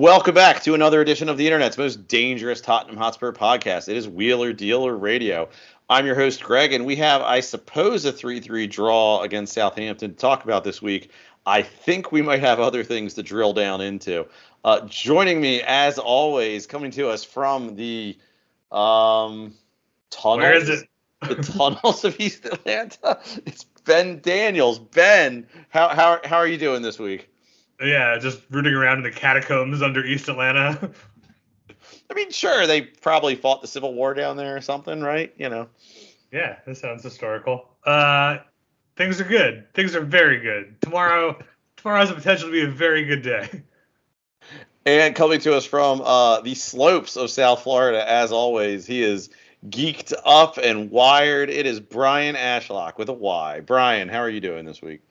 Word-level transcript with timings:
Welcome 0.00 0.34
back 0.34 0.62
to 0.62 0.72
another 0.72 1.02
edition 1.02 1.28
of 1.28 1.36
the 1.36 1.46
internet's 1.46 1.76
most 1.76 2.08
dangerous 2.08 2.62
Tottenham 2.62 2.96
Hotspur 2.96 3.32
podcast. 3.32 3.86
It 3.86 3.98
is 3.98 4.08
Wheeler 4.08 4.54
Dealer 4.54 4.96
Radio. 4.96 5.50
I'm 5.90 6.06
your 6.06 6.14
host, 6.14 6.42
Greg, 6.42 6.72
and 6.72 6.86
we 6.86 6.96
have, 6.96 7.20
I 7.20 7.40
suppose, 7.40 8.06
a 8.06 8.10
3 8.10 8.40
3 8.40 8.66
draw 8.66 9.20
against 9.20 9.52
Southampton 9.52 10.12
to 10.12 10.16
talk 10.16 10.42
about 10.42 10.64
this 10.64 10.80
week. 10.80 11.10
I 11.44 11.60
think 11.60 12.12
we 12.12 12.22
might 12.22 12.40
have 12.40 12.60
other 12.60 12.82
things 12.82 13.12
to 13.12 13.22
drill 13.22 13.52
down 13.52 13.82
into. 13.82 14.26
Uh, 14.64 14.80
joining 14.86 15.38
me, 15.38 15.60
as 15.66 15.98
always, 15.98 16.66
coming 16.66 16.90
to 16.92 17.10
us 17.10 17.22
from 17.22 17.76
the 17.76 18.16
um, 18.72 19.52
tunnels. 20.08 20.38
Where 20.38 20.54
is 20.54 20.70
it? 20.70 20.88
the 21.28 21.34
tunnels 21.34 22.06
of 22.06 22.18
East 22.18 22.46
Atlanta. 22.46 23.20
It's 23.44 23.64
Ben 23.84 24.20
Daniels. 24.20 24.78
Ben, 24.78 25.46
how, 25.68 25.88
how, 25.88 26.20
how 26.24 26.38
are 26.38 26.46
you 26.46 26.56
doing 26.56 26.80
this 26.80 26.98
week? 26.98 27.29
Yeah, 27.82 28.18
just 28.18 28.42
rooting 28.50 28.74
around 28.74 28.98
in 28.98 29.04
the 29.04 29.10
catacombs 29.10 29.82
under 29.82 30.04
East 30.04 30.28
Atlanta. 30.28 30.90
I 32.10 32.14
mean, 32.14 32.30
sure, 32.30 32.66
they 32.66 32.82
probably 32.82 33.36
fought 33.36 33.62
the 33.62 33.68
Civil 33.68 33.94
War 33.94 34.14
down 34.14 34.36
there 34.36 34.56
or 34.56 34.60
something, 34.60 35.00
right? 35.00 35.32
You 35.38 35.48
know. 35.48 35.68
yeah, 36.32 36.56
that 36.66 36.76
sounds 36.76 37.02
historical. 37.02 37.68
Uh, 37.84 38.38
things 38.96 39.20
are 39.20 39.24
good. 39.24 39.72
Things 39.74 39.94
are 39.94 40.00
very 40.00 40.40
good. 40.40 40.80
Tomorrow, 40.82 41.38
tomorrow 41.76 42.00
has 42.00 42.08
the 42.08 42.16
potential 42.16 42.48
to 42.48 42.52
be 42.52 42.62
a 42.62 42.70
very 42.70 43.04
good 43.04 43.22
day. 43.22 43.62
And 44.86 45.14
coming 45.14 45.40
to 45.40 45.54
us 45.54 45.66
from 45.66 46.00
uh, 46.00 46.40
the 46.40 46.54
slopes 46.54 47.16
of 47.16 47.30
South 47.30 47.62
Florida, 47.62 48.10
as 48.10 48.32
always, 48.32 48.86
he 48.86 49.02
is 49.02 49.28
geeked 49.68 50.14
up 50.24 50.56
and 50.56 50.90
wired. 50.90 51.50
It 51.50 51.66
is 51.66 51.80
Brian 51.80 52.34
Ashlock 52.34 52.96
with 52.96 53.10
a 53.10 53.12
Y. 53.12 53.60
Brian, 53.60 54.08
how 54.08 54.20
are 54.20 54.30
you 54.30 54.40
doing 54.40 54.64
this 54.64 54.80
week? 54.80 55.02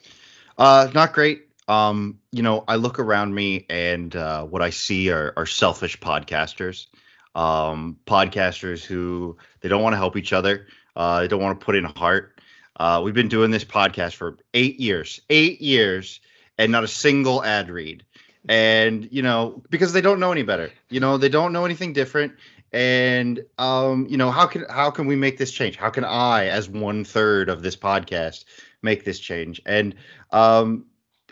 Uh, 0.57 0.89
not 0.93 1.13
great. 1.13 1.48
Um, 1.69 2.19
you 2.31 2.41
know, 2.41 2.63
I 2.67 2.75
look 2.75 2.99
around 2.99 3.35
me 3.35 3.65
and 3.69 4.13
uh, 4.15 4.43
what 4.43 4.61
I 4.63 4.71
see 4.71 5.11
are, 5.11 5.33
are 5.37 5.45
selfish 5.45 5.99
podcasters. 5.99 6.87
Um, 7.35 7.97
podcasters 8.07 8.83
who 8.83 9.37
they 9.61 9.69
don't 9.69 9.83
want 9.83 9.93
to 9.93 9.97
help 9.97 10.17
each 10.17 10.33
other. 10.33 10.67
Uh, 10.95 11.21
they 11.21 11.27
don't 11.27 11.41
want 11.41 11.59
to 11.59 11.63
put 11.63 11.75
in 11.75 11.85
heart. 11.85 12.41
Uh, 12.75 13.01
we've 13.03 13.13
been 13.13 13.27
doing 13.29 13.51
this 13.51 13.63
podcast 13.63 14.15
for 14.15 14.37
eight 14.53 14.79
years, 14.79 15.21
eight 15.29 15.61
years, 15.61 16.19
and 16.57 16.71
not 16.71 16.83
a 16.83 16.87
single 16.87 17.43
ad 17.43 17.69
read. 17.69 18.03
And 18.47 19.07
you 19.11 19.21
know, 19.21 19.61
because 19.69 19.93
they 19.93 20.01
don't 20.01 20.19
know 20.19 20.31
any 20.31 20.43
better. 20.43 20.71
You 20.89 20.99
know, 20.99 21.17
they 21.17 21.29
don't 21.29 21.53
know 21.53 21.65
anything 21.65 21.93
different. 21.93 22.33
And 22.71 23.43
um, 23.57 24.07
you 24.09 24.17
know, 24.17 24.31
how 24.31 24.47
can 24.47 24.65
how 24.69 24.89
can 24.91 25.05
we 25.05 25.15
make 25.15 25.37
this 25.37 25.51
change? 25.51 25.75
How 25.75 25.89
can 25.89 26.03
I, 26.03 26.47
as 26.47 26.67
one 26.67 27.03
third 27.03 27.49
of 27.49 27.61
this 27.61 27.75
podcast, 27.75 28.45
make 28.81 29.05
this 29.05 29.19
change? 29.19 29.61
And 29.65 29.95
um, 30.31 30.85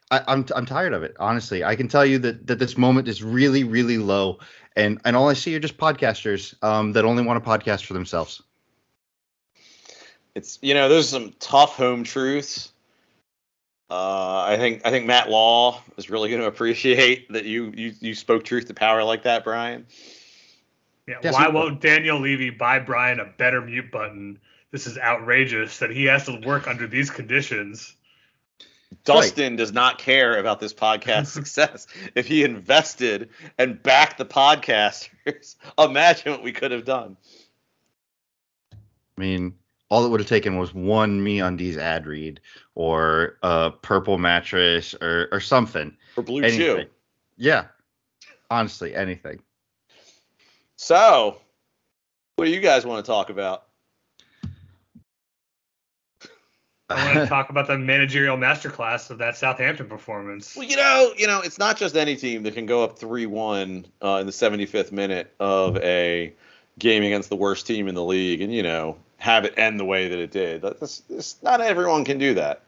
I, 0.10 0.24
I'm 0.28 0.46
I'm 0.56 0.66
tired 0.66 0.94
of 0.94 1.04
it. 1.04 1.16
Honestly, 1.20 1.64
I 1.64 1.76
can 1.76 1.88
tell 1.88 2.06
you 2.06 2.20
that 2.20 2.48
that 2.48 2.60
this 2.60 2.78
moment 2.78 3.08
is 3.08 3.24
really 3.24 3.64
really 3.64 3.98
low, 3.98 4.40
and 4.76 5.02
and 5.04 5.16
all 5.16 5.30
I 5.30 5.34
see 5.34 5.56
are 5.56 5.60
just 5.60 5.78
podcasters 5.78 6.62
um, 6.64 6.94
that 6.94 7.04
only 7.04 7.24
want 7.24 7.44
to 7.44 7.50
podcast 7.50 7.86
for 7.86 7.94
themselves. 7.94 8.42
It's 10.34 10.60
you 10.62 10.74
know, 10.74 10.88
there's 10.88 11.10
some 11.10 11.34
tough 11.40 11.76
home 11.76 12.04
truths. 12.04 12.72
Uh, 13.90 14.44
I 14.48 14.58
think 14.58 14.86
I 14.86 14.92
think 14.92 15.06
Matt 15.06 15.30
Law 15.30 15.82
is 15.98 16.10
really 16.10 16.30
going 16.30 16.42
to 16.44 16.48
appreciate 16.48 17.32
that 17.34 17.44
you 17.44 17.74
you 17.76 17.94
you 18.00 18.16
spoke 18.16 18.46
truth 18.46 18.68
to 18.68 18.74
power 18.74 19.04
like 19.04 19.24
that, 19.24 19.44
Brian. 19.44 19.88
Yeah, 21.06 21.16
Yes, 21.22 21.34
why 21.34 21.50
won't 21.50 21.82
Daniel 21.82 22.20
Levy 22.20 22.50
buy 22.50 22.80
Brian 22.80 23.20
a 23.20 23.26
better 23.26 23.62
mute 23.62 23.92
button? 23.92 24.40
This 24.72 24.88
is 24.88 24.98
outrageous 24.98 25.80
that 25.80 25.90
he 25.90 26.06
has 26.06 26.26
to 26.26 26.40
work 26.46 26.68
under 26.68 26.88
these 26.88 27.10
conditions. 27.10 27.97
Dustin 29.04 29.56
does 29.56 29.72
not 29.72 29.98
care 29.98 30.38
about 30.38 30.60
this 30.60 30.74
podcast 30.74 31.28
success. 31.28 31.88
If 32.16 32.28
he 32.28 32.44
invested 32.44 33.30
and 33.58 33.82
backed 33.82 34.18
the 34.18 34.26
podcasters, 34.26 35.56
imagine 35.80 36.32
what 36.32 36.44
we 36.44 36.52
could 36.52 36.72
have 36.72 36.86
done. 36.86 37.18
I 38.74 38.78
mean, 39.22 39.56
all 39.90 40.06
it 40.06 40.10
would 40.10 40.20
have 40.20 40.30
taken 40.30 40.58
was 40.58 40.74
one 40.74 41.22
MeUndies 41.22 41.78
ad 41.78 42.06
read 42.06 42.40
or 42.76 43.38
a 43.42 43.72
purple 43.72 44.18
mattress 44.18 44.94
or 45.02 45.30
or 45.32 45.40
something. 45.40 45.96
Or 46.16 46.24
Blue 46.24 46.44
Anything. 46.44 46.60
Chew. 46.60 46.86
Yeah, 47.38 47.66
honestly, 48.50 48.96
anything. 48.96 49.40
So, 50.76 51.38
what 52.36 52.46
do 52.46 52.52
you 52.52 52.60
guys 52.60 52.86
want 52.86 53.04
to 53.04 53.10
talk 53.10 53.30
about? 53.30 53.67
I 56.90 57.06
want 57.06 57.18
to 57.20 57.28
talk 57.28 57.50
about 57.50 57.68
the 57.68 57.78
managerial 57.78 58.38
masterclass 58.38 59.10
of 59.10 59.18
that 59.18 59.36
Southampton 59.38 59.88
performance. 59.88 60.56
Well, 60.56 60.68
you 60.68 60.78
know, 60.78 61.14
you 61.18 61.28
know, 61.28 61.42
it's 61.42 61.60
not 61.60 61.78
just 61.78 61.96
any 61.96 62.16
team 62.16 62.44
that 62.44 62.54
can 62.54 62.66
go 62.66 62.84
up 62.84 62.98
three-one 62.98 63.86
uh, 64.02 64.18
in 64.22 64.26
the 64.26 64.32
75th 64.32 64.92
minute 64.92 65.34
of 65.40 65.78
a 65.78 66.34
game 66.80 67.04
against 67.04 67.30
the 67.30 67.36
worst 67.36 67.68
team 67.68 67.88
in 67.88 67.96
the 67.96 68.04
league, 68.04 68.42
and 68.42 68.54
you 68.54 68.64
know, 68.64 68.98
have 69.18 69.46
it 69.46 69.56
end 69.58 69.80
the 69.80 69.86
way 69.86 70.10
that 70.10 70.20
it 70.20 70.32
did. 70.32 70.62
That's, 70.62 71.00
that's, 71.02 71.42
not 71.44 71.60
everyone 71.60 72.06
can 72.06 72.20
do 72.20 72.36
that. 72.36 72.62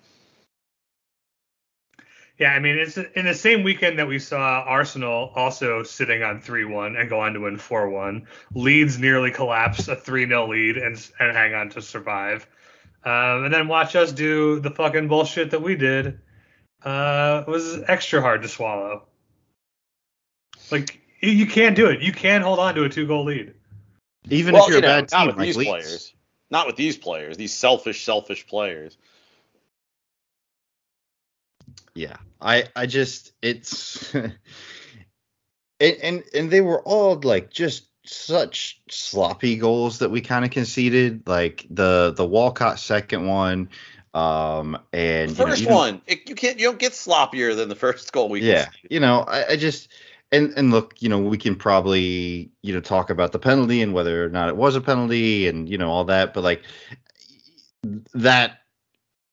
Yeah, 2.37 2.53
I 2.53 2.59
mean, 2.59 2.77
it's 2.77 2.97
in 2.97 3.25
the 3.25 3.33
same 3.33 3.63
weekend 3.63 3.99
that 3.99 4.07
we 4.07 4.17
saw 4.17 4.63
Arsenal 4.65 5.29
also 5.35 5.83
sitting 5.83 6.23
on 6.23 6.39
3 6.39 6.63
1 6.63 6.95
and 6.95 7.09
go 7.09 7.19
on 7.19 7.33
to 7.33 7.41
win 7.41 7.57
4 7.57 7.89
1. 7.89 8.27
Leeds 8.53 8.97
nearly 8.97 9.31
collapse 9.31 9.89
a 9.89 9.95
3 9.95 10.25
0 10.25 10.47
lead 10.47 10.77
and, 10.77 10.95
and 11.19 11.35
hang 11.35 11.53
on 11.53 11.69
to 11.71 11.81
survive. 11.81 12.47
Um, 13.03 13.45
and 13.45 13.53
then 13.53 13.67
watch 13.67 13.95
us 13.95 14.11
do 14.11 14.59
the 14.59 14.69
fucking 14.69 15.07
bullshit 15.07 15.51
that 15.51 15.61
we 15.61 15.75
did. 15.75 16.19
Uh, 16.83 17.43
was 17.47 17.81
extra 17.87 18.21
hard 18.21 18.41
to 18.41 18.47
swallow. 18.47 19.03
Like, 20.71 20.99
you, 21.21 21.31
you 21.31 21.45
can't 21.47 21.75
do 21.75 21.87
it. 21.87 22.01
You 22.01 22.11
can't 22.11 22.43
hold 22.43 22.59
on 22.59 22.75
to 22.75 22.83
a 22.83 22.89
two 22.89 23.07
goal 23.07 23.25
lead. 23.25 23.53
Even 24.29 24.53
well, 24.53 24.63
if 24.63 24.69
you're 24.69 24.77
you 24.77 24.81
know, 24.81 24.99
a 24.99 25.01
bad 25.01 25.11
not 25.11 25.27
with 25.27 25.37
like 25.37 25.45
these 25.45 25.57
Leeds. 25.57 25.69
players, 25.69 26.13
not 26.51 26.67
with 26.67 26.75
these 26.75 26.97
players, 26.97 27.37
these 27.37 27.53
selfish, 27.53 28.03
selfish 28.03 28.45
players. 28.47 28.97
Yeah, 31.95 32.17
I 32.41 32.65
I 32.75 32.85
just 32.85 33.31
it's 33.41 34.13
and 34.13 34.33
and 35.79 36.23
and 36.33 36.51
they 36.51 36.61
were 36.61 36.81
all 36.81 37.19
like 37.23 37.49
just 37.49 37.88
such 38.09 38.81
sloppy 38.89 39.55
goals 39.55 39.99
that 39.99 40.09
we 40.09 40.21
kind 40.21 40.43
of 40.43 40.51
conceded. 40.51 41.27
Like 41.27 41.65
the 41.69 42.13
the 42.15 42.25
Walcott 42.25 42.79
second 42.79 43.27
one, 43.27 43.69
um, 44.13 44.77
and 44.91 45.31
The 45.31 45.33
you 45.33 45.45
know, 45.45 45.51
first 45.51 45.69
one, 45.69 46.01
it, 46.07 46.27
you 46.27 46.35
can't, 46.35 46.59
you 46.59 46.65
don't 46.65 46.79
get 46.79 46.93
sloppier 46.93 47.55
than 47.55 47.69
the 47.69 47.75
first 47.75 48.11
goal 48.11 48.29
we 48.29 48.41
yeah, 48.41 48.65
conceded. 48.65 48.91
you 48.91 48.99
know, 48.99 49.21
I, 49.21 49.51
I 49.51 49.55
just 49.55 49.89
and 50.31 50.53
and 50.57 50.71
look, 50.71 51.01
you 51.01 51.09
know, 51.09 51.19
we 51.19 51.37
can 51.37 51.55
probably 51.55 52.51
you 52.61 52.73
know 52.73 52.81
talk 52.81 53.09
about 53.09 53.31
the 53.31 53.39
penalty 53.39 53.81
and 53.81 53.93
whether 53.93 54.25
or 54.25 54.29
not 54.29 54.49
it 54.49 54.57
was 54.57 54.75
a 54.75 54.81
penalty 54.81 55.47
and 55.47 55.69
you 55.69 55.77
know 55.77 55.89
all 55.89 56.05
that, 56.05 56.33
but 56.33 56.43
like 56.43 56.63
that 58.13 58.59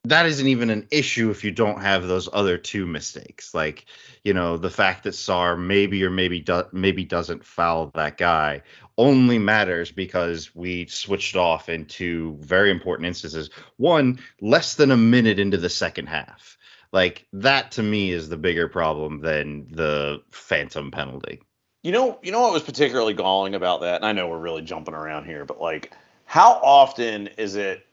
that 0.08 0.26
isn't 0.26 0.46
even 0.46 0.70
an 0.70 0.86
issue 0.90 1.30
if 1.30 1.44
you 1.44 1.50
don't 1.50 1.80
have 1.80 2.06
those 2.06 2.28
other 2.32 2.58
two 2.58 2.86
mistakes. 2.86 3.54
Like, 3.54 3.86
you 4.24 4.34
know, 4.34 4.56
the 4.56 4.70
fact 4.70 5.04
that 5.04 5.14
Sarr 5.14 5.58
maybe 5.58 6.02
or 6.04 6.10
maybe 6.10 6.40
do, 6.40 6.64
maybe 6.72 7.04
doesn't 7.04 7.44
foul 7.44 7.90
that 7.94 8.16
guy 8.16 8.62
only 8.98 9.38
matters 9.38 9.90
because 9.90 10.54
we 10.54 10.86
switched 10.86 11.36
off 11.36 11.68
into 11.68 12.36
very 12.40 12.70
important 12.70 13.06
instances. 13.06 13.50
One, 13.76 14.18
less 14.40 14.74
than 14.74 14.90
a 14.90 14.96
minute 14.96 15.38
into 15.38 15.56
the 15.56 15.68
second 15.68 16.06
half. 16.06 16.56
Like 16.92 17.26
that 17.32 17.72
to 17.72 17.82
me 17.82 18.12
is 18.12 18.28
the 18.28 18.36
bigger 18.36 18.68
problem 18.68 19.20
than 19.20 19.66
the 19.70 20.22
phantom 20.30 20.90
penalty. 20.90 21.40
You 21.82 21.92
know, 21.92 22.18
you 22.22 22.32
know 22.32 22.40
what 22.40 22.52
was 22.52 22.62
particularly 22.62 23.14
galling 23.14 23.54
about 23.54 23.82
that, 23.82 23.96
and 23.96 24.04
I 24.04 24.12
know 24.12 24.28
we're 24.28 24.38
really 24.38 24.62
jumping 24.62 24.94
around 24.94 25.26
here, 25.26 25.44
but 25.44 25.60
like, 25.60 25.92
how 26.24 26.54
often 26.54 27.28
is 27.38 27.54
it, 27.54 27.85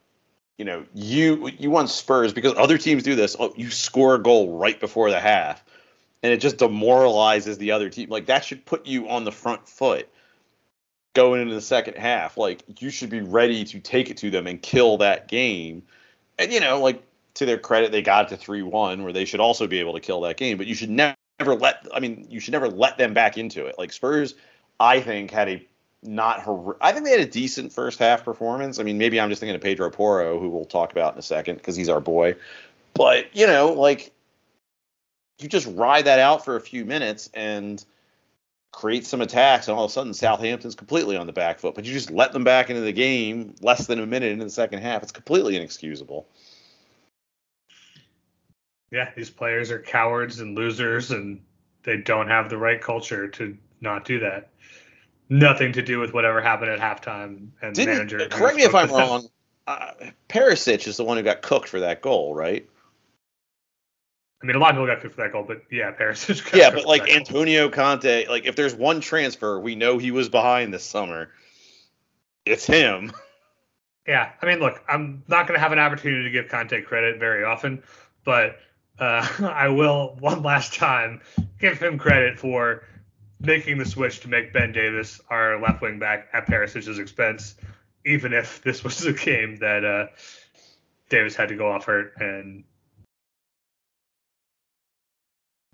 you 0.58 0.66
know, 0.66 0.86
you 0.94 1.50
you 1.58 1.70
want 1.70 1.90
Spurs 1.90 2.34
because 2.34 2.54
other 2.58 2.78
teams 2.78 3.04
do 3.04 3.16
this. 3.16 3.36
Oh, 3.40 3.54
you 3.56 3.70
score 3.70 4.16
a 4.16 4.20
goal 4.20 4.58
right 4.58 4.80
before 4.80 5.10
the 5.10 5.20
half, 5.20 5.64
and 6.22 6.32
it 6.32 6.38
just 6.38 6.58
demoralizes 6.58 7.58
the 7.58 7.72
other 7.72 7.90
team. 7.90 8.10
Like 8.10 8.28
that 8.28 8.46
should 8.46 8.66
put 8.66 8.86
you 8.86 9.10
on 9.10 9.24
the 9.24 9.32
front 9.32 9.68
foot 9.68 10.08
going 11.14 11.42
into 11.42 11.56
the 11.56 11.62
second 11.62 11.98
half. 11.98 12.38
Like 12.38 12.64
you 12.82 12.90
should 12.90 13.10
be 13.10 13.22
ready 13.22 13.64
to 13.66 13.80
take 13.80 14.10
it 14.10 14.18
to 14.18 14.30
them 14.30 14.46
and 14.46 14.62
kill 14.62 14.98
that 14.98 15.28
game. 15.28 15.84
And 16.38 16.52
you 16.52 16.60
know, 16.60 16.80
like 16.80 17.02
to 17.36 17.46
their 17.46 17.58
credit, 17.58 17.92
they 17.92 18.04
got 18.04 18.30
to 18.30 18.38
three 18.38 18.62
one, 18.62 19.04
where 19.04 19.14
they 19.14 19.26
should 19.26 19.40
also 19.40 19.66
be 19.66 19.80
able 19.80 19.94
to 19.94 20.00
kill 20.00 20.22
that 20.22 20.38
game. 20.38 20.58
But 20.58 20.68
you 20.68 20.76
should 20.76 20.92
never 20.92 21.16
let. 21.40 21.88
I 21.94 22.00
mean, 22.00 22.28
you 22.30 22.40
should 22.40 22.52
never 22.52 22.70
let 22.70 23.00
them 23.00 23.16
back 23.16 23.40
into 23.40 23.66
it. 23.66 23.76
Like 23.80 23.92
Spurs, 23.92 24.36
I 24.80 25.02
think 25.02 25.32
had 25.32 25.50
a 25.50 25.68
not 26.06 26.42
hor- 26.42 26.78
I 26.82 26.92
think 26.92 27.06
they 27.06 27.12
had 27.12 27.20
a 27.20 27.26
decent 27.26 27.72
first 27.72 28.00
half 28.00 28.24
performance. 28.24 28.80
I 28.80 28.84
mean, 28.84 28.98
maybe 28.98 29.20
I'm 29.20 29.30
just 29.30 29.40
thinking 29.40 29.56
of 29.56 29.62
Pedro 29.62 29.90
Porro, 29.90 30.40
who 30.40 30.50
we'll 30.50 30.66
talk 30.66 30.92
about 30.92 31.14
in 31.14 31.20
a 31.20 31.24
second 31.24 31.56
because 31.56 31.76
he's 31.76 31.90
our 31.90 32.00
boy. 32.00 32.36
But 32.94 33.36
you 33.36 33.48
know, 33.48 33.74
like 33.74 34.12
you 35.40 35.50
just 35.50 35.68
ride 35.68 36.06
that 36.06 36.20
out 36.20 36.46
for 36.46 36.56
a 36.56 36.62
few 36.62 36.86
minutes 36.86 37.30
and 37.34 37.84
create 38.72 39.06
some 39.06 39.22
attacks, 39.22 39.68
and 39.68 39.78
all 39.78 39.86
of 39.86 39.92
a 39.92 39.94
sudden 39.94 40.14
Southampton's 40.14 40.76
completely 40.76 41.16
on 41.16 41.28
the 41.28 41.34
back 41.34 41.60
foot. 41.60 41.76
But 41.76 41.86
you 41.86 41.94
just 41.94 42.12
let 42.12 42.34
them 42.34 42.44
back 42.44 42.70
into 42.70 42.82
the 42.82 42.92
game 42.92 43.56
less 43.62 43.88
than 43.88 44.00
a 44.00 44.06
minute 44.06 44.32
into 44.32 44.46
the 44.46 44.52
second 44.52 44.80
half. 44.80 45.04
It's 45.04 45.12
completely 45.12 45.56
inexcusable. 45.56 46.28
Yeah, 48.92 49.10
these 49.16 49.30
players 49.30 49.72
are 49.72 49.80
cowards 49.80 50.40
and 50.40 50.56
losers, 50.56 51.12
and 51.12 51.42
they 51.84 51.98
don't 51.98 52.28
have 52.28 52.50
the 52.50 52.58
right 52.58 52.80
culture 52.80 53.28
to 53.28 53.58
not 53.82 54.06
do 54.06 54.20
that. 54.20 54.50
Nothing 55.30 55.72
to 55.74 55.82
do 55.82 56.00
with 56.00 56.14
whatever 56.14 56.42
happened 56.42 56.72
at 56.72 56.80
halftime 56.80 57.48
and 57.62 57.74
Didn't 57.76 57.96
manager. 57.96 58.28
correct 58.28 58.56
me 58.58 58.64
if 58.64 58.76
I'm 58.76 58.90
wrong. 58.92 59.28
Uh, 59.66 59.92
Perisic 60.28 60.88
is 60.88 60.98
the 60.98 61.06
one 61.06 61.18
who 61.18 61.24
got 61.24 61.42
cooked 61.42 61.70
for 61.70 61.80
that 61.80 62.02
goal, 62.02 62.36
right? 62.36 62.68
I 64.42 64.46
mean, 64.46 64.58
a 64.58 64.60
lot 64.60 64.72
of 64.72 64.76
people 64.76 64.88
got 64.88 65.02
cooked 65.02 65.16
for 65.16 65.22
that 65.22 65.32
goal, 65.32 65.46
but 65.48 65.64
yeah, 65.72 65.92
Paris. 65.92 66.30
is 66.30 66.44
Yeah, 66.54 66.70
but 66.70 66.86
like 66.86 67.04
that 67.04 67.08
goal. 67.08 67.18
Antonio 67.18 67.70
Conte, 67.70 68.28
like 68.28 68.46
if 68.46 68.58
there's 68.58 68.76
one 68.76 69.00
transfer 69.00 69.60
we 69.60 69.76
know 69.76 69.98
he 69.98 70.12
was 70.12 70.28
behind 70.28 70.74
this 70.74 70.84
summer, 70.84 71.30
it's 72.46 72.66
him. 72.66 73.14
Yeah, 74.06 74.32
I 74.42 74.46
mean, 74.46 74.60
look, 74.60 74.84
I'm 74.90 75.24
not 75.30 75.48
going 75.48 75.58
to 75.58 75.62
have 75.62 75.72
an 75.72 75.80
opportunity 75.80 76.24
to 76.24 76.30
give 76.30 76.50
Conte 76.50 76.82
credit 76.82 77.20
very 77.20 77.46
often, 77.46 77.82
but 78.26 78.58
uh, 79.00 79.26
I 79.40 79.70
will 79.70 80.18
one 80.20 80.44
last 80.44 80.74
time 80.74 81.22
give 81.60 81.80
him 81.80 81.98
credit 81.98 82.38
for 82.38 82.84
making 83.44 83.78
the 83.78 83.86
switch 83.86 84.22
to 84.22 84.30
make 84.30 84.54
Ben 84.54 84.72
Davies 84.72 85.22
our 85.30 85.62
left 85.62 85.82
wing 85.82 86.00
back 86.00 86.28
at 86.34 86.48
Perisic's 86.48 86.98
expense, 86.98 87.56
even 88.06 88.34
if 88.34 88.62
this 88.64 88.84
was 88.84 89.06
a 89.06 89.14
game 89.14 89.58
that 89.58 89.84
uh, 89.84 90.08
Davies 91.10 91.36
had 91.36 91.50
to 91.50 91.56
go 91.56 91.72
off 91.72 91.86
hurt 91.86 92.14
and 92.20 92.64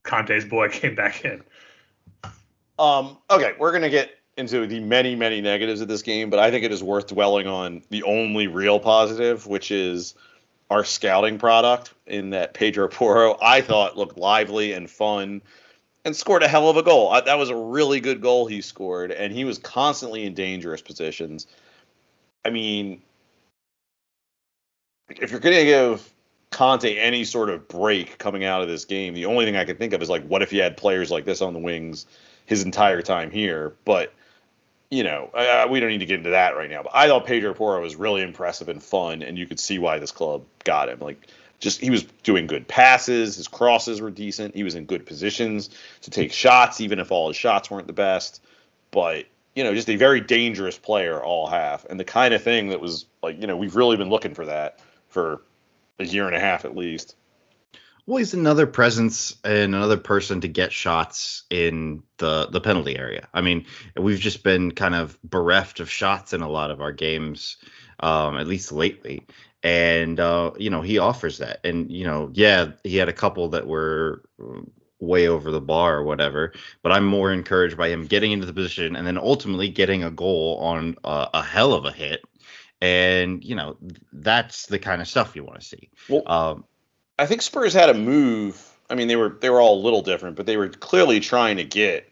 Conte's 0.03 0.45
boy 0.45 0.69
came 0.71 0.95
back 0.95 1.23
in. 1.23 1.43
Um, 2.77 3.17
okay, 3.29 3.53
we're 3.59 3.71
gonna 3.71 3.89
get 3.89 4.11
into 4.37 4.65
the 4.65 4.79
many, 4.79 5.15
many 5.15 5.41
negatives 5.41 5.81
of 5.81 5.87
this 5.87 6.01
game, 6.01 6.29
but 6.29 6.39
I 6.39 6.49
think 6.49 6.63
it 6.63 6.71
is 6.71 6.81
worth 6.81 7.07
dwelling 7.07 7.45
on 7.45 7.83
the 7.89 8.03
only 8.03 8.47
real 8.47 8.79
positive, 8.79 9.45
which 9.45 9.69
is 9.69 10.15
our 10.69 10.83
scouting 10.83 11.37
product. 11.37 11.93
In 12.07 12.31
that 12.31 12.53
Pedro 12.53 12.87
Porro, 12.87 13.37
I 13.41 13.61
thought 13.61 13.97
looked 13.97 14.17
lively 14.17 14.73
and 14.73 14.89
fun, 14.89 15.41
and 16.05 16.15
scored 16.15 16.43
a 16.43 16.47
hell 16.47 16.69
of 16.69 16.77
a 16.77 16.83
goal. 16.83 17.09
I, 17.09 17.21
that 17.21 17.37
was 17.37 17.49
a 17.49 17.55
really 17.55 17.99
good 17.99 18.21
goal 18.21 18.47
he 18.47 18.61
scored, 18.61 19.11
and 19.11 19.33
he 19.33 19.43
was 19.43 19.57
constantly 19.57 20.25
in 20.25 20.33
dangerous 20.33 20.81
positions. 20.81 21.47
I 22.45 22.49
mean, 22.49 23.01
if 25.09 25.31
you're 25.31 25.39
gonna 25.39 25.63
give 25.63 26.09
Conte 26.51 26.97
any 26.97 27.25
sort 27.25 27.49
of 27.49 27.67
break 27.67 28.17
coming 28.17 28.45
out 28.45 28.61
of 28.61 28.67
this 28.67 28.85
game, 28.85 29.13
the 29.13 29.25
only 29.25 29.45
thing 29.45 29.55
I 29.55 29.65
can 29.65 29.77
think 29.77 29.93
of 29.93 30.01
is 30.01 30.09
like, 30.09 30.25
what 30.25 30.41
if 30.41 30.53
you 30.53 30.61
had 30.61 30.77
players 30.77 31.11
like 31.11 31.25
this 31.25 31.41
on 31.41 31.53
the 31.53 31.59
wings 31.59 32.05
his 32.45 32.63
entire 32.63 33.01
time 33.01 33.29
here? 33.31 33.75
But 33.85 34.13
you 34.89 35.03
know, 35.03 35.29
we 35.69 35.79
don't 35.79 35.89
need 35.89 35.99
to 35.99 36.05
get 36.07 36.17
into 36.17 36.31
that 36.31 36.55
right 36.55 36.69
now. 36.69 36.81
But 36.81 36.93
I 36.95 37.07
thought 37.07 37.27
Pedro 37.27 37.53
Porro 37.53 37.81
was 37.81 37.95
really 37.95 38.23
impressive 38.23 38.69
and 38.69 38.81
fun, 38.81 39.21
and 39.21 39.37
you 39.37 39.45
could 39.45 39.59
see 39.59 39.77
why 39.77 39.99
this 39.99 40.11
club 40.11 40.43
got 40.63 40.89
him. 40.89 40.99
Like, 40.99 41.27
just 41.59 41.81
he 41.81 41.89
was 41.89 42.03
doing 42.23 42.47
good 42.47 42.67
passes, 42.67 43.35
his 43.35 43.47
crosses 43.47 44.01
were 44.01 44.11
decent, 44.11 44.55
he 44.55 44.63
was 44.63 44.75
in 44.75 44.85
good 44.85 45.05
positions 45.05 45.69
to 46.01 46.11
take 46.11 46.31
shots, 46.31 46.81
even 46.81 46.99
if 46.99 47.11
all 47.11 47.27
his 47.27 47.37
shots 47.37 47.69
weren't 47.69 47.87
the 47.87 47.93
best. 47.93 48.41
But 48.91 49.25
you 49.55 49.63
know, 49.63 49.73
just 49.73 49.89
a 49.89 49.95
very 49.95 50.21
dangerous 50.21 50.77
player 50.77 51.21
all 51.21 51.47
half, 51.47 51.85
and 51.85 51.99
the 51.99 52.05
kind 52.05 52.33
of 52.33 52.41
thing 52.41 52.69
that 52.69 52.79
was 52.79 53.05
like, 53.21 53.39
you 53.39 53.47
know, 53.47 53.57
we've 53.57 53.75
really 53.75 53.97
been 53.97 54.09
looking 54.09 54.33
for 54.33 54.45
that 54.45 54.79
for 55.09 55.41
a 55.99 56.05
year 56.05 56.27
and 56.27 56.35
a 56.35 56.39
half 56.39 56.65
at 56.65 56.75
least. 56.75 57.15
Well, 58.05 58.17
he's 58.17 58.33
another 58.33 58.65
presence 58.65 59.35
and 59.43 59.75
another 59.75 59.97
person 59.97 60.41
to 60.41 60.47
get 60.47 60.73
shots 60.73 61.43
in 61.51 62.01
the 62.17 62.47
the 62.47 62.59
penalty 62.59 62.97
area. 62.97 63.27
I 63.35 63.41
mean, 63.41 63.65
we've 63.95 64.19
just 64.19 64.43
been 64.43 64.71
kind 64.71 64.95
of 64.95 65.21
bereft 65.23 65.79
of 65.79 65.91
shots 65.91 66.33
in 66.33 66.41
a 66.41 66.49
lot 66.49 66.71
of 66.71 66.81
our 66.81 66.91
games, 66.91 67.57
um, 67.99 68.37
at 68.37 68.47
least 68.47 68.71
lately. 68.71 69.27
And 69.63 70.19
uh, 70.19 70.51
you 70.57 70.69
know, 70.69 70.81
he 70.81 70.97
offers 70.99 71.37
that. 71.39 71.59
And 71.65 71.91
you 71.91 72.05
know, 72.05 72.31
yeah, 72.33 72.71
he 72.83 72.97
had 72.97 73.09
a 73.09 73.13
couple 73.13 73.49
that 73.49 73.67
were 73.67 74.23
um, 74.39 74.71
way 74.99 75.27
over 75.27 75.51
the 75.51 75.61
bar 75.61 75.97
or 75.97 76.03
whatever. 76.03 76.53
But 76.81 76.91
I'm 76.91 77.05
more 77.05 77.31
encouraged 77.31 77.77
by 77.77 77.89
him 77.89 78.05
getting 78.05 78.31
into 78.31 78.45
the 78.45 78.53
position 78.53 78.95
and 78.95 79.05
then 79.05 79.17
ultimately 79.17 79.69
getting 79.69 80.03
a 80.03 80.11
goal 80.11 80.57
on 80.61 80.95
a, 81.03 81.29
a 81.33 81.43
hell 81.43 81.73
of 81.73 81.85
a 81.85 81.91
hit. 81.91 82.23
And 82.81 83.43
you 83.43 83.55
know, 83.55 83.77
that's 84.13 84.67
the 84.67 84.79
kind 84.79 85.01
of 85.01 85.07
stuff 85.07 85.35
you 85.35 85.43
want 85.43 85.59
to 85.59 85.65
see. 85.65 85.89
Well, 86.07 86.23
Um, 86.25 86.65
I 87.17 87.25
think 87.25 87.41
Spurs 87.41 87.73
had 87.73 87.89
a 87.89 87.93
move. 87.93 88.65
I 88.89 88.95
mean, 88.95 89.09
they 89.09 89.17
were 89.17 89.37
they 89.41 89.49
were 89.49 89.59
all 89.59 89.77
a 89.79 89.83
little 89.83 90.01
different, 90.01 90.37
but 90.37 90.45
they 90.45 90.55
were 90.55 90.69
clearly 90.69 91.19
trying 91.19 91.57
to 91.57 91.65
get 91.65 92.09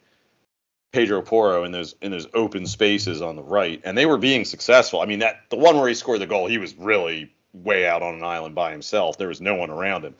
Pedro 0.91 1.21
Porro 1.21 1.63
in 1.63 1.71
those 1.71 1.95
in 2.01 2.11
those 2.11 2.27
open 2.33 2.67
spaces 2.67 3.21
on 3.21 3.35
the 3.35 3.43
right, 3.43 3.81
and 3.85 3.97
they 3.97 4.05
were 4.05 4.17
being 4.17 4.43
successful. 4.43 4.99
I 4.99 5.05
mean, 5.05 5.19
that 5.19 5.49
the 5.49 5.55
one 5.55 5.77
where 5.77 5.87
he 5.87 5.93
scored 5.93 6.19
the 6.19 6.27
goal, 6.27 6.47
he 6.47 6.57
was 6.57 6.75
really 6.75 7.31
way 7.63 7.87
out 7.87 8.03
on 8.03 8.15
an 8.15 8.23
island 8.23 8.55
by 8.55 8.71
himself. 8.71 9.17
There 9.17 9.27
was 9.27 9.41
no 9.41 9.55
one 9.55 9.69
around 9.69 10.05
him, 10.05 10.15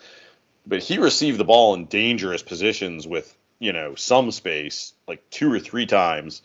but 0.66 0.84
he 0.84 0.98
received 0.98 1.40
the 1.40 1.46
ball 1.46 1.74
in 1.74 1.86
dangerous 1.86 2.44
positions 2.44 3.08
with 3.08 3.36
you 3.60 3.74
know 3.74 3.96
some 3.96 4.32
space, 4.32 4.94
like 5.08 5.30
two 5.30 5.52
or 5.52 5.60
three 5.60 5.86
times 5.86 6.42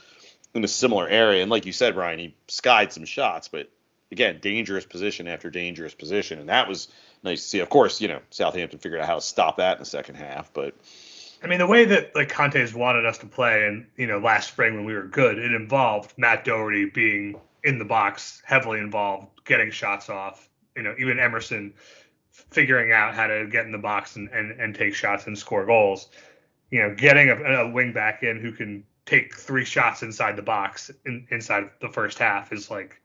in 0.54 0.64
a 0.64 0.68
similar 0.68 1.08
area. 1.08 1.42
And 1.42 1.50
like 1.50 1.66
you 1.66 1.72
said, 1.72 1.94
Brian, 1.94 2.18
he 2.18 2.34
skied 2.48 2.92
some 2.92 3.04
shots, 3.04 3.48
but 3.48 3.70
again, 4.10 4.38
dangerous 4.40 4.84
position 4.84 5.26
after 5.26 5.50
dangerous 5.50 5.94
position, 5.94 6.38
and 6.38 6.48
that 6.48 6.68
was 6.68 6.88
nice 7.22 7.42
to 7.42 7.48
see. 7.48 7.58
Of 7.60 7.70
course, 7.70 8.00
you 8.00 8.08
know 8.08 8.20
Southampton 8.30 8.78
figured 8.78 9.00
out 9.00 9.06
how 9.06 9.16
to 9.16 9.20
stop 9.20 9.56
that 9.58 9.76
in 9.76 9.80
the 9.80 9.86
second 9.86 10.16
half, 10.16 10.52
but 10.52 10.74
I 11.42 11.48
mean, 11.48 11.58
the 11.58 11.66
way 11.66 11.84
that 11.86 12.14
like 12.14 12.28
Conte's 12.28 12.72
wanted 12.72 13.04
us 13.04 13.18
to 13.18 13.26
play, 13.26 13.66
and 13.66 13.86
you 13.96 14.06
know, 14.06 14.18
last 14.18 14.48
spring 14.48 14.76
when 14.76 14.84
we 14.84 14.94
were 14.94 15.02
good, 15.02 15.38
it 15.38 15.52
involved 15.52 16.14
Matt 16.16 16.44
Doherty 16.44 16.86
being 16.86 17.40
in 17.64 17.78
the 17.78 17.84
box, 17.84 18.42
heavily 18.44 18.78
involved, 18.78 19.28
getting 19.44 19.70
shots 19.70 20.08
off. 20.08 20.48
You 20.76 20.82
know, 20.82 20.94
even 20.98 21.19
Emerson 21.19 21.74
figuring 22.30 22.92
out 22.92 23.14
how 23.14 23.26
to 23.26 23.46
get 23.46 23.66
in 23.66 23.72
the 23.72 23.78
box 23.78 24.16
and, 24.16 24.28
and, 24.30 24.58
and 24.60 24.74
take 24.74 24.94
shots 24.94 25.26
and 25.26 25.36
score 25.36 25.66
goals. 25.66 26.08
You 26.70 26.81
know, 26.81 26.94
getting 26.94 27.29
a, 27.29 27.36
a 27.36 27.70
wing 27.70 27.93
back 27.93 28.22
in 28.22 28.41
who 28.41 28.52
can 28.52 28.84
take 29.05 29.36
three 29.36 29.64
shots 29.64 30.02
inside 30.02 30.36
the 30.36 30.43
box 30.43 30.91
in, 31.05 31.26
inside 31.31 31.70
the 31.81 31.88
first 31.88 32.19
half 32.19 32.52
is 32.52 32.70
like 32.70 33.00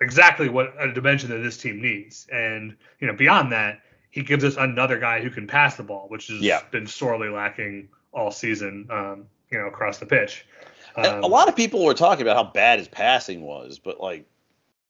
exactly 0.00 0.48
what 0.48 0.72
a 0.78 0.92
dimension 0.92 1.30
that 1.30 1.38
this 1.38 1.56
team 1.56 1.82
needs. 1.82 2.26
And 2.32 2.76
you 3.00 3.06
know, 3.06 3.14
beyond 3.14 3.52
that, 3.52 3.80
he 4.10 4.22
gives 4.22 4.44
us 4.44 4.56
another 4.56 4.98
guy 4.98 5.20
who 5.20 5.28
can 5.28 5.46
pass 5.46 5.76
the 5.76 5.82
ball, 5.82 6.06
which 6.08 6.28
has 6.28 6.40
Yeah. 6.40 6.60
been 6.70 6.86
sorely 6.86 7.28
lacking 7.28 7.88
all 8.12 8.30
season. 8.30 8.88
Um, 8.90 9.26
you 9.50 9.58
know, 9.58 9.66
across 9.66 9.98
the 9.98 10.06
pitch. 10.06 10.44
Um, 10.96 11.22
a 11.22 11.26
lot 11.26 11.48
of 11.48 11.54
people 11.54 11.84
were 11.84 11.94
talking 11.94 12.22
about 12.22 12.36
how 12.36 12.50
bad 12.52 12.78
his 12.78 12.88
passing 12.88 13.42
was, 13.42 13.78
but 13.78 14.00
like 14.00 14.26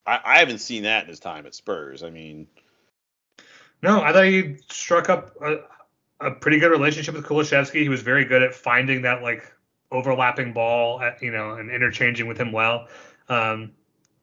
I, 0.06 0.20
I 0.24 0.38
haven't 0.38 0.58
seen 0.58 0.84
that 0.84 1.04
in 1.04 1.08
his 1.08 1.20
time 1.20 1.46
at 1.46 1.54
Spurs. 1.54 2.02
I 2.02 2.10
mean, 2.10 2.46
No, 3.82 4.00
I 4.02 4.12
thought 4.12 4.24
he 4.24 4.56
struck 4.70 5.08
up 5.08 5.36
a, 5.42 5.58
a 6.20 6.30
pretty 6.30 6.58
good 6.58 6.70
relationship 6.70 7.14
with 7.14 7.24
Kulusevski. 7.24 7.82
He 7.82 7.88
was 7.88 8.02
very 8.02 8.24
good 8.24 8.42
at 8.42 8.54
finding 8.54 9.02
that 9.02 9.22
like 9.22 9.52
overlapping 9.90 10.52
ball, 10.52 11.00
at, 11.00 11.22
you 11.22 11.30
know, 11.30 11.54
and 11.54 11.70
interchanging 11.70 12.26
with 12.26 12.38
him 12.38 12.52
well. 12.52 12.88
Um, 13.28 13.72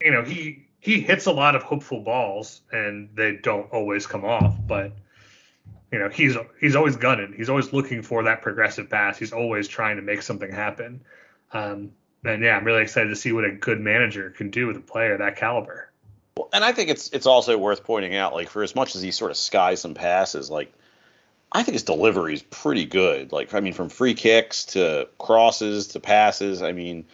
you 0.02 0.12
know, 0.12 0.24
he 0.24 0.68
he 0.80 1.00
hits 1.00 1.28
a 1.28 1.32
lot 1.32 1.56
of 1.56 1.64
hopeful 1.64 2.02
balls, 2.02 2.62
and 2.72 3.10
they 3.16 3.38
don't 3.38 3.72
always 3.72 4.06
come 4.06 4.26
off. 4.26 4.56
But 4.66 4.94
you 5.92 6.00
know, 6.00 6.10
he's 6.10 6.36
he's 6.60 6.76
always 6.76 6.96
gunning. 6.96 7.34
He's 7.38 7.50
always 7.50 7.72
looking 7.72 8.02
for 8.02 8.24
that 8.24 8.42
progressive 8.42 8.90
pass. 8.90 9.18
He's 9.18 9.32
always 9.32 9.68
trying 9.68 9.98
to 9.98 10.02
make 10.02 10.22
something 10.22 10.52
happen. 10.52 11.02
Um, 11.52 11.92
and 12.26 12.44
yeah, 12.44 12.58
I'm 12.58 12.64
really 12.64 12.82
excited 12.82 13.10
to 13.10 13.16
see 13.16 13.32
what 13.32 13.46
a 13.46 13.52
good 13.52 13.80
manager 13.80 14.30
can 14.30 14.50
do 14.50 14.68
with 14.68 14.78
a 14.78 14.82
player 14.82 15.18
that 15.18 15.36
caliber. 15.36 15.90
Well, 16.38 16.50
and 16.54 16.64
I 16.64 16.72
think 16.72 16.90
it's 16.90 17.10
it's 17.10 17.28
also 17.28 17.58
worth 17.58 17.84
pointing 17.84 18.16
out, 18.16 18.34
like 18.34 18.50
for 18.50 18.64
as 18.64 18.76
much 18.76 18.96
as 18.96 19.02
he 19.02 19.12
sort 19.12 19.32
of 19.32 19.38
skies 19.38 19.82
some 19.82 19.94
passes, 19.94 20.50
like 20.50 20.74
I 21.52 21.64
think 21.64 21.74
his 21.74 21.84
delivery 21.84 22.34
is 22.34 22.42
pretty 22.44 22.86
good. 22.86 23.32
Like 23.32 23.54
I 23.54 23.60
mean, 23.60 23.74
from 23.74 23.90
free 23.90 24.16
kicks 24.16 24.66
to 24.66 25.08
crosses 25.20 25.88
to 25.90 26.00
passes. 26.00 26.64
I 26.64 26.72
mean, 26.72 27.06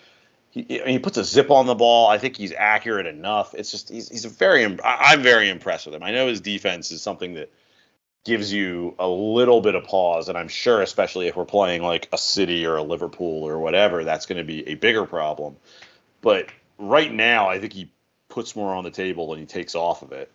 he, 0.51 0.81
he 0.85 0.99
puts 0.99 1.17
a 1.17 1.23
zip 1.23 1.51
on 1.51 1.65
the 1.65 1.75
ball. 1.75 2.07
I 2.07 2.17
think 2.17 2.37
he's 2.37 2.53
accurate 2.53 3.05
enough. 3.05 3.53
It's 3.53 3.71
just 3.71 3.89
he's 3.89 4.07
he's 4.09 4.25
a 4.25 4.29
very 4.29 4.65
I'm 4.83 5.21
very 5.21 5.49
impressed 5.49 5.85
with 5.85 5.95
him. 5.95 6.03
I 6.03 6.11
know 6.11 6.27
his 6.27 6.39
defense 6.39 6.91
is 6.91 7.01
something 7.01 7.33
that 7.33 7.51
gives 8.25 8.51
you 8.51 8.95
a 8.99 9.07
little 9.07 9.61
bit 9.61 9.75
of 9.75 9.85
pause, 9.85 10.29
and 10.29 10.38
I'm 10.38 10.49
sure, 10.49 10.81
especially 10.81 11.27
if 11.27 11.35
we're 11.35 11.45
playing 11.45 11.81
like 11.81 12.09
a 12.11 12.17
City 12.17 12.65
or 12.65 12.75
a 12.77 12.83
Liverpool 12.83 13.43
or 13.43 13.59
whatever, 13.59 14.03
that's 14.03 14.25
going 14.25 14.38
to 14.38 14.43
be 14.43 14.67
a 14.67 14.75
bigger 14.75 15.05
problem. 15.05 15.55
But 16.21 16.47
right 16.77 17.11
now, 17.11 17.49
I 17.49 17.59
think 17.59 17.73
he 17.73 17.91
puts 18.27 18.55
more 18.55 18.75
on 18.75 18.83
the 18.83 18.91
table 18.91 19.29
than 19.29 19.39
he 19.39 19.45
takes 19.45 19.75
off 19.75 20.01
of 20.01 20.11
it. 20.11 20.31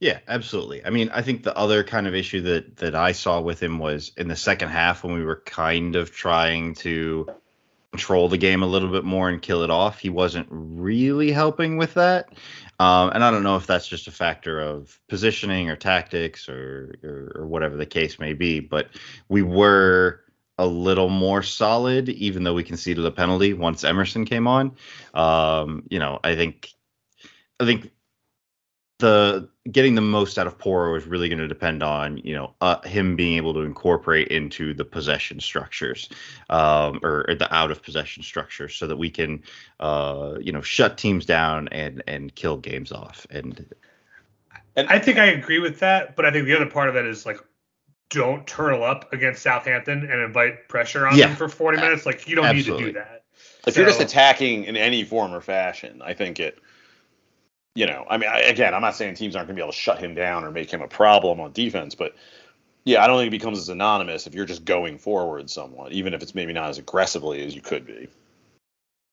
Yeah, 0.00 0.18
absolutely. 0.26 0.84
I 0.84 0.90
mean, 0.90 1.10
I 1.10 1.22
think 1.22 1.44
the 1.44 1.56
other 1.56 1.84
kind 1.84 2.06
of 2.06 2.14
issue 2.14 2.42
that 2.42 2.76
that 2.76 2.94
I 2.94 3.12
saw 3.12 3.40
with 3.40 3.62
him 3.62 3.78
was 3.78 4.12
in 4.16 4.28
the 4.28 4.36
second 4.36 4.68
half 4.70 5.04
when 5.04 5.14
we 5.14 5.24
were 5.24 5.40
kind 5.46 5.96
of 5.96 6.10
trying 6.10 6.74
to 6.76 7.26
control 7.92 8.28
the 8.28 8.36
game 8.36 8.62
a 8.62 8.66
little 8.66 8.90
bit 8.90 9.04
more 9.04 9.28
and 9.28 9.40
kill 9.40 9.62
it 9.62 9.70
off. 9.70 10.00
He 10.00 10.10
wasn't 10.10 10.48
really 10.50 11.30
helping 11.30 11.76
with 11.76 11.94
that. 11.94 12.28
Um, 12.84 13.12
and 13.14 13.24
I 13.24 13.30
don't 13.30 13.42
know 13.42 13.56
if 13.56 13.66
that's 13.66 13.88
just 13.88 14.08
a 14.08 14.10
factor 14.10 14.60
of 14.60 15.00
positioning 15.08 15.70
or 15.70 15.76
tactics 15.76 16.50
or, 16.50 16.94
or, 17.02 17.32
or 17.34 17.46
whatever 17.46 17.76
the 17.76 17.86
case 17.86 18.18
may 18.18 18.34
be, 18.34 18.60
but 18.60 18.88
we 19.30 19.40
were 19.40 20.20
a 20.58 20.66
little 20.66 21.08
more 21.08 21.42
solid, 21.42 22.10
even 22.10 22.44
though 22.44 22.52
we 22.52 22.62
conceded 22.62 23.06
a 23.06 23.10
penalty 23.10 23.54
once 23.54 23.84
Emerson 23.84 24.26
came 24.26 24.46
on. 24.46 24.76
Um, 25.14 25.84
you 25.88 25.98
know, 25.98 26.20
I 26.22 26.34
think, 26.34 26.74
I 27.58 27.64
think 27.64 27.90
the 28.98 29.48
getting 29.70 29.94
the 29.94 30.00
most 30.00 30.38
out 30.38 30.46
of 30.46 30.58
Porro 30.58 30.94
is 30.94 31.06
really 31.06 31.28
going 31.28 31.38
to 31.38 31.48
depend 31.48 31.82
on 31.82 32.18
you 32.18 32.34
know 32.34 32.54
uh, 32.60 32.80
him 32.82 33.16
being 33.16 33.36
able 33.36 33.54
to 33.54 33.60
incorporate 33.60 34.28
into 34.28 34.74
the 34.74 34.84
possession 34.84 35.40
structures 35.40 36.08
um, 36.50 37.00
or, 37.02 37.24
or, 37.28 37.34
the 37.34 37.52
out 37.54 37.70
of 37.70 37.82
possession 37.82 38.22
structures 38.22 38.74
so 38.74 38.86
that 38.86 38.96
we 38.96 39.10
can 39.10 39.42
uh, 39.80 40.34
you 40.40 40.52
know 40.52 40.60
shut 40.60 40.98
teams 40.98 41.24
down 41.24 41.68
and 41.68 42.02
and 42.06 42.34
kill 42.34 42.56
games 42.56 42.92
off 42.92 43.26
and 43.30 43.66
and 44.76 44.88
I 44.88 44.98
think 44.98 45.18
I 45.18 45.26
agree 45.26 45.60
with 45.60 45.80
that, 45.80 46.16
but 46.16 46.24
I 46.24 46.32
think 46.32 46.46
the 46.46 46.56
other 46.56 46.66
part 46.66 46.88
of 46.88 46.94
that 46.94 47.06
is 47.06 47.24
like 47.24 47.38
don't 48.10 48.46
turtle 48.46 48.84
up 48.84 49.12
against 49.12 49.42
Southampton 49.42 50.08
and 50.10 50.20
invite 50.20 50.68
pressure 50.68 51.06
on 51.06 51.16
Yeah. 51.16 51.28
them 51.28 51.36
for 51.36 51.48
40 51.48 51.78
minutes. 51.78 52.06
Like 52.06 52.28
you 52.28 52.36
don't 52.36 52.46
Absolutely. 52.46 52.86
need 52.86 52.92
to 52.92 52.98
do 52.98 52.98
that. 52.98 53.24
If 53.66 53.76
you're 53.76 53.86
just 53.86 54.00
attacking 54.00 54.64
in 54.64 54.76
any 54.76 55.04
form 55.04 55.32
or 55.32 55.40
fashion, 55.40 56.02
I 56.04 56.14
think 56.14 56.38
it, 56.38 56.58
you 57.74 57.86
know, 57.86 58.06
I 58.08 58.18
mean, 58.18 58.30
I, 58.30 58.40
again, 58.40 58.74
I'm 58.74 58.82
not 58.82 58.96
saying 58.96 59.14
teams 59.14 59.34
aren't 59.34 59.48
going 59.48 59.56
to 59.56 59.60
be 59.60 59.64
able 59.64 59.72
to 59.72 59.78
shut 59.78 59.98
him 59.98 60.14
down 60.14 60.44
or 60.44 60.50
make 60.50 60.70
him 60.70 60.80
a 60.82 60.88
problem 60.88 61.40
on 61.40 61.52
defense, 61.52 61.94
but 61.94 62.14
yeah, 62.84 63.02
I 63.02 63.06
don't 63.06 63.18
think 63.18 63.28
it 63.28 63.38
becomes 63.38 63.58
as 63.58 63.68
anonymous 63.68 64.26
if 64.26 64.34
you're 64.34 64.44
just 64.44 64.64
going 64.64 64.98
forward 64.98 65.50
somewhat, 65.50 65.92
even 65.92 66.14
if 66.14 66.22
it's 66.22 66.34
maybe 66.34 66.52
not 66.52 66.68
as 66.68 66.78
aggressively 66.78 67.44
as 67.44 67.54
you 67.54 67.62
could 67.62 67.86
be. 67.86 68.08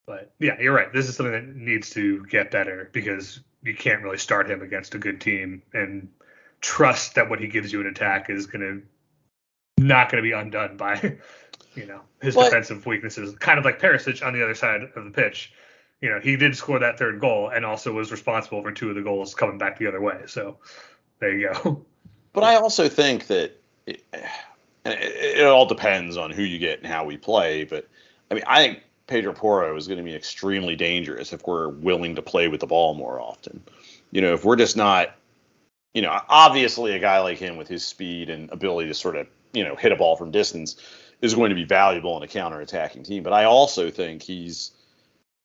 But 0.05 0.31
yeah, 0.39 0.59
you're 0.59 0.73
right. 0.73 0.91
This 0.91 1.07
is 1.07 1.15
something 1.15 1.31
that 1.31 1.55
needs 1.55 1.91
to 1.91 2.25
get 2.25 2.51
better 2.51 2.89
because 2.91 3.39
you 3.63 3.75
can't 3.75 4.03
really 4.03 4.17
start 4.17 4.49
him 4.49 4.61
against 4.61 4.93
a 4.93 4.97
good 4.97 5.21
team 5.21 5.61
and 5.73 6.09
trust 6.59 7.15
that 7.15 7.29
what 7.29 7.39
he 7.39 7.47
gives 7.47 7.71
you 7.71 7.81
in 7.81 7.87
attack 7.87 8.29
is 8.29 8.45
going 8.45 8.61
to 9.77 9.83
not 9.83 10.11
going 10.11 10.23
to 10.23 10.27
be 10.27 10.33
undone 10.33 10.77
by 10.77 11.17
you 11.75 11.85
know 11.85 12.01
his 12.21 12.35
But- 12.35 12.45
defensive 12.45 12.85
weaknesses. 12.85 13.35
Kind 13.35 13.57
of 13.57 13.65
like 13.65 13.79
Perisic 13.79 14.25
on 14.25 14.33
the 14.33 14.43
other 14.43 14.55
side 14.55 14.81
of 14.95 15.05
the 15.05 15.11
pitch. 15.11 15.53
You 16.01 16.09
know, 16.09 16.19
he 16.19 16.35
did 16.35 16.55
score 16.55 16.79
that 16.79 16.97
third 16.97 17.19
goal 17.19 17.49
and 17.49 17.63
also 17.63 17.93
was 17.93 18.11
responsible 18.11 18.61
for 18.63 18.71
two 18.71 18.89
of 18.89 18.95
the 18.95 19.01
goals 19.01 19.35
coming 19.35 19.57
back 19.57 19.77
the 19.77 19.87
other 19.87 20.01
way. 20.01 20.21
So 20.27 20.57
there 21.19 21.37
you 21.37 21.53
go. 21.53 21.85
But 22.33 22.45
I 22.45 22.55
also 22.55 22.87
think 22.87 23.27
that 23.27 23.59
it, 23.85 24.05
it, 24.85 25.45
all 25.45 25.65
depends 25.65 26.15
on 26.15 26.31
who 26.31 26.43
you 26.43 26.59
get 26.59 26.79
and 26.79 26.87
how 26.87 27.03
we 27.03 27.17
play. 27.17 27.65
But 27.65 27.89
I 28.29 28.35
mean, 28.35 28.43
I 28.47 28.63
think 28.63 28.83
Pedro 29.07 29.33
Porro 29.33 29.75
is 29.75 29.87
going 29.87 29.97
to 29.97 30.03
be 30.03 30.15
extremely 30.15 30.77
dangerous 30.77 31.33
if 31.33 31.45
we're 31.45 31.67
willing 31.67 32.15
to 32.15 32.21
play 32.21 32.47
with 32.47 32.61
the 32.61 32.67
ball 32.67 32.93
more 32.93 33.19
often. 33.19 33.61
You 34.11 34.21
know, 34.21 34.33
if 34.33 34.45
we're 34.45 34.55
just 34.55 34.77
not, 34.77 35.15
you 35.93 36.01
know, 36.01 36.17
obviously 36.29 36.93
a 36.93 36.99
guy 36.99 37.19
like 37.19 37.37
him 37.37 37.57
with 37.57 37.67
his 37.67 37.85
speed 37.85 38.29
and 38.29 38.49
ability 38.51 38.87
to 38.87 38.93
sort 38.93 39.17
of, 39.17 39.27
you 39.51 39.65
know, 39.65 39.75
hit 39.75 39.91
a 39.91 39.97
ball 39.97 40.15
from 40.15 40.31
distance 40.31 40.77
is 41.21 41.35
going 41.35 41.49
to 41.49 41.55
be 41.55 41.65
valuable 41.65 42.15
in 42.15 42.23
a 42.23 42.27
counter-attacking 42.27 43.03
team. 43.03 43.23
But 43.23 43.33
I 43.33 43.43
also 43.43 43.91
think 43.91 44.23
he's, 44.23 44.71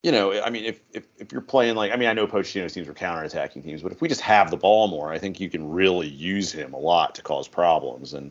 you 0.03 0.13
know, 0.13 0.41
I 0.41 0.51
mean, 0.51 0.65
if, 0.65 0.81
if, 0.93 1.07
if 1.19 1.33
you're 1.33 1.41
playing 1.41 1.75
like, 1.75 1.93
I 1.93 1.97
mean, 1.97 2.09
I 2.09 2.13
know 2.13 2.27
Pochettino's 2.27 2.73
teams 2.75 2.87
are 2.89 2.95
counter-attacking 2.95 3.63
teams, 3.63 3.83
but 3.83 3.93
if 3.93 4.01
we 4.01 4.09
just 4.09 4.21
have 4.21 4.51
the 4.51 4.57
ball 4.57 4.87
more, 4.89 5.13
I 5.13 5.19
think 5.19 5.41
you 5.41 5.51
can 5.51 5.69
really 5.69 6.07
use 6.09 6.53
him 6.53 6.75
a 6.75 6.79
lot 6.79 7.15
to 7.17 7.23
cause 7.23 7.49
problems. 7.49 8.15
And 8.15 8.31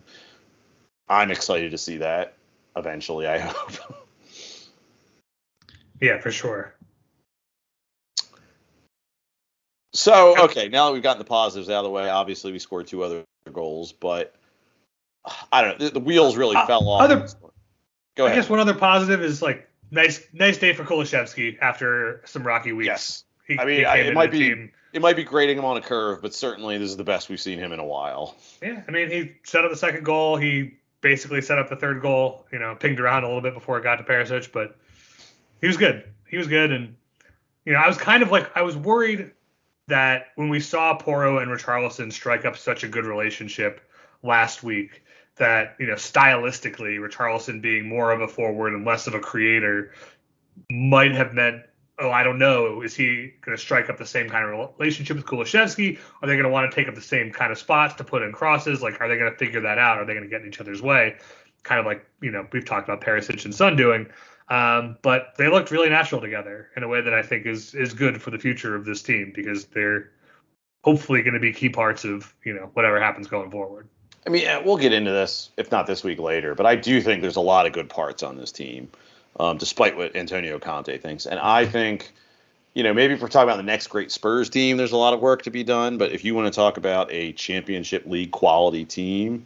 I'm 1.09 1.31
excited 1.31 1.71
to 1.71 1.77
see 1.77 1.97
that 1.97 2.35
eventually, 2.77 3.27
I 3.27 3.39
hope. 3.39 4.05
Yeah, 6.01 6.19
for 6.19 6.31
sure. 6.31 6.75
So, 9.93 10.43
okay, 10.45 10.67
now 10.67 10.87
that 10.87 10.93
we've 10.93 11.03
gotten 11.03 11.19
the 11.19 11.25
positives 11.25 11.69
out 11.69 11.79
of 11.79 11.83
the 11.85 11.89
way, 11.89 12.09
obviously 12.09 12.51
we 12.51 12.59
scored 12.59 12.87
two 12.87 13.03
other 13.03 13.23
goals, 13.51 13.93
but 13.93 14.35
I 15.51 15.61
don't 15.61 15.79
know. 15.79 15.85
The, 15.87 15.93
the 15.93 15.99
wheels 16.01 16.35
really 16.35 16.55
Uh, 16.55 16.65
fell 16.67 16.87
off. 16.89 17.01
other- 17.01 17.27
Go 18.15 18.27
I 18.27 18.33
guess 18.35 18.49
one 18.49 18.59
other 18.61 18.73
positive 18.73 19.21
is 19.21 19.41
like 19.41 19.69
nice 19.91 20.21
nice 20.33 20.57
day 20.57 20.73
for 20.73 20.83
Kulusevski 20.83 21.57
after 21.59 22.21
some 22.25 22.43
rocky 22.45 22.71
weeks. 22.71 22.87
Yes. 22.87 23.23
He, 23.47 23.59
I 23.59 23.65
mean, 23.65 23.85
I- 23.85 23.97
it 23.97 24.13
might 24.13 24.31
be- 24.31 24.39
team. 24.39 24.71
It 24.93 25.01
might 25.01 25.17
be 25.17 25.25
grading 25.25 25.57
him 25.57 25.65
on 25.65 25.75
a 25.75 25.81
curve, 25.81 26.21
but 26.21 26.33
certainly 26.33 26.77
this 26.77 26.89
is 26.89 26.95
the 26.95 27.03
best 27.03 27.27
we've 27.27 27.39
seen 27.41 27.59
him 27.59 27.73
in 27.73 27.79
a 27.79 27.85
while. 27.85 28.37
Yeah, 28.61 28.81
I 28.87 28.91
mean, 28.91 29.09
he 29.11 29.33
set 29.43 29.65
up 29.65 29.69
the 29.71 29.75
second 29.75 30.05
goal. 30.05 30.37
He 30.37 30.75
basically 31.01 31.41
set 31.41 31.59
up 31.59 31.67
the 31.67 31.75
third 31.75 32.01
goal. 32.01 32.45
You 32.53 32.59
know, 32.59 32.75
pinged 32.75 33.01
around 33.01 33.23
a 33.25 33.27
little 33.27 33.41
bit 33.41 33.53
before 33.53 33.77
it 33.77 33.83
got 33.83 33.97
to 33.97 34.03
Perisic, 34.05 34.53
but 34.53 34.77
he 35.59 35.67
was 35.67 35.75
good. 35.75 36.05
He 36.29 36.37
was 36.37 36.47
good, 36.47 36.71
and 36.71 36.95
you 37.65 37.73
know, 37.73 37.79
I 37.79 37.87
was 37.89 37.97
kind 37.97 38.23
of 38.23 38.31
like 38.31 38.55
I 38.55 38.61
was 38.61 38.77
worried 38.77 39.31
that 39.87 40.27
when 40.35 40.47
we 40.49 40.61
saw 40.61 40.95
Porro 40.95 41.39
and 41.39 41.51
Richarlison 41.51 42.11
strike 42.13 42.45
up 42.45 42.55
such 42.57 42.83
a 42.85 42.87
good 42.87 43.05
relationship 43.05 43.81
last 44.23 44.63
week, 44.63 45.03
that 45.37 45.75
you 45.79 45.87
know, 45.87 45.95
stylistically, 45.95 46.97
Richarlison 46.97 47.61
being 47.61 47.87
more 47.87 48.11
of 48.11 48.21
a 48.21 48.27
forward 48.27 48.73
and 48.73 48.85
less 48.85 49.07
of 49.07 49.13
a 49.13 49.19
creator 49.19 49.91
might 50.71 51.11
have 51.11 51.33
meant. 51.33 51.63
Oh, 51.97 52.11
I 52.11 52.23
don't 52.23 52.37
know. 52.37 52.81
Is 52.81 52.93
he 52.93 53.33
going 53.41 53.55
to 53.55 53.61
strike 53.61 53.89
up 53.89 53.97
the 53.97 54.05
same 54.05 54.29
kind 54.29 54.43
of 54.43 54.69
relationship 54.77 55.15
with 55.15 55.25
Kulusevski? 55.25 55.97
Are 56.21 56.27
they 56.27 56.33
going 56.33 56.43
to 56.43 56.49
want 56.49 56.69
to 56.69 56.75
take 56.75 56.89
up 56.89 56.95
the 56.95 57.01
same 57.01 57.31
kind 57.31 57.53
of 57.53 57.57
spots 57.57 57.93
to 57.95 58.03
put 58.03 58.21
in 58.21 58.33
crosses? 58.33 58.81
Like, 58.81 58.99
are 58.99 59.07
they 59.07 59.17
going 59.17 59.31
to 59.31 59.37
figure 59.37 59.61
that 59.61 59.77
out? 59.77 59.97
Are 59.97 60.05
they 60.05 60.13
going 60.13 60.25
to 60.25 60.29
get 60.29 60.41
in 60.41 60.47
each 60.49 60.59
other's 60.59 60.81
way? 60.81 61.15
Kind 61.63 61.79
of 61.79 61.85
like, 61.85 62.05
you 62.21 62.31
know, 62.31 62.45
we've 62.51 62.65
talked 62.65 62.89
about 62.89 62.99
Perisic 62.99 63.45
and 63.45 63.55
Son 63.55 63.77
doing. 63.77 64.07
Um, 64.49 64.97
but 65.01 65.35
they 65.37 65.47
looked 65.47 65.71
really 65.71 65.89
natural 65.89 66.21
together 66.21 66.69
in 66.75 66.83
a 66.83 66.87
way 66.87 67.01
that 67.01 67.13
I 67.13 67.23
think 67.23 67.45
is 67.45 67.73
is 67.73 67.93
good 67.93 68.21
for 68.21 68.29
the 68.29 68.37
future 68.37 68.75
of 68.75 68.85
this 68.85 69.01
team 69.01 69.31
because 69.33 69.65
they're 69.65 70.11
hopefully 70.83 71.23
going 71.23 71.33
to 71.33 71.39
be 71.39 71.51
key 71.51 71.69
parts 71.69 72.03
of, 72.03 72.33
you 72.43 72.53
know, 72.53 72.69
whatever 72.73 72.99
happens 72.99 73.27
going 73.27 73.49
forward. 73.49 73.87
I 74.25 74.29
mean, 74.29 74.47
we'll 74.63 74.77
get 74.77 74.91
into 74.91 75.11
this, 75.11 75.51
if 75.57 75.71
not 75.71 75.85
this 75.85 76.03
week, 76.03 76.19
later. 76.19 76.55
But 76.55 76.65
I 76.65 76.75
do 76.75 77.01
think 77.01 77.21
there's 77.21 77.35
a 77.35 77.41
lot 77.41 77.65
of 77.65 77.73
good 77.73 77.89
parts 77.89 78.23
on 78.23 78.37
this 78.37 78.51
team, 78.51 78.89
um, 79.39 79.57
despite 79.57 79.95
what 79.95 80.15
Antonio 80.15 80.57
Conte 80.57 80.97
thinks. 80.97 81.25
And 81.25 81.39
I 81.39 81.65
think, 81.65 82.11
you 82.73 82.83
know, 82.83 82.93
maybe 82.93 83.13
if 83.13 83.21
we're 83.21 83.27
talking 83.27 83.49
about 83.49 83.57
the 83.57 83.63
next 83.63 83.87
great 83.87 84.11
Spurs 84.11 84.49
team, 84.49 84.77
there's 84.77 84.93
a 84.93 84.97
lot 84.97 85.13
of 85.13 85.19
work 85.19 85.43
to 85.43 85.51
be 85.51 85.63
done. 85.63 85.97
But 85.97 86.11
if 86.11 86.25
you 86.25 86.33
want 86.33 86.51
to 86.51 86.55
talk 86.55 86.77
about 86.77 87.11
a 87.11 87.33
championship 87.33 88.05
league 88.07 88.31
quality 88.31 88.83
team, 88.83 89.45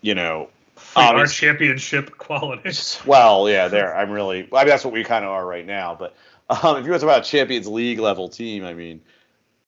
you 0.00 0.14
know, 0.14 0.48
our 0.94 1.26
championship 1.26 2.18
quality. 2.18 2.70
well, 3.06 3.48
yeah, 3.48 3.66
there. 3.68 3.96
I'm 3.96 4.10
really. 4.10 4.48
I 4.52 4.58
mean, 4.58 4.68
that's 4.68 4.84
what 4.84 4.94
we 4.94 5.02
kind 5.02 5.24
of 5.24 5.32
are 5.32 5.44
right 5.44 5.66
now. 5.66 5.96
But 5.98 6.14
um, 6.48 6.76
if 6.76 6.84
you 6.84 6.90
want 6.90 7.00
to 7.00 7.06
talk 7.06 7.16
about 7.16 7.24
Champions 7.24 7.66
League 7.66 7.98
level 7.98 8.28
team, 8.28 8.64
I 8.64 8.74
mean, 8.74 9.00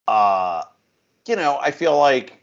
uh, 0.07 0.63
you 1.27 1.37
know, 1.37 1.59
I 1.61 1.73
feel 1.73 1.99
like 1.99 2.40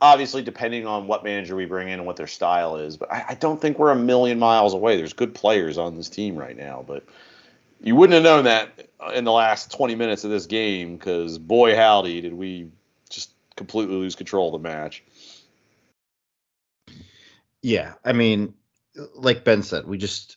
obviously 0.00 0.42
depending 0.42 0.86
on 0.86 1.06
what 1.06 1.24
manager 1.24 1.56
we 1.56 1.64
bring 1.64 1.88
in 1.88 1.94
and 1.94 2.06
what 2.06 2.16
their 2.16 2.26
style 2.26 2.76
is, 2.76 2.96
but 2.96 3.10
I, 3.10 3.24
I 3.30 3.34
don't 3.34 3.60
think 3.60 3.78
we're 3.78 3.90
a 3.90 3.96
million 3.96 4.38
miles 4.38 4.74
away. 4.74 4.96
There's 4.96 5.12
good 5.12 5.34
players 5.34 5.78
on 5.78 5.96
this 5.96 6.08
team 6.08 6.36
right 6.36 6.56
now, 6.56 6.84
but 6.86 7.04
you 7.80 7.96
wouldn't 7.96 8.14
have 8.14 8.22
known 8.22 8.44
that 8.44 8.88
in 9.14 9.24
the 9.24 9.32
last 9.32 9.72
20 9.72 9.94
minutes 9.94 10.24
of 10.24 10.30
this 10.30 10.46
game 10.46 10.96
because 10.96 11.38
boy 11.38 11.74
howdy 11.74 12.20
did 12.20 12.32
we 12.32 12.70
just 13.10 13.32
completely 13.56 13.96
lose 13.96 14.14
control 14.14 14.54
of 14.54 14.62
the 14.62 14.68
match. 14.68 15.02
Yeah, 17.62 17.94
I 18.04 18.12
mean, 18.12 18.54
like 19.14 19.44
Ben 19.44 19.62
said, 19.62 19.86
we 19.86 19.98
just 19.98 20.36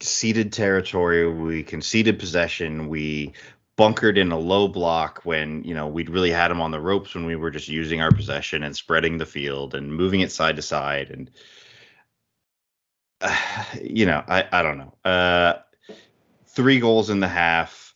ceded 0.00 0.52
territory. 0.52 1.30
We 1.32 1.62
conceded 1.62 2.18
possession. 2.18 2.88
We 2.88 3.32
bunkered 3.80 4.18
in 4.18 4.30
a 4.30 4.38
low 4.38 4.68
block 4.68 5.22
when 5.24 5.64
you 5.64 5.72
know 5.72 5.88
we'd 5.88 6.10
really 6.10 6.30
had 6.30 6.48
them 6.48 6.60
on 6.60 6.70
the 6.70 6.78
ropes 6.78 7.14
when 7.14 7.24
we 7.24 7.34
were 7.34 7.50
just 7.50 7.66
using 7.66 8.02
our 8.02 8.10
possession 8.10 8.62
and 8.62 8.76
spreading 8.76 9.16
the 9.16 9.24
field 9.24 9.74
and 9.74 9.94
moving 9.94 10.20
it 10.20 10.30
side 10.30 10.54
to 10.54 10.60
side 10.60 11.08
and 11.08 11.30
uh, 13.22 13.64
you 13.82 14.04
know 14.04 14.22
I 14.28 14.44
I 14.52 14.62
don't 14.62 14.76
know. 14.76 14.94
Uh, 15.02 15.54
three 16.46 16.78
goals 16.78 17.08
in 17.08 17.20
the 17.20 17.28
half, 17.28 17.94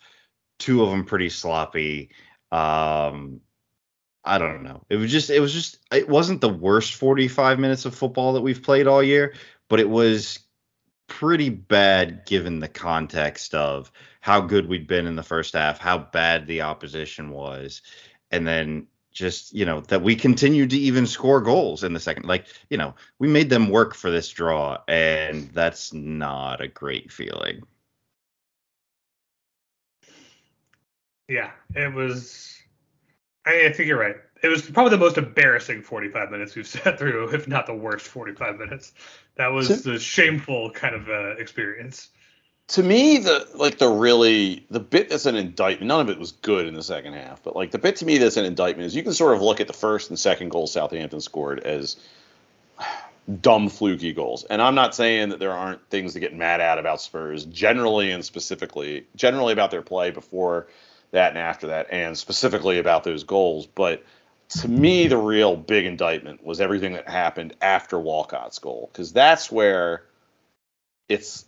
two 0.58 0.82
of 0.82 0.88
them 0.88 1.04
pretty 1.04 1.28
sloppy. 1.28 2.08
Um, 2.50 3.42
I 4.24 4.38
don't 4.38 4.62
know. 4.62 4.86
It 4.88 4.96
was 4.96 5.12
just 5.12 5.28
it 5.28 5.40
was 5.40 5.52
just 5.52 5.80
it 5.92 6.08
wasn't 6.08 6.40
the 6.40 6.48
worst 6.48 6.94
45 6.94 7.58
minutes 7.58 7.84
of 7.84 7.94
football 7.94 8.32
that 8.32 8.40
we've 8.40 8.62
played 8.62 8.86
all 8.86 9.02
year, 9.02 9.34
but 9.68 9.80
it 9.80 9.90
was 9.90 10.38
pretty 11.06 11.48
bad 11.48 12.24
given 12.26 12.60
the 12.60 12.68
context 12.68 13.54
of 13.54 13.90
how 14.20 14.40
good 14.40 14.68
we'd 14.68 14.86
been 14.86 15.06
in 15.06 15.16
the 15.16 15.22
first 15.22 15.54
half, 15.54 15.78
how 15.78 15.98
bad 15.98 16.46
the 16.46 16.62
opposition 16.62 17.30
was, 17.30 17.82
and 18.30 18.46
then 18.46 18.86
just, 19.12 19.54
you 19.54 19.64
know, 19.64 19.80
that 19.82 20.02
we 20.02 20.16
continued 20.16 20.70
to 20.70 20.78
even 20.78 21.06
score 21.06 21.40
goals 21.40 21.84
in 21.84 21.92
the 21.92 22.00
second. 22.00 22.24
Like, 22.24 22.46
you 22.68 22.76
know, 22.76 22.94
we 23.18 23.28
made 23.28 23.48
them 23.48 23.68
work 23.68 23.94
for 23.94 24.10
this 24.10 24.28
draw 24.28 24.78
and 24.88 25.48
that's 25.50 25.92
not 25.92 26.60
a 26.60 26.68
great 26.68 27.12
feeling. 27.12 27.62
Yeah, 31.28 31.52
it 31.74 31.92
was 31.94 32.54
I, 33.46 33.66
I 33.66 33.72
think 33.72 33.88
you're 33.88 33.98
right. 33.98 34.16
It 34.44 34.48
was 34.48 34.60
probably 34.60 34.90
the 34.90 34.98
most 34.98 35.16
embarrassing 35.16 35.80
45 35.82 36.30
minutes 36.30 36.54
we've 36.54 36.66
sat 36.76 36.98
through, 36.98 37.30
if 37.34 37.48
not 37.48 37.66
the 37.66 37.74
worst 37.74 38.06
45 38.06 38.58
minutes. 38.58 38.92
That 39.36 39.48
was 39.48 39.68
So- 39.68 39.92
the 39.92 39.98
shameful 39.98 40.70
kind 40.70 40.94
of 40.94 41.08
uh, 41.08 41.36
experience. 41.38 42.10
to 42.68 42.82
me 42.82 43.18
the 43.18 43.46
like 43.54 43.78
the 43.78 43.88
really 43.88 44.66
the 44.70 44.80
bit 44.80 45.08
that's 45.08 45.26
an 45.26 45.36
indictment 45.36 45.88
none 45.88 46.00
of 46.00 46.08
it 46.10 46.18
was 46.18 46.32
good 46.32 46.66
in 46.66 46.72
the 46.74 46.82
second 46.82 47.12
half 47.12 47.42
but 47.42 47.54
like 47.54 47.70
the 47.70 47.78
bit 47.78 47.96
to 47.96 48.06
me 48.06 48.16
that's 48.18 48.38
an 48.38 48.44
indictment 48.46 48.86
is 48.86 48.94
you 48.96 49.02
can 49.02 49.12
sort 49.12 49.34
of 49.34 49.42
look 49.42 49.60
at 49.60 49.66
the 49.66 49.72
first 49.74 50.08
and 50.08 50.18
second 50.18 50.48
goals 50.50 50.72
southampton 50.72 51.20
scored 51.20 51.60
as 51.60 51.96
dumb 53.42 53.68
fluky 53.68 54.12
goals 54.14 54.44
and 54.44 54.62
i'm 54.62 54.74
not 54.74 54.94
saying 54.94 55.28
that 55.28 55.38
there 55.38 55.52
aren't 55.52 55.86
things 55.90 56.14
to 56.14 56.20
get 56.20 56.34
mad 56.34 56.60
at 56.62 56.78
about 56.78 57.00
spurs 57.02 57.44
generally 57.46 58.10
and 58.12 58.24
specifically 58.24 59.06
generally 59.14 59.52
about 59.52 59.70
their 59.70 59.82
play 59.82 60.10
before 60.10 60.66
that 61.10 61.30
and 61.30 61.38
after 61.38 61.66
that 61.66 61.86
and 61.90 62.16
specifically 62.16 62.78
about 62.78 63.04
those 63.04 63.24
goals 63.24 63.66
but 63.66 64.02
to 64.60 64.68
me 64.68 65.06
the 65.06 65.16
real 65.16 65.56
big 65.56 65.84
indictment 65.84 66.44
was 66.44 66.60
everything 66.60 66.94
that 66.94 67.08
happened 67.08 67.54
after 67.60 67.98
walcott's 67.98 68.58
goal 68.58 68.90
because 68.92 69.12
that's 69.12 69.50
where 69.50 70.04
it's 71.08 71.44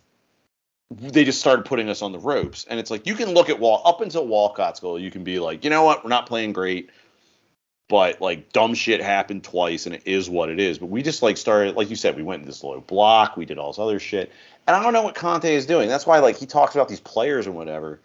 they 0.89 1.25
just 1.25 1.39
started 1.39 1.65
putting 1.65 1.89
us 1.89 2.01
on 2.01 2.11
the 2.11 2.19
ropes. 2.19 2.65
And 2.69 2.79
it's 2.79 2.89
like 2.89 3.05
you 3.05 3.15
can 3.15 3.33
look 3.33 3.49
at 3.49 3.59
Wal 3.59 3.81
up 3.85 4.01
until 4.01 4.25
Walcott's 4.25 4.79
goal, 4.79 4.99
you 4.99 5.11
can 5.11 5.23
be 5.23 5.39
like, 5.39 5.63
you 5.63 5.69
know 5.69 5.83
what, 5.83 6.03
we're 6.03 6.09
not 6.09 6.27
playing 6.27 6.53
great, 6.53 6.89
but 7.89 8.21
like 8.21 8.53
dumb 8.53 8.73
shit 8.73 9.01
happened 9.01 9.43
twice, 9.43 9.85
and 9.85 9.95
it 9.95 10.03
is 10.05 10.29
what 10.29 10.49
it 10.49 10.59
is. 10.59 10.79
But 10.79 10.87
we 10.87 11.03
just 11.03 11.21
like 11.21 11.37
started, 11.37 11.75
like 11.75 11.89
you 11.89 11.95
said, 11.95 12.15
we 12.15 12.23
went 12.23 12.41
in 12.41 12.47
this 12.47 12.63
low 12.63 12.79
block, 12.79 13.35
we 13.35 13.45
did 13.45 13.57
all 13.57 13.71
this 13.71 13.79
other 13.79 13.99
shit, 13.99 14.31
and 14.65 14.75
I 14.75 14.81
don't 14.81 14.93
know 14.93 15.03
what 15.03 15.15
Conte 15.15 15.53
is 15.53 15.65
doing. 15.65 15.89
That's 15.89 16.05
why 16.05 16.19
like 16.19 16.37
he 16.37 16.45
talks 16.45 16.75
about 16.75 16.87
these 16.87 17.01
players 17.01 17.47
and 17.47 17.55
whatever 17.55 17.99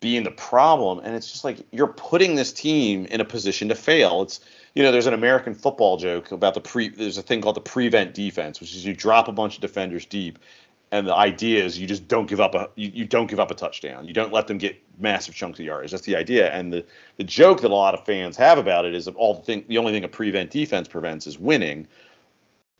being 0.00 0.24
the 0.24 0.30
problem, 0.30 1.00
and 1.00 1.14
it's 1.14 1.30
just 1.30 1.44
like 1.44 1.58
you're 1.70 1.86
putting 1.86 2.34
this 2.34 2.52
team 2.52 3.06
in 3.06 3.20
a 3.20 3.24
position 3.24 3.68
to 3.68 3.74
fail. 3.74 4.22
It's 4.22 4.40
you 4.74 4.82
know, 4.82 4.92
there's 4.92 5.06
an 5.06 5.14
American 5.14 5.54
football 5.54 5.96
joke 5.96 6.32
about 6.32 6.54
the 6.54 6.60
pre. 6.60 6.88
There's 6.88 7.18
a 7.18 7.22
thing 7.22 7.42
called 7.42 7.56
the 7.56 7.60
prevent 7.60 8.14
defense, 8.14 8.60
which 8.60 8.74
is 8.74 8.84
you 8.84 8.94
drop 8.94 9.28
a 9.28 9.32
bunch 9.32 9.56
of 9.56 9.60
defenders 9.60 10.06
deep, 10.06 10.38
and 10.92 11.06
the 11.06 11.14
idea 11.14 11.64
is 11.64 11.78
you 11.78 11.86
just 11.86 12.08
don't 12.08 12.26
give 12.26 12.40
up 12.40 12.54
a 12.54 12.68
you, 12.76 12.90
you 12.94 13.04
don't 13.04 13.28
give 13.28 13.40
up 13.40 13.50
a 13.50 13.54
touchdown. 13.54 14.06
You 14.06 14.14
don't 14.14 14.32
let 14.32 14.46
them 14.46 14.58
get 14.58 14.80
massive 14.98 15.34
chunks 15.34 15.58
of 15.58 15.64
yards. 15.64 15.92
That's 15.92 16.04
the 16.04 16.16
idea. 16.16 16.50
And 16.52 16.72
the 16.72 16.84
the 17.16 17.24
joke 17.24 17.60
that 17.60 17.70
a 17.70 17.74
lot 17.74 17.94
of 17.94 18.04
fans 18.06 18.36
have 18.36 18.58
about 18.58 18.84
it 18.84 18.94
is 18.94 19.06
of 19.06 19.16
all 19.16 19.34
the 19.34 19.42
thing 19.42 19.64
the 19.68 19.78
only 19.78 19.92
thing 19.92 20.04
a 20.04 20.08
prevent 20.08 20.50
defense 20.50 20.88
prevents 20.88 21.26
is 21.26 21.38
winning. 21.38 21.86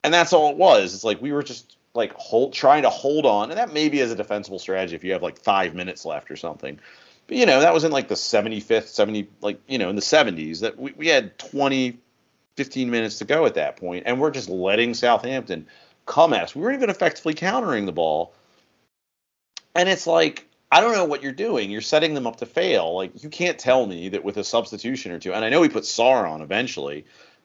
And 0.03 0.15
that's 0.15 0.33
all 0.33 0.51
it 0.51 0.57
was. 0.57 0.95
It's 0.95 1.05
like 1.05 1.21
we 1.21 1.33
were 1.33 1.43
just 1.43 1.77
like 1.95 2.13
hold 2.15 2.53
trying 2.53 2.83
to 2.83 2.91
hold 2.91 3.27
on, 3.27 3.51
and 3.51 3.59
that 3.59 3.73
maybe 3.73 4.01
is 4.01 4.11
a 4.11 4.17
defensible 4.17 4.59
strategy 4.59 4.95
if 4.95 5.05
you 5.05 5.13
have 5.13 5.23
like 5.23 5.39
five 5.39 5.75
minutes 5.75 6.05
left 6.05 6.31
or 6.31 6.37
something. 6.37 6.79
But 7.31 7.37
you 7.37 7.47
know, 7.47 7.61
that 7.61 7.73
was 7.73 7.85
in 7.85 7.93
like 7.93 8.09
the 8.09 8.17
75th, 8.17 8.89
70, 8.89 9.29
like, 9.41 9.61
you 9.69 9.79
know, 9.79 9.89
in 9.89 9.95
the 9.95 10.03
70s 10.03 10.63
that 10.63 10.77
we, 10.77 10.91
we 10.97 11.07
had 11.07 11.39
20, 11.39 11.97
15 12.57 12.91
minutes 12.91 13.19
to 13.19 13.25
go 13.25 13.47
at 13.47 13.55
that 13.55 13.77
point, 13.77 14.03
and 14.07 14.21
we're 14.21 14.33
just 14.33 14.49
letting 14.49 14.95
Southampton 14.95 15.69
come 16.07 16.33
at 16.33 16.43
us. 16.43 16.57
We 16.57 16.63
weren't 16.63 16.75
even 16.75 16.91
effectively 16.91 17.35
countering 17.35 17.87
the 17.87 17.93
ball. 17.93 18.35
And 19.77 19.89
it's 19.89 20.09
like, 20.09 20.49
I 20.73 20.81
don't 20.81 20.93
know 20.93 21.05
what 21.05 21.23
you're 21.23 21.31
doing. 21.31 21.71
You're 21.71 21.83
setting 21.83 22.15
them 22.15 22.27
up 22.27 22.39
to 22.39 22.47
fail. 22.47 22.97
Like, 22.97 23.23
you 23.23 23.29
can't 23.29 23.61
tell 23.61 23.87
me 23.87 24.09
that 24.09 24.25
with 24.25 24.37
a 24.37 24.43
substitution 24.43 25.13
or 25.13 25.21
two, 25.21 25.33
and 25.33 25.45
I 25.45 25.51
know 25.51 25.61
we 25.61 25.69
put 25.69 25.85
Sarr 25.85 26.29
on 26.29 26.43
eventually, 26.43 27.05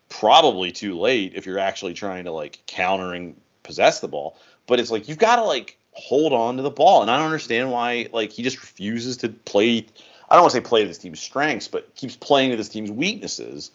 probably 0.09 0.71
too 0.71 0.97
late 0.97 1.33
if 1.35 1.45
you're 1.45 1.59
actually 1.59 1.93
trying 1.93 2.23
to 2.23 2.31
like 2.31 2.57
countering 2.65 3.35
possess 3.61 3.99
the 3.99 4.07
ball. 4.07 4.35
But 4.65 4.79
it's 4.79 4.89
like, 4.89 5.07
you've 5.09 5.19
got 5.19 5.35
to 5.35 5.43
like 5.43 5.77
hold 5.95 6.33
on 6.33 6.57
to 6.57 6.63
the 6.63 6.69
ball. 6.69 7.01
And 7.01 7.09
I 7.09 7.17
don't 7.17 7.25
understand 7.25 7.71
why 7.71 8.07
like 8.11 8.31
he 8.31 8.43
just 8.43 8.59
refuses 8.61 9.17
to 9.17 9.29
play. 9.29 9.85
I 10.29 10.35
don't 10.35 10.43
want 10.43 10.51
to 10.53 10.57
say 10.57 10.61
play 10.61 10.81
to 10.81 10.87
this 10.87 10.97
team's 10.97 11.19
strengths, 11.19 11.67
but 11.67 11.95
keeps 11.95 12.15
playing 12.15 12.51
to 12.51 12.57
this 12.57 12.69
team's 12.69 12.91
weaknesses. 12.91 13.71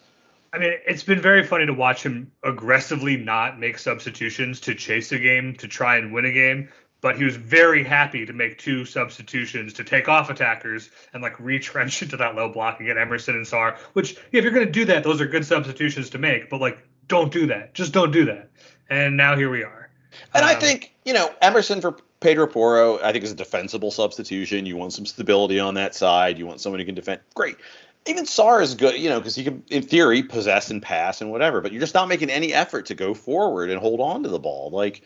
I 0.53 0.57
mean, 0.57 0.73
it's 0.85 1.03
been 1.03 1.21
very 1.21 1.43
funny 1.43 1.65
to 1.65 1.73
watch 1.73 2.03
him 2.03 2.29
aggressively 2.43 3.15
not 3.15 3.57
make 3.57 3.79
substitutions 3.79 4.59
to 4.61 4.75
chase 4.75 5.11
a 5.13 5.17
game, 5.19 5.55
to 5.57 5.67
try 5.67 5.97
and 5.97 6.11
win 6.13 6.25
a 6.25 6.31
game. 6.31 6.69
But 6.99 7.15
he 7.17 7.23
was 7.23 7.35
very 7.35 7.83
happy 7.83 8.25
to 8.27 8.33
make 8.33 8.59
two 8.59 8.85
substitutions 8.85 9.73
to 9.73 9.83
take 9.83 10.07
off 10.07 10.29
attackers 10.29 10.89
and 11.13 11.23
like 11.23 11.39
retrench 11.39 12.01
into 12.03 12.17
that 12.17 12.35
low 12.35 12.49
block 12.49 12.79
and 12.79 12.87
get 12.87 12.97
Emerson 12.97 13.35
and 13.35 13.45
Sarr. 13.45 13.77
Which, 13.93 14.15
yeah, 14.31 14.39
if 14.39 14.43
you're 14.43 14.53
going 14.53 14.65
to 14.65 14.71
do 14.71 14.85
that, 14.85 15.03
those 15.03 15.19
are 15.21 15.25
good 15.25 15.45
substitutions 15.45 16.09
to 16.11 16.17
make. 16.17 16.49
But 16.49 16.61
like, 16.61 16.77
don't 17.07 17.31
do 17.31 17.47
that. 17.47 17.73
Just 17.73 17.93
don't 17.93 18.11
do 18.11 18.25
that. 18.25 18.49
And 18.89 19.17
now 19.17 19.35
here 19.35 19.49
we 19.49 19.63
are. 19.63 19.89
And 20.33 20.45
I 20.45 20.53
Um, 20.55 20.59
think, 20.59 20.93
you 21.05 21.13
know, 21.13 21.33
Emerson 21.41 21.81
for 21.81 21.95
Pedro 22.21 22.47
Porro, 22.47 22.99
I 22.99 23.11
think 23.11 23.23
is 23.23 23.31
a 23.31 23.35
defensible 23.35 23.91
substitution. 23.91 24.65
You 24.65 24.77
want 24.77 24.93
some 24.93 25.05
stability 25.05 25.59
on 25.59 25.73
that 25.73 25.95
side. 25.95 26.37
You 26.37 26.45
want 26.45 26.61
someone 26.61 26.79
who 26.79 26.85
can 26.85 26.95
defend. 26.95 27.19
Great. 27.33 27.57
Even 28.05 28.25
Sarr 28.25 28.61
is 28.61 28.75
good, 28.75 28.99
you 28.99 29.09
know, 29.09 29.19
because 29.19 29.35
he 29.35 29.43
can, 29.43 29.63
in 29.69 29.83
theory, 29.83 30.23
possess 30.23 30.71
and 30.71 30.81
pass 30.81 31.21
and 31.21 31.31
whatever. 31.31 31.61
But 31.61 31.71
you're 31.71 31.81
just 31.81 31.93
not 31.93 32.07
making 32.07 32.29
any 32.29 32.53
effort 32.53 32.87
to 32.87 32.95
go 32.95 33.13
forward 33.13 33.69
and 33.69 33.79
hold 33.79 33.99
on 33.99 34.23
to 34.23 34.29
the 34.29 34.39
ball. 34.39 34.69
Like, 34.71 35.01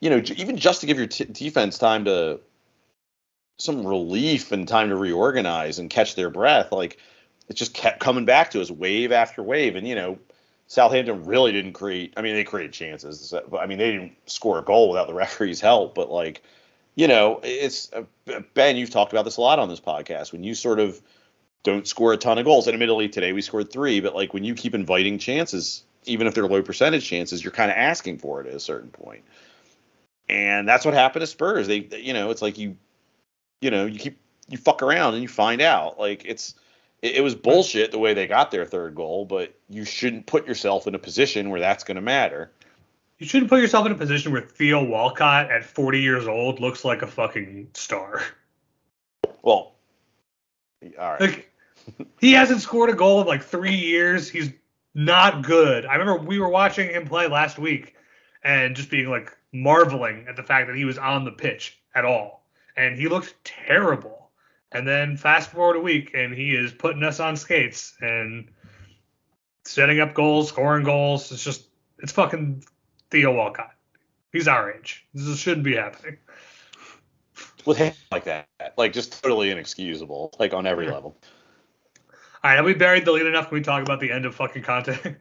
you 0.00 0.10
know, 0.10 0.22
even 0.36 0.56
just 0.56 0.80
to 0.80 0.86
give 0.86 0.96
your 0.96 1.06
t- 1.08 1.24
defense 1.24 1.76
time 1.76 2.04
to 2.06 2.40
some 3.58 3.84
relief 3.84 4.52
and 4.52 4.66
time 4.66 4.88
to 4.88 4.96
reorganize 4.96 5.80
and 5.80 5.90
catch 5.90 6.14
their 6.14 6.30
breath, 6.30 6.70
like 6.70 6.98
it 7.48 7.54
just 7.54 7.74
kept 7.74 7.98
coming 7.98 8.24
back 8.24 8.52
to 8.52 8.60
us 8.60 8.70
wave 8.70 9.10
after 9.10 9.42
wave. 9.42 9.74
And 9.74 9.86
you 9.86 9.96
know, 9.96 10.18
Southampton 10.68 11.24
really 11.24 11.50
didn't 11.50 11.72
create. 11.72 12.12
I 12.16 12.22
mean, 12.22 12.34
they 12.34 12.44
created 12.44 12.72
chances, 12.72 13.34
but 13.50 13.58
I 13.58 13.66
mean, 13.66 13.78
they 13.78 13.90
didn't 13.90 14.12
score 14.26 14.58
a 14.58 14.62
goal 14.62 14.90
without 14.90 15.06
the 15.08 15.14
referee's 15.24 15.60
help. 15.60 15.94
But 15.94 16.10
like, 16.10 16.42
you 16.94 17.08
know, 17.08 17.40
it's 17.42 17.90
uh, 17.92 18.02
Ben. 18.54 18.76
You've 18.76 18.90
talked 18.90 19.12
about 19.12 19.24
this 19.24 19.38
a 19.38 19.40
lot 19.40 19.58
on 19.58 19.68
this 19.68 19.80
podcast. 19.80 20.30
When 20.32 20.44
you 20.44 20.54
sort 20.54 20.78
of 20.78 21.00
don't 21.64 21.88
score 21.88 22.12
a 22.12 22.16
ton 22.18 22.38
of 22.38 22.44
goals, 22.44 22.66
and 22.66 22.74
admittedly 22.74 23.08
today 23.08 23.32
we 23.32 23.40
scored 23.40 23.72
three, 23.72 24.00
but 24.00 24.14
like 24.14 24.34
when 24.34 24.44
you 24.44 24.54
keep 24.54 24.74
inviting 24.74 25.18
chances, 25.18 25.84
even 26.04 26.26
if 26.26 26.34
they're 26.34 26.46
low 26.46 26.62
percentage 26.62 27.06
chances, 27.06 27.42
you're 27.42 27.50
kind 27.52 27.70
of 27.70 27.76
asking 27.76 28.18
for 28.18 28.40
it 28.42 28.46
at 28.46 28.54
a 28.54 28.60
certain 28.60 28.90
point. 28.90 29.24
And 30.28 30.68
that's 30.68 30.84
what 30.84 30.92
happened 30.94 31.22
to 31.22 31.26
Spurs. 31.26 31.66
They, 31.66 31.80
they- 31.80 32.00
you 32.00 32.12
know, 32.12 32.30
it's 32.30 32.42
like 32.42 32.58
you, 32.58 32.76
you 33.62 33.70
know, 33.70 33.86
you 33.86 33.98
keep 33.98 34.18
you 34.50 34.58
fuck 34.58 34.82
around 34.82 35.14
and 35.14 35.22
you 35.22 35.28
find 35.28 35.60
out. 35.62 35.98
Like 35.98 36.24
it's 36.26 36.54
it, 37.02 37.16
it 37.16 37.20
was 37.22 37.34
bullshit 37.34 37.90
the 37.90 37.98
way 37.98 38.14
they 38.14 38.26
got 38.26 38.50
their 38.50 38.64
third 38.64 38.94
goal, 38.94 39.24
but 39.24 39.54
you 39.68 39.84
shouldn't 39.84 40.26
put 40.26 40.46
yourself 40.46 40.86
in 40.86 40.94
a 40.94 40.98
position 40.98 41.50
where 41.50 41.60
that's 41.60 41.84
going 41.84 41.96
to 41.96 42.00
matter. 42.02 42.50
You 43.18 43.26
shouldn't 43.26 43.50
put 43.50 43.60
yourself 43.60 43.86
in 43.86 43.92
a 43.92 43.96
position 43.96 44.32
where 44.32 44.42
Theo 44.42 44.84
Walcott 44.84 45.50
at 45.50 45.64
40 45.64 46.00
years 46.00 46.28
old 46.28 46.60
looks 46.60 46.84
like 46.84 47.02
a 47.02 47.06
fucking 47.06 47.68
star. 47.74 48.22
Well, 49.42 49.74
all 50.98 51.12
right. 51.12 51.20
Like 51.20 51.52
he 52.20 52.32
hasn't 52.32 52.60
scored 52.60 52.90
a 52.90 52.94
goal 52.94 53.20
in 53.20 53.26
like 53.26 53.42
three 53.42 53.74
years. 53.74 54.28
He's 54.28 54.50
not 54.94 55.42
good. 55.42 55.86
I 55.86 55.96
remember 55.96 56.22
we 56.22 56.38
were 56.38 56.48
watching 56.48 56.88
him 56.90 57.06
play 57.06 57.28
last 57.28 57.58
week 57.58 57.96
and 58.44 58.76
just 58.76 58.90
being 58.90 59.08
like 59.08 59.36
marveling 59.52 60.26
at 60.28 60.36
the 60.36 60.42
fact 60.42 60.68
that 60.68 60.76
he 60.76 60.84
was 60.84 60.98
on 60.98 61.24
the 61.24 61.32
pitch 61.32 61.80
at 61.94 62.04
all. 62.04 62.44
And 62.76 62.96
he 62.96 63.08
looked 63.08 63.34
terrible. 63.44 64.17
And 64.72 64.86
then 64.86 65.16
fast 65.16 65.50
forward 65.50 65.76
a 65.76 65.80
week 65.80 66.12
and 66.14 66.32
he 66.32 66.54
is 66.54 66.72
putting 66.72 67.02
us 67.02 67.20
on 67.20 67.36
skates 67.36 67.94
and 68.00 68.50
setting 69.64 70.00
up 70.00 70.14
goals, 70.14 70.48
scoring 70.48 70.84
goals. 70.84 71.32
It's 71.32 71.42
just 71.42 71.68
it's 71.98 72.12
fucking 72.12 72.64
Theo 73.10 73.34
Walcott. 73.34 73.74
He's 74.32 74.48
our 74.48 74.72
age. 74.72 75.06
This 75.14 75.38
shouldn't 75.38 75.64
be 75.64 75.76
happening. 75.76 76.18
with 77.64 77.78
him 77.78 77.94
like 78.12 78.24
that, 78.24 78.46
like 78.76 78.92
just 78.92 79.22
totally 79.22 79.50
inexcusable, 79.50 80.34
like 80.38 80.52
on 80.52 80.66
every 80.66 80.86
level. 80.86 81.16
All 82.44 82.50
right, 82.50 82.56
have 82.56 82.64
we 82.64 82.74
buried 82.74 83.04
the 83.04 83.12
lead 83.12 83.26
enough? 83.26 83.48
Can 83.48 83.56
we 83.56 83.62
talk 83.62 83.82
about 83.82 84.00
the 84.00 84.12
end 84.12 84.24
of 84.24 84.34
fucking 84.34 84.62
Conte? 84.62 84.96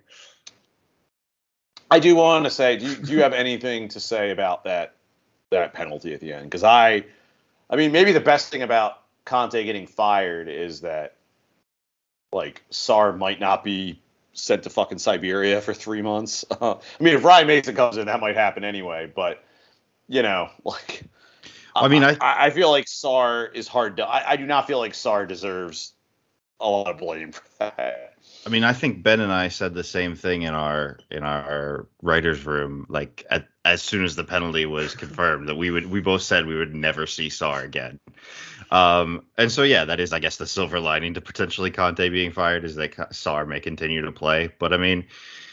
I 1.89 1.99
do 1.99 2.15
want 2.15 2.45
to 2.45 2.51
say, 2.51 2.77
do 2.77 2.85
you, 2.85 2.95
do 2.95 3.11
you 3.13 3.21
have 3.21 3.33
anything 3.33 3.87
to 3.89 3.99
say 3.99 4.31
about 4.31 4.65
that 4.65 4.95
that 5.51 5.73
penalty 5.73 6.13
at 6.13 6.19
the 6.19 6.33
end? 6.33 6.45
Because 6.45 6.63
I, 6.63 7.05
I 7.69 7.75
mean, 7.75 7.91
maybe 7.91 8.11
the 8.11 8.19
best 8.19 8.51
thing 8.51 8.61
about 8.61 9.03
Conte 9.27 9.63
getting 9.63 9.85
fired 9.87 10.47
is 10.47 10.81
that, 10.81 11.15
like, 12.31 12.63
Sarr 12.71 13.15
might 13.15 13.39
not 13.39 13.63
be 13.63 14.01
sent 14.31 14.63
to 14.63 14.69
fucking 14.69 14.99
Siberia 14.99 15.61
for 15.61 15.73
three 15.73 16.01
months. 16.01 16.45
I 16.61 16.77
mean, 16.99 17.13
if 17.13 17.23
Ryan 17.23 17.47
Mason 17.47 17.75
comes 17.75 17.97
in, 17.97 18.05
that 18.07 18.21
might 18.21 18.35
happen 18.35 18.63
anyway. 18.63 19.11
But 19.13 19.43
you 20.07 20.21
know, 20.21 20.49
like, 20.63 21.03
I 21.75 21.87
mean, 21.89 22.03
I- 22.03 22.17
I, 22.21 22.45
I 22.45 22.49
feel 22.51 22.71
like 22.71 22.85
Sarr 22.85 23.53
is 23.53 23.67
hard 23.67 23.97
to. 23.97 24.05
I, 24.07 24.31
I 24.31 24.35
do 24.37 24.45
not 24.45 24.65
feel 24.65 24.79
like 24.79 24.93
Sarr 24.93 25.27
deserves 25.27 25.93
a 26.59 26.69
lot 26.69 26.87
of 26.87 26.97
blame 26.97 27.33
for 27.33 27.43
that. 27.59 28.13
I 28.45 28.49
mean, 28.49 28.63
I 28.63 28.71
think 28.71 29.03
Ben 29.03 29.19
and 29.19 29.31
I 29.31 29.49
said 29.49 29.73
the 29.73 29.83
same 29.83 30.15
thing 30.15 30.43
in 30.43 30.53
our 30.53 30.99
in 31.11 31.23
our 31.23 31.87
writers' 32.01 32.45
room. 32.45 32.85
Like 32.87 33.25
at, 33.29 33.47
as 33.65 33.81
soon 33.81 34.05
as 34.05 34.15
the 34.15 34.23
penalty 34.23 34.65
was 34.65 34.95
confirmed, 34.95 35.49
that 35.49 35.55
we 35.55 35.69
would 35.69 35.87
we 35.91 35.99
both 35.99 36.21
said 36.21 36.45
we 36.45 36.55
would 36.55 36.73
never 36.73 37.05
see 37.07 37.27
Sarr 37.27 37.63
again. 37.63 37.99
Um, 38.71 39.25
and 39.37 39.51
so 39.51 39.63
yeah, 39.63 39.85
that 39.85 39.99
is 39.99 40.13
I 40.13 40.19
guess 40.19 40.37
the 40.37 40.47
silver 40.47 40.79
lining 40.79 41.13
to 41.15 41.21
potentially 41.21 41.71
Conte 41.71 42.09
being 42.09 42.31
fired 42.31 42.65
is 42.65 42.75
that 42.75 42.95
Sarr 43.11 43.47
may 43.47 43.59
continue 43.59 44.01
to 44.01 44.11
play. 44.11 44.49
But 44.59 44.73
I 44.73 44.77
mean, 44.77 45.05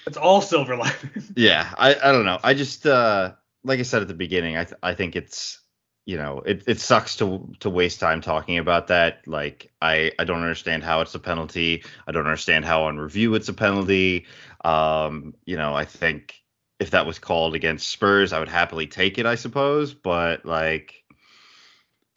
it's 0.06 0.16
all 0.16 0.40
silver 0.40 0.76
lining. 0.76 0.96
yeah, 1.36 1.72
I 1.76 1.94
I 1.94 2.12
don't 2.12 2.24
know. 2.24 2.38
I 2.42 2.54
just 2.54 2.86
uh 2.86 3.32
like 3.62 3.78
I 3.78 3.82
said 3.82 4.02
at 4.02 4.08
the 4.08 4.14
beginning, 4.14 4.56
I 4.56 4.64
th- 4.64 4.78
I 4.82 4.94
think 4.94 5.16
it's 5.16 5.60
you 6.06 6.18
know, 6.18 6.42
it, 6.44 6.64
it 6.66 6.80
sucks 6.80 7.16
to 7.16 7.52
to 7.60 7.70
waste 7.70 8.00
time 8.00 8.20
talking 8.20 8.58
about 8.58 8.88
that. 8.88 9.26
Like 9.26 9.72
I 9.80 10.12
I 10.18 10.24
don't 10.24 10.42
understand 10.42 10.84
how 10.84 11.00
it's 11.00 11.14
a 11.14 11.18
penalty. 11.18 11.84
I 12.06 12.12
don't 12.12 12.26
understand 12.26 12.64
how 12.64 12.84
on 12.84 12.98
review 12.98 13.34
it's 13.34 13.48
a 13.48 13.54
penalty. 13.54 14.26
Um, 14.64 15.34
you 15.46 15.56
know, 15.56 15.74
I 15.74 15.84
think 15.84 16.42
if 16.78 16.90
that 16.90 17.06
was 17.06 17.18
called 17.18 17.54
against 17.54 17.88
Spurs, 17.88 18.32
I 18.32 18.38
would 18.38 18.48
happily 18.48 18.86
take 18.86 19.18
it, 19.18 19.26
I 19.26 19.36
suppose. 19.36 19.94
But 19.94 20.44
like 20.44 21.03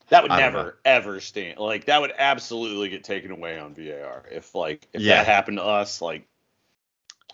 That 0.10 0.24
would 0.24 0.32
know. 0.32 0.38
never 0.38 0.78
ever 0.86 1.20
stand. 1.20 1.60
Like 1.60 1.86
that 1.86 2.00
would 2.02 2.14
absolutely 2.18 2.90
get 2.90 3.04
taken 3.04 3.32
away 3.32 3.60
on 3.60 3.74
VAR 3.74 4.26
if 4.32 4.56
like 4.56 4.88
if 4.94 5.02
Yeah. 5.02 5.18
that 5.18 5.26
happened 5.26 5.58
to 5.58 5.64
us. 5.64 6.02
Like, 6.02 6.28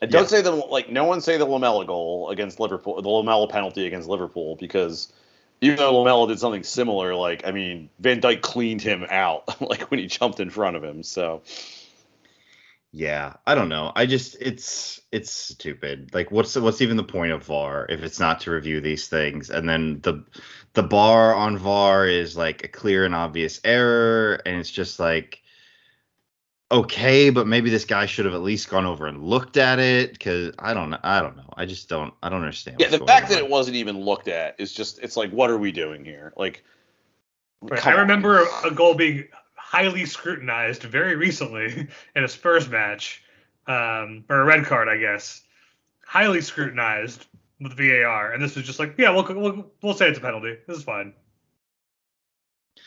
and 0.01 0.11
don't 0.11 0.23
Yeah. 0.23 0.27
say 0.27 0.41
the 0.41 0.51
like 0.51 0.89
no 0.89 1.05
one 1.05 1.21
say 1.21 1.37
the 1.37 1.45
Lamela 1.45 1.85
goal 1.85 2.29
against 2.29 2.59
Liverpool, 2.59 3.01
the 3.01 3.09
Lamela 3.09 3.47
penalty 3.47 3.85
against 3.85 4.09
Liverpool 4.09 4.55
because 4.55 5.13
even 5.61 5.77
though 5.77 5.97
Lamela 5.99 6.27
did 6.27 6.39
something 6.39 6.63
similar, 6.63 7.15
like 7.15 7.45
I 7.45 7.51
mean 7.51 7.89
Van 7.99 8.19
Dijk 8.19 8.41
cleaned 8.41 8.81
him 8.81 9.05
out 9.09 9.61
like 9.61 9.89
when 9.91 9.99
he 9.99 10.07
jumped 10.07 10.39
in 10.39 10.49
front 10.49 10.75
of 10.75 10.83
him. 10.83 11.03
So 11.03 11.43
Yeah, 12.95 13.33
I 13.47 13.55
don't 13.55 13.69
know. 13.69 13.91
I 13.95 14.05
just 14.05 14.37
it's 14.39 15.01
it's 15.11 15.31
stupid. 15.31 16.11
Like 16.13 16.29
what's 16.29 16.55
what's 16.55 16.79
even 16.79 16.95
the 16.95 17.03
point 17.03 17.31
of 17.31 17.43
VAR 17.43 17.87
if 17.89 18.03
it's 18.03 18.19
not 18.19 18.41
to 18.41 18.51
review 18.51 18.81
these 18.81 19.07
things? 19.07 19.49
And 19.49 19.67
then 19.67 19.99
the 20.01 20.23
the 20.73 20.83
bar 20.83 21.33
on 21.33 21.57
VAR 21.57 22.05
is 22.05 22.37
like 22.37 22.63
a 22.63 22.67
clear 22.67 23.03
and 23.03 23.15
obvious 23.15 23.59
error 23.63 24.39
and 24.45 24.57
it's 24.57 24.69
just 24.69 24.99
like 24.99 25.41
okay, 26.71 27.31
but 27.31 27.47
maybe 27.47 27.71
this 27.71 27.85
guy 27.85 28.05
should 28.05 28.25
have 28.25 28.35
at 28.35 28.41
least 28.41 28.69
gone 28.69 28.85
over 28.85 29.07
and 29.07 29.23
looked 29.23 29.57
at 29.57 29.79
it 29.79 30.19
cuz 30.19 30.53
I 30.59 30.75
don't 30.75 30.91
know. 30.91 30.99
I 31.01 31.19
don't 31.19 31.35
know. 31.35 31.49
I 31.57 31.65
just 31.65 31.89
don't 31.89 32.13
I 32.21 32.29
don't 32.29 32.41
understand. 32.41 32.79
yeah, 32.79 32.89
the 32.89 32.99
fact 32.99 33.25
on. 33.25 33.31
that 33.31 33.39
it 33.39 33.49
wasn't 33.49 33.75
even 33.77 34.01
looked 34.01 34.27
at 34.27 34.59
is 34.59 34.71
just 34.71 34.99
it's 34.99 35.17
like 35.17 35.31
what 35.31 35.49
are 35.49 35.57
we 35.57 35.71
doing 35.71 36.05
here? 36.05 36.31
Like 36.37 36.63
Right. 37.63 37.87
I 37.87 37.93
remember 38.01 38.45
a 38.63 38.69
goal 38.71 38.93
being 38.93 39.29
highly 39.73 40.05
scrutinized 40.05 40.83
very 40.83 41.15
recently 41.15 41.87
in 42.15 42.23
a 42.23 42.27
Spurs 42.27 42.69
match, 42.69 43.23
um, 43.65 44.23
or 44.29 44.41
a 44.41 44.45
red 44.45 44.65
card, 44.65 44.87
I 44.87 44.97
guess. 44.97 45.41
Highly 46.05 46.41
scrutinized 46.41 47.25
with 47.59 47.75
VAR, 47.75 48.33
and 48.33 48.43
this 48.43 48.55
was 48.55 48.65
just 48.65 48.77
like, 48.77 48.93
yeah, 48.97 49.09
we'll 49.09 49.23
we'll, 49.23 49.71
we'll 49.81 49.93
say 49.95 50.09
it's 50.09 50.19
a 50.19 50.21
penalty. 50.21 50.57
This 50.67 50.77
is 50.77 50.83
fine. 50.83 51.13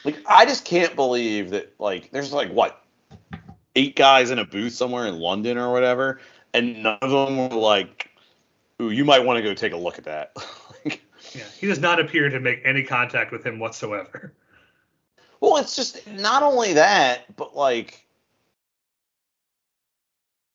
Like 0.05 0.18
I 0.29 0.44
just 0.44 0.64
can't 0.64 0.94
believe 0.94 1.51
that 1.51 1.75
like 1.81 2.12
there's 2.12 2.33
like 2.33 2.53
what 2.53 2.81
eight 3.75 3.96
guys 3.96 4.31
in 4.31 4.38
a 4.38 4.44
booth 4.44 4.75
somewhere 4.75 5.07
in 5.07 5.18
London 5.18 5.59
or 5.59 5.72
whatever, 5.72 6.20
and 6.55 6.85
none 6.85 6.99
of 7.03 7.11
them 7.11 7.37
were 7.37 7.57
like, 7.57 8.11
"Ooh, 8.81 8.90
you 8.90 9.05
might 9.05 9.25
want 9.25 9.38
to 9.38 9.42
go 9.42 9.55
take 9.55 9.72
a 9.72 9.77
look 9.77 9.99
at 9.99 10.05
that." 10.05 10.33
Like, 10.85 11.03
Yeah, 11.35 11.42
he 11.59 11.66
does 11.66 11.81
not 11.81 11.99
appear 11.99 12.29
to 12.29 12.38
make 12.38 12.61
any 12.64 12.85
contact 12.85 13.33
with 13.33 13.44
him 13.44 13.59
whatsoever. 13.59 14.33
Well, 15.40 15.57
it's 15.57 15.77
just 15.77 16.07
not 16.07 16.42
only 16.42 16.75
that, 16.75 17.37
but 17.37 17.57
like 17.57 18.07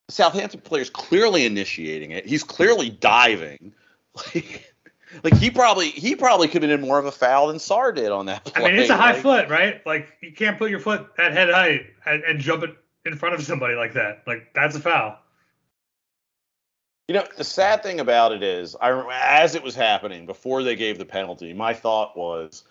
Southampton 0.09 0.61
player's 0.61 0.89
clearly 0.89 1.45
initiating 1.45 2.11
it. 2.11 2.25
He's 2.25 2.43
clearly 2.43 2.89
diving. 2.89 3.73
Like, 4.15 4.73
like 5.23 5.35
he 5.37 5.49
probably 5.49 5.89
he 5.89 6.15
probably 6.15 6.47
could 6.47 6.63
have 6.63 6.69
been 6.69 6.79
in 6.79 6.87
more 6.87 6.99
of 6.99 7.05
a 7.05 7.11
foul 7.11 7.47
than 7.47 7.57
Sarr 7.57 7.95
did 7.95 8.11
on 8.11 8.25
that 8.27 8.43
Play. 8.45 8.65
I 8.65 8.71
mean, 8.71 8.79
it's 8.79 8.89
a 8.89 8.97
high 8.97 9.13
Like, 9.13 9.21
foot, 9.21 9.49
right? 9.49 9.85
Like 9.85 10.17
you 10.21 10.31
can't 10.31 10.57
put 10.57 10.69
your 10.69 10.79
foot 10.79 11.07
at 11.17 11.31
head 11.31 11.49
height 11.49 11.85
and, 12.05 12.23
and 12.23 12.39
jump 12.39 12.63
it 12.63 12.75
in 13.05 13.15
front 13.15 13.35
of 13.35 13.43
somebody 13.43 13.75
like 13.75 13.93
that. 13.93 14.23
Like 14.27 14.53
that's 14.53 14.75
a 14.75 14.79
foul. 14.79 15.17
You 17.07 17.15
know, 17.15 17.25
the 17.37 17.43
sad 17.43 17.83
thing 17.83 17.99
about 17.99 18.31
it 18.31 18.41
is, 18.41 18.75
I 18.79 19.03
as 19.21 19.55
it 19.55 19.63
was 19.63 19.75
happening 19.75 20.25
before 20.25 20.63
they 20.63 20.77
gave 20.77 20.97
the 20.97 21.05
penalty, 21.05 21.53
my 21.53 21.73
thought 21.73 22.15
was, 22.15 22.63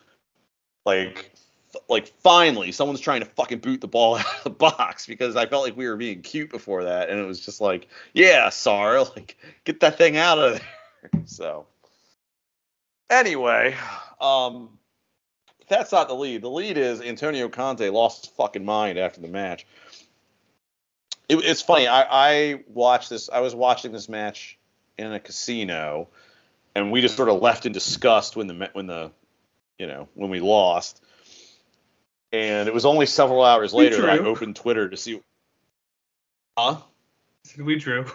like, 0.87 1.33
like 1.89 2.09
finally 2.19 2.73
someone's 2.73 3.01
trying 3.01 3.21
to 3.21 3.27
fucking 3.27 3.59
boot 3.59 3.81
the 3.81 3.89
ball 3.89 4.17
out 4.19 4.27
of 4.39 4.45
the 4.45 4.51
box 4.51 5.07
because 5.07 5.37
I 5.37 5.47
felt 5.47 5.65
like 5.65 5.77
we 5.77 5.87
were 5.87 5.97
being 5.97 6.23
cute 6.23 6.51
before 6.51 6.85
that, 6.85 7.11
and 7.11 7.19
it 7.19 7.27
was 7.27 7.41
just 7.41 7.61
like, 7.61 7.89
yeah, 8.13 8.49
Sarr, 8.49 9.09
like, 9.17 9.37
get 9.65 9.81
that 9.81 9.99
thing 9.99 10.17
out 10.17 10.39
of 10.39 10.53
there. 10.55 10.63
So, 11.25 11.67
anyway, 13.09 13.75
um, 14.21 14.69
that's 15.67 15.93
not 15.93 16.09
the 16.09 16.15
lead. 16.15 16.43
The 16.43 16.51
lead 16.51 16.77
is 16.77 17.01
Antonio 17.01 17.49
Conte 17.49 17.89
lost 17.89 18.27
his 18.27 18.35
fucking 18.35 18.67
mind 18.67 18.99
after 18.99 19.23
the 19.23 19.29
match 19.29 19.65
it, 21.31 21.37
it's 21.45 21.63
funny. 21.63 21.87
I, 21.87 22.03
I 22.11 22.65
watched 22.67 23.09
this. 23.09 23.31
I 23.33 23.41
was 23.41 23.55
watching 23.55 23.93
this 23.93 24.09
match 24.09 24.59
in 24.99 25.13
a 25.13 25.21
casino, 25.21 26.09
and 26.75 26.91
we 26.91 27.01
just 27.01 27.17
sort 27.17 27.29
of 27.29 27.41
left 27.41 27.67
in 27.67 27.73
disgust 27.73 28.37
when 28.37 28.49
the 28.49 28.71
when 28.73 28.87
the 28.87 29.13
you 29.79 29.87
know 29.87 30.09
when 30.15 30.31
we 30.31 30.41
lost. 30.41 31.03
And 32.33 32.69
it 32.69 32.75
was 32.75 32.85
only 32.85 33.07
several 33.07 33.43
hours 33.43 33.75
later 33.75 34.03
that 34.03 34.11
I 34.11 34.19
opened 34.19 34.57
Twitter 34.57 34.89
to 34.89 34.97
see. 34.97 35.21
Huh? 36.57 36.77
We 37.59 37.77
drew. 37.77 38.07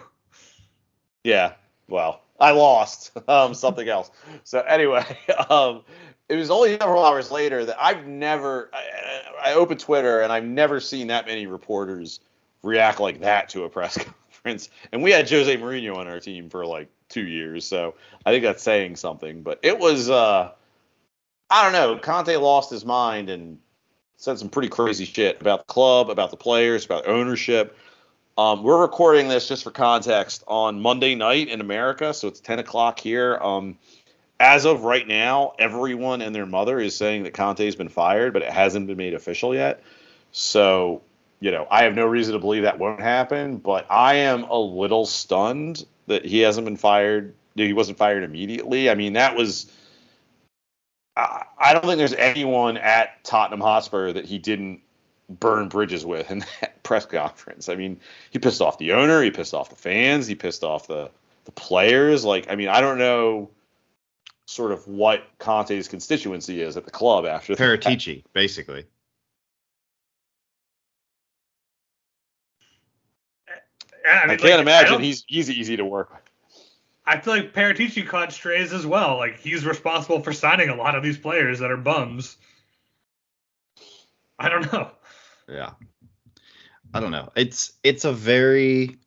Yeah. 1.22 1.52
Well, 1.88 2.22
I 2.38 2.52
lost. 2.52 3.12
Um, 3.28 3.54
something 3.54 3.88
else. 3.88 4.10
So 4.44 4.60
anyway, 4.60 5.04
um, 5.50 5.82
it 6.28 6.36
was 6.36 6.50
only 6.50 6.78
several 6.78 7.04
hours 7.04 7.30
later 7.30 7.64
that 7.64 7.76
I've 7.80 8.06
never. 8.06 8.70
I, 8.72 9.50
I 9.50 9.54
opened 9.54 9.80
Twitter 9.80 10.20
and 10.20 10.32
I've 10.32 10.44
never 10.44 10.80
seen 10.80 11.08
that 11.08 11.26
many 11.26 11.46
reporters 11.46 12.20
react 12.62 13.00
like 13.00 13.20
that 13.20 13.48
to 13.50 13.64
a 13.64 13.68
press 13.68 13.96
conference. 14.32 14.70
And 14.92 15.02
we 15.02 15.10
had 15.10 15.28
Jose 15.28 15.56
Mourinho 15.56 15.96
on 15.96 16.06
our 16.06 16.20
team 16.20 16.48
for 16.48 16.64
like 16.64 16.88
two 17.08 17.26
years, 17.26 17.66
so 17.66 17.94
I 18.24 18.30
think 18.30 18.44
that's 18.44 18.62
saying 18.62 18.96
something. 18.96 19.42
But 19.42 19.60
it 19.62 19.78
was. 19.78 20.08
Uh, 20.08 20.52
I 21.48 21.62
don't 21.62 21.72
know. 21.72 21.98
Conte 21.98 22.36
lost 22.36 22.70
his 22.70 22.84
mind 22.84 23.30
and 23.30 23.58
said 24.16 24.38
some 24.38 24.48
pretty 24.48 24.68
crazy 24.68 25.04
shit 25.04 25.40
about 25.40 25.66
the 25.66 25.72
club, 25.72 26.10
about 26.10 26.30
the 26.30 26.36
players, 26.36 26.84
about 26.84 27.06
ownership. 27.06 27.76
Um, 28.38 28.62
we're 28.62 28.80
recording 28.80 29.28
this 29.28 29.48
just 29.48 29.64
for 29.64 29.70
context 29.70 30.42
on 30.46 30.80
Monday 30.80 31.14
night 31.14 31.48
in 31.48 31.60
America, 31.60 32.12
so 32.12 32.28
it's 32.28 32.40
10 32.40 32.58
o'clock 32.58 32.98
here. 32.98 33.36
Um, 33.36 33.78
as 34.38 34.66
of 34.66 34.82
right 34.82 35.06
now, 35.06 35.52
everyone 35.58 36.20
and 36.20 36.34
their 36.34 36.46
mother 36.46 36.78
is 36.78 36.94
saying 36.94 37.22
that 37.22 37.32
Conte's 37.34 37.76
been 37.76 37.88
fired, 37.88 38.32
but 38.32 38.42
it 38.42 38.50
hasn't 38.50 38.86
been 38.86 38.96
made 38.96 39.14
official 39.14 39.54
yet. 39.54 39.82
So, 40.32 41.02
you 41.40 41.50
know, 41.50 41.66
I 41.70 41.84
have 41.84 41.94
no 41.94 42.06
reason 42.06 42.34
to 42.34 42.38
believe 42.38 42.62
that 42.62 42.78
won't 42.78 43.00
happen, 43.00 43.56
but 43.56 43.86
I 43.90 44.14
am 44.16 44.44
a 44.44 44.58
little 44.58 45.06
stunned 45.06 45.86
that 46.06 46.24
he 46.24 46.40
hasn't 46.40 46.66
been 46.66 46.76
fired. 46.76 47.34
He 47.54 47.72
wasn't 47.72 47.96
fired 47.96 48.22
immediately. 48.22 48.90
I 48.90 48.94
mean, 48.94 49.14
that 49.14 49.36
was. 49.36 49.70
I 51.16 51.44
I 51.58 51.72
don't 51.72 51.84
think 51.84 51.98
there's 51.98 52.12
anyone 52.14 52.76
at 52.76 53.24
Tottenham 53.24 53.60
Hotspur 53.60 54.12
that 54.12 54.24
he 54.26 54.38
didn't 54.38 54.80
burn 55.28 55.68
bridges 55.68 56.04
with 56.06 56.30
in 56.30 56.40
that 56.60 56.82
press 56.82 57.06
conference. 57.06 57.68
I 57.68 57.74
mean, 57.74 58.00
he 58.30 58.38
pissed 58.38 58.60
off 58.60 58.78
the 58.78 58.92
owner, 58.92 59.22
he 59.22 59.30
pissed 59.30 59.54
off 59.54 59.70
the 59.70 59.76
fans, 59.76 60.26
he 60.26 60.34
pissed 60.34 60.62
off 60.64 60.86
the 60.86 61.10
the 61.44 61.52
players. 61.52 62.24
Like, 62.24 62.50
I 62.50 62.56
mean, 62.56 62.68
I 62.68 62.80
don't 62.80 62.98
know 62.98 63.50
sort 64.46 64.72
of 64.72 64.86
what 64.86 65.24
Conte's 65.38 65.88
constituency 65.88 66.60
is 66.60 66.76
at 66.76 66.84
the 66.84 66.90
club 66.90 67.26
after 67.26 67.54
that. 67.54 67.62
Paratici, 67.62 68.22
basically. 68.32 68.84
I, 74.08 74.28
mean, 74.28 74.38
can't 74.38 74.42
like, 74.52 74.60
imagine 74.60 74.92
don't- 74.92 75.02
he's 75.02 75.24
he's 75.26 75.50
easy 75.50 75.76
to 75.76 75.84
work 75.84 76.10
with. 76.12 76.25
I 77.06 77.20
feel 77.20 77.34
like 77.34 77.54
Paratici 77.54 78.06
caught 78.06 78.32
strays 78.32 78.72
as 78.72 78.84
well. 78.84 79.16
Like 79.16 79.38
he's 79.38 79.64
responsible 79.64 80.20
for 80.20 80.32
signing 80.32 80.70
a 80.70 80.74
lot 80.74 80.96
of 80.96 81.02
these 81.02 81.18
players 81.18 81.60
that 81.60 81.70
are 81.70 81.76
bums. 81.76 82.36
I 84.38 84.48
don't 84.48 84.70
know. 84.72 84.90
Yeah. 85.48 85.70
I 86.92 87.00
don't 87.00 87.12
know. 87.12 87.30
It's 87.36 87.72
it's 87.84 88.04
a 88.04 88.12
very 88.12 88.98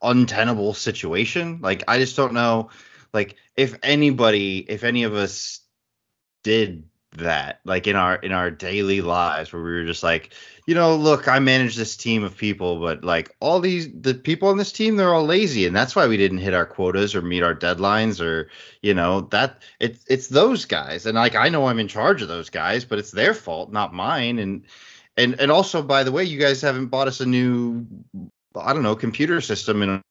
untenable 0.00 0.74
situation. 0.74 1.60
Like 1.60 1.84
I 1.88 1.98
just 1.98 2.16
don't 2.16 2.32
know 2.32 2.70
like 3.12 3.36
if 3.56 3.78
anybody 3.82 4.58
if 4.58 4.84
any 4.84 5.02
of 5.02 5.14
us 5.14 5.60
did 6.42 6.84
that 7.12 7.60
like 7.64 7.86
in 7.86 7.96
our 7.96 8.16
in 8.16 8.32
our 8.32 8.50
daily 8.50 9.00
lives 9.00 9.52
where 9.52 9.62
we 9.62 9.70
were 9.72 9.84
just 9.84 10.02
like 10.02 10.34
you 10.66 10.74
know 10.74 10.94
look 10.94 11.28
i 11.28 11.38
manage 11.38 11.74
this 11.76 11.96
team 11.96 12.22
of 12.22 12.36
people 12.36 12.78
but 12.78 13.02
like 13.04 13.34
all 13.40 13.58
these 13.58 13.88
the 14.00 14.12
people 14.12 14.48
on 14.48 14.58
this 14.58 14.72
team 14.72 14.96
they're 14.96 15.14
all 15.14 15.24
lazy 15.24 15.66
and 15.66 15.74
that's 15.74 15.96
why 15.96 16.06
we 16.06 16.16
didn't 16.16 16.38
hit 16.38 16.52
our 16.52 16.66
quotas 16.66 17.14
or 17.14 17.22
meet 17.22 17.42
our 17.42 17.54
deadlines 17.54 18.20
or 18.20 18.50
you 18.82 18.92
know 18.92 19.22
that 19.22 19.62
it's 19.80 20.04
it's 20.08 20.28
those 20.28 20.64
guys 20.66 21.06
and 21.06 21.14
like 21.14 21.34
i 21.34 21.48
know 21.48 21.66
i'm 21.66 21.78
in 21.78 21.88
charge 21.88 22.20
of 22.20 22.28
those 22.28 22.50
guys 22.50 22.84
but 22.84 22.98
it's 22.98 23.12
their 23.12 23.32
fault 23.32 23.72
not 23.72 23.94
mine 23.94 24.38
and 24.38 24.64
and 25.16 25.40
and 25.40 25.50
also 25.50 25.82
by 25.82 26.02
the 26.02 26.12
way 26.12 26.24
you 26.24 26.38
guys 26.38 26.60
haven't 26.60 26.86
bought 26.86 27.08
us 27.08 27.20
a 27.20 27.26
new 27.26 27.86
i 28.56 28.72
don't 28.74 28.82
know 28.82 28.96
computer 28.96 29.40
system 29.40 29.80
and 29.80 30.02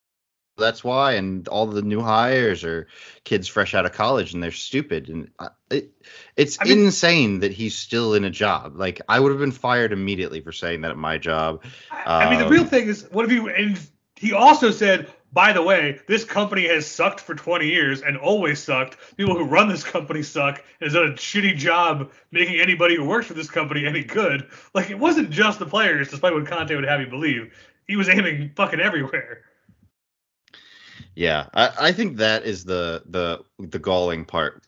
that's 0.57 0.83
why 0.83 1.13
and 1.13 1.47
all 1.47 1.65
the 1.65 1.81
new 1.81 2.01
hires 2.01 2.63
are 2.63 2.87
kids 3.23 3.47
fresh 3.47 3.73
out 3.73 3.85
of 3.85 3.91
college 3.91 4.33
and 4.33 4.41
they're 4.41 4.51
stupid 4.51 5.09
and 5.09 5.29
I- 5.39 5.49
it, 5.69 5.91
it's 6.35 6.57
I 6.61 6.65
mean- 6.65 6.85
insane 6.85 7.39
that 7.41 7.51
he's 7.51 7.75
still 7.75 8.13
in 8.13 8.23
a 8.23 8.29
job 8.29 8.75
like 8.77 9.01
i 9.09 9.19
would 9.19 9.31
have 9.31 9.39
been 9.39 9.51
fired 9.51 9.91
immediately 9.91 10.41
for 10.41 10.51
saying 10.51 10.81
that 10.81 10.91
at 10.91 10.97
my 10.97 11.17
job 11.17 11.63
I 11.91 12.25
I 12.25 12.29
mean, 12.29 12.39
the 12.39 12.45
Um, 12.45 12.51
real 12.51 12.65
thing 12.65 12.87
is, 12.87 13.07
what 13.11 13.25
if 13.25 13.31
you? 13.31 13.49
And 13.49 13.79
he 14.15 14.31
also 14.31 14.69
said, 14.69 15.07
by 15.33 15.51
the 15.53 15.61
way, 15.63 15.99
this 16.07 16.23
company 16.23 16.67
has 16.67 16.85
sucked 16.85 17.19
for 17.19 17.33
20 17.33 17.67
years 17.67 18.01
and 18.03 18.15
always 18.15 18.59
sucked. 18.59 18.97
People 19.17 19.35
who 19.35 19.43
run 19.43 19.67
this 19.69 19.83
company 19.83 20.21
suck 20.21 20.63
and 20.79 20.85
has 20.87 20.93
done 20.93 21.07
a 21.07 21.13
shitty 21.13 21.57
job 21.57 22.11
making 22.31 22.59
anybody 22.59 22.95
who 22.95 23.03
works 23.05 23.25
for 23.27 23.33
this 23.33 23.49
company 23.49 23.85
any 23.87 24.03
good. 24.03 24.47
Like 24.75 24.91
it 24.91 24.99
wasn't 24.99 25.31
just 25.31 25.57
the 25.57 25.65
players, 25.65 26.09
despite 26.09 26.33
what 26.33 26.45
Conte 26.45 26.73
would 26.75 26.85
have 26.85 27.01
you 27.01 27.07
believe. 27.07 27.51
He 27.87 27.95
was 27.95 28.07
aiming 28.07 28.51
fucking 28.55 28.79
everywhere. 28.79 29.41
Yeah, 31.15 31.47
I, 31.53 31.71
I 31.79 31.91
think 31.91 32.17
that 32.17 32.43
is 32.43 32.65
the 32.65 33.03
the 33.05 33.43
the 33.59 33.79
galling 33.79 34.25
part. 34.25 34.63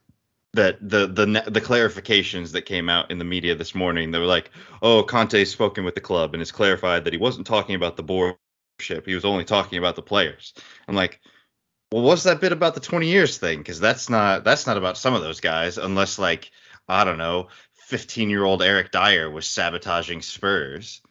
That 0.53 0.77
the 0.81 1.07
the 1.07 1.25
the 1.51 1.61
clarifications 1.61 2.53
that 2.53 2.63
came 2.63 2.89
out 2.89 3.11
in 3.11 3.19
the 3.19 3.25
media 3.25 3.53
this 3.53 3.75
morning, 3.75 4.11
they 4.11 4.19
were 4.19 4.25
like, 4.25 4.49
"Oh, 4.81 5.03
Conte's 5.03 5.51
spoken 5.51 5.83
with 5.83 5.93
the 5.93 6.01
club 6.01 6.33
and 6.33 6.41
it's 6.41 6.51
clarified 6.51 7.03
that 7.03 7.13
he 7.13 7.19
wasn't 7.19 7.45
talking 7.45 7.75
about 7.75 7.95
the 7.97 8.03
board 8.03 8.37
he 8.79 9.15
was 9.15 9.25
only 9.25 9.45
talking 9.45 9.77
about 9.77 9.95
the 9.95 10.01
players. 10.01 10.53
I'm 10.87 10.95
like, 10.95 11.19
well, 11.91 12.03
what's 12.03 12.23
that 12.23 12.41
bit 12.41 12.51
about 12.51 12.75
the 12.75 12.79
20 12.79 13.07
years 13.07 13.37
thing? 13.37 13.59
Because 13.59 13.79
that's 13.79 14.09
not 14.09 14.43
that's 14.43 14.67
not 14.67 14.77
about 14.77 14.97
some 14.97 15.13
of 15.13 15.21
those 15.21 15.39
guys, 15.39 15.77
unless 15.77 16.19
like 16.19 16.51
I 16.87 17.03
don't 17.03 17.17
know, 17.17 17.47
15 17.87 18.29
year 18.29 18.43
old 18.43 18.61
Eric 18.61 18.91
Dier 18.91 19.29
was 19.29 19.47
sabotaging 19.47 20.21
Spurs. 20.21 21.01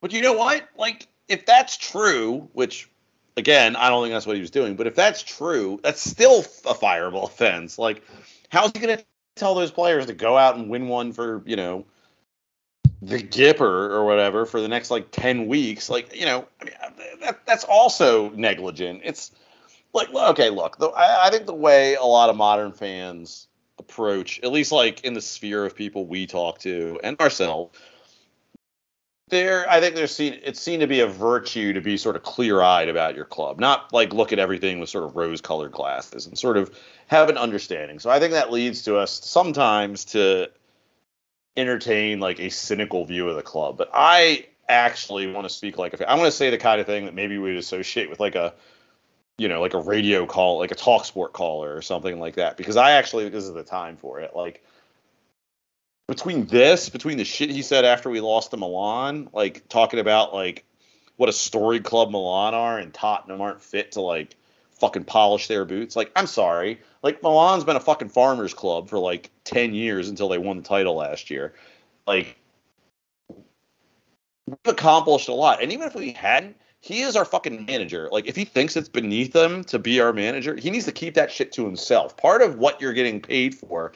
But 0.00 0.12
you 0.12 0.22
know 0.22 0.32
what? 0.32 0.68
Like, 0.76 1.06
if 1.28 1.46
that's 1.46 1.76
true, 1.76 2.48
which 2.52 2.88
again, 3.36 3.76
I 3.76 3.88
don't 3.88 4.02
think 4.02 4.14
that's 4.14 4.26
what 4.26 4.36
he 4.36 4.42
was 4.42 4.50
doing, 4.50 4.76
but 4.76 4.86
if 4.86 4.94
that's 4.94 5.22
true, 5.22 5.80
that's 5.82 6.08
still 6.08 6.40
a 6.40 6.74
fireable 6.74 7.24
offense. 7.30 7.78
Like, 7.78 8.02
how's 8.48 8.72
he 8.72 8.80
going 8.80 8.98
to 8.98 9.04
tell 9.36 9.54
those 9.54 9.70
players 9.70 10.06
to 10.06 10.14
go 10.14 10.36
out 10.36 10.56
and 10.56 10.68
win 10.68 10.88
one 10.88 11.12
for 11.12 11.42
you 11.46 11.56
know 11.56 11.86
the 13.02 13.18
Gipper 13.18 13.90
or 13.90 14.04
whatever 14.04 14.44
for 14.44 14.60
the 14.60 14.68
next 14.68 14.90
like 14.90 15.10
10 15.10 15.46
weeks. 15.46 15.88
Like, 15.88 16.14
you 16.14 16.26
know, 16.26 16.46
I 16.60 16.64
mean, 16.64 16.74
that, 17.20 17.46
that's 17.46 17.64
also 17.64 18.30
negligent. 18.30 19.00
It's 19.04 19.32
like, 19.92 20.12
okay, 20.12 20.50
look, 20.50 20.78
the, 20.78 20.88
I, 20.88 21.28
I 21.28 21.30
think 21.30 21.46
the 21.46 21.54
way 21.54 21.94
a 21.94 22.04
lot 22.04 22.30
of 22.30 22.36
modern 22.36 22.72
fans 22.72 23.48
approach, 23.78 24.40
at 24.42 24.52
least 24.52 24.70
like 24.70 25.04
in 25.04 25.14
the 25.14 25.20
sphere 25.20 25.64
of 25.64 25.74
people 25.74 26.06
we 26.06 26.26
talk 26.26 26.58
to 26.60 27.00
and 27.02 27.18
ourselves, 27.20 27.76
there, 29.30 29.68
I 29.70 29.80
think 29.80 29.94
there's 29.94 30.14
seen 30.14 30.38
it's 30.42 30.60
seen 30.60 30.80
to 30.80 30.86
be 30.86 31.00
a 31.00 31.06
virtue 31.06 31.72
to 31.72 31.80
be 31.80 31.96
sort 31.96 32.16
of 32.16 32.22
clear-eyed 32.22 32.88
about 32.88 33.14
your 33.14 33.24
club, 33.24 33.58
not 33.58 33.92
like 33.92 34.12
look 34.12 34.32
at 34.32 34.38
everything 34.38 34.80
with 34.80 34.88
sort 34.88 35.04
of 35.04 35.16
rose-colored 35.16 35.72
glasses 35.72 36.26
and 36.26 36.38
sort 36.38 36.56
of 36.56 36.76
have 37.06 37.28
an 37.28 37.38
understanding. 37.38 37.98
So 37.98 38.10
I 38.10 38.18
think 38.18 38.32
that 38.32 38.52
leads 38.52 38.82
to 38.82 38.96
us 38.96 39.24
sometimes 39.24 40.04
to 40.06 40.50
entertain 41.56 42.20
like 42.20 42.40
a 42.40 42.50
cynical 42.50 43.04
view 43.04 43.28
of 43.28 43.36
the 43.36 43.42
club. 43.42 43.76
But 43.76 43.90
I 43.92 44.46
actually 44.68 45.30
want 45.30 45.46
to 45.46 45.52
speak 45.52 45.78
like 45.78 45.94
a 45.94 46.10
I 46.10 46.14
want 46.14 46.26
to 46.26 46.32
say 46.32 46.50
the 46.50 46.58
kind 46.58 46.80
of 46.80 46.86
thing 46.86 47.04
that 47.06 47.14
maybe 47.14 47.38
we 47.38 47.50
would 47.50 47.58
associate 47.58 48.08
with 48.08 48.20
like 48.20 48.34
a 48.34 48.54
you 49.36 49.48
know 49.48 49.60
like 49.60 49.74
a 49.74 49.80
radio 49.80 50.26
call 50.26 50.58
like 50.58 50.70
a 50.70 50.76
talk 50.76 51.04
sport 51.04 51.32
caller 51.32 51.74
or 51.74 51.82
something 51.82 52.20
like 52.20 52.36
that 52.36 52.56
because 52.56 52.76
I 52.76 52.92
actually 52.92 53.28
this 53.28 53.44
is 53.44 53.52
the 53.52 53.64
time 53.64 53.96
for 53.96 54.20
it 54.20 54.36
like 54.36 54.62
between 56.10 56.44
this 56.46 56.88
between 56.88 57.16
the 57.16 57.24
shit 57.24 57.50
he 57.50 57.62
said 57.62 57.84
after 57.84 58.10
we 58.10 58.20
lost 58.20 58.50
to 58.50 58.56
Milan 58.56 59.28
like 59.32 59.66
talking 59.68 60.00
about 60.00 60.34
like 60.34 60.64
what 61.16 61.28
a 61.28 61.32
storied 61.32 61.84
club 61.84 62.10
Milan 62.10 62.52
are 62.52 62.78
and 62.78 62.92
Tottenham 62.92 63.40
aren't 63.40 63.62
fit 63.62 63.92
to 63.92 64.00
like 64.00 64.36
fucking 64.72 65.04
polish 65.04 65.46
their 65.46 65.64
boots 65.64 65.94
like 65.94 66.10
I'm 66.16 66.26
sorry 66.26 66.80
like 67.02 67.22
Milan's 67.22 67.64
been 67.64 67.76
a 67.76 67.80
fucking 67.80 68.08
farmers 68.08 68.54
club 68.54 68.88
for 68.88 68.98
like 68.98 69.30
10 69.44 69.74
years 69.74 70.08
until 70.08 70.28
they 70.28 70.38
won 70.38 70.58
the 70.58 70.62
title 70.62 70.96
last 70.96 71.30
year. 71.30 71.54
Like 72.06 72.36
we've 73.28 74.58
accomplished 74.66 75.28
a 75.28 75.34
lot. 75.34 75.62
And 75.62 75.72
even 75.72 75.86
if 75.86 75.94
we 75.94 76.12
hadn't, 76.12 76.56
he 76.80 77.02
is 77.02 77.16
our 77.16 77.24
fucking 77.24 77.66
manager. 77.66 78.08
Like 78.10 78.26
if 78.26 78.36
he 78.36 78.44
thinks 78.44 78.76
it's 78.76 78.88
beneath 78.88 79.34
him 79.34 79.64
to 79.64 79.78
be 79.78 80.00
our 80.00 80.12
manager, 80.12 80.56
he 80.56 80.70
needs 80.70 80.86
to 80.86 80.92
keep 80.92 81.14
that 81.14 81.30
shit 81.30 81.52
to 81.52 81.64
himself. 81.64 82.16
Part 82.16 82.42
of 82.42 82.58
what 82.58 82.80
you're 82.80 82.92
getting 82.92 83.20
paid 83.20 83.54
for 83.54 83.92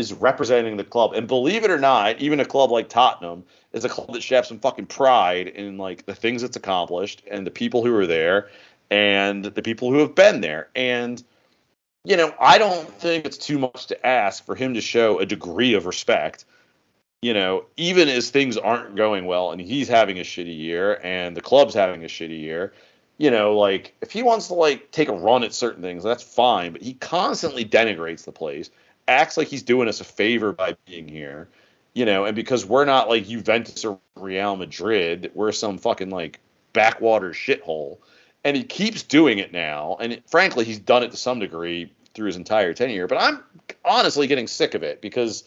is 0.00 0.12
representing 0.12 0.76
the 0.76 0.84
club. 0.84 1.12
And 1.12 1.28
believe 1.28 1.64
it 1.64 1.70
or 1.70 1.78
not, 1.78 2.18
even 2.18 2.40
a 2.40 2.44
club 2.44 2.70
like 2.70 2.88
Tottenham 2.88 3.44
is 3.72 3.84
a 3.84 3.88
club 3.88 4.12
that 4.14 4.22
should 4.22 4.34
have 4.34 4.46
some 4.46 4.58
fucking 4.58 4.86
pride 4.86 5.48
in 5.48 5.78
like 5.78 6.06
the 6.06 6.14
things 6.14 6.42
it's 6.42 6.56
accomplished 6.56 7.22
and 7.30 7.46
the 7.46 7.50
people 7.50 7.84
who 7.84 7.94
are 7.94 8.06
there 8.06 8.48
and 8.90 9.44
the 9.44 9.62
people 9.62 9.92
who 9.92 9.98
have 9.98 10.14
been 10.14 10.40
there. 10.40 10.68
And 10.74 11.22
you 12.04 12.16
know, 12.16 12.34
I 12.40 12.58
don't 12.58 12.88
think 12.94 13.26
it's 13.26 13.36
too 13.36 13.58
much 13.58 13.86
to 13.88 14.06
ask 14.06 14.44
for 14.44 14.54
him 14.54 14.74
to 14.74 14.80
show 14.80 15.18
a 15.18 15.26
degree 15.26 15.74
of 15.74 15.86
respect. 15.86 16.46
You 17.22 17.34
know, 17.34 17.66
even 17.76 18.08
as 18.08 18.30
things 18.30 18.56
aren't 18.56 18.96
going 18.96 19.26
well 19.26 19.52
and 19.52 19.60
he's 19.60 19.88
having 19.88 20.18
a 20.18 20.22
shitty 20.22 20.56
year 20.56 20.98
and 21.04 21.36
the 21.36 21.42
club's 21.42 21.74
having 21.74 22.02
a 22.02 22.06
shitty 22.06 22.40
year, 22.40 22.72
you 23.18 23.30
know, 23.30 23.54
like 23.54 23.94
if 24.00 24.10
he 24.10 24.22
wants 24.22 24.46
to 24.48 24.54
like 24.54 24.90
take 24.92 25.08
a 25.08 25.12
run 25.12 25.44
at 25.44 25.52
certain 25.52 25.82
things, 25.82 26.02
that's 26.02 26.22
fine. 26.22 26.72
But 26.72 26.80
he 26.80 26.94
constantly 26.94 27.66
denigrates 27.66 28.24
the 28.24 28.32
place, 28.32 28.70
acts 29.10 29.36
like 29.36 29.48
he's 29.48 29.62
doing 29.62 29.88
us 29.88 30.00
a 30.00 30.04
favor 30.04 30.52
by 30.52 30.76
being 30.86 31.08
here, 31.08 31.48
you 31.94 32.04
know, 32.04 32.24
and 32.24 32.34
because 32.34 32.64
we're 32.64 32.84
not 32.84 33.08
like 33.08 33.26
Juventus 33.26 33.84
or 33.84 33.98
Real 34.16 34.56
Madrid, 34.56 35.30
we're 35.34 35.52
some 35.52 35.78
fucking 35.78 36.10
like 36.10 36.40
backwater 36.72 37.30
shithole 37.30 37.98
and 38.44 38.56
he 38.56 38.64
keeps 38.64 39.02
doing 39.02 39.38
it 39.38 39.52
now. 39.52 39.96
And 40.00 40.14
it, 40.14 40.28
frankly, 40.28 40.64
he's 40.64 40.78
done 40.78 41.02
it 41.02 41.10
to 41.10 41.16
some 41.16 41.38
degree 41.38 41.92
through 42.14 42.26
his 42.26 42.36
entire 42.36 42.72
tenure. 42.72 43.06
But 43.06 43.18
I'm 43.20 43.42
honestly 43.84 44.26
getting 44.26 44.46
sick 44.46 44.74
of 44.74 44.82
it 44.82 45.00
because 45.00 45.44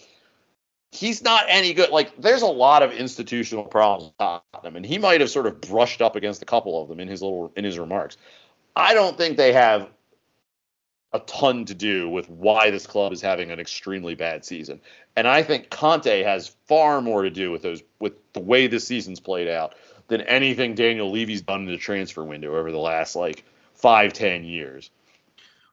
he's 0.91 1.23
not 1.23 1.45
any 1.47 1.73
good. 1.73 1.89
Like, 1.89 2.15
there's 2.17 2.41
a 2.43 2.47
lot 2.47 2.84
of 2.84 2.91
institutional 2.91 3.65
problems 3.65 4.13
him, 4.63 4.76
and 4.76 4.86
he 4.86 4.97
might 4.97 5.21
have 5.21 5.30
sort 5.30 5.47
of 5.47 5.60
brushed 5.62 6.02
up 6.02 6.15
against 6.15 6.41
a 6.41 6.45
couple 6.45 6.82
of 6.82 6.88
them 6.88 6.99
in 6.99 7.08
his 7.08 7.21
little 7.21 7.52
in 7.56 7.63
his 7.63 7.80
remarks. 7.80 8.17
I 8.76 8.93
don't 8.93 9.17
think 9.17 9.38
they 9.38 9.54
have 9.54 9.89
a 11.13 11.19
ton 11.19 11.65
to 11.65 11.76
do 11.76 12.10
with 12.10 12.30
why 12.30 12.71
this 12.71 12.88
club 12.88 13.13
is 13.13 13.21
having 13.21 13.52
an 13.52 13.60
extremely 13.60 14.15
bad 14.15 14.43
season. 14.43 14.82
And 15.15 15.28
I 15.28 15.43
think 15.43 15.69
Conte 15.69 16.23
has 16.23 16.47
far 16.67 17.02
more 17.02 17.21
to 17.21 17.30
do 17.30 17.52
with 17.52 17.62
those 17.62 17.84
with 17.99 18.13
the 18.34 18.39
way 18.39 18.67
this 18.67 18.88
season's 18.88 19.19
played 19.19 19.47
out 19.47 19.76
than 20.08 20.21
anything 20.21 20.76
Daniel 20.76 21.12
Levy's 21.12 21.41
done 21.41 21.62
in 21.62 21.67
the 21.67 21.78
transfer 21.78 22.23
window 22.23 22.56
over 22.56 22.71
the 22.71 22.80
last 22.80 23.15
like 23.15 23.43
five, 23.76 24.13
ten 24.13 24.43
years. 24.43 24.89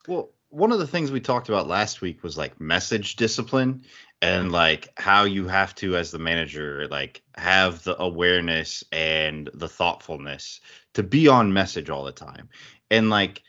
Well, 0.07 0.31
one 0.51 0.73
of 0.73 0.79
the 0.79 0.87
things 0.87 1.11
we 1.11 1.21
talked 1.21 1.49
about 1.49 1.69
last 1.69 2.01
week 2.01 2.23
was 2.23 2.37
like 2.37 2.61
message 2.61 3.17
discipline 3.17 3.83
and 4.21 4.53
like 4.53 4.89
how 4.97 5.25
you 5.25 5.49
have 5.49 5.75
to 5.77 5.97
as 5.97 6.11
the 6.11 6.19
manager 6.19 6.87
like 6.91 7.23
have 7.37 7.83
the 7.85 8.01
awareness 8.01 8.85
and 8.93 9.49
the 9.55 9.69
thoughtfulness 9.69 10.61
to 10.95 11.03
be 11.03 11.29
on 11.29 11.53
message 11.53 11.89
all 11.89 12.05
the 12.05 12.13
time 12.13 12.49
and 12.91 13.09
like 13.09 13.43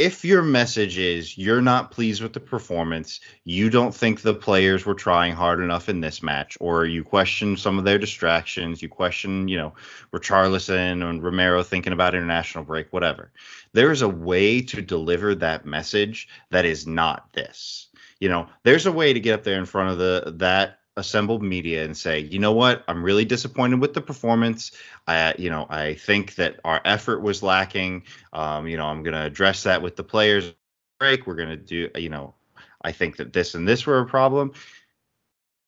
if 0.00 0.24
your 0.24 0.40
message 0.42 0.96
is 0.96 1.36
you're 1.36 1.60
not 1.60 1.90
pleased 1.90 2.22
with 2.22 2.32
the 2.32 2.40
performance, 2.40 3.20
you 3.44 3.68
don't 3.68 3.94
think 3.94 4.22
the 4.22 4.32
players 4.32 4.86
were 4.86 4.94
trying 4.94 5.34
hard 5.34 5.60
enough 5.60 5.90
in 5.90 6.00
this 6.00 6.22
match, 6.22 6.56
or 6.58 6.86
you 6.86 7.04
question 7.04 7.54
some 7.54 7.78
of 7.78 7.84
their 7.84 7.98
distractions, 7.98 8.80
you 8.80 8.88
question, 8.88 9.46
you 9.46 9.58
know, 9.58 9.74
Richarlison 10.10 11.06
and 11.06 11.22
Romero 11.22 11.62
thinking 11.62 11.92
about 11.92 12.14
international 12.14 12.64
break, 12.64 12.90
whatever. 12.94 13.30
There 13.74 13.92
is 13.92 14.00
a 14.00 14.08
way 14.08 14.62
to 14.62 14.80
deliver 14.80 15.34
that 15.34 15.66
message 15.66 16.28
that 16.48 16.64
is 16.64 16.86
not 16.86 17.30
this. 17.34 17.88
You 18.20 18.30
know, 18.30 18.48
there's 18.62 18.86
a 18.86 18.92
way 18.92 19.12
to 19.12 19.20
get 19.20 19.34
up 19.34 19.44
there 19.44 19.58
in 19.58 19.66
front 19.66 19.90
of 19.90 19.98
the 19.98 20.32
that 20.38 20.79
assembled 20.96 21.42
media 21.42 21.84
and 21.84 21.96
say, 21.96 22.20
you 22.20 22.38
know 22.38 22.52
what, 22.52 22.84
I'm 22.88 23.02
really 23.02 23.24
disappointed 23.24 23.80
with 23.80 23.94
the 23.94 24.00
performance. 24.00 24.72
I, 25.06 25.34
you 25.38 25.50
know, 25.50 25.66
I 25.68 25.94
think 25.94 26.34
that 26.36 26.60
our 26.64 26.80
effort 26.84 27.20
was 27.22 27.42
lacking. 27.42 28.04
Um, 28.32 28.66
you 28.66 28.76
know, 28.76 28.86
I'm 28.86 29.02
going 29.02 29.14
to 29.14 29.24
address 29.24 29.64
that 29.64 29.82
with 29.82 29.96
the 29.96 30.04
players. 30.04 30.52
Break. 30.98 31.26
We're 31.26 31.36
going 31.36 31.48
to 31.48 31.56
do, 31.56 31.88
you 31.96 32.10
know, 32.10 32.34
I 32.82 32.92
think 32.92 33.16
that 33.16 33.32
this 33.32 33.54
and 33.54 33.66
this 33.66 33.86
were 33.86 34.00
a 34.00 34.06
problem. 34.06 34.52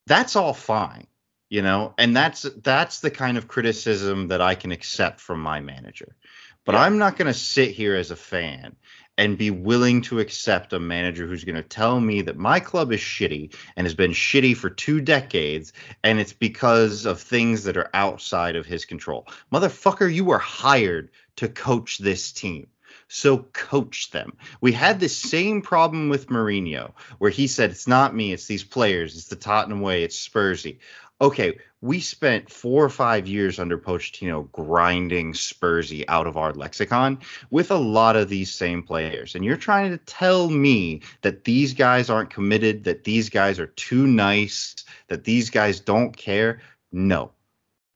That's 0.06 0.36
all 0.36 0.52
fine, 0.52 1.06
you 1.48 1.62
know, 1.62 1.94
and 1.96 2.14
that's 2.14 2.42
that's 2.42 3.00
the 3.00 3.10
kind 3.10 3.38
of 3.38 3.48
criticism 3.48 4.28
that 4.28 4.42
I 4.42 4.54
can 4.54 4.72
accept 4.72 5.20
from 5.20 5.40
my 5.40 5.60
manager. 5.60 6.16
But 6.64 6.74
yeah. 6.74 6.82
I'm 6.82 6.98
not 6.98 7.16
going 7.16 7.32
to 7.32 7.38
sit 7.38 7.70
here 7.70 7.96
as 7.96 8.10
a 8.10 8.16
fan 8.16 8.76
and 9.18 9.38
be 9.38 9.50
willing 9.50 10.00
to 10.02 10.20
accept 10.20 10.72
a 10.72 10.78
manager 10.78 11.26
who's 11.26 11.44
going 11.44 11.56
to 11.56 11.62
tell 11.62 12.00
me 12.00 12.22
that 12.22 12.38
my 12.38 12.58
club 12.58 12.92
is 12.92 13.00
shitty 13.00 13.54
and 13.76 13.86
has 13.86 13.94
been 13.94 14.12
shitty 14.12 14.56
for 14.56 14.70
two 14.70 15.00
decades 15.00 15.72
and 16.02 16.18
it's 16.18 16.32
because 16.32 17.04
of 17.04 17.20
things 17.20 17.64
that 17.64 17.76
are 17.76 17.90
outside 17.94 18.56
of 18.56 18.66
his 18.66 18.84
control. 18.84 19.26
Motherfucker, 19.52 20.12
you 20.12 20.24
were 20.24 20.38
hired 20.38 21.10
to 21.36 21.48
coach 21.48 21.98
this 21.98 22.32
team. 22.32 22.68
So 23.08 23.38
coach 23.52 24.10
them. 24.10 24.38
We 24.62 24.72
had 24.72 24.98
this 24.98 25.14
same 25.14 25.60
problem 25.60 26.08
with 26.08 26.28
Mourinho, 26.28 26.92
where 27.18 27.30
he 27.30 27.46
said, 27.46 27.70
It's 27.70 27.86
not 27.86 28.14
me, 28.14 28.32
it's 28.32 28.46
these 28.46 28.64
players, 28.64 29.16
it's 29.16 29.28
the 29.28 29.36
Tottenham 29.36 29.82
way, 29.82 30.02
it's 30.02 30.28
Spursy 30.28 30.78
okay, 31.22 31.56
we 31.80 32.00
spent 32.00 32.50
four 32.50 32.84
or 32.84 32.88
five 32.88 33.26
years 33.28 33.58
under 33.58 33.78
Pochettino 33.78 34.50
grinding 34.50 35.32
Spursy 35.32 36.04
out 36.08 36.26
of 36.26 36.36
our 36.36 36.52
lexicon 36.52 37.18
with 37.50 37.70
a 37.70 37.76
lot 37.76 38.16
of 38.16 38.28
these 38.28 38.52
same 38.52 38.82
players. 38.82 39.34
And 39.34 39.44
you're 39.44 39.56
trying 39.56 39.92
to 39.92 39.98
tell 39.98 40.50
me 40.50 41.00
that 41.22 41.44
these 41.44 41.72
guys 41.72 42.10
aren't 42.10 42.30
committed, 42.30 42.84
that 42.84 43.04
these 43.04 43.30
guys 43.30 43.60
are 43.60 43.68
too 43.68 44.06
nice, 44.06 44.74
that 45.08 45.24
these 45.24 45.48
guys 45.48 45.78
don't 45.80 46.16
care. 46.16 46.60
No, 46.90 47.30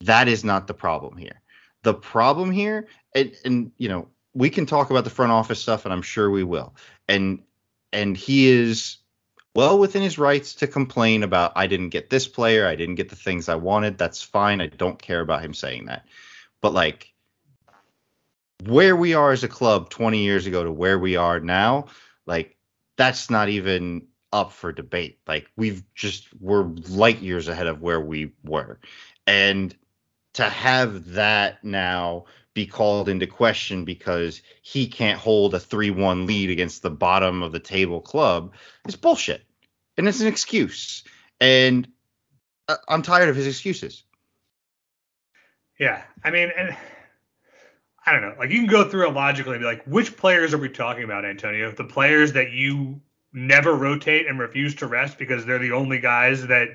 that 0.00 0.28
is 0.28 0.44
not 0.44 0.68
the 0.68 0.74
problem 0.74 1.16
here. 1.16 1.42
The 1.82 1.94
problem 1.94 2.50
here, 2.50 2.86
and, 3.14 3.32
and 3.44 3.72
you 3.76 3.88
know, 3.88 4.08
we 4.34 4.50
can 4.50 4.66
talk 4.66 4.90
about 4.90 5.04
the 5.04 5.10
front 5.10 5.32
office 5.32 5.60
stuff, 5.60 5.84
and 5.84 5.92
I'm 5.92 6.02
sure 6.02 6.30
we 6.30 6.44
will. 6.44 6.74
And 7.08 7.42
and 7.92 8.16
he 8.16 8.48
is 8.48 8.98
well 9.56 9.78
within 9.78 10.02
his 10.02 10.18
rights 10.18 10.54
to 10.56 10.66
complain 10.66 11.22
about 11.22 11.52
I 11.56 11.66
didn't 11.66 11.88
get 11.88 12.10
this 12.10 12.28
player, 12.28 12.66
I 12.66 12.76
didn't 12.76 12.96
get 12.96 13.08
the 13.08 13.16
things 13.16 13.48
I 13.48 13.54
wanted. 13.54 13.96
That's 13.96 14.22
fine. 14.22 14.60
I 14.60 14.66
don't 14.66 15.00
care 15.00 15.20
about 15.20 15.42
him 15.42 15.54
saying 15.54 15.86
that. 15.86 16.06
But 16.60 16.74
like 16.74 17.12
where 18.64 18.94
we 18.94 19.14
are 19.14 19.32
as 19.32 19.44
a 19.44 19.48
club 19.48 19.90
20 19.90 20.18
years 20.18 20.46
ago 20.46 20.62
to 20.62 20.70
where 20.70 20.98
we 20.98 21.16
are 21.16 21.40
now, 21.40 21.86
like 22.26 22.56
that's 22.96 23.30
not 23.30 23.48
even 23.48 24.06
up 24.32 24.52
for 24.52 24.72
debate. 24.72 25.18
Like 25.26 25.50
we've 25.56 25.82
just 25.94 26.28
we're 26.40 26.64
light 26.88 27.20
years 27.20 27.48
ahead 27.48 27.66
of 27.66 27.80
where 27.80 28.00
we 28.00 28.32
were. 28.44 28.78
And 29.26 29.74
to 30.34 30.44
have 30.44 31.12
that 31.12 31.64
now 31.64 32.26
be 32.52 32.66
called 32.66 33.08
into 33.08 33.26
question 33.26 33.84
because 33.84 34.42
he 34.62 34.86
can't 34.86 35.18
hold 35.18 35.54
a 35.54 35.58
3-1 35.58 36.26
lead 36.26 36.50
against 36.50 36.82
the 36.82 36.90
bottom 36.90 37.42
of 37.42 37.52
the 37.52 37.58
table 37.58 38.00
club 38.00 38.52
is 38.86 38.96
bullshit. 38.96 39.45
And 39.96 40.08
it's 40.08 40.20
an 40.20 40.26
excuse. 40.26 41.04
And 41.40 41.88
uh, 42.68 42.76
I'm 42.88 43.02
tired 43.02 43.28
of 43.28 43.36
his 43.36 43.46
excuses. 43.46 44.02
Yeah, 45.78 46.02
I 46.24 46.30
mean, 46.30 46.50
and 46.56 46.76
I 48.06 48.12
don't 48.12 48.22
know. 48.22 48.34
Like 48.38 48.50
you 48.50 48.58
can 48.58 48.68
go 48.68 48.88
through 48.88 49.08
it 49.08 49.12
logically 49.12 49.54
and 49.54 49.60
be 49.60 49.66
like, 49.66 49.84
which 49.84 50.16
players 50.16 50.54
are 50.54 50.58
we 50.58 50.68
talking 50.68 51.04
about, 51.04 51.24
Antonio? 51.24 51.70
The 51.72 51.84
players 51.84 52.32
that 52.32 52.52
you 52.52 53.00
never 53.32 53.74
rotate 53.74 54.26
and 54.26 54.38
refuse 54.38 54.74
to 54.76 54.86
rest 54.86 55.18
because 55.18 55.44
they're 55.44 55.58
the 55.58 55.72
only 55.72 55.98
guys 55.98 56.46
that 56.46 56.68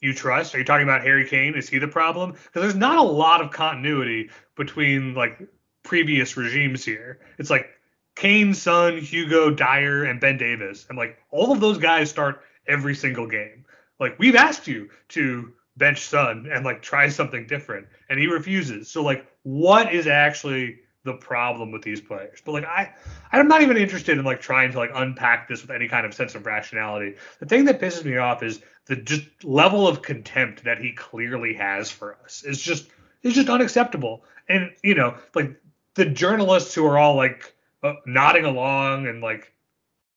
you 0.00 0.12
trust? 0.12 0.54
Are 0.54 0.58
you 0.58 0.64
talking 0.64 0.82
about 0.82 1.02
Harry 1.02 1.26
Kane? 1.28 1.54
Is 1.54 1.68
he 1.68 1.78
the 1.78 1.88
problem? 1.88 2.32
Because 2.32 2.62
there's 2.62 2.74
not 2.74 2.98
a 2.98 3.02
lot 3.02 3.40
of 3.40 3.52
continuity 3.52 4.30
between 4.56 5.14
like 5.14 5.40
previous 5.84 6.36
regimes 6.36 6.84
here. 6.84 7.20
It's 7.38 7.50
like 7.50 7.68
Kane, 8.16 8.52
Son, 8.52 8.98
Hugo, 8.98 9.50
Dier, 9.50 10.04
and 10.04 10.20
Ben 10.20 10.36
Davies. 10.36 10.86
And 10.88 10.98
like 10.98 11.18
all 11.30 11.52
of 11.52 11.60
those 11.60 11.78
guys 11.78 12.10
start 12.10 12.42
every 12.66 12.94
single 12.94 13.26
game. 13.26 13.64
Like 13.98 14.18
we've 14.18 14.36
asked 14.36 14.66
you 14.66 14.90
to 15.10 15.52
bench 15.76 16.00
Son 16.02 16.48
and 16.52 16.64
like 16.64 16.82
try 16.82 17.08
something 17.08 17.46
different, 17.46 17.86
and 18.08 18.18
he 18.18 18.26
refuses. 18.26 18.90
So 18.90 19.02
like, 19.02 19.26
what 19.42 19.94
is 19.94 20.06
actually 20.06 20.80
the 21.04 21.14
problem 21.14 21.70
with 21.70 21.82
these 21.82 22.00
players? 22.00 22.40
But 22.44 22.52
like, 22.52 22.64
I 22.64 22.92
I'm 23.32 23.48
not 23.48 23.62
even 23.62 23.76
interested 23.76 24.18
in 24.18 24.24
like 24.24 24.40
trying 24.40 24.72
to 24.72 24.78
like 24.78 24.90
unpack 24.94 25.48
this 25.48 25.62
with 25.62 25.70
any 25.70 25.88
kind 25.88 26.06
of 26.06 26.14
sense 26.14 26.34
of 26.34 26.46
rationality. 26.46 27.16
The 27.40 27.46
thing 27.46 27.64
that 27.66 27.80
pisses 27.80 28.04
me 28.04 28.16
off 28.16 28.42
is 28.42 28.60
the 28.86 28.96
just 28.96 29.24
level 29.44 29.86
of 29.86 30.02
contempt 30.02 30.64
that 30.64 30.78
he 30.78 30.92
clearly 30.92 31.54
has 31.54 31.90
for 31.90 32.18
us 32.24 32.42
is 32.42 32.60
just 32.60 32.88
it's 33.22 33.34
just 33.34 33.48
unacceptable. 33.48 34.24
And 34.48 34.72
you 34.82 34.94
know, 34.94 35.16
like 35.34 35.60
the 35.94 36.06
journalists 36.06 36.74
who 36.74 36.86
are 36.86 36.98
all 36.98 37.16
like 37.16 37.54
uh, 37.82 37.94
nodding 38.06 38.44
along 38.44 39.06
and 39.06 39.20
like 39.20 39.52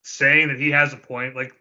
saying 0.01 0.49
that 0.49 0.59
he 0.59 0.71
has 0.71 0.93
a 0.93 0.97
point, 0.97 1.35
like 1.35 1.53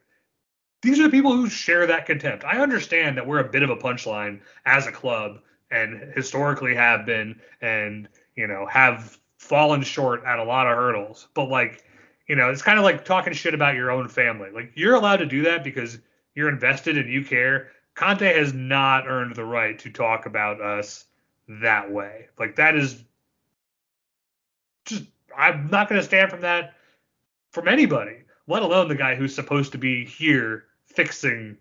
these 0.84 1.00
are 1.00 1.04
the 1.04 1.10
people 1.10 1.32
who 1.32 1.48
share 1.48 1.86
that 1.86 2.04
contempt. 2.04 2.44
I 2.44 2.60
understand 2.60 3.16
that 3.16 3.26
we're 3.26 3.40
a 3.40 3.48
bit 3.48 3.62
of 3.62 3.70
a 3.70 3.76
punchline 3.76 4.40
as 4.66 4.86
a 4.86 4.92
club 4.92 5.40
and 5.70 6.12
historically 6.14 6.74
have 6.74 7.06
been 7.06 7.40
and 7.62 8.06
you 8.36 8.46
know 8.46 8.66
have 8.66 9.18
fallen 9.38 9.82
short 9.82 10.22
at 10.24 10.38
a 10.38 10.44
lot 10.44 10.66
of 10.66 10.76
hurdles. 10.76 11.28
But 11.34 11.48
like, 11.48 11.84
you 12.28 12.36
know, 12.36 12.50
it's 12.50 12.62
kind 12.62 12.78
of 12.78 12.84
like 12.84 13.04
talking 13.04 13.32
shit 13.32 13.54
about 13.54 13.74
your 13.74 13.90
own 13.90 14.08
family. 14.08 14.50
Like 14.50 14.72
you're 14.74 14.94
allowed 14.94 15.16
to 15.16 15.26
do 15.26 15.42
that 15.42 15.64
because 15.64 15.98
you're 16.34 16.50
invested 16.50 16.98
and 16.98 17.10
you 17.10 17.24
care. 17.24 17.68
Conte 17.94 18.20
has 18.20 18.52
not 18.52 19.08
earned 19.08 19.34
the 19.36 19.44
right 19.44 19.78
to 19.78 19.90
talk 19.90 20.26
about 20.26 20.60
us 20.60 21.06
that 21.48 21.90
way. 21.90 22.26
Like 22.38 22.56
that 22.56 22.76
is 22.76 23.02
just 24.84 25.04
I'm 25.36 25.68
not 25.70 25.88
going 25.88 26.00
to 26.00 26.06
stand 26.06 26.30
from 26.30 26.42
that 26.42 26.74
from 27.52 27.68
anybody, 27.68 28.18
let 28.46 28.62
alone 28.62 28.88
the 28.88 28.94
guy 28.94 29.14
who's 29.14 29.34
supposed 29.34 29.72
to 29.72 29.78
be 29.78 30.04
here 30.04 30.64
fixing 30.94 31.56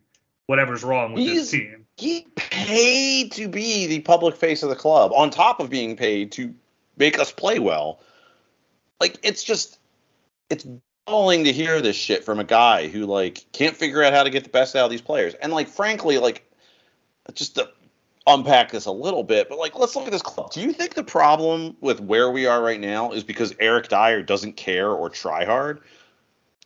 whatever's 0.48 0.84
wrong 0.84 1.14
with 1.14 1.24
He's- 1.24 1.38
this 1.38 1.52
team. 1.52 1.86
He 1.98 2.26
paid 2.36 3.32
to 3.34 3.48
be 3.48 3.86
the 3.86 4.00
public 4.00 4.36
face 4.36 4.64
of 4.64 4.70
the 4.70 4.76
club, 4.76 5.12
on 5.14 5.30
top 5.30 5.60
of 5.60 5.70
being 5.70 5.96
paid 5.96 6.32
to 6.34 6.54
make 6.98 7.20
us 7.20 7.32
play 7.32 7.60
well. 7.60 8.00
Like 9.00 9.18
it's 9.22 9.44
just 9.44 9.78
it's 10.50 10.66
galling 11.08 11.44
to 11.44 11.52
hear 11.52 11.82
this 11.82 11.96
shit 11.96 12.24
from 12.24 12.40
a 12.40 12.44
guy 12.44 12.88
who 12.88 13.06
like 13.06 13.46
can't 13.52 13.76
figure 13.76 14.02
out 14.02 14.14
how 14.14 14.24
to 14.24 14.32
get 14.32 14.44
the 14.44 14.50
best 14.50 14.76
out 14.76 14.86
of 14.86 14.92
these 14.92 15.02
players. 15.02 15.36
And 15.36 15.54
like 15.54 15.68
frankly, 15.68 16.18
like 16.18 16.50
just 17.34 17.56
to 17.56 17.70
unpack 18.26 18.72
this 18.72 18.86
a 18.86 18.92
little 18.92 19.24
bit, 19.24 19.48
but 19.50 19.60
like 19.60 19.78
let's 19.78 19.96
look 19.96 20.06
at 20.06 20.12
this 20.12 20.22
club. 20.24 20.52
Do 20.52 20.62
you 20.62 20.74
think 20.74 20.96
the 20.96 21.04
problem 21.04 21.78
with 21.80 22.00
where 22.00 22.32
we 22.32 22.48
are 22.48 22.62
right 22.64 22.80
now 22.80 23.12
is 23.12 23.24
because 23.24 23.54
Eric 23.60 23.90
Dier 23.90 24.24
doesn't 24.24 24.54
care 24.54 24.90
or 24.90 25.10
try 25.10 25.46
hard? 25.46 25.82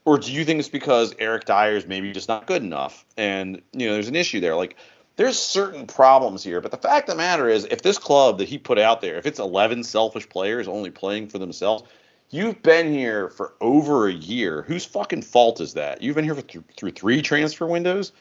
Or 0.07 0.17
do 0.17 0.31
you 0.31 0.45
think 0.45 0.59
it's 0.59 0.69
because 0.69 1.13
Eric 1.19 1.43
Dier 1.43 1.75
is 1.75 1.85
maybe 1.85 2.13
just 2.13 2.29
not 2.29 2.47
good 2.47 2.63
enough? 2.63 3.05
And 3.17 3.61
you 3.73 3.87
know, 3.87 3.93
there's 3.93 4.07
an 4.07 4.15
issue 4.15 4.39
there. 4.39 4.55
Like 4.55 4.77
there's 5.17 5.37
certain 5.37 5.85
problems 5.85 6.45
here, 6.45 6.61
but 6.61 6.71
the 6.71 6.77
fact 6.77 7.09
of 7.09 7.15
the 7.15 7.17
matter 7.17 7.49
is, 7.49 7.65
if 7.65 7.81
this 7.81 7.97
club 7.97 8.37
that 8.37 8.47
he 8.47 8.57
put 8.57 8.79
out 8.79 9.01
there, 9.01 9.17
if 9.17 9.25
it's 9.25 9.37
11 9.37 9.83
selfish 9.83 10.29
players 10.29 10.69
only 10.69 10.91
playing 10.91 11.27
for 11.27 11.39
themselves, 11.39 11.83
you've 12.29 12.63
been 12.63 12.89
here 12.89 13.27
for 13.31 13.55
over 13.59 14.07
a 14.07 14.13
year. 14.13 14.61
Whose 14.61 14.85
fucking 14.85 15.23
fault 15.23 15.59
is 15.59 15.73
that? 15.73 16.01
You've 16.01 16.15
been 16.15 16.23
here 16.23 16.35
th- 16.35 16.63
through 16.77 16.91
three 16.91 17.21
transfer 17.21 17.65
windows. 17.65 18.13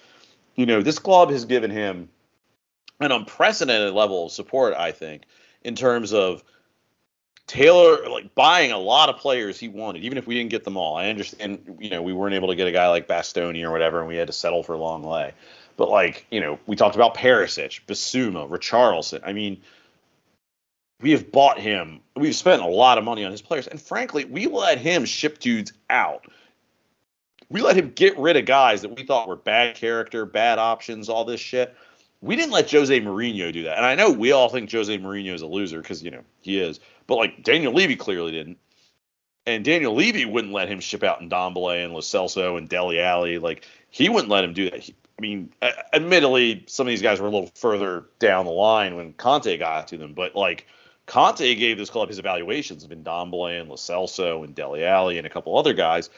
You 0.57 0.67
know, 0.67 0.83
this 0.83 0.99
club 0.99 1.31
has 1.31 1.45
given 1.45 1.71
him 1.71 2.09
an 2.99 3.13
unprecedented 3.13 3.95
level 3.95 4.27
of 4.27 4.33
support, 4.33 4.75
I 4.75 4.91
think, 4.91 5.23
in 5.63 5.77
terms 5.77 6.13
of 6.13 6.43
Taylor 7.47 8.09
like 8.09 8.35
buying 8.35 8.73
a 8.73 8.79
lot 8.79 9.09
of 9.09 9.19
players 9.19 9.59
he 9.59 9.69
wanted, 9.69 10.03
even 10.03 10.19
if 10.19 10.27
we 10.27 10.35
didn't 10.35 10.51
get 10.51 10.65
them 10.65 10.77
all. 10.77 10.97
I 10.97 11.09
understand, 11.09 11.79
you 11.79 11.91
know, 11.91 12.03
we 12.03 12.13
weren't 12.13 12.35
able 12.35 12.49
to 12.49 12.57
get 12.57 12.67
a 12.67 12.73
guy 12.73 12.89
like 12.89 13.07
Bastoni 13.07 13.63
or 13.63 13.71
whatever, 13.71 14.01
and 14.01 14.09
we 14.09 14.17
had 14.17 14.27
to 14.27 14.33
settle 14.33 14.63
for 14.63 14.75
Lenglet. 14.75 15.33
But 15.77 15.89
like, 15.89 16.27
you 16.31 16.41
know, 16.41 16.59
we 16.67 16.75
talked 16.75 16.97
about 16.97 17.15
Perisic, 17.15 17.83
Bissouma, 17.87 18.49
Richarlison. 18.49 19.21
I 19.25 19.33
mean, 19.33 19.61
we 21.01 21.13
have 21.13 21.31
bought 21.31 21.59
him. 21.59 22.01
We've 22.17 22.35
spent 22.35 22.63
a 22.63 22.67
lot 22.67 22.99
of 22.99 23.05
money 23.05 23.25
on 23.25 23.31
his 23.31 23.43
players, 23.43 23.67
and 23.69 23.81
frankly, 23.81 24.25
we 24.25 24.47
let 24.47 24.79
him 24.79 25.05
ship 25.05 25.39
dudes 25.39 25.73
out. 25.91 26.27
We 27.49 27.61
let 27.61 27.77
him 27.77 27.93
get 27.95 28.19
rid 28.19 28.37
of 28.37 28.45
guys 28.45 28.83
that 28.83 28.97
we 28.97 29.05
thought 29.05 29.29
were 29.29 29.37
bad 29.37 29.77
character, 29.77 30.27
bad 30.27 30.59
options, 30.59 31.09
all 31.09 31.25
this 31.25 31.41
shit. 31.41 31.77
We 32.23 32.35
didn't 32.35 32.51
let 32.51 32.71
Jose 32.71 33.01
Mourinho 33.01 33.53
do 33.53 33.65
that. 33.65 33.77
And 33.77 33.87
I 33.87 33.95
know 33.95 34.11
we 34.11 34.33
all 34.33 34.49
think 34.49 34.73
Jose 34.73 34.99
Mourinho 34.99 35.33
is 35.33 35.43
a 35.43 35.47
loser 35.47 35.81
because, 35.81 36.03
you 36.03 36.11
know, 36.11 36.25
he 36.41 36.59
is. 36.59 36.81
But 37.07 37.17
like 37.17 37.43
Daniel 37.43 37.73
Levy 37.73 37.97
clearly 37.97 38.33
didn't. 38.33 38.59
And 39.47 39.65
Daniel 39.65 39.95
Levy 39.95 40.25
wouldn't 40.25 40.53
let 40.53 40.69
him 40.69 40.81
ship 40.81 41.05
out 41.05 41.21
Ndombele 41.21 41.85
and 41.85 41.93
Lo 41.93 42.01
Celso 42.01 42.59
and 42.59 42.69
Dele 42.69 43.01
Alli. 43.01 43.39
Like 43.39 43.65
he 43.91 44.09
wouldn't 44.09 44.31
let 44.31 44.45
him 44.45 44.53
do 44.53 44.71
that. 44.71 44.81
He, 44.81 44.95
I 45.19 45.23
mean, 45.23 45.53
admittedly, 45.95 46.65
some 46.67 46.87
of 46.87 46.91
these 46.91 47.01
guys 47.01 47.21
were 47.21 47.29
a 47.29 47.31
little 47.31 47.51
further 47.55 48.05
down 48.19 48.45
the 48.45 48.51
line 48.51 48.97
when 48.97 49.15
Conte 49.15 49.57
got 49.57 49.89
to 49.89 49.97
them, 49.97 50.13
but 50.13 50.35
like 50.37 50.67
Conte 51.07 51.55
gave 51.55 51.79
this 51.79 51.89
club 51.89 52.09
his 52.09 52.19
evaluations 52.19 52.85
of 52.85 52.91
Ndombele 52.91 53.61
and 53.61 53.69
Lo 53.71 53.77
Celso 53.77 54.45
and 54.45 54.55
Dele 54.55 54.85
Alli 54.85 55.17
and 55.17 55.27
a 55.27 55.31
couple 55.31 55.57
other 55.57 55.73
guys, 55.73 56.11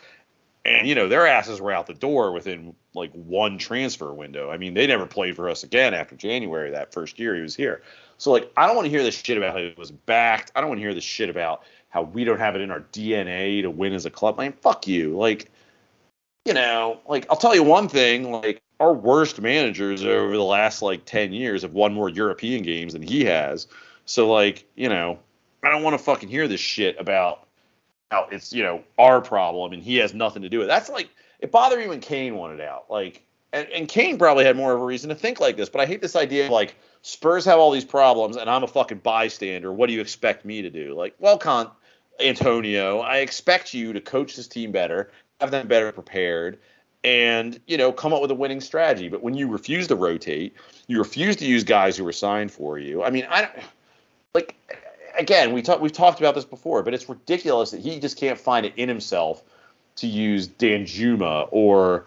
and 0.64 0.88
you 0.88 0.96
know 0.96 1.08
their 1.08 1.28
asses 1.28 1.60
were 1.60 1.70
out 1.70 1.86
the 1.86 1.94
door 1.94 2.32
within 2.32 2.74
like 2.94 3.12
one 3.12 3.58
transfer 3.58 4.12
window. 4.12 4.50
I 4.50 4.56
mean, 4.56 4.74
they 4.74 4.86
never 4.88 5.06
played 5.06 5.36
for 5.36 5.48
us 5.48 5.62
again 5.62 5.94
after 5.94 6.16
January 6.16 6.72
that 6.72 6.92
first 6.92 7.20
year 7.20 7.36
he 7.36 7.42
was 7.42 7.54
here. 7.54 7.82
So 8.18 8.32
like, 8.32 8.52
I 8.56 8.66
don't 8.66 8.76
want 8.76 8.86
to 8.86 8.90
hear 8.90 9.02
this 9.02 9.16
shit 9.16 9.36
about 9.36 9.52
how 9.52 9.58
it 9.58 9.78
was 9.78 9.90
backed. 9.90 10.52
I 10.54 10.60
don't 10.60 10.68
want 10.68 10.78
to 10.78 10.82
hear 10.82 10.94
this 10.94 11.04
shit 11.04 11.30
about 11.30 11.62
how 11.88 12.02
we 12.02 12.24
don't 12.24 12.38
have 12.38 12.54
it 12.54 12.60
in 12.60 12.70
our 12.70 12.80
DNA 12.92 13.62
to 13.62 13.70
win 13.70 13.94
as 13.94 14.04
a 14.04 14.10
club. 14.10 14.36
Man, 14.36 14.52
fuck 14.52 14.86
you. 14.86 15.16
Like, 15.16 15.50
you 16.44 16.52
know, 16.52 17.00
like 17.08 17.26
I'll 17.30 17.36
tell 17.36 17.54
you 17.54 17.62
one 17.62 17.88
thing, 17.88 18.30
like 18.30 18.60
our 18.80 18.92
worst 18.92 19.40
managers 19.40 20.04
over 20.04 20.36
the 20.36 20.42
last 20.42 20.82
like 20.82 21.04
10 21.04 21.32
years 21.32 21.62
have 21.62 21.72
won 21.72 21.94
more 21.94 22.08
European 22.08 22.62
games 22.62 22.92
than 22.92 23.02
he 23.02 23.24
has. 23.24 23.66
So 24.04 24.30
like, 24.30 24.66
you 24.74 24.88
know, 24.88 25.18
I 25.62 25.70
don't 25.70 25.82
want 25.82 25.96
to 25.96 26.02
fucking 26.02 26.28
hear 26.28 26.48
this 26.48 26.60
shit 26.60 26.96
about 26.98 27.46
how 28.10 28.28
it's, 28.30 28.52
you 28.52 28.62
know, 28.62 28.82
our 28.98 29.20
problem 29.20 29.72
and 29.72 29.82
he 29.82 29.96
has 29.96 30.12
nothing 30.12 30.42
to 30.42 30.48
do 30.48 30.58
with 30.58 30.66
it. 30.66 30.70
That's 30.70 30.88
like 30.88 31.08
it 31.40 31.52
bothered 31.52 31.78
me 31.78 31.86
when 31.86 32.00
Kane 32.00 32.36
wanted 32.36 32.60
out. 32.60 32.86
Like 32.90 33.24
and, 33.52 33.68
and 33.68 33.88
Kane 33.88 34.18
probably 34.18 34.44
had 34.44 34.56
more 34.56 34.72
of 34.72 34.80
a 34.80 34.84
reason 34.84 35.08
to 35.08 35.14
think 35.14 35.40
like 35.40 35.56
this, 35.56 35.68
but 35.68 35.80
I 35.80 35.86
hate 35.86 36.00
this 36.00 36.16
idea 36.16 36.46
of 36.46 36.50
like 36.50 36.74
Spurs 37.02 37.44
have 37.44 37.58
all 37.58 37.70
these 37.70 37.84
problems 37.84 38.36
and 38.36 38.50
I'm 38.50 38.64
a 38.64 38.68
fucking 38.68 38.98
bystander. 38.98 39.72
What 39.72 39.88
do 39.88 39.92
you 39.92 40.00
expect 40.00 40.44
me 40.44 40.62
to 40.62 40.70
do? 40.70 40.94
Like, 40.94 41.14
well, 41.18 41.38
Con 41.38 41.70
Antonio, 42.20 43.00
I 43.00 43.18
expect 43.18 43.74
you 43.74 43.92
to 43.92 44.00
coach 44.00 44.36
this 44.36 44.48
team 44.48 44.72
better, 44.72 45.10
have 45.40 45.50
them 45.50 45.68
better 45.68 45.92
prepared, 45.92 46.58
and 47.04 47.60
you 47.66 47.76
know 47.76 47.92
come 47.92 48.12
up 48.12 48.20
with 48.20 48.30
a 48.30 48.34
winning 48.34 48.60
strategy. 48.60 49.08
But 49.08 49.22
when 49.22 49.34
you 49.34 49.48
refuse 49.48 49.86
to 49.88 49.96
rotate, 49.96 50.54
you 50.86 50.98
refuse 50.98 51.36
to 51.36 51.46
use 51.46 51.64
guys 51.64 51.96
who 51.96 52.04
were 52.04 52.12
signed 52.12 52.50
for 52.50 52.78
you. 52.78 53.02
I 53.02 53.10
mean, 53.10 53.26
I 53.30 53.42
don't 53.42 53.52
like. 54.34 54.56
Again, 55.16 55.52
we 55.52 55.62
talked 55.62 55.80
we've 55.80 55.92
talked 55.92 56.20
about 56.20 56.34
this 56.34 56.44
before, 56.44 56.82
but 56.82 56.94
it's 56.94 57.08
ridiculous 57.08 57.70
that 57.72 57.80
he 57.80 57.98
just 57.98 58.16
can't 58.16 58.38
find 58.38 58.64
it 58.66 58.72
in 58.76 58.88
himself 58.88 59.42
to 59.96 60.06
use 60.06 60.48
Danjuma 60.48 61.48
or 61.50 62.06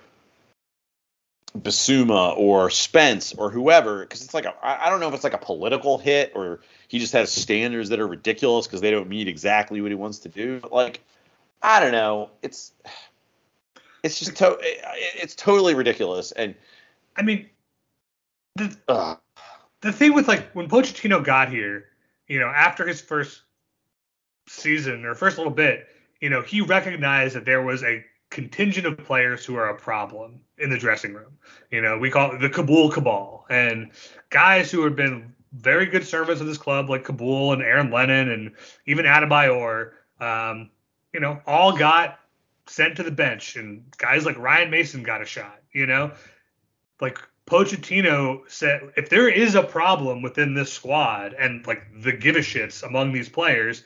Bissouma 1.58 2.38
or 2.38 2.70
Spence 2.70 3.34
or 3.34 3.50
whoever, 3.52 4.02
because 4.02 4.24
it's 4.24 4.34
like 4.34 4.46
a, 4.46 4.54
I 4.64 4.90
don't 4.90 5.00
know 5.00 5.08
if 5.10 5.14
it's 5.14 5.24
like 5.24 5.34
a 5.34 5.38
political 5.38 5.98
hit 5.98 6.32
or 6.36 6.62
he 6.88 7.00
just 7.00 7.14
has 7.14 7.32
standards 7.32 7.90
that 7.90 8.00
are 8.00 8.08
ridiculous 8.08 8.68
because 8.68 8.82
they 8.82 8.92
don't 8.92 9.10
meet 9.10 9.28
exactly 9.28 9.82
what 9.82 9.92
he 9.92 9.96
wants 9.96 10.20
to 10.20 10.30
do. 10.30 10.60
But 10.60 10.72
like, 10.72 11.02
I 11.62 11.80
don't 11.80 11.92
know. 11.92 12.30
It's 12.42 12.72
it's 14.04 14.20
just 14.20 14.36
to, 14.38 14.58
it- 14.62 14.82
it's 15.16 15.36
totally 15.36 15.76
ridiculous. 15.76 16.32
And 16.32 16.56
I 17.16 17.22
mean, 17.22 17.50
the 18.56 18.76
uh, 18.88 19.16
the 19.82 19.92
thing 19.92 20.14
with 20.14 20.28
like 20.28 20.52
when 20.54 20.70
Pochettino 20.70 21.24
got 21.24 21.50
here, 21.50 21.86
you 22.28 22.40
know, 22.40 22.48
after 22.48 22.88
his 22.88 23.02
first 23.02 23.42
season 24.48 25.06
or 25.06 25.16
first 25.16 25.38
little 25.38 25.54
bit, 25.54 25.88
you 26.20 26.30
know, 26.30 26.42
he 26.42 26.62
recognized 26.62 27.36
that 27.36 27.46
there 27.46 27.62
was 27.62 27.84
a 27.84 28.04
contingent 28.32 28.88
of 28.88 28.98
players 28.98 29.46
who 29.46 29.56
are 29.56 29.70
a 29.70 29.78
problem 29.78 30.40
in 30.58 30.70
the 30.70 30.78
dressing 30.78 31.14
room. 31.14 31.38
You 31.70 31.82
know, 31.82 32.00
we 32.00 32.10
call 32.10 32.32
it 32.32 32.40
the 32.40 32.50
Kaboul 32.50 32.92
cabal 32.92 33.46
and 33.50 33.92
guys 34.30 34.72
who 34.72 34.84
have 34.84 34.96
been 34.96 35.34
very 35.54 35.86
good 35.86 36.08
servants 36.08 36.42
of 36.42 36.48
this 36.48 36.58
club, 36.58 36.90
like 36.90 37.04
Kaboul 37.04 37.54
and 37.54 37.62
Aaron 37.62 37.92
Lennon 37.92 38.30
and 38.30 38.54
even 38.86 39.06
Adebayor, 39.06 39.92
um, 40.20 40.72
you 41.14 41.20
know, 41.20 41.42
all 41.46 41.78
got 41.78 42.20
sent 42.68 42.96
to 42.96 43.04
the 43.04 43.12
bench, 43.12 43.58
and 43.58 43.84
guys 43.98 44.26
like 44.26 44.38
Ryan 44.38 44.72
Mason 44.72 45.04
got 45.04 45.22
a 45.22 45.26
shot. 45.26 45.60
You 45.74 45.86
know, 45.86 46.14
like 47.02 47.20
Pochettino 47.48 48.50
said, 48.50 48.94
if 48.96 49.10
there 49.10 49.28
is 49.28 49.56
a 49.56 49.64
problem 49.64 50.22
within 50.22 50.54
this 50.54 50.72
squad 50.72 51.34
and 51.34 51.68
like 51.68 51.84
the 52.02 52.14
give 52.14 52.38
a 52.38 52.40
shits 52.40 52.82
among 52.82 53.12
these 53.12 53.28
players, 53.28 53.84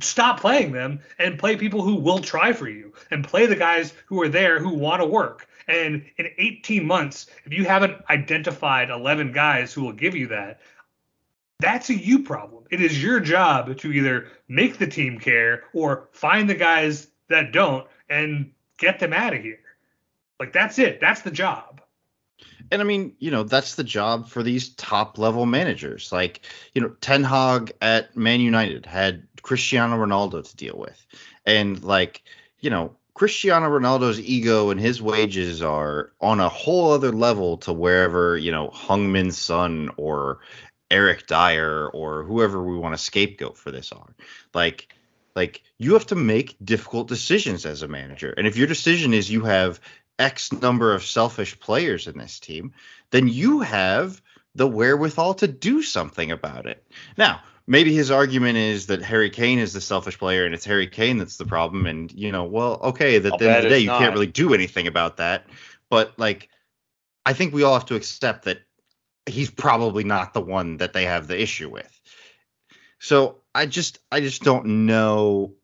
stop 0.00 0.40
playing 0.40 0.72
them 0.72 1.00
and 1.18 1.38
play 1.38 1.56
people 1.56 1.82
who 1.82 1.96
will 1.96 2.20
try 2.20 2.52
for 2.52 2.68
you 2.68 2.92
and 3.10 3.26
play 3.26 3.46
the 3.46 3.56
guys 3.56 3.92
who 4.06 4.22
are 4.22 4.28
there 4.28 4.58
who 4.58 4.74
want 4.74 5.00
to 5.00 5.06
work. 5.06 5.48
And 5.68 6.04
in 6.16 6.28
18 6.38 6.86
months, 6.86 7.26
if 7.44 7.52
you 7.52 7.64
haven't 7.64 8.02
identified 8.08 8.90
11 8.90 9.32
guys 9.32 9.72
who 9.72 9.82
will 9.82 9.92
give 9.92 10.16
you 10.16 10.28
that, 10.28 10.60
that's 11.60 11.90
a 11.90 11.94
you 11.94 12.20
problem. 12.20 12.64
It 12.70 12.80
is 12.80 13.02
your 13.02 13.20
job 13.20 13.76
to 13.78 13.92
either 13.92 14.28
make 14.48 14.78
the 14.78 14.86
team 14.86 15.18
care 15.18 15.64
or 15.74 16.08
find 16.12 16.48
the 16.48 16.54
guys 16.54 17.08
that 17.28 17.52
don't 17.52 17.86
and 18.08 18.52
get 18.78 18.98
them 18.98 19.12
out 19.12 19.34
of 19.34 19.42
here. 19.42 19.60
Like 20.38 20.52
that's 20.52 20.78
it. 20.78 21.00
That's 21.00 21.20
the 21.20 21.30
job. 21.30 21.79
And 22.70 22.80
I 22.80 22.84
mean, 22.84 23.14
you 23.18 23.30
know, 23.30 23.42
that's 23.42 23.74
the 23.74 23.84
job 23.84 24.28
for 24.28 24.42
these 24.42 24.70
top 24.70 25.18
level 25.18 25.46
managers. 25.46 26.12
Like, 26.12 26.42
you 26.74 26.80
know, 26.80 26.90
Ten 27.00 27.24
Hag 27.24 27.72
at 27.80 28.16
Man 28.16 28.40
United 28.40 28.86
had 28.86 29.26
Cristiano 29.42 29.96
Ronaldo 29.96 30.48
to 30.48 30.56
deal 30.56 30.76
with. 30.76 31.06
And 31.44 31.82
like, 31.82 32.22
you 32.60 32.70
know, 32.70 32.96
Cristiano 33.14 33.68
Ronaldo's 33.68 34.20
ego 34.20 34.70
and 34.70 34.80
his 34.80 35.02
wages 35.02 35.62
are 35.62 36.12
on 36.20 36.40
a 36.40 36.48
whole 36.48 36.92
other 36.92 37.12
level 37.12 37.58
to 37.58 37.72
wherever, 37.72 38.36
you 38.36 38.52
know, 38.52 38.68
Heung-min's 38.68 39.36
Son 39.36 39.90
or 39.96 40.38
Eric 40.90 41.26
Dier 41.26 41.86
or 41.86 42.22
whoever 42.22 42.62
we 42.62 42.76
want 42.76 42.96
to 42.96 43.02
scapegoat 43.02 43.58
for 43.58 43.70
this 43.70 43.92
are. 43.92 44.14
Like, 44.54 44.94
like 45.36 45.62
you 45.78 45.94
have 45.94 46.06
to 46.06 46.14
make 46.14 46.56
difficult 46.64 47.08
decisions 47.08 47.66
as 47.66 47.82
a 47.82 47.88
manager. 47.88 48.32
And 48.36 48.46
if 48.46 48.56
your 48.56 48.66
decision 48.66 49.12
is 49.12 49.30
you 49.30 49.42
have 49.42 49.80
X 50.20 50.52
number 50.52 50.94
of 50.94 51.04
selfish 51.04 51.58
players 51.58 52.06
in 52.06 52.18
this 52.18 52.38
team, 52.38 52.72
then 53.10 53.26
you 53.26 53.60
have 53.60 54.20
the 54.54 54.66
wherewithal 54.66 55.34
to 55.34 55.48
do 55.48 55.82
something 55.82 56.30
about 56.30 56.66
it. 56.66 56.84
Now, 57.16 57.40
maybe 57.66 57.94
his 57.94 58.10
argument 58.10 58.58
is 58.58 58.86
that 58.86 59.02
Harry 59.02 59.30
Kane 59.30 59.58
is 59.58 59.72
the 59.72 59.80
selfish 59.80 60.18
player 60.18 60.44
and 60.44 60.54
it's 60.54 60.64
Harry 60.64 60.86
Kane 60.86 61.18
that's 61.18 61.36
the 61.36 61.46
problem. 61.46 61.86
And, 61.86 62.12
you 62.12 62.30
know, 62.30 62.44
well, 62.44 62.78
okay, 62.82 63.18
that 63.18 63.38
the 63.38 63.48
end 63.48 63.56
of 63.58 63.62
the 63.64 63.68
day, 63.70 63.78
you 63.78 63.86
not. 63.86 64.00
can't 64.00 64.12
really 64.12 64.26
do 64.26 64.54
anything 64.54 64.86
about 64.86 65.16
that. 65.16 65.46
But, 65.88 66.18
like, 66.18 66.48
I 67.24 67.32
think 67.32 67.54
we 67.54 67.62
all 67.62 67.74
have 67.74 67.86
to 67.86 67.94
accept 67.94 68.44
that 68.44 68.60
he's 69.26 69.50
probably 69.50 70.04
not 70.04 70.34
the 70.34 70.40
one 70.40 70.78
that 70.78 70.92
they 70.92 71.04
have 71.04 71.26
the 71.26 71.40
issue 71.40 71.70
with. 71.70 72.00
So 72.98 73.40
I 73.54 73.66
just 73.66 73.98
I 74.12 74.20
just 74.20 74.42
don't 74.42 74.86
know. 74.86 75.54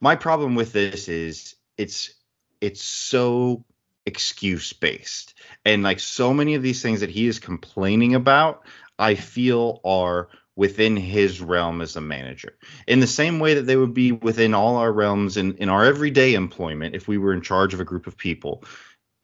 My 0.00 0.16
problem 0.16 0.54
with 0.54 0.72
this 0.72 1.08
is 1.08 1.54
it's 1.76 2.14
it's 2.60 2.82
so 2.82 3.64
excuse 4.06 4.72
based 4.72 5.34
and 5.64 5.82
like 5.82 5.98
so 5.98 6.34
many 6.34 6.54
of 6.54 6.62
these 6.62 6.82
things 6.82 7.00
that 7.00 7.10
he 7.10 7.26
is 7.26 7.38
complaining 7.38 8.14
about 8.14 8.62
I 8.98 9.14
feel 9.14 9.80
are 9.84 10.28
within 10.56 10.96
his 10.96 11.40
realm 11.40 11.80
as 11.80 11.96
a 11.96 12.00
manager 12.00 12.56
in 12.86 13.00
the 13.00 13.06
same 13.06 13.40
way 13.40 13.54
that 13.54 13.62
they 13.62 13.76
would 13.76 13.94
be 13.94 14.12
within 14.12 14.54
all 14.54 14.76
our 14.76 14.92
realms 14.92 15.36
in, 15.36 15.56
in 15.56 15.68
our 15.68 15.84
everyday 15.84 16.34
employment 16.34 16.94
if 16.94 17.08
we 17.08 17.18
were 17.18 17.32
in 17.32 17.40
charge 17.40 17.74
of 17.74 17.80
a 17.80 17.84
group 17.84 18.06
of 18.06 18.16
people 18.16 18.62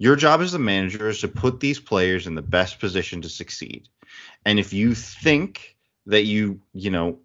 your 0.00 0.16
job 0.16 0.40
as 0.40 0.54
a 0.54 0.58
manager 0.58 1.10
is 1.10 1.20
to 1.20 1.28
put 1.28 1.60
these 1.60 1.78
players 1.78 2.26
in 2.26 2.34
the 2.34 2.42
best 2.42 2.80
position 2.80 3.20
to 3.20 3.28
succeed. 3.28 3.86
And 4.46 4.58
if 4.58 4.72
you 4.72 4.94
think 4.94 5.76
that 6.06 6.24
you, 6.24 6.62
you 6.72 6.90
know, 6.90 7.18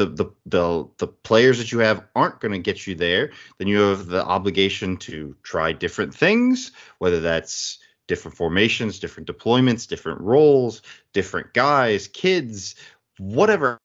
the 0.00 0.06
the 0.06 0.30
the, 0.46 0.88
the 0.98 1.06
players 1.06 1.58
that 1.58 1.72
you 1.72 1.78
have 1.80 2.04
aren't 2.16 2.40
going 2.40 2.52
to 2.52 2.58
get 2.58 2.86
you 2.86 2.94
there, 2.94 3.32
then 3.58 3.68
you 3.68 3.80
have 3.80 4.06
the 4.06 4.24
obligation 4.24 4.96
to 4.98 5.36
try 5.42 5.72
different 5.72 6.14
things, 6.14 6.72
whether 6.98 7.20
that's 7.20 7.78
different 8.08 8.36
formations, 8.36 8.98
different 8.98 9.28
deployments, 9.28 9.86
different 9.86 10.20
roles, 10.20 10.82
different 11.12 11.52
guys, 11.52 12.08
kids, 12.08 12.74
whatever. 13.18 13.78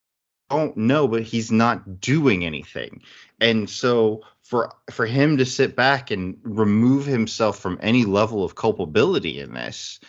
I 0.49 0.57
don't 0.57 0.77
know, 0.77 1.07
but 1.07 1.23
he's 1.23 1.51
not 1.51 1.99
doing 1.99 2.45
anything. 2.45 3.01
And 3.41 3.69
so 3.69 4.21
for 4.41 4.71
for 4.91 5.05
him 5.05 5.37
to 5.37 5.45
sit 5.45 5.75
back 5.75 6.11
and 6.11 6.37
remove 6.43 7.05
himself 7.05 7.59
from 7.59 7.79
any 7.81 8.05
level 8.05 8.43
of 8.43 8.55
culpability 8.55 9.39
in 9.39 9.53
this 9.53 9.99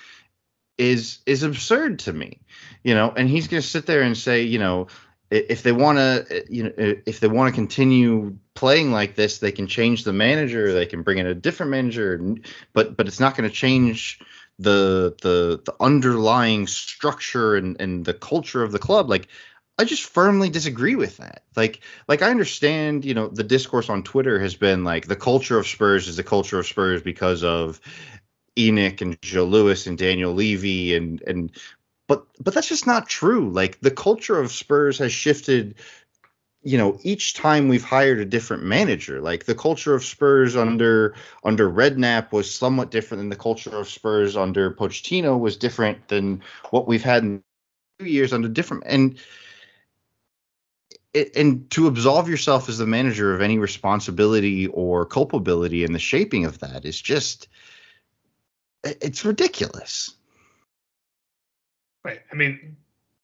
is 0.78 1.20
is 1.24 1.42
absurd 1.42 1.98
to 1.98 2.12
me 2.12 2.38
you 2.84 2.94
know 2.94 3.12
and 3.16 3.30
he's 3.30 3.48
going 3.48 3.62
to 3.62 3.66
sit 3.66 3.86
there 3.86 4.02
and 4.02 4.16
say 4.16 4.42
you 4.42 4.58
know 4.58 4.86
if 5.30 5.62
they 5.62 5.72
want 5.72 5.98
to 5.98 6.26
uh, 6.30 6.40
you 6.48 6.62
know 6.64 6.72
uh, 6.78 6.94
if 7.06 7.20
they 7.20 7.28
want 7.28 7.48
to 7.48 7.54
continue 7.54 8.36
playing 8.54 8.92
like 8.92 9.14
this 9.14 9.38
they 9.38 9.52
can 9.52 9.66
change 9.66 10.04
the 10.04 10.12
manager 10.12 10.72
they 10.72 10.86
can 10.86 11.02
bring 11.02 11.18
in 11.18 11.26
a 11.26 11.34
different 11.34 11.70
manager 11.70 12.20
but 12.72 12.96
but 12.96 13.06
it's 13.06 13.20
not 13.20 13.36
going 13.36 13.48
to 13.48 13.54
change 13.54 14.20
the 14.58 15.14
the 15.22 15.60
the 15.64 15.74
underlying 15.80 16.66
structure 16.66 17.56
and 17.56 17.80
and 17.80 18.04
the 18.04 18.14
culture 18.14 18.62
of 18.62 18.72
the 18.72 18.78
club 18.78 19.10
like 19.10 19.28
I 19.78 19.84
just 19.84 20.04
firmly 20.04 20.48
disagree 20.48 20.94
with 20.94 21.18
that. 21.18 21.42
Like, 21.54 21.80
like 22.08 22.22
I 22.22 22.30
understand, 22.30 23.04
you 23.04 23.12
know, 23.12 23.28
the 23.28 23.44
discourse 23.44 23.90
on 23.90 24.02
Twitter 24.02 24.38
has 24.40 24.54
been 24.54 24.84
like 24.84 25.06
the 25.06 25.16
culture 25.16 25.58
of 25.58 25.66
Spurs 25.66 26.08
is 26.08 26.16
the 26.16 26.24
culture 26.24 26.58
of 26.58 26.66
Spurs 26.66 27.02
because 27.02 27.44
of 27.44 27.78
ENIC 28.56 29.02
and 29.02 29.20
Joe 29.20 29.44
Lewis 29.44 29.86
and 29.86 29.98
Daniel 29.98 30.32
Levy 30.32 30.96
and 30.96 31.20
and 31.22 31.52
but 32.08 32.26
but 32.40 32.54
that's 32.54 32.68
just 32.68 32.86
not 32.86 33.08
true. 33.08 33.50
Like 33.50 33.80
the 33.80 33.90
culture 33.90 34.38
of 34.38 34.52
Spurs 34.52 34.98
has 34.98 35.12
shifted 35.12 35.76
you 36.66 36.76
know 36.76 36.98
each 37.04 37.34
time 37.34 37.68
we've 37.68 37.84
hired 37.84 38.18
a 38.18 38.24
different 38.24 38.64
manager 38.64 39.20
like 39.20 39.44
the 39.44 39.54
culture 39.54 39.94
of 39.94 40.04
spurs 40.04 40.56
under 40.56 41.14
under 41.44 41.70
redknapp 41.70 42.32
was 42.32 42.52
somewhat 42.52 42.90
different 42.90 43.20
than 43.20 43.28
the 43.28 43.36
culture 43.36 43.76
of 43.76 43.88
spurs 43.88 44.36
under 44.36 44.72
pochettino 44.72 45.38
was 45.38 45.56
different 45.56 46.08
than 46.08 46.42
what 46.70 46.88
we've 46.88 47.04
had 47.04 47.22
in 47.22 47.40
two 48.00 48.06
years 48.06 48.32
under 48.32 48.48
different 48.48 48.82
and 48.84 49.20
and 51.36 51.70
to 51.70 51.86
absolve 51.86 52.28
yourself 52.28 52.68
as 52.68 52.78
the 52.78 52.86
manager 52.86 53.32
of 53.32 53.42
any 53.42 53.58
responsibility 53.58 54.66
or 54.66 55.06
culpability 55.06 55.84
in 55.84 55.92
the 55.92 56.00
shaping 56.00 56.44
of 56.44 56.58
that 56.58 56.84
is 56.84 57.00
just 57.00 57.46
it's 58.82 59.24
ridiculous 59.24 60.15
Right. 62.06 62.20
I 62.30 62.36
mean, 62.36 62.76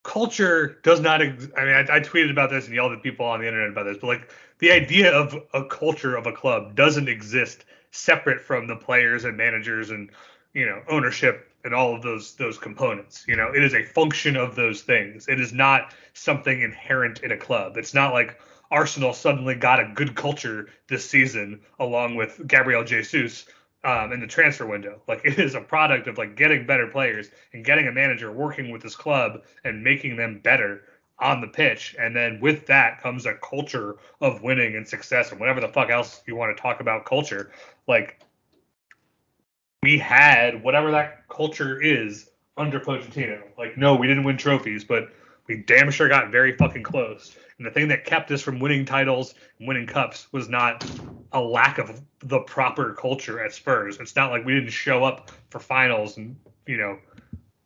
culture 0.03 0.79
does 0.83 1.01
not. 1.01 1.23
Ex- 1.23 1.47
I 1.57 1.65
mean, 1.65 1.75
I, 1.75 1.83
I 1.83 2.01
tweeted 2.01 2.33
about 2.33 2.51
this 2.51 2.67
and 2.67 2.75
yelled 2.75 2.93
at 2.93 3.01
people 3.01 3.25
on 3.25 3.39
the 3.39 3.47
internet 3.47 3.71
about 3.71 3.85
this, 3.85 3.99
but 4.01 4.09
like 4.09 4.29
the 4.59 4.73
idea 4.73 5.13
of 5.13 5.37
a 5.55 5.65
culture 5.65 6.17
of 6.17 6.27
a 6.27 6.33
club 6.33 6.75
doesn't 6.75 7.09
exist 7.09 7.65
separate 7.93 8.41
from 8.41 8.67
the 8.67 8.75
players 8.75 9.25
and 9.25 9.37
managers 9.37 9.91
and 9.91 10.11
you 10.53 10.67
know 10.67 10.83
ownership 10.89 11.49
and 11.63 11.73
all 11.73 11.95
of 11.95 12.03
those 12.03 12.35
those 12.35 12.59
components. 12.59 13.25
You 13.29 13.37
know, 13.37 13.53
it 13.55 13.63
is 13.63 13.73
a 13.73 13.85
function 13.85 14.37
of 14.37 14.57
those 14.57 14.83
things. 14.83 15.29
It 15.29 15.39
is 15.39 15.53
not 15.53 15.95
something 16.15 16.61
inherent 16.61 17.21
in 17.23 17.31
a 17.31 17.37
club. 17.37 17.77
It's 17.77 17.95
not 17.95 18.13
like 18.13 18.41
Arsenal 18.73 19.13
suddenly 19.13 19.55
got 19.55 19.79
a 19.79 19.93
good 19.95 20.17
culture 20.17 20.71
this 20.89 21.09
season 21.09 21.61
along 21.79 22.17
with 22.17 22.49
Gabriel 22.49 22.83
Jesus 22.83 23.47
um, 23.85 24.13
in 24.13 24.21
the 24.21 24.27
transfer 24.27 24.67
window. 24.67 25.01
Like 25.09 25.25
it 25.25 25.39
is 25.39 25.55
a 25.55 25.61
product 25.61 26.07
of 26.07 26.19
like 26.19 26.37
getting 26.37 26.67
better 26.67 26.87
players 26.87 27.29
and 27.53 27.65
getting 27.65 27.87
a 27.89 27.93
manager 27.93 28.33
working 28.33 28.71
with 28.71 28.83
this 28.83 28.97
club 28.97 29.43
and 29.65 29.83
making 29.83 30.17
them 30.17 30.41
better 30.43 30.83
on 31.19 31.41
the 31.41 31.49
pitch. 31.49 31.95
And 31.99 32.17
then 32.17 32.41
with 32.41 32.67
that 32.67 33.01
comes 33.03 33.27
a 33.27 33.35
culture 33.35 33.97
of 34.21 34.43
winning 34.43 34.77
and 34.77 34.89
success 34.89 35.31
and 35.31 35.39
whatever 35.39 35.61
the 35.61 35.69
fuck 35.69 35.91
else 35.91 36.23
you 36.27 36.35
want 36.35 36.57
to 36.57 36.61
talk 36.61 36.81
about 36.81 37.05
culture. 37.05 37.51
Like 37.87 38.21
we 39.83 39.99
had 39.99 40.63
whatever 40.63 40.91
that 40.93 41.29
culture 41.29 41.81
is 41.81 42.31
under 42.57 42.81
Pochettino. 42.81 43.43
Like 43.59 43.77
no, 43.77 43.95
we 43.95 44.07
didn't 44.07 44.25
win 44.25 44.39
trophies, 44.39 44.85
but 44.85 45.11
we 45.47 45.57
damn 45.57 45.91
sure 45.91 46.09
got 46.09 46.31
very 46.31 46.57
fucking 46.57 46.83
close. 46.83 47.37
And 47.59 47.67
the 47.67 47.71
thing 47.71 47.89
that 47.89 48.05
kept 48.05 48.31
us 48.31 48.41
from 48.41 48.59
winning 48.59 48.85
titles 48.85 49.35
and 49.59 49.69
winning 49.69 49.87
cups 49.87 50.33
was 50.33 50.49
not 50.49 50.85
a 51.33 51.41
lack 51.41 51.79
of 51.79 52.01
the 52.21 52.41
proper 52.41 52.95
culture 52.95 53.43
at 53.43 53.53
Spurs. 53.53 53.99
It's 54.01 54.17
not 54.17 54.31
like 54.31 54.45
we 54.45 54.55
didn't 54.55 54.71
show 54.71 55.05
up 55.05 55.31
for 55.51 55.59
finals 55.59 56.17
and 56.17 56.37
you 56.67 56.77
know 56.77 56.99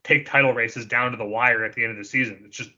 take 0.04 0.26
title 0.26 0.52
races 0.52 0.86
down 0.86 1.10
to 1.10 1.16
the 1.16 1.24
wire 1.24 1.64
at 1.64 1.74
the 1.74 1.82
end 1.82 1.92
of 1.92 1.98
the 1.98 2.04
season. 2.04 2.42
It's 2.44 2.56
just 2.56 2.70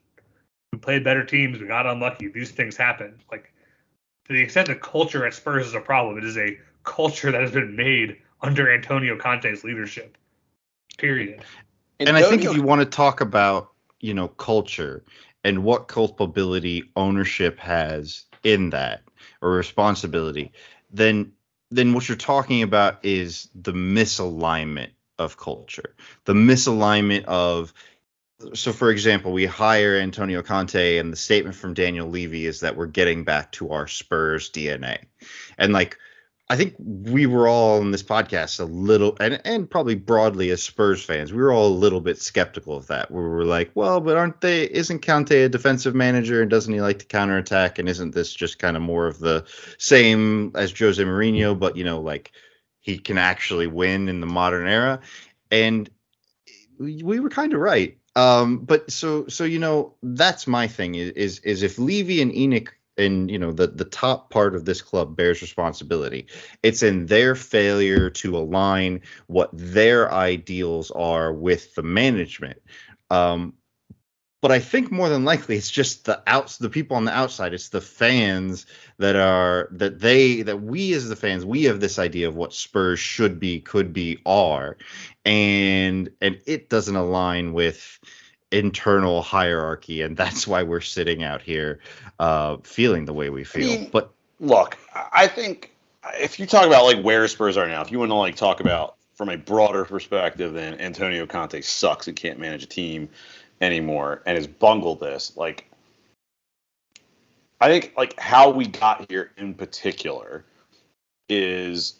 we 0.72 0.78
played 0.78 1.04
better 1.04 1.24
teams, 1.24 1.60
we 1.60 1.66
got 1.66 1.86
unlucky. 1.86 2.28
These 2.28 2.52
things 2.52 2.76
happen. 2.76 3.20
Like 3.30 3.52
to 4.26 4.32
the 4.32 4.40
extent 4.40 4.68
the 4.68 4.76
culture 4.76 5.26
at 5.26 5.34
Spurs 5.34 5.66
is 5.66 5.74
a 5.74 5.80
problem, 5.80 6.18
it 6.18 6.24
is 6.24 6.36
a 6.36 6.58
culture 6.84 7.30
that 7.30 7.40
has 7.40 7.50
been 7.50 7.76
made 7.76 8.18
under 8.40 8.72
Antonio 8.72 9.16
Conte's 9.16 9.64
leadership. 9.64 10.16
Period. 10.96 11.42
And 12.00 12.16
I 12.16 12.22
think 12.22 12.44
if 12.44 12.54
you 12.54 12.62
want 12.62 12.80
to 12.80 12.84
talk 12.84 13.20
about, 13.20 13.72
you 14.00 14.14
know, 14.14 14.28
culture 14.28 15.04
and 15.44 15.64
what 15.64 15.88
culpability 15.88 16.90
ownership 16.96 17.58
has 17.58 18.24
in 18.44 18.70
that 18.70 19.02
or 19.40 19.50
responsibility, 19.50 20.52
then 20.90 21.32
then 21.70 21.92
what 21.92 22.08
you're 22.08 22.16
talking 22.16 22.62
about 22.62 23.04
is 23.04 23.50
the 23.54 23.72
misalignment 23.72 24.90
of 25.18 25.36
culture. 25.36 25.94
The 26.24 26.32
misalignment 26.32 27.24
of 27.24 27.74
so 28.54 28.72
for 28.72 28.90
example, 28.90 29.32
we 29.32 29.46
hire 29.46 29.96
Antonio 29.96 30.42
Conte 30.42 30.98
and 30.98 31.12
the 31.12 31.16
statement 31.16 31.56
from 31.56 31.74
Daniel 31.74 32.08
Levy 32.08 32.46
is 32.46 32.60
that 32.60 32.76
we're 32.76 32.86
getting 32.86 33.24
back 33.24 33.50
to 33.52 33.72
our 33.72 33.88
Spurs 33.88 34.50
DNA. 34.50 35.06
And 35.58 35.72
like 35.72 35.98
I 36.50 36.56
think 36.56 36.76
we 36.78 37.26
were 37.26 37.46
all 37.46 37.82
in 37.82 37.90
this 37.90 38.02
podcast 38.02 38.58
a 38.58 38.64
little, 38.64 39.16
and 39.20 39.38
and 39.44 39.70
probably 39.70 39.94
broadly 39.94 40.50
as 40.50 40.62
Spurs 40.62 41.04
fans, 41.04 41.30
we 41.30 41.42
were 41.42 41.52
all 41.52 41.66
a 41.66 41.68
little 41.68 42.00
bit 42.00 42.22
skeptical 42.22 42.74
of 42.74 42.86
that. 42.86 43.10
Where 43.10 43.22
We 43.22 43.28
were 43.28 43.44
like, 43.44 43.70
well, 43.74 44.00
but 44.00 44.16
aren't 44.16 44.40
they? 44.40 44.64
Isn't 44.64 45.04
Conte 45.04 45.42
a 45.42 45.48
defensive 45.50 45.94
manager, 45.94 46.40
and 46.40 46.50
doesn't 46.50 46.72
he 46.72 46.80
like 46.80 47.00
to 47.00 47.04
counterattack? 47.04 47.78
And 47.78 47.86
isn't 47.86 48.14
this 48.14 48.32
just 48.32 48.58
kind 48.58 48.78
of 48.78 48.82
more 48.82 49.06
of 49.06 49.18
the 49.18 49.44
same 49.76 50.52
as 50.54 50.76
Jose 50.78 51.02
Mourinho, 51.02 51.58
but 51.58 51.76
you 51.76 51.84
know, 51.84 52.00
like 52.00 52.32
he 52.80 52.98
can 52.98 53.18
actually 53.18 53.66
win 53.66 54.08
in 54.08 54.20
the 54.20 54.26
modern 54.26 54.66
era? 54.66 55.00
And 55.50 55.90
we, 56.78 57.02
we 57.02 57.20
were 57.20 57.30
kind 57.30 57.52
of 57.52 57.60
right. 57.60 57.98
Um, 58.16 58.60
but 58.60 58.90
so 58.90 59.28
so 59.28 59.44
you 59.44 59.58
know, 59.58 59.96
that's 60.02 60.46
my 60.46 60.66
thing 60.66 60.94
is 60.94 61.10
is, 61.10 61.38
is 61.40 61.62
if 61.62 61.78
Levy 61.78 62.22
and 62.22 62.32
ENIC 62.32 62.68
and 62.98 63.30
you 63.30 63.38
know 63.38 63.52
the 63.52 63.68
the 63.68 63.84
top 63.84 64.30
part 64.30 64.54
of 64.54 64.64
this 64.64 64.82
club 64.82 65.16
bears 65.16 65.40
responsibility. 65.40 66.26
It's 66.62 66.82
in 66.82 67.06
their 67.06 67.34
failure 67.34 68.10
to 68.10 68.36
align 68.36 69.00
what 69.26 69.50
their 69.52 70.12
ideals 70.12 70.90
are 70.90 71.32
with 71.32 71.74
the 71.74 71.82
management. 71.82 72.60
Um, 73.10 73.54
but 74.40 74.52
I 74.52 74.60
think 74.60 74.92
more 74.92 75.08
than 75.08 75.24
likely 75.24 75.56
it's 75.56 75.70
just 75.70 76.04
the 76.04 76.22
outs 76.26 76.58
the 76.58 76.70
people 76.70 76.96
on 76.96 77.04
the 77.04 77.16
outside. 77.16 77.54
It's 77.54 77.70
the 77.70 77.80
fans 77.80 78.66
that 78.98 79.16
are 79.16 79.68
that 79.72 79.98
they 79.98 80.42
that 80.42 80.62
we 80.62 80.92
as 80.92 81.08
the 81.08 81.16
fans 81.16 81.44
we 81.44 81.64
have 81.64 81.80
this 81.80 81.98
idea 81.98 82.28
of 82.28 82.36
what 82.36 82.54
Spurs 82.54 83.00
should 83.00 83.40
be 83.40 83.60
could 83.60 83.92
be 83.92 84.18
are. 84.24 84.76
And 85.24 86.10
and 86.20 86.40
it 86.46 86.68
doesn't 86.68 86.94
align 86.94 87.52
with 87.52 87.98
internal 88.50 89.22
hierarchy 89.22 90.00
and 90.00 90.16
that's 90.16 90.46
why 90.46 90.62
we're 90.62 90.80
sitting 90.80 91.22
out 91.22 91.42
here 91.42 91.80
uh 92.18 92.56
feeling 92.62 93.04
the 93.04 93.12
way 93.12 93.28
we 93.28 93.44
feel. 93.44 93.70
I 93.70 93.76
mean, 93.76 93.90
but 93.92 94.10
look 94.40 94.78
i 95.12 95.26
think 95.26 95.74
if 96.14 96.40
you 96.40 96.46
talk 96.46 96.66
about 96.66 96.84
like 96.84 97.02
where 97.02 97.28
spurs 97.28 97.56
are 97.56 97.68
now 97.68 97.82
if 97.82 97.92
you 97.92 97.98
want 97.98 98.10
to 98.10 98.14
like 98.14 98.36
talk 98.36 98.60
about 98.60 98.96
from 99.14 99.28
a 99.28 99.36
broader 99.36 99.84
perspective 99.84 100.54
than 100.54 100.80
antonio 100.80 101.26
conte 101.26 101.60
sucks 101.60 102.08
and 102.08 102.16
can't 102.16 102.38
manage 102.38 102.62
a 102.62 102.66
team 102.66 103.08
anymore 103.60 104.22
and 104.24 104.36
has 104.38 104.46
bungled 104.46 105.00
this 105.00 105.36
like 105.36 105.68
i 107.60 107.68
think 107.68 107.92
like 107.98 108.18
how 108.18 108.48
we 108.48 108.66
got 108.66 109.04
here 109.10 109.30
in 109.36 109.52
particular 109.52 110.44
is 111.28 111.96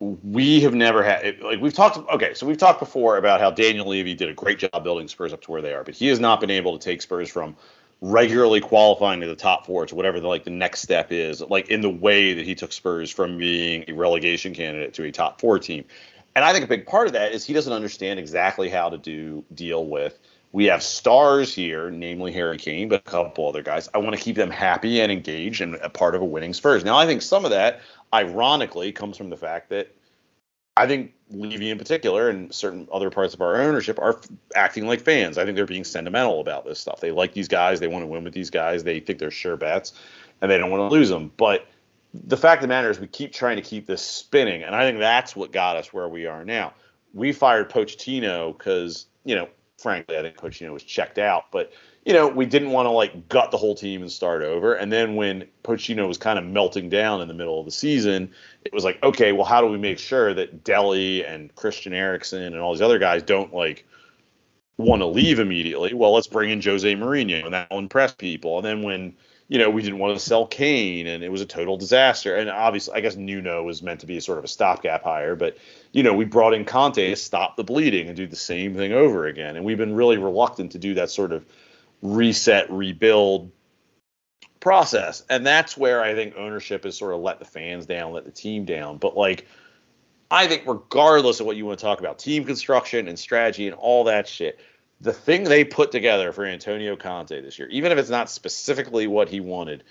we 0.00 0.60
have 0.60 0.74
never 0.74 1.02
had 1.02 1.40
like 1.40 1.60
we've 1.60 1.72
talked 1.72 1.96
okay 2.10 2.34
so 2.34 2.46
we've 2.46 2.58
talked 2.58 2.80
before 2.80 3.16
about 3.16 3.40
how 3.40 3.50
daniel 3.50 3.86
levy 3.86 4.14
did 4.14 4.28
a 4.28 4.34
great 4.34 4.58
job 4.58 4.82
building 4.82 5.06
spurs 5.06 5.32
up 5.32 5.40
to 5.40 5.50
where 5.50 5.62
they 5.62 5.72
are 5.72 5.84
but 5.84 5.94
he 5.94 6.08
has 6.08 6.18
not 6.18 6.40
been 6.40 6.50
able 6.50 6.76
to 6.76 6.84
take 6.84 7.00
spurs 7.00 7.30
from 7.30 7.56
regularly 8.00 8.60
qualifying 8.60 9.20
to 9.20 9.26
the 9.26 9.36
top 9.36 9.64
four 9.64 9.86
to 9.86 9.94
whatever 9.94 10.20
the 10.20 10.26
like 10.26 10.44
the 10.44 10.50
next 10.50 10.82
step 10.82 11.12
is 11.12 11.40
like 11.42 11.68
in 11.68 11.80
the 11.80 11.88
way 11.88 12.34
that 12.34 12.44
he 12.44 12.54
took 12.54 12.72
spurs 12.72 13.10
from 13.10 13.38
being 13.38 13.84
a 13.88 13.92
relegation 13.92 14.52
candidate 14.52 14.92
to 14.92 15.04
a 15.04 15.12
top 15.12 15.40
four 15.40 15.58
team 15.58 15.84
and 16.34 16.44
i 16.44 16.52
think 16.52 16.64
a 16.64 16.68
big 16.68 16.86
part 16.86 17.06
of 17.06 17.12
that 17.12 17.32
is 17.32 17.44
he 17.44 17.52
doesn't 17.52 17.72
understand 17.72 18.18
exactly 18.18 18.68
how 18.68 18.90
to 18.90 18.98
do 18.98 19.44
deal 19.54 19.86
with 19.86 20.18
we 20.54 20.66
have 20.66 20.84
stars 20.84 21.52
here, 21.52 21.90
namely 21.90 22.30
Harry 22.30 22.58
Kane, 22.58 22.88
but 22.88 23.00
a 23.00 23.10
couple 23.10 23.48
other 23.48 23.60
guys. 23.60 23.88
I 23.92 23.98
want 23.98 24.14
to 24.14 24.22
keep 24.22 24.36
them 24.36 24.50
happy 24.50 25.00
and 25.00 25.10
engaged 25.10 25.60
and 25.60 25.74
a 25.74 25.90
part 25.90 26.14
of 26.14 26.22
a 26.22 26.24
winning 26.24 26.54
Spurs. 26.54 26.84
Now, 26.84 26.96
I 26.96 27.06
think 27.06 27.22
some 27.22 27.44
of 27.44 27.50
that 27.50 27.80
ironically 28.14 28.92
comes 28.92 29.18
from 29.18 29.28
the 29.28 29.36
fact 29.36 29.68
that 29.70 29.94
I 30.76 30.86
think 30.86 31.12
Levy 31.30 31.70
in 31.70 31.78
particular 31.78 32.28
and 32.28 32.52
certain 32.52 32.88
other 32.92 33.10
parts 33.10 33.34
of 33.34 33.40
our 33.40 33.60
ownership 33.60 33.98
are 33.98 34.20
acting 34.54 34.86
like 34.86 35.00
fans. 35.00 35.36
I 35.36 35.44
think 35.44 35.56
they're 35.56 35.66
being 35.66 35.84
sentimental 35.84 36.40
about 36.40 36.64
this 36.64 36.78
stuff. 36.78 37.00
They 37.00 37.10
like 37.10 37.32
these 37.32 37.48
guys, 37.48 37.80
they 37.80 37.88
want 37.88 38.02
to 38.02 38.06
win 38.06 38.24
with 38.24 38.32
these 38.32 38.50
guys, 38.50 38.84
they 38.84 39.00
think 39.00 39.18
they're 39.18 39.30
sure 39.30 39.56
bets, 39.56 39.92
and 40.40 40.50
they 40.50 40.58
don't 40.58 40.70
want 40.70 40.88
to 40.88 40.94
lose 40.94 41.08
them. 41.08 41.32
But 41.36 41.66
the 42.12 42.36
fact 42.36 42.60
of 42.60 42.62
the 42.62 42.68
matter 42.68 42.90
is, 42.90 43.00
we 43.00 43.08
keep 43.08 43.32
trying 43.32 43.56
to 43.56 43.62
keep 43.62 43.86
this 43.86 44.02
spinning, 44.02 44.62
and 44.62 44.74
I 44.74 44.84
think 44.84 44.98
that's 44.98 45.34
what 45.34 45.52
got 45.52 45.76
us 45.76 45.92
where 45.92 46.08
we 46.08 46.26
are 46.26 46.44
now. 46.44 46.72
We 47.12 47.32
fired 47.32 47.70
Pochettino 47.70 48.56
because, 48.56 49.06
you 49.24 49.34
know, 49.34 49.48
frankly, 49.78 50.16
I 50.16 50.22
think 50.22 50.36
Pochettino 50.36 50.72
was 50.72 50.82
checked 50.82 51.18
out, 51.18 51.50
but 51.50 51.72
you 52.04 52.12
know, 52.12 52.28
we 52.28 52.44
didn't 52.44 52.70
want 52.70 52.86
to 52.86 52.90
like 52.90 53.28
gut 53.28 53.50
the 53.50 53.56
whole 53.56 53.74
team 53.74 54.02
and 54.02 54.12
start 54.12 54.42
over. 54.42 54.74
And 54.74 54.92
then 54.92 55.16
when 55.16 55.46
Pochino 55.62 56.06
was 56.06 56.18
kind 56.18 56.38
of 56.38 56.44
melting 56.44 56.90
down 56.90 57.22
in 57.22 57.28
the 57.28 57.34
middle 57.34 57.58
of 57.58 57.64
the 57.64 57.72
season, 57.72 58.30
it 58.64 58.74
was 58.74 58.84
like, 58.84 59.02
okay, 59.02 59.32
well, 59.32 59.46
how 59.46 59.60
do 59.60 59.68
we 59.68 59.78
make 59.78 59.98
sure 59.98 60.34
that 60.34 60.64
Dele 60.64 61.24
and 61.24 61.54
Christian 61.54 61.94
Eriksen 61.94 62.42
and 62.42 62.58
all 62.58 62.74
these 62.74 62.82
other 62.82 62.98
guys 62.98 63.22
don't 63.22 63.54
like 63.54 63.86
want 64.76 65.00
to 65.00 65.06
leave 65.06 65.38
immediately? 65.38 65.94
Well, 65.94 66.12
let's 66.12 66.26
bring 66.26 66.50
in 66.50 66.60
Jose 66.60 66.94
Mourinho 66.94 67.44
and 67.44 67.54
that 67.54 67.70
will 67.70 67.78
impress 67.78 68.12
people. 68.12 68.58
And 68.58 68.66
then 68.66 68.82
when 68.82 69.14
you 69.48 69.58
know, 69.58 69.68
we 69.68 69.82
didn't 69.82 69.98
want 69.98 70.18
to 70.18 70.24
sell 70.24 70.46
Kane, 70.46 71.06
and 71.06 71.22
it 71.22 71.30
was 71.30 71.42
a 71.42 71.46
total 71.46 71.76
disaster. 71.76 72.34
And 72.34 72.48
obviously, 72.48 72.94
I 72.94 73.00
guess 73.00 73.16
Nuno 73.16 73.62
was 73.62 73.82
meant 73.82 74.00
to 74.00 74.06
be 74.06 74.16
a 74.16 74.20
sort 74.20 74.38
of 74.38 74.44
a 74.44 74.48
stopgap 74.48 75.04
hire, 75.04 75.36
but 75.36 75.58
you 75.92 76.02
know, 76.02 76.14
we 76.14 76.24
brought 76.24 76.54
in 76.54 76.64
Conte 76.64 77.10
to 77.10 77.16
stop 77.16 77.56
the 77.56 77.64
bleeding 77.64 78.08
and 78.08 78.16
do 78.16 78.26
the 78.26 78.36
same 78.36 78.74
thing 78.74 78.92
over 78.92 79.26
again. 79.26 79.56
And 79.56 79.64
we've 79.64 79.78
been 79.78 79.94
really 79.94 80.16
reluctant 80.16 80.72
to 80.72 80.78
do 80.78 80.94
that 80.94 81.10
sort 81.10 81.32
of 81.32 81.44
reset, 82.04 82.70
rebuild 82.70 83.50
process. 84.60 85.24
And 85.28 85.44
that's 85.44 85.76
where 85.76 86.02
I 86.02 86.14
think 86.14 86.36
ownership 86.36 86.84
has 86.84 86.96
sort 86.96 87.14
of 87.14 87.20
let 87.20 87.40
the 87.40 87.44
fans 87.44 87.86
down, 87.86 88.12
let 88.12 88.24
the 88.24 88.30
team 88.30 88.64
down. 88.64 88.98
But 88.98 89.16
like, 89.16 89.48
I 90.30 90.46
think 90.46 90.64
regardless 90.66 91.40
of 91.40 91.46
what 91.46 91.56
you 91.56 91.66
want 91.66 91.78
to 91.78 91.84
talk 91.84 91.98
about, 91.98 92.18
team 92.18 92.44
construction 92.44 93.08
and 93.08 93.18
strategy 93.18 93.66
and 93.66 93.74
all 93.74 94.04
that 94.04 94.28
shit, 94.28 94.60
the 95.00 95.12
thing 95.12 95.44
they 95.44 95.64
put 95.64 95.90
together 95.90 96.32
for 96.32 96.44
Antonio 96.44 96.94
Conte 96.94 97.40
this 97.40 97.58
year, 97.58 97.68
even 97.68 97.90
if 97.90 97.98
it's 97.98 98.10
not 98.10 98.30
specifically 98.30 99.06
what 99.06 99.28
he 99.28 99.40
wanted, 99.40 99.82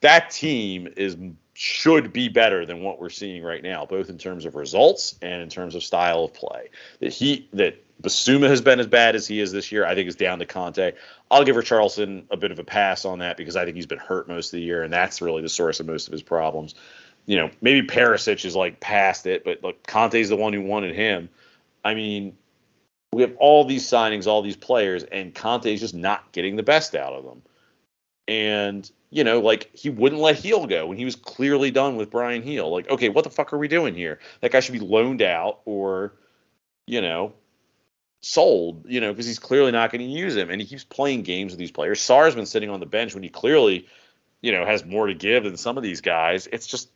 that 0.00 0.30
team 0.30 0.88
is 0.96 1.16
should 1.56 2.12
be 2.12 2.28
better 2.28 2.66
than 2.66 2.82
what 2.82 3.00
we're 3.00 3.08
seeing 3.10 3.42
right 3.42 3.62
now, 3.62 3.86
both 3.86 4.10
in 4.10 4.18
terms 4.18 4.44
of 4.44 4.56
results 4.56 5.16
and 5.22 5.40
in 5.40 5.48
terms 5.48 5.76
of 5.76 5.84
style 5.84 6.24
of 6.24 6.34
play. 6.34 6.68
That 6.98 7.12
he 7.12 7.48
that 7.52 7.80
Bissouma 8.04 8.48
has 8.48 8.60
been 8.60 8.80
as 8.80 8.86
bad 8.86 9.16
as 9.16 9.26
he 9.26 9.40
is 9.40 9.50
this 9.50 9.72
year, 9.72 9.86
I 9.86 9.94
think 9.94 10.08
is 10.08 10.14
down 10.14 10.38
to 10.38 10.46
Conte. 10.46 10.92
I'll 11.30 11.42
give 11.42 11.56
her 11.56 11.62
Richarlison 11.62 12.24
a 12.30 12.36
bit 12.36 12.50
of 12.50 12.58
a 12.58 12.64
pass 12.64 13.06
on 13.06 13.20
that 13.20 13.38
because 13.38 13.56
I 13.56 13.64
think 13.64 13.76
he's 13.76 13.86
been 13.86 13.98
hurt 13.98 14.28
most 14.28 14.48
of 14.48 14.58
the 14.58 14.62
year, 14.62 14.82
and 14.82 14.92
that's 14.92 15.22
really 15.22 15.40
the 15.40 15.48
source 15.48 15.80
of 15.80 15.86
most 15.86 16.06
of 16.06 16.12
his 16.12 16.22
problems. 16.22 16.74
You 17.24 17.36
know, 17.36 17.50
maybe 17.62 17.86
Perisic 17.86 18.44
is 18.44 18.54
like 18.54 18.80
past 18.80 19.26
it, 19.26 19.42
but 19.42 19.64
like 19.64 19.86
Conte's 19.86 20.28
the 20.28 20.36
one 20.36 20.52
who 20.52 20.60
wanted 20.60 20.94
him. 20.94 21.30
I 21.82 21.94
mean, 21.94 22.36
we 23.14 23.22
have 23.22 23.34
all 23.38 23.64
these 23.64 23.88
signings, 23.88 24.26
all 24.26 24.42
these 24.42 24.56
players, 24.56 25.04
and 25.04 25.34
Conte's 25.34 25.80
just 25.80 25.94
not 25.94 26.30
getting 26.32 26.56
the 26.56 26.62
best 26.62 26.94
out 26.94 27.14
of 27.14 27.24
them. 27.24 27.42
And 28.28 28.90
you 29.08 29.24
know, 29.24 29.40
like 29.40 29.70
he 29.72 29.88
wouldn't 29.88 30.20
let 30.20 30.42
Gil 30.42 30.66
go 30.66 30.88
when 30.88 30.98
he 30.98 31.04
was 31.06 31.16
clearly 31.16 31.70
done 31.70 31.96
with 31.96 32.10
Bryan 32.10 32.42
Gil. 32.42 32.70
Like, 32.70 32.90
okay, 32.90 33.08
what 33.08 33.24
the 33.24 33.30
fuck 33.30 33.52
are 33.54 33.58
we 33.58 33.68
doing 33.68 33.94
here? 33.94 34.18
That 34.40 34.52
guy 34.52 34.60
should 34.60 34.72
be 34.72 34.80
loaned 34.80 35.22
out 35.22 35.60
or, 35.64 36.14
you 36.86 37.00
know, 37.00 37.32
sold, 38.24 38.86
you 38.88 39.00
know, 39.00 39.12
because 39.12 39.26
he's 39.26 39.38
clearly 39.38 39.70
not 39.70 39.92
going 39.92 40.00
to 40.00 40.06
use 40.06 40.34
him. 40.34 40.50
And 40.50 40.60
he 40.60 40.66
keeps 40.66 40.84
playing 40.84 41.22
games 41.22 41.52
with 41.52 41.58
these 41.58 41.70
players. 41.70 42.00
Sarr's 42.00 42.34
been 42.34 42.46
sitting 42.46 42.70
on 42.70 42.80
the 42.80 42.86
bench 42.86 43.14
when 43.14 43.22
he 43.22 43.28
clearly, 43.28 43.86
you 44.40 44.52
know, 44.52 44.64
has 44.64 44.84
more 44.84 45.06
to 45.06 45.14
give 45.14 45.44
than 45.44 45.56
some 45.56 45.76
of 45.76 45.82
these 45.82 46.00
guys. 46.00 46.48
It's 46.50 46.66
just, 46.66 46.88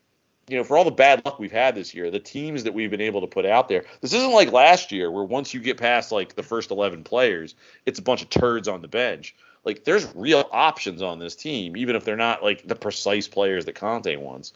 you 0.49 0.57
know, 0.57 0.64
for 0.64 0.79
all 0.79 0.85
the 0.85 0.91
bad 0.91 1.24
luck 1.24 1.39
we've 1.39 1.53
had 1.53 1.74
this 1.74 1.95
year, 1.95 2.11
the 2.11 2.18
teams 2.18 2.64
that 2.64 2.72
we've 2.72 2.91
been 2.91 3.03
able 3.03 3.20
to 3.20 3.26
put 3.26 3.45
out 3.45 3.68
there, 3.68 3.85
this 4.01 4.14
isn't 4.14 4.33
like 4.33 4.53
last 4.53 4.91
year 4.91 5.11
where 5.11 5.24
once 5.24 5.53
you 5.53 5.61
get 5.61 5.76
past 5.76 6.11
like 6.11 6.35
the 6.35 6.43
first 6.43 6.70
11 6.70 7.05
players, 7.05 7.55
it's 7.85 7.99
a 7.99 8.03
bunch 8.03 8.22
of 8.22 8.31
turds 8.31 8.66
on 8.66 8.81
the 8.81 8.89
bench. 8.89 9.35
Like 9.64 9.85
there's 9.85 10.07
real 10.14 10.49
options 10.51 11.03
on 11.03 11.18
this 11.18 11.37
team, 11.37 11.76
even 11.76 11.95
if 11.95 12.05
they're 12.05 12.16
not 12.16 12.43
like 12.43 12.66
the 12.66 12.74
precise 12.74 13.29
players 13.29 13.66
that 13.66 13.74
Conte 13.74 14.16
wants. 14.16 14.55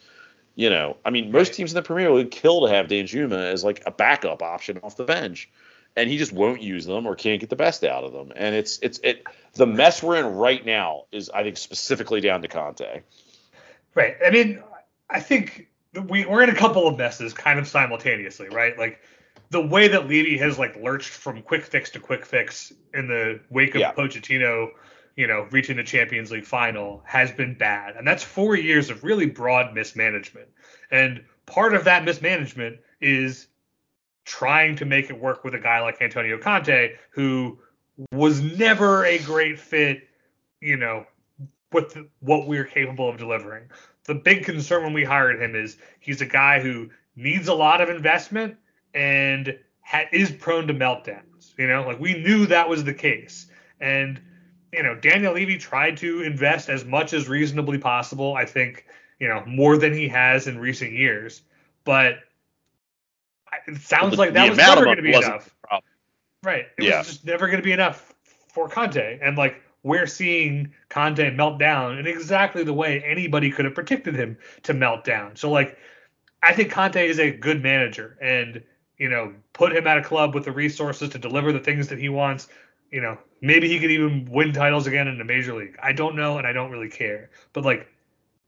You 0.55 0.70
know, 0.70 0.97
I 1.05 1.11
mean, 1.11 1.33
most 1.33 1.55
teams 1.55 1.73
in 1.73 1.77
the 1.77 1.83
Premier 1.83 2.11
League 2.11 2.31
kill 2.31 2.66
to 2.66 2.73
have 2.73 2.87
Danjuma 2.87 3.53
as 3.53 3.64
like 3.64 3.83
a 3.87 3.91
backup 3.91 4.43
option 4.43 4.79
off 4.83 4.97
the 4.97 5.05
bench, 5.05 5.51
and 5.97 6.09
he 6.09 6.18
just 6.18 6.32
won't 6.32 6.62
use 6.62 6.86
them 6.86 7.07
or 7.07 7.14
can't 7.14 7.40
get 7.40 7.51
the 7.51 7.57
best 7.57 7.84
out 7.84 8.05
of 8.05 8.12
them. 8.12 8.32
And 8.34 8.55
it's 8.55 8.78
it's 8.82 8.99
it 9.03 9.26
the 9.55 9.66
mess 9.66 10.03
we're 10.03 10.16
in 10.16 10.36
right 10.36 10.64
now 10.64 11.05
is 11.12 11.30
I 11.30 11.43
think 11.43 11.57
specifically 11.57 12.20
down 12.20 12.43
to 12.43 12.49
Conte. 12.49 13.03
Right. 13.95 14.16
I 14.24 14.30
mean, 14.30 14.62
I 15.11 15.20
think 15.20 15.68
we 16.09 16.24
we're 16.24 16.43
in 16.43 16.51
a 16.51 16.55
couple 16.55 16.86
of 16.86 16.97
messes 16.97 17.34
kind 17.34 17.59
of 17.59 17.68
simultaneously, 17.68 18.49
right? 18.49 18.78
Like 18.78 19.01
the 19.51 19.61
way 19.61 19.88
that 19.88 20.09
Levy 20.09 20.38
has 20.38 20.59
like 20.59 20.76
lurched 20.76 21.11
from 21.11 21.43
quick 21.43 21.64
fix 21.64 21.90
to 21.90 22.01
quick 22.01 22.24
fix 22.24 22.72
in 22.95 23.07
the 23.07 23.40
wake 23.51 23.74
of 23.74 23.82
Yeah. 23.82 23.93
Pochettino, 23.93 24.70
you 25.14 25.26
know, 25.26 25.47
reaching 25.51 25.76
the 25.76 25.84
Champions 25.84 26.30
League 26.30 26.47
final 26.47 27.03
has 27.05 27.30
been 27.30 27.55
bad. 27.55 27.97
And 27.97 28.07
that's 28.07 28.22
four 28.22 28.57
years 28.57 28.88
of 28.88 29.05
really 29.05 29.26
broad 29.26 29.74
mismanagement. 29.74 30.49
And 30.90 31.24
part 31.45 31.74
of 31.74 31.84
that 31.84 32.05
mismanagement 32.05 32.78
is 33.01 33.47
trying 34.25 34.77
to 34.77 34.85
make 34.85 35.11
it 35.11 35.18
work 35.18 35.45
with 35.45 35.55
a 35.55 35.59
guy 35.59 35.81
like 35.81 36.01
Antonio 36.01 36.39
Conte, 36.39 36.95
who 37.11 37.59
was 38.12 38.41
never 38.41 39.05
a 39.05 39.18
great 39.18 39.59
fit, 39.59 40.09
you 40.61 40.77
know, 40.77 41.05
with 41.73 41.97
what 42.20 42.47
we're 42.47 42.64
capable 42.64 43.09
of 43.09 43.18
delivering. 43.18 43.64
The 44.05 44.14
big 44.14 44.45
concern 44.45 44.83
when 44.85 44.93
we 44.93 45.05
hired 45.05 45.41
him 45.41 45.55
is 45.55 45.77
he's 46.01 46.20
a 46.20 46.27
guy 46.27 46.61
who 46.61 46.91
needs 47.16 47.49
a 47.49 47.55
lot 47.55 47.81
of 47.81 47.89
investment 47.89 48.57
and 48.95 49.59
ha- 49.81 50.09
is 50.12 50.31
prone 50.31 50.66
to 50.66 50.75
meltdowns. 50.75 51.57
You 51.59 51.68
know, 51.68 51.83
like 51.87 52.01
we 52.01 52.14
knew 52.14 52.47
that 52.47 52.68
was 52.68 52.85
the 52.85 52.95
case. 52.95 53.47
And, 53.81 54.20
you 54.73 54.83
know, 54.83 54.95
Daniel 54.95 55.35
Levy 55.35 55.59
tried 55.59 55.97
to 55.99 56.23
invest 56.23 56.68
as 56.68 56.85
much 56.85 57.12
as 57.12 57.29
reasonably 57.29 57.79
possible. 57.79 58.35
I 58.35 58.45
think, 58.45 58.87
you 59.18 59.29
know, 59.29 59.45
more 59.47 59.77
than 59.77 59.93
he 59.93 60.09
has 60.09 60.47
in 60.47 60.59
recent 60.59 60.93
years. 60.93 61.43
But 61.85 62.18
it 63.67 63.81
sounds 63.81 64.19
like 64.19 64.33
that 64.35 64.49
was 64.49 64.59
never 64.59 64.85
going 64.85 64.97
to 64.97 65.03
be 65.03 65.15
enough. 65.15 65.55
Right. 66.43 66.67
It 66.77 66.85
Yeah. 66.85 66.99
was 66.99 67.07
just 67.07 67.25
never 67.25 67.47
going 67.47 67.59
to 67.59 67.65
be 67.65 67.73
enough 67.73 68.15
for 68.53 68.69
Conte. 68.69 69.19
And 69.23 69.39
like 69.39 69.63
we're 69.85 70.07
seeing 70.07 70.73
Conte 70.89 71.31
melt 71.31 71.59
down 71.59 71.99
in 71.99 72.07
exactly 72.07 72.65
the 72.65 72.73
way 72.73 73.03
anybody 73.03 73.51
could 73.51 73.65
have 73.65 73.75
predicted 73.75 74.15
him 74.15 74.37
to 74.65 74.75
melt 74.75 75.05
down. 75.05 75.37
So 75.37 75.51
like 75.51 75.79
I 76.43 76.53
think 76.53 76.73
Conte 76.73 77.09
is 77.09 77.21
a 77.21 77.31
good 77.31 77.63
manager 77.63 78.19
and 78.21 78.63
you 78.99 79.09
know, 79.09 79.35
put 79.53 79.75
him 79.75 79.87
at 79.89 79.99
a 79.99 80.03
club 80.03 80.33
with 80.33 80.45
the 80.45 80.53
resources 80.53 81.09
to 81.11 81.19
deliver 81.19 81.53
the 81.53 81.59
things 81.59 81.89
that 81.89 81.99
he 81.99 82.09
wants. 82.09 82.47
You 82.93 83.01
know, 83.01 83.19
maybe 83.41 83.69
he 83.69 83.81
could 83.81 83.91
even 83.91 84.29
win 84.31 84.53
titles 84.53 84.87
again 84.87 85.09
in 85.09 85.19
the 85.19 85.25
major 85.25 85.55
league. 85.55 85.77
I 85.83 85.93
don't 85.93 86.15
know 86.15 86.39
and 86.39 86.47
I 86.47 86.53
don't 86.53 86.71
really 86.71 86.89
care. 86.89 87.31
But 87.53 87.65
like 87.65 87.89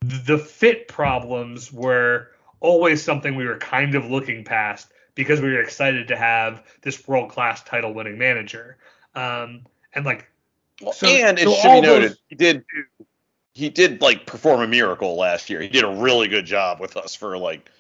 the 0.01 0.39
fit 0.39 0.87
problems 0.87 1.73
were 1.73 2.29
always 2.61 3.03
something 3.03 3.35
we 3.35 3.47
were 3.47 3.59
kind 3.59 3.95
of 3.97 4.11
looking 4.11 4.45
past 4.45 4.93
because 5.15 5.41
we 5.41 5.53
were 5.53 5.63
excited 5.63 6.09
to 6.09 6.17
have 6.17 6.63
this 6.83 7.07
world 7.07 7.31
class 7.31 7.63
title 7.63 7.93
winning 7.93 8.19
manager. 8.19 8.77
Um, 9.15 9.65
and 9.95 10.05
like, 10.05 10.29
So- 10.93 11.07
and 11.07 11.39
it 11.39 11.45
so 11.45 11.55
should 11.55 11.73
be 11.73 11.81
noted, 11.81 12.11
those- 12.11 12.19
he 12.29 12.35
did 12.35 12.65
he 13.53 13.71
did 13.71 14.03
like 14.03 14.27
perform 14.27 14.61
a 14.61 14.67
miracle 14.67 15.17
last 15.17 15.49
year. 15.49 15.61
He 15.61 15.69
did 15.69 15.85
a 15.85 15.89
really 15.89 16.27
good 16.27 16.45
job 16.45 16.81
with 16.81 16.97
us 16.97 17.15
for 17.15 17.39
like 17.39 17.71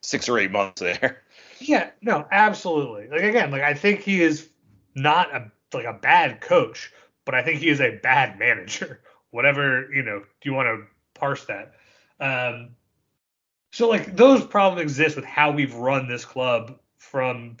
six 0.00 0.28
or 0.28 0.38
eight 0.38 0.50
months 0.50 0.80
there. 0.80 1.22
yeah, 1.60 1.90
no, 2.02 2.26
absolutely. 2.32 3.06
Like 3.08 3.22
again, 3.22 3.50
like 3.52 3.62
I 3.62 3.74
think 3.74 4.00
he 4.00 4.20
is 4.20 4.48
not 4.94 5.32
a 5.34 5.50
like 5.72 5.84
a 5.86 5.92
bad 5.92 6.40
coach, 6.40 6.92
but 7.24 7.34
I 7.34 7.42
think 7.42 7.60
he 7.60 7.68
is 7.68 7.80
a 7.80 7.98
bad 8.02 8.38
manager. 8.38 9.00
Whatever 9.30 9.88
you 9.92 10.02
know, 10.02 10.20
do 10.20 10.50
you 10.50 10.52
want 10.52 10.66
to 10.66 10.86
parse 11.18 11.44
that? 11.46 11.74
Um, 12.20 12.70
so 13.74 13.88
like 13.88 14.14
those 14.14 14.46
problems 14.46 14.82
exist 14.82 15.16
with 15.16 15.24
how 15.24 15.50
we've 15.50 15.74
run 15.74 16.06
this 16.06 16.24
club 16.24 16.78
from 16.96 17.56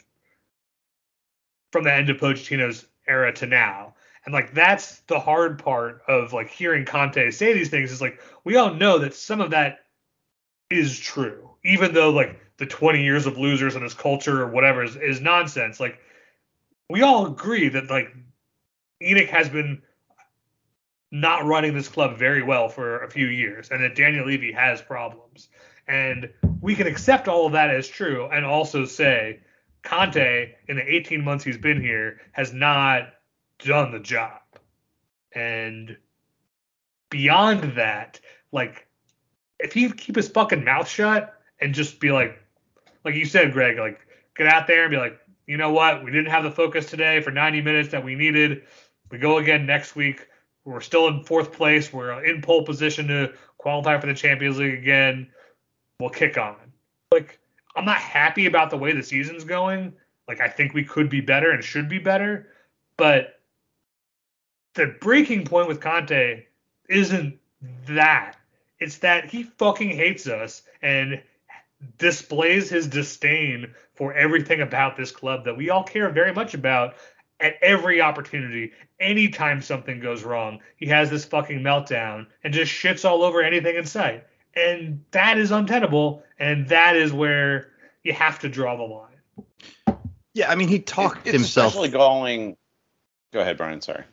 from 1.72 1.82
the 1.82 1.92
end 1.92 2.08
of 2.08 2.18
Pochettino's 2.18 2.86
era 3.08 3.32
to 3.32 3.46
now. 3.46 3.94
And 4.24 4.32
like 4.32 4.54
that's 4.54 5.00
the 5.08 5.18
hard 5.18 5.58
part 5.58 6.02
of 6.06 6.32
like 6.32 6.48
hearing 6.48 6.84
Conte 6.84 7.32
say 7.32 7.52
these 7.52 7.68
things 7.68 7.90
is 7.90 8.00
like 8.00 8.20
we 8.44 8.54
all 8.54 8.72
know 8.72 9.00
that 9.00 9.12
some 9.12 9.40
of 9.40 9.50
that 9.50 9.86
is 10.70 10.96
true, 10.96 11.50
even 11.64 11.92
though 11.92 12.10
like 12.10 12.40
the 12.58 12.66
20 12.66 13.02
years 13.02 13.26
of 13.26 13.36
losers 13.36 13.74
and 13.74 13.82
his 13.82 13.94
culture 13.94 14.40
or 14.40 14.46
whatever 14.46 14.84
is, 14.84 14.94
is 14.94 15.20
nonsense. 15.20 15.80
Like 15.80 15.98
we 16.88 17.02
all 17.02 17.26
agree 17.26 17.70
that 17.70 17.90
like 17.90 18.14
ENIC 19.02 19.30
has 19.30 19.48
been 19.48 19.82
not 21.10 21.44
running 21.44 21.74
this 21.74 21.88
club 21.88 22.16
very 22.16 22.44
well 22.44 22.68
for 22.68 23.02
a 23.02 23.10
few 23.10 23.26
years 23.26 23.70
and 23.70 23.82
that 23.82 23.96
Daniel 23.96 24.26
Levy 24.26 24.52
has 24.52 24.80
problems. 24.80 25.48
And 25.86 26.30
we 26.60 26.74
can 26.74 26.86
accept 26.86 27.28
all 27.28 27.46
of 27.46 27.52
that 27.52 27.70
as 27.70 27.88
true 27.88 28.28
and 28.32 28.44
also 28.44 28.84
say 28.84 29.40
Conte 29.82 30.54
in 30.66 30.76
the 30.76 30.94
18 30.94 31.22
months 31.22 31.44
he's 31.44 31.58
been 31.58 31.80
here 31.80 32.20
has 32.32 32.52
not 32.52 33.14
done 33.58 33.92
the 33.92 34.00
job. 34.00 34.40
And 35.34 35.96
beyond 37.10 37.76
that, 37.76 38.20
like 38.50 38.86
if 39.58 39.72
he 39.72 39.90
keep 39.90 40.16
his 40.16 40.28
fucking 40.28 40.64
mouth 40.64 40.88
shut 40.88 41.34
and 41.60 41.74
just 41.74 42.00
be 42.00 42.10
like 42.10 42.40
like 43.04 43.14
you 43.14 43.26
said, 43.26 43.52
Greg, 43.52 43.78
like 43.78 44.00
get 44.36 44.46
out 44.46 44.66
there 44.66 44.84
and 44.84 44.90
be 44.90 44.96
like, 44.96 45.18
you 45.46 45.58
know 45.58 45.72
what, 45.72 46.02
we 46.02 46.10
didn't 46.10 46.30
have 46.30 46.42
the 46.42 46.50
focus 46.50 46.86
today 46.86 47.20
for 47.20 47.30
90 47.30 47.60
minutes 47.60 47.90
that 47.90 48.02
we 48.02 48.14
needed. 48.14 48.62
We 49.10 49.18
go 49.18 49.38
again 49.38 49.66
next 49.66 49.94
week. 49.94 50.26
We're 50.64 50.80
still 50.80 51.08
in 51.08 51.24
fourth 51.24 51.52
place. 51.52 51.92
We're 51.92 52.24
in 52.24 52.40
pole 52.40 52.64
position 52.64 53.08
to 53.08 53.34
qualify 53.58 54.00
for 54.00 54.06
the 54.06 54.14
Champions 54.14 54.58
League 54.58 54.78
again. 54.78 55.28
We'll 56.00 56.10
kick 56.10 56.36
on. 56.38 56.56
Like, 57.12 57.38
I'm 57.76 57.84
not 57.84 57.98
happy 57.98 58.46
about 58.46 58.70
the 58.70 58.76
way 58.76 58.92
the 58.92 59.02
season's 59.02 59.44
going. 59.44 59.92
Like, 60.26 60.40
I 60.40 60.48
think 60.48 60.74
we 60.74 60.84
could 60.84 61.08
be 61.08 61.20
better 61.20 61.50
and 61.50 61.62
should 61.62 61.88
be 61.88 61.98
better. 61.98 62.48
But 62.96 63.40
the 64.74 64.96
breaking 65.00 65.44
point 65.44 65.68
with 65.68 65.80
Conte 65.80 66.44
isn't 66.88 67.38
that. 67.86 68.36
It's 68.78 68.98
that 68.98 69.30
he 69.30 69.44
fucking 69.44 69.90
hates 69.90 70.26
us 70.26 70.62
and 70.82 71.22
displays 71.98 72.68
his 72.68 72.86
disdain 72.86 73.72
for 73.94 74.14
everything 74.14 74.60
about 74.60 74.96
this 74.96 75.12
club 75.12 75.44
that 75.44 75.56
we 75.56 75.70
all 75.70 75.84
care 75.84 76.08
very 76.10 76.32
much 76.32 76.54
about 76.54 76.94
at 77.40 77.54
every 77.62 78.00
opportunity. 78.00 78.72
Anytime 79.00 79.60
something 79.60 80.00
goes 80.00 80.24
wrong, 80.24 80.60
he 80.76 80.86
has 80.86 81.10
this 81.10 81.24
fucking 81.24 81.60
meltdown 81.60 82.26
and 82.42 82.52
just 82.52 82.72
shits 82.72 83.04
all 83.08 83.22
over 83.22 83.42
anything 83.42 83.76
in 83.76 83.86
sight. 83.86 84.26
And 84.56 85.04
that 85.10 85.38
is 85.38 85.50
untenable. 85.50 86.22
And 86.38 86.68
that 86.68 86.96
is 86.96 87.12
where 87.12 87.70
you 88.02 88.12
have 88.12 88.38
to 88.40 88.48
draw 88.48 88.76
the 88.76 88.82
line. 88.82 89.98
Yeah, 90.34 90.50
I 90.50 90.54
mean, 90.56 90.68
he 90.68 90.80
talked 90.80 91.26
it's 91.26 91.32
himself. 91.32 91.68
especially 91.68 91.90
going. 91.90 92.56
Go 93.32 93.40
ahead, 93.40 93.56
Brian. 93.56 93.80
Sorry. 93.80 94.04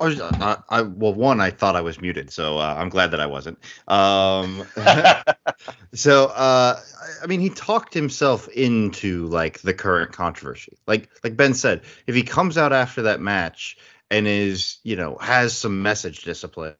I, 0.00 0.06
uh, 0.06 0.56
I 0.68 0.82
well, 0.82 1.12
one, 1.12 1.40
I 1.40 1.50
thought 1.50 1.74
I 1.74 1.80
was 1.80 2.00
muted, 2.00 2.30
so 2.30 2.58
uh, 2.58 2.76
I'm 2.78 2.88
glad 2.88 3.10
that 3.10 3.20
I 3.20 3.26
wasn't. 3.26 3.58
Um, 3.88 4.64
so, 5.94 6.26
uh, 6.26 6.78
I- 6.78 7.24
I 7.24 7.26
mean, 7.26 7.40
he 7.40 7.50
talked 7.50 7.94
himself 7.94 8.46
into 8.48 9.26
like 9.26 9.60
the 9.62 9.74
current 9.74 10.12
controversy. 10.12 10.78
Like, 10.86 11.10
like 11.24 11.36
Ben 11.36 11.52
said, 11.54 11.82
if 12.06 12.14
he 12.14 12.22
comes 12.22 12.56
out 12.56 12.72
after 12.72 13.02
that 13.02 13.20
match 13.20 13.76
and 14.10 14.26
is, 14.28 14.78
you 14.84 14.94
know, 14.94 15.16
has 15.20 15.56
some 15.56 15.82
message 15.82 16.22
discipline, 16.22 16.76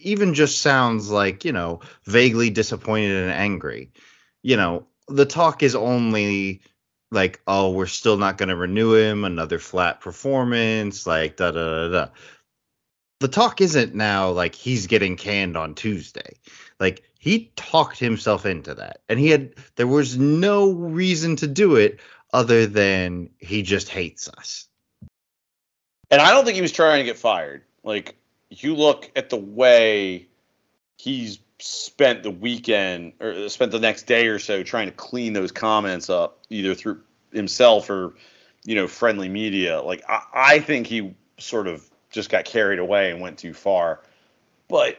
even 0.00 0.34
just 0.34 0.60
sounds 0.60 1.10
like, 1.10 1.44
you 1.44 1.52
know, 1.52 1.80
vaguely 2.04 2.50
disappointed 2.50 3.12
and 3.12 3.32
angry. 3.32 3.90
You 4.42 4.56
know, 4.56 4.86
the 5.08 5.26
talk 5.26 5.62
is 5.62 5.74
only 5.74 6.62
like, 7.10 7.40
oh, 7.46 7.70
we're 7.70 7.86
still 7.86 8.16
not 8.16 8.38
going 8.38 8.48
to 8.48 8.56
renew 8.56 8.94
him, 8.94 9.24
another 9.24 9.58
flat 9.58 10.00
performance, 10.00 11.06
like 11.06 11.36
da 11.36 11.50
da 11.50 11.64
da 11.64 11.88
da. 11.88 12.08
The 13.20 13.28
talk 13.28 13.60
isn't 13.60 13.94
now 13.94 14.30
like 14.30 14.54
he's 14.54 14.86
getting 14.86 15.16
canned 15.16 15.56
on 15.56 15.74
Tuesday. 15.74 16.36
Like 16.80 17.04
he 17.18 17.52
talked 17.56 17.98
himself 17.98 18.44
into 18.44 18.74
that, 18.74 19.00
and 19.08 19.18
he 19.18 19.28
had 19.28 19.54
there 19.76 19.86
was 19.86 20.18
no 20.18 20.72
reason 20.72 21.36
to 21.36 21.46
do 21.46 21.76
it 21.76 22.00
other 22.32 22.66
than 22.66 23.30
he 23.38 23.62
just 23.62 23.88
hates 23.88 24.28
us. 24.28 24.68
And 26.10 26.20
I 26.20 26.32
don't 26.32 26.44
think 26.44 26.56
he 26.56 26.62
was 26.62 26.72
trying 26.72 26.98
to 27.00 27.04
get 27.04 27.16
fired. 27.16 27.62
Like 27.82 28.16
you 28.62 28.74
look 28.74 29.10
at 29.16 29.30
the 29.30 29.36
way 29.36 30.28
he's 30.96 31.38
spent 31.58 32.22
the 32.22 32.30
weekend 32.30 33.12
or 33.20 33.48
spent 33.48 33.72
the 33.72 33.80
next 33.80 34.04
day 34.04 34.26
or 34.26 34.38
so 34.38 34.62
trying 34.62 34.86
to 34.86 34.92
clean 34.92 35.32
those 35.32 35.52
comments 35.52 36.10
up, 36.10 36.40
either 36.50 36.74
through 36.74 37.00
himself 37.32 37.90
or 37.90 38.14
you 38.64 38.74
know 38.74 38.86
friendly 38.86 39.28
media. 39.28 39.80
Like 39.80 40.02
I, 40.08 40.22
I 40.34 40.58
think 40.58 40.86
he 40.86 41.14
sort 41.38 41.66
of 41.66 41.88
just 42.10 42.30
got 42.30 42.44
carried 42.44 42.78
away 42.78 43.10
and 43.10 43.20
went 43.20 43.38
too 43.38 43.54
far. 43.54 44.00
But 44.68 44.98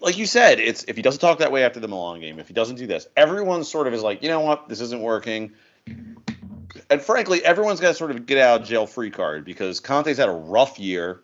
like 0.00 0.18
you 0.18 0.26
said, 0.26 0.58
it's 0.58 0.84
if 0.84 0.96
he 0.96 1.02
doesn't 1.02 1.20
talk 1.20 1.38
that 1.38 1.52
way 1.52 1.64
after 1.64 1.80
the 1.80 1.88
Milan 1.88 2.20
game, 2.20 2.38
if 2.38 2.48
he 2.48 2.54
doesn't 2.54 2.76
do 2.76 2.86
this, 2.86 3.06
everyone 3.16 3.64
sort 3.64 3.86
of 3.86 3.94
is 3.94 4.02
like, 4.02 4.22
you 4.22 4.28
know 4.28 4.40
what, 4.40 4.68
this 4.68 4.80
isn't 4.80 5.00
working. 5.00 5.52
And 6.90 7.00
frankly, 7.00 7.44
everyone's 7.44 7.80
got 7.80 7.88
to 7.88 7.94
sort 7.94 8.10
of 8.10 8.26
get 8.26 8.38
out 8.38 8.64
jail 8.64 8.86
free 8.86 9.10
card 9.10 9.44
because 9.44 9.80
Conte's 9.80 10.18
had 10.18 10.28
a 10.28 10.32
rough 10.32 10.78
year. 10.78 11.22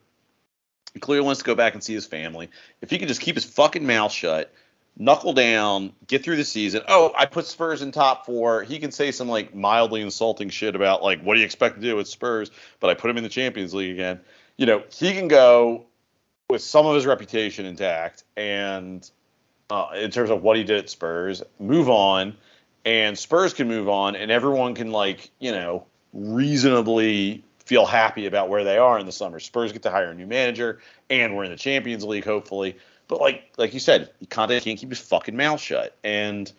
He 0.94 1.00
clearly 1.00 1.24
wants 1.24 1.40
to 1.40 1.44
go 1.44 1.54
back 1.54 1.74
and 1.74 1.82
see 1.82 1.94
his 1.94 2.06
family. 2.06 2.50
If 2.80 2.90
he 2.90 2.98
could 2.98 3.08
just 3.08 3.20
keep 3.20 3.34
his 3.34 3.44
fucking 3.44 3.86
mouth 3.86 4.12
shut, 4.12 4.52
knuckle 4.96 5.32
down, 5.32 5.92
get 6.06 6.22
through 6.22 6.36
the 6.36 6.44
season. 6.44 6.82
Oh, 6.88 7.12
I 7.16 7.26
put 7.26 7.46
Spurs 7.46 7.82
in 7.82 7.92
top 7.92 8.26
four. 8.26 8.62
He 8.62 8.78
can 8.78 8.92
say 8.92 9.10
some 9.10 9.28
like 9.28 9.54
mildly 9.54 10.02
insulting 10.02 10.50
shit 10.50 10.76
about 10.76 11.02
like 11.02 11.22
what 11.22 11.34
do 11.34 11.40
you 11.40 11.46
expect 11.46 11.76
to 11.76 11.80
do 11.80 11.96
with 11.96 12.08
Spurs, 12.08 12.50
but 12.80 12.90
I 12.90 12.94
put 12.94 13.10
him 13.10 13.16
in 13.16 13.22
the 13.22 13.30
Champions 13.30 13.74
League 13.74 13.92
again. 13.92 14.20
You 14.56 14.66
know, 14.66 14.82
he 14.92 15.12
can 15.12 15.28
go 15.28 15.86
with 16.50 16.62
some 16.62 16.86
of 16.86 16.94
his 16.94 17.06
reputation 17.06 17.64
intact 17.64 18.24
and 18.36 19.08
uh, 19.70 19.88
in 19.94 20.10
terms 20.10 20.28
of 20.28 20.42
what 20.42 20.58
he 20.58 20.64
did 20.64 20.76
at 20.76 20.90
Spurs, 20.90 21.42
move 21.58 21.88
on, 21.88 22.36
and 22.84 23.18
Spurs 23.18 23.54
can 23.54 23.68
move 23.68 23.88
on, 23.88 24.16
and 24.16 24.30
everyone 24.30 24.74
can 24.74 24.90
like 24.90 25.30
you 25.38 25.52
know 25.52 25.86
reasonably 26.12 27.42
feel 27.64 27.86
happy 27.86 28.26
about 28.26 28.48
where 28.48 28.64
they 28.64 28.78
are 28.78 28.98
in 28.98 29.06
the 29.06 29.12
summer. 29.12 29.40
Spurs 29.40 29.72
get 29.72 29.82
to 29.82 29.90
hire 29.90 30.10
a 30.10 30.14
new 30.14 30.26
manager, 30.26 30.80
and 31.10 31.36
we're 31.36 31.44
in 31.44 31.50
the 31.50 31.56
Champions 31.56 32.04
League 32.04 32.24
hopefully. 32.24 32.76
But 33.08 33.20
like 33.20 33.52
like 33.56 33.74
you 33.74 33.80
said, 33.80 34.10
Conte 34.30 34.58
can't 34.60 34.78
keep 34.78 34.88
his 34.88 35.00
fucking 35.00 35.36
mouth 35.36 35.60
shut, 35.60 35.96
and 36.02 36.50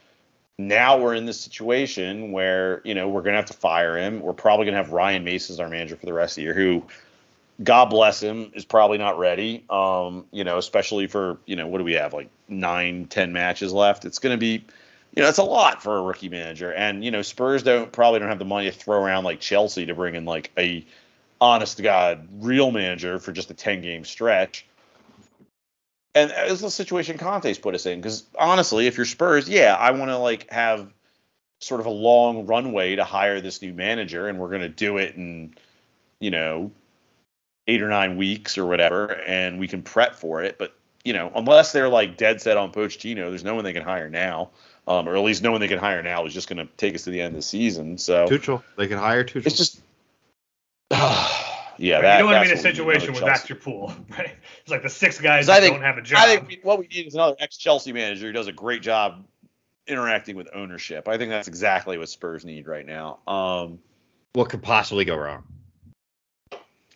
now 0.57 0.97
we're 0.99 1.15
in 1.15 1.25
this 1.25 1.39
situation 1.39 2.31
where 2.31 2.81
you 2.83 2.93
know 2.93 3.09
we're 3.09 3.21
gonna 3.21 3.37
have 3.37 3.45
to 3.47 3.53
fire 3.53 3.97
him. 3.97 4.21
We're 4.21 4.33
probably 4.33 4.65
gonna 4.65 4.77
have 4.77 4.91
Ryan 4.91 5.23
Mason 5.23 5.53
as 5.53 5.59
our 5.59 5.69
manager 5.69 5.95
for 5.95 6.05
the 6.05 6.13
rest 6.13 6.33
of 6.33 6.35
the 6.37 6.41
year, 6.43 6.53
who, 6.53 6.83
God 7.63 7.85
bless 7.85 8.21
him, 8.21 8.51
is 8.53 8.65
probably 8.65 8.97
not 8.97 9.17
ready. 9.17 9.63
Um, 9.69 10.25
you 10.31 10.43
know, 10.43 10.57
especially 10.57 11.07
for 11.07 11.37
you 11.45 11.55
know 11.55 11.67
what 11.67 11.79
do 11.79 11.83
we 11.83 11.93
have 11.93 12.13
like 12.13 12.29
nine, 12.47 13.05
ten 13.05 13.33
matches 13.33 13.73
left? 13.73 14.05
It's 14.05 14.19
gonna 14.19 14.37
be, 14.37 14.65
you 15.15 15.21
know, 15.21 15.29
it's 15.29 15.37
a 15.37 15.43
lot 15.43 15.83
for 15.83 15.97
a 15.97 16.01
rookie 16.01 16.29
manager, 16.29 16.73
and 16.73 17.03
you 17.03 17.11
know 17.11 17.21
Spurs 17.21 17.63
don't 17.63 17.91
probably 17.91 18.19
don't 18.19 18.29
have 18.29 18.39
the 18.39 18.45
money 18.45 18.69
to 18.69 18.75
throw 18.75 19.01
around 19.03 19.23
like 19.23 19.39
Chelsea 19.39 19.85
to 19.85 19.93
bring 19.93 20.15
in 20.15 20.25
like 20.25 20.51
a 20.57 20.85
honest 21.39 21.77
to 21.77 21.83
God 21.83 22.27
real 22.39 22.71
manager 22.71 23.19
for 23.19 23.31
just 23.31 23.51
a 23.51 23.53
ten 23.53 23.81
game 23.81 24.05
stretch. 24.05 24.65
And 26.15 26.31
it's 26.35 26.61
the 26.61 26.69
situation 26.69 27.17
Conte's 27.17 27.57
put 27.57 27.75
us 27.75 27.85
in. 27.85 27.99
Because 27.99 28.23
honestly, 28.37 28.87
if 28.87 28.97
you're 28.97 29.05
Spurs, 29.05 29.49
yeah, 29.49 29.75
I 29.75 29.91
want 29.91 30.09
to 30.09 30.17
like 30.17 30.49
have 30.51 30.91
sort 31.59 31.79
of 31.79 31.85
a 31.85 31.91
long 31.91 32.45
runway 32.45 32.95
to 32.95 33.03
hire 33.03 33.39
this 33.39 33.61
new 33.61 33.73
manager, 33.73 34.27
and 34.27 34.39
we're 34.39 34.49
going 34.49 34.61
to 34.61 34.69
do 34.69 34.97
it 34.97 35.15
in, 35.15 35.53
you 36.19 36.31
know, 36.31 36.71
eight 37.67 37.81
or 37.81 37.89
nine 37.89 38.17
weeks 38.17 38.57
or 38.57 38.65
whatever, 38.65 39.13
and 39.27 39.59
we 39.59 39.67
can 39.67 39.81
prep 39.81 40.15
for 40.15 40.43
it. 40.43 40.57
But 40.57 40.75
you 41.03 41.13
know, 41.13 41.31
unless 41.35 41.71
they're 41.71 41.89
like 41.89 42.17
dead 42.17 42.41
set 42.41 42.57
on 42.57 42.71
Pochettino, 42.71 43.29
there's 43.29 43.43
no 43.43 43.55
one 43.55 43.63
they 43.63 43.73
can 43.73 43.83
hire 43.83 44.09
now, 44.09 44.51
um, 44.87 45.07
or 45.07 45.15
at 45.15 45.23
least 45.23 45.43
no 45.43 45.51
one 45.51 45.61
they 45.61 45.67
can 45.67 45.79
hire 45.79 46.01
now 46.03 46.25
is 46.25 46.33
just 46.33 46.47
going 46.49 46.65
to 46.65 46.71
take 46.77 46.95
us 46.95 47.03
to 47.03 47.09
the 47.09 47.21
end 47.21 47.29
of 47.29 47.35
the 47.35 47.41
season. 47.41 47.97
So 47.97 48.27
Tuchel, 48.27 48.63
they 48.77 48.87
can 48.87 48.97
hire 48.97 49.23
Tuchel. 49.23 49.45
it's 49.45 49.57
just. 49.57 49.81
yeah, 50.91 50.99
Right, 51.95 52.01
that, 52.01 52.17
you 52.17 52.23
don't 52.23 52.31
want 52.31 52.47
to 52.47 52.49
be 52.49 52.51
in 52.51 52.57
a 52.57 52.61
what 52.61 52.63
we 52.63 52.69
need, 52.69 52.75
situation 52.75 53.09
another 53.09 53.25
where 53.25 53.33
that's 53.33 53.49
your 53.49 53.57
pool, 53.57 53.93
right? 54.09 54.35
It's 54.61 54.69
like 54.71 54.83
the 54.83 54.89
six 54.89 55.19
guys 55.19 55.45
'Cause 55.45 55.49
I 55.49 55.59
that 55.59 55.65
think- 55.65 55.75
don't 55.75 55.83
have 55.83 55.97
a 55.97 56.01
job. 56.01 56.19
I 56.21 56.37
think 56.37 56.59
what 56.63 56.79
we 56.79 56.87
need 56.87 57.07
is 57.07 57.15
another 57.15 57.35
ex 57.39 57.57
Chelsea 57.57 57.91
manager 57.93 58.27
who 58.27 58.31
does 58.33 58.47
a 58.47 58.51
great 58.51 58.81
job 58.81 59.25
interacting 59.87 60.35
with 60.35 60.47
ownership. 60.53 61.07
I 61.07 61.17
think 61.17 61.29
that's 61.31 61.47
exactly 61.47 61.97
what 61.97 62.07
Spurs 62.09 62.45
need 62.45 62.67
right 62.67 62.85
now. 62.85 63.19
Um, 63.27 63.79
what 64.33 64.49
could 64.49 64.61
possibly 64.61 65.03
go 65.05 65.15
wrong? 65.15 65.43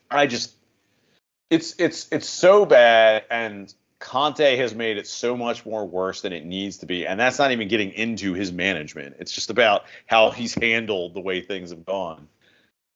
I 0.09 0.27
just 0.27 0.53
it's 1.49 1.75
it's 1.79 2.07
it's 2.11 2.29
so 2.29 2.65
bad 2.65 3.23
and 3.29 3.73
Conte 3.99 4.57
has 4.57 4.75
made 4.75 4.97
it 4.97 5.07
so 5.07 5.35
much 5.35 5.65
more 5.65 5.85
worse 5.85 6.21
than 6.21 6.33
it 6.33 6.45
needs 6.45 6.77
to 6.77 6.85
be 6.85 7.07
and 7.07 7.19
that's 7.19 7.39
not 7.39 7.51
even 7.51 7.67
getting 7.67 7.91
into 7.91 8.33
his 8.33 8.51
management. 8.51 9.15
It's 9.19 9.31
just 9.31 9.49
about 9.49 9.85
how 10.05 10.31
he's 10.31 10.53
handled 10.53 11.13
the 11.13 11.21
way 11.21 11.41
things 11.41 11.71
have 11.71 11.85
gone. 11.85 12.27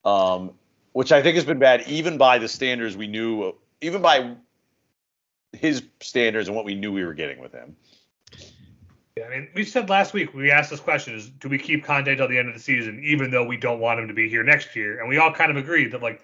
Um 0.06 0.54
which 0.94 1.12
I 1.12 1.22
think 1.22 1.36
has 1.36 1.46
been 1.46 1.60
bad 1.60 1.84
even 1.88 2.18
by 2.18 2.38
the 2.38 2.48
standards 2.48 2.98
we 2.98 3.08
knew 3.08 3.56
even 3.82 4.02
by 4.02 4.36
his 5.54 5.84
standards 6.02 6.48
and 6.48 6.56
what 6.56 6.66
we 6.66 6.76
knew 6.76 6.92
we 6.92 7.04
were 7.04 7.14
getting 7.14 7.40
with 7.40 7.52
him. 7.52 7.76
Yeah, 9.18 9.26
I 9.26 9.30
mean, 9.30 9.50
we 9.54 9.66
said 9.66 9.90
last 9.90 10.14
week 10.14 10.34
we 10.34 10.52
asked 10.52 10.70
this 10.70 10.80
question: 10.80 11.16
Is 11.16 11.30
do 11.30 11.50
we 11.50 11.58
keep 11.58 11.84
Conte 11.84 12.16
till 12.16 12.28
the 12.28 12.38
end 12.38 12.48
of 12.48 12.54
the 12.54 12.62
season, 12.62 13.02
even 13.04 13.30
though 13.30 13.46
we 13.46 13.58
don't 13.58 13.80
want 13.80 14.00
him 14.00 14.08
to 14.08 14.14
be 14.14 14.30
here 14.30 14.44
next 14.44 14.76
year? 14.76 15.00
And 15.00 15.10
we 15.10 15.18
all 15.18 15.34
kind 15.34 15.52
of 15.52 15.58
agreed 15.58 15.92
that, 15.92 16.02
like, 16.02 16.24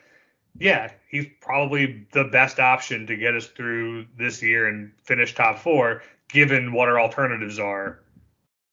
yeah, 0.59 0.91
he's 1.09 1.25
probably 1.41 2.07
the 2.11 2.25
best 2.25 2.59
option 2.59 3.07
to 3.07 3.15
get 3.15 3.35
us 3.35 3.47
through 3.47 4.05
this 4.17 4.41
year 4.41 4.67
and 4.67 4.91
finish 5.03 5.35
top 5.35 5.59
four, 5.59 6.01
given 6.29 6.71
what 6.73 6.89
our 6.89 6.99
alternatives 6.99 7.59
are, 7.59 7.99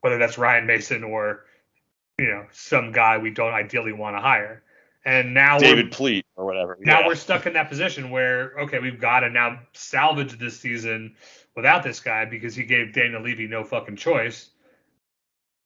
whether 0.00 0.18
that's 0.18 0.38
Ryan 0.38 0.66
Mason 0.66 1.04
or 1.04 1.44
you 2.18 2.26
know 2.26 2.46
some 2.52 2.92
guy 2.92 3.18
we 3.18 3.30
don't 3.30 3.52
ideally 3.52 3.92
want 3.92 4.16
to 4.16 4.20
hire. 4.20 4.62
And 5.04 5.34
now 5.34 5.58
David 5.58 5.92
Pleat 5.92 6.24
or 6.36 6.46
whatever. 6.46 6.78
now 6.80 7.00
Yeah. 7.00 7.06
we're 7.08 7.14
stuck 7.14 7.44
in 7.46 7.52
that 7.54 7.68
position 7.68 8.10
where 8.10 8.58
okay, 8.60 8.78
we've 8.78 9.00
got 9.00 9.20
to 9.20 9.30
now 9.30 9.60
salvage 9.74 10.38
this 10.38 10.58
season 10.58 11.16
without 11.54 11.82
this 11.82 12.00
guy 12.00 12.24
because 12.24 12.54
he 12.54 12.64
gave 12.64 12.94
Daniel 12.94 13.22
Levy 13.22 13.46
no 13.46 13.64
fucking 13.64 13.96
choice, 13.96 14.50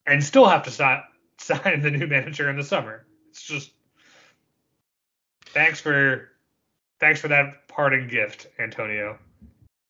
and 0.05 0.23
still 0.23 0.45
have 0.47 0.63
to 0.63 0.71
sign 0.71 1.01
sign 1.37 1.81
the 1.81 1.91
new 1.91 2.07
manager 2.07 2.49
in 2.49 2.57
the 2.57 2.63
summer. 2.63 3.05
It's 3.29 3.43
just 3.43 3.71
thanks 5.53 5.79
for 5.79 6.29
thanks 6.99 7.19
for 7.19 7.27
that 7.29 7.67
parting 7.67 8.07
gift, 8.07 8.47
Antonio. 8.59 9.17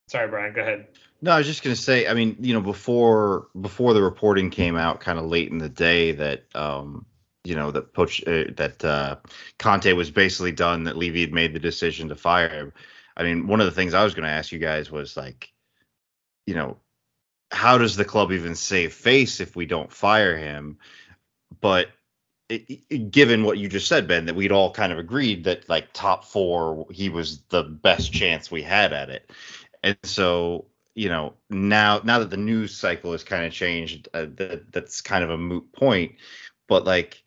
Sorry, 0.08 0.28
Brian. 0.28 0.52
Go 0.52 0.62
ahead. 0.62 0.88
No, 1.22 1.32
I 1.32 1.38
was 1.38 1.46
just 1.46 1.62
gonna 1.62 1.76
say. 1.76 2.06
I 2.06 2.14
mean, 2.14 2.36
you 2.40 2.54
know, 2.54 2.60
before 2.60 3.48
before 3.60 3.94
the 3.94 4.02
reporting 4.02 4.50
came 4.50 4.76
out, 4.76 5.00
kind 5.00 5.18
of 5.18 5.26
late 5.26 5.50
in 5.50 5.58
the 5.58 5.68
day, 5.68 6.12
that 6.12 6.44
um, 6.54 7.04
you 7.44 7.54
know, 7.54 7.70
that 7.70 7.92
Poch 7.92 8.22
uh, 8.26 8.52
that 8.56 8.84
uh, 8.84 9.16
Conte 9.58 9.92
was 9.92 10.10
basically 10.10 10.52
done. 10.52 10.84
That 10.84 10.96
Levy 10.96 11.20
had 11.20 11.32
made 11.32 11.52
the 11.52 11.60
decision 11.60 12.08
to 12.08 12.16
fire 12.16 12.48
him. 12.48 12.72
I 13.16 13.22
mean, 13.22 13.46
one 13.46 13.60
of 13.60 13.66
the 13.66 13.72
things 13.72 13.92
I 13.92 14.02
was 14.02 14.14
gonna 14.14 14.28
ask 14.28 14.50
you 14.50 14.58
guys 14.58 14.90
was 14.90 15.16
like, 15.16 15.52
you 16.46 16.54
know, 16.54 16.78
how 17.50 17.78
does 17.78 17.96
the 17.96 18.04
club 18.04 18.32
even 18.32 18.54
save 18.54 18.94
face 18.94 19.40
if 19.40 19.54
we 19.54 19.66
don't 19.66 19.92
fire 19.92 20.36
him? 20.36 20.78
But 21.60 21.88
given 23.10 23.44
what 23.44 23.58
you 23.58 23.68
just 23.68 23.88
said, 23.88 24.08
Ben, 24.08 24.26
that 24.26 24.34
we'd 24.34 24.52
all 24.52 24.72
kind 24.72 24.92
of 24.92 24.98
agreed 24.98 25.44
that 25.44 25.68
like 25.68 25.92
top 25.92 26.24
four, 26.24 26.86
he 26.90 27.08
was 27.08 27.40
the 27.48 27.62
best 27.62 28.12
chance 28.12 28.50
we 28.50 28.62
had 28.62 28.92
at 28.92 29.10
it. 29.10 29.30
And 29.82 29.96
so, 30.02 30.66
you 30.94 31.08
know, 31.08 31.34
now 31.48 32.00
now 32.04 32.18
that 32.18 32.30
the 32.30 32.36
news 32.36 32.76
cycle 32.76 33.12
has 33.12 33.24
kind 33.24 33.44
of 33.44 33.52
changed, 33.52 34.08
uh, 34.12 34.26
that 34.36 34.72
that's 34.72 35.00
kind 35.00 35.24
of 35.24 35.30
a 35.30 35.38
moot 35.38 35.72
point. 35.72 36.16
But 36.68 36.84
like 36.84 37.22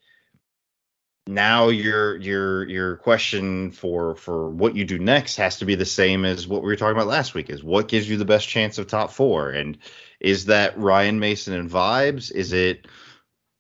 now 1.26 1.70
your 1.70 2.18
your 2.18 2.68
your 2.68 2.98
question 2.98 3.72
for 3.72 4.16
for 4.16 4.50
what 4.50 4.76
you 4.76 4.84
do 4.84 5.00
next 5.00 5.38
has 5.38 5.58
to 5.60 5.66
be 5.66 5.76
the 5.76 5.86
same 5.86 6.26
as 6.26 6.48
what 6.48 6.62
we 6.62 6.68
were 6.68 6.76
talking 6.76 6.98
about 6.98 7.08
last 7.08 7.34
week 7.34 7.50
is 7.50 7.64
what 7.64 7.88
gives 7.88 8.10
you 8.10 8.18
the 8.18 8.26
best 8.26 8.48
chance 8.48 8.78
of 8.78 8.88
top 8.88 9.10
four 9.10 9.50
and 9.50 9.78
is 10.20 10.46
that 10.46 10.78
Ryan 10.78 11.20
Mason 11.20 11.54
and 11.54 11.70
vibes 11.70 12.30
is 12.30 12.52
it 12.52 12.88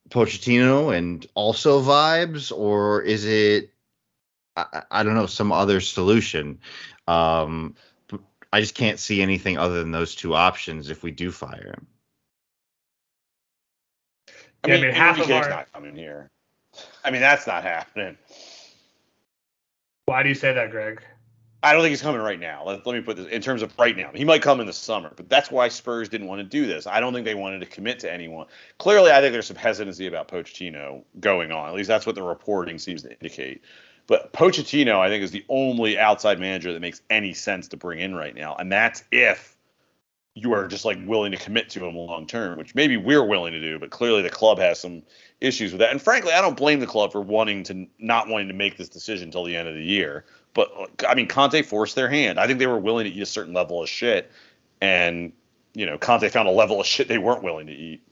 Pochettino 0.10 0.96
and 0.96 1.26
also 1.34 1.82
vibes 1.82 2.52
or 2.56 3.02
is 3.02 3.26
it 3.26 3.72
I, 4.56 4.66
I 4.74 4.84
I 5.00 5.04
don't 5.04 5.16
know 5.16 5.26
some 5.28 5.52
other 5.52 5.80
solution 5.82 6.60
um 7.08 7.76
I 8.52 8.60
just 8.62 8.76
can't 8.76 9.00
see 9.00 9.22
anything 9.22 9.58
other 9.58 9.80
than 9.80 9.92
those 9.92 10.14
two 10.16 10.36
options 10.36 10.90
if 10.90 11.02
we 11.04 11.12
do 11.12 11.32
fire 11.32 11.74
him 11.76 11.88
I 14.64 14.68
Yeah, 14.68 14.74
I 14.76 14.78
mean, 14.78 14.88
mean, 14.88 14.96
half 14.96 15.18
Half 15.18 15.26
of 15.26 15.32
our- 15.32 15.50
not 15.50 15.74
coming 15.74 15.96
here. 15.96 16.30
I 17.04 17.12
mean, 17.12 17.22
that's 17.22 17.46
not 17.46 17.64
happening. 17.64 18.18
Why 20.06 20.24
do 20.24 20.30
you 20.30 20.36
say 20.36 20.54
that, 20.54 20.72
Greg? 20.72 21.02
I 21.64 21.72
don't 21.72 21.82
think 21.82 21.92
he's 21.92 22.02
coming 22.02 22.22
right 22.22 22.40
now. 22.40 22.66
Let, 22.66 22.86
let 22.86 22.94
me 22.94 23.02
put 23.02 23.16
this 23.16 23.28
in 23.28 23.42
terms 23.42 23.62
of 23.62 23.74
right 23.80 23.96
now. 23.96 24.12
He 24.14 24.26
might 24.26 24.42
come 24.42 24.60
in 24.60 24.68
the 24.68 24.74
summer, 24.74 25.14
but 25.16 25.30
that's 25.30 25.50
why 25.50 25.70
Spurs 25.70 26.10
didn't 26.10 26.28
want 26.28 26.40
to 26.40 26.44
do 26.44 26.66
this. 26.66 26.86
I 26.86 27.00
don't 27.00 27.14
think 27.14 27.26
they 27.26 27.36
wanted 27.36 27.60
to 27.60 27.66
commit 27.66 28.00
to 28.00 28.12
anyone. 28.12 28.48
Clearly, 28.80 29.12
I 29.12 29.22
think 29.22 29.32
there's 29.32 29.48
some 29.48 29.56
hesitancy 29.56 30.06
about 30.06 30.28
Pochettino 30.28 31.04
going 31.22 31.52
on. 31.52 31.70
At 31.70 31.76
least 31.76 31.88
that's 31.88 32.06
what 32.06 32.16
the 32.16 32.24
reporting 32.24 32.78
seems 32.80 33.02
to 33.04 33.12
indicate. 33.12 33.62
But 34.08 34.34
Pochettino, 34.34 35.00
I 35.00 35.08
think, 35.08 35.24
is 35.24 35.32
the 35.32 35.46
only 35.48 35.98
outside 35.98 36.38
manager 36.38 36.74
that 36.74 36.82
makes 36.82 37.02
any 37.10 37.34
sense 37.34 37.70
to 37.70 37.78
bring 37.78 38.00
in 38.00 38.14
right 38.14 38.36
now, 38.36 38.56
and 38.56 38.70
that's 38.70 39.06
if 39.12 39.56
you 40.36 40.52
are 40.54 40.68
just 40.68 40.84
like 40.84 40.98
willing 41.06 41.32
to 41.32 41.38
commit 41.38 41.70
to 41.70 41.86
him 41.86 41.96
long 41.96 42.26
term, 42.26 42.58
which 42.58 42.74
maybe 42.74 42.98
we're 42.98 43.24
willing 43.24 43.54
to 43.54 43.62
do, 43.62 43.78
but 43.78 43.92
clearly 43.92 44.22
the 44.22 44.30
club 44.30 44.58
has 44.58 44.80
some 44.80 45.04
issues 45.42 45.72
with 45.72 45.80
that. 45.80 45.92
And 45.92 46.02
frankly, 46.02 46.34
I 46.34 46.42
don't 46.42 46.58
blame 46.58 46.80
the 46.80 46.88
club 46.88 47.12
for 47.12 47.22
wanting 47.22 47.64
to 47.66 47.88
not 48.00 48.28
wanting 48.28 48.48
to 48.48 48.54
make 48.54 48.76
this 48.76 48.90
decision 48.90 49.28
until 49.28 49.44
the 49.44 49.56
end 49.56 49.68
of 49.68 49.76
the 49.76 49.84
year. 49.84 50.26
But 50.54 50.72
uh, 50.78 51.08
I 51.08 51.16
mean, 51.16 51.28
Conte 51.28 51.62
forced 51.64 51.96
their 51.96 52.10
hand. 52.10 52.40
I 52.40 52.48
think 52.48 52.60
they 52.60 52.68
were 52.68 52.80
willing 52.80 53.06
to 53.06 53.12
eat 53.12 53.22
a 53.22 53.28
certain 53.28 53.54
level 53.54 53.82
of 53.82 53.90
shit, 53.90 54.32
and 54.82 55.34
you 55.74 55.86
know, 55.86 55.98
Conte 55.98 56.30
found 56.30 56.48
a 56.48 56.52
level 56.52 56.80
of 56.80 56.86
shit 56.86 57.08
they 57.08 57.18
weren't 57.18 57.44
willing 57.44 57.68
to 57.68 57.74
eat. 57.74 58.08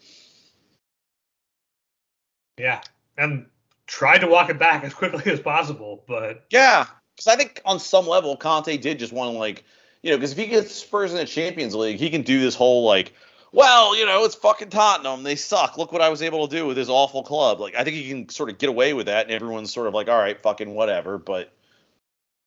Yeah, 2.58 2.82
and 3.18 3.46
tried 3.88 4.20
to 4.20 4.28
walk 4.28 4.50
it 4.50 4.58
back 4.58 4.84
as 4.84 4.94
quickly 4.94 5.32
as 5.32 5.40
possible, 5.40 6.04
but 6.08 6.46
Yeah, 6.50 6.86
because 7.16 7.28
I 7.28 7.36
think 7.36 7.62
on 7.66 7.80
some 7.80 8.08
level, 8.08 8.36
Conte 8.38 8.76
did 8.78 9.00
just 9.00 9.14
want 9.14 9.34
to 9.34 9.38
like, 9.38 9.64
you 10.02 10.12
know, 10.12 10.18
because 10.18 10.32
if 10.32 10.38
he 10.38 10.48
gets 10.48 10.74
Spurs 10.74 11.12
in 11.12 11.18
the 11.18 11.26
Champions 11.26 11.76
League, 11.76 12.00
he 12.00 12.10
can 12.10 12.22
do 12.24 12.40
this 12.40 12.56
whole 12.56 12.86
like, 12.86 13.14
well, 13.52 13.98
you 13.98 14.06
know, 14.06 14.24
it's 14.24 14.36
fucking 14.36 14.70
Tottenham, 14.70 15.24
they 15.24 15.36
suck. 15.36 15.78
Look 15.78 15.92
what 15.92 16.02
I 16.02 16.10
was 16.10 16.22
able 16.22 16.48
to 16.48 16.56
do 16.56 16.66
with 16.66 16.78
this 16.78 16.88
awful 16.88 17.22
club. 17.22 17.60
Like, 17.60 17.76
I 17.76 17.84
think 17.84 17.98
he 17.98 18.08
can 18.08 18.30
sort 18.30 18.50
of 18.50 18.58
get 18.58 18.70
away 18.70 18.94
with 18.94 19.08
that, 19.08 19.26
and 19.26 19.36
everyone's 19.36 19.74
sort 19.74 19.88
of 19.88 19.94
like, 19.94 20.08
all 20.08 20.18
right, 20.18 20.42
fucking 20.42 20.74
whatever. 20.74 21.18
But 21.18 21.52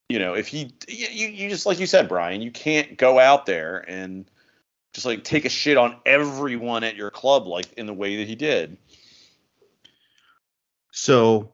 you 0.08 0.18
know, 0.18 0.34
if 0.34 0.48
he, 0.48 0.72
you, 0.88 1.28
you 1.28 1.48
just 1.48 1.66
like 1.66 1.80
you 1.80 1.86
said, 1.86 2.08
Brian, 2.08 2.42
you 2.42 2.50
can't 2.50 2.96
go 2.96 3.18
out 3.18 3.46
there 3.46 3.84
and 3.88 4.24
just 4.92 5.06
like 5.06 5.24
take 5.24 5.44
a 5.44 5.48
shit 5.48 5.76
on 5.76 5.96
everyone 6.06 6.84
at 6.84 6.96
your 6.96 7.10
club 7.10 7.46
like 7.46 7.72
in 7.74 7.86
the 7.86 7.94
way 7.94 8.16
that 8.16 8.28
he 8.28 8.34
did. 8.34 8.76
So, 10.92 11.52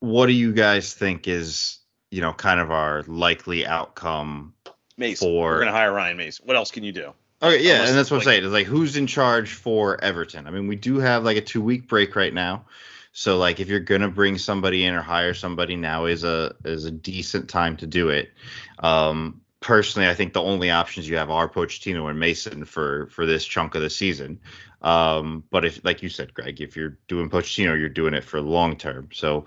what 0.00 0.26
do 0.26 0.32
you 0.32 0.52
guys 0.52 0.94
think 0.94 1.28
is, 1.28 1.78
you 2.10 2.22
know, 2.22 2.32
kind 2.32 2.60
of 2.60 2.70
our 2.70 3.02
likely 3.02 3.66
outcome 3.66 4.54
Mace, 4.96 5.20
For- 5.20 5.52
we're 5.52 5.58
gonna 5.60 5.72
hire 5.72 5.92
Ryan 5.92 6.16
Mace. 6.16 6.40
What 6.40 6.56
else 6.56 6.70
can 6.70 6.82
you 6.82 6.92
do? 6.92 7.12
Okay, 7.40 7.62
yeah, 7.62 7.74
Unless 7.74 7.88
and 7.90 7.98
that's 7.98 8.10
what 8.10 8.16
it's 8.16 8.26
I'm 8.26 8.32
saying. 8.32 8.44
It's 8.44 8.52
like 8.52 8.66
who's 8.66 8.96
in 8.96 9.06
charge 9.06 9.54
for 9.54 10.02
Everton? 10.02 10.46
I 10.46 10.50
mean, 10.50 10.66
we 10.66 10.74
do 10.74 10.98
have 10.98 11.22
like 11.22 11.36
a 11.36 11.40
two 11.40 11.62
week 11.62 11.86
break 11.86 12.16
right 12.16 12.34
now. 12.34 12.64
So 13.12 13.36
like 13.38 13.60
if 13.60 13.68
you're 13.68 13.80
gonna 13.80 14.08
bring 14.08 14.38
somebody 14.38 14.84
in 14.84 14.94
or 14.94 15.02
hire 15.02 15.34
somebody, 15.34 15.76
now 15.76 16.06
is 16.06 16.24
a 16.24 16.54
is 16.64 16.84
a 16.84 16.90
decent 16.90 17.48
time 17.48 17.76
to 17.78 17.86
do 17.86 18.08
it. 18.10 18.30
Um 18.78 19.40
personally 19.60 20.08
I 20.08 20.14
think 20.14 20.32
the 20.32 20.42
only 20.42 20.70
options 20.70 21.08
you 21.08 21.16
have 21.16 21.30
are 21.30 21.48
Pochettino 21.48 22.08
and 22.08 22.18
Mason 22.18 22.64
for 22.64 23.08
for 23.08 23.26
this 23.26 23.44
chunk 23.44 23.74
of 23.74 23.82
the 23.82 23.90
season. 23.90 24.40
Um 24.82 25.44
but 25.50 25.64
if 25.64 25.84
like 25.84 26.02
you 26.02 26.08
said, 26.08 26.34
Greg, 26.34 26.60
if 26.60 26.76
you're 26.76 26.98
doing 27.08 27.30
Pochettino, 27.30 27.78
you're 27.78 27.88
doing 27.88 28.14
it 28.14 28.24
for 28.24 28.40
long 28.40 28.76
term. 28.76 29.08
So 29.12 29.46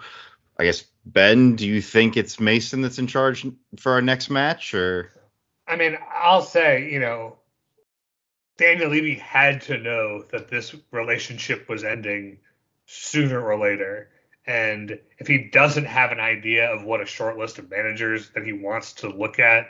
I 0.57 0.66
guess 0.66 0.84
Ben, 1.05 1.55
do 1.55 1.68
you 1.68 1.82
think 1.82 2.18
it's 2.18 2.39
Mason 2.39 2.82
that's 2.82 2.99
in 2.99 3.07
charge 3.07 3.45
for 3.78 3.93
our 3.93 4.01
next 4.01 4.30
match 4.30 4.74
or 4.74 5.12
I 5.68 5.78
mean, 5.78 5.97
I'll 6.14 6.41
say, 6.41 6.91
you 6.91 6.99
know, 6.99 7.38
Daniel 8.57 8.89
Levy 8.89 9.16
had 9.16 9.62
to 9.62 9.78
know 9.78 10.24
that 10.32 10.49
this 10.49 10.76
relationship 10.91 11.70
was 11.70 11.84
ending 11.84 12.39
sooner 12.92 13.42
or 13.42 13.58
later. 13.58 14.10
And 14.46 15.00
if 15.18 15.28
he 15.28 15.50
doesn't 15.50 15.86
have 15.86 16.12
an 16.12 16.20
idea 16.20 16.70
of 16.72 16.84
what 16.84 17.02
a 17.02 17.06
short 17.06 17.38
list 17.38 17.58
of 17.60 17.70
managers 17.70 18.30
that 18.32 18.44
he 18.44 18.54
wants 18.54 18.94
to 18.94 19.10
look 19.10 19.39
at 19.39 19.68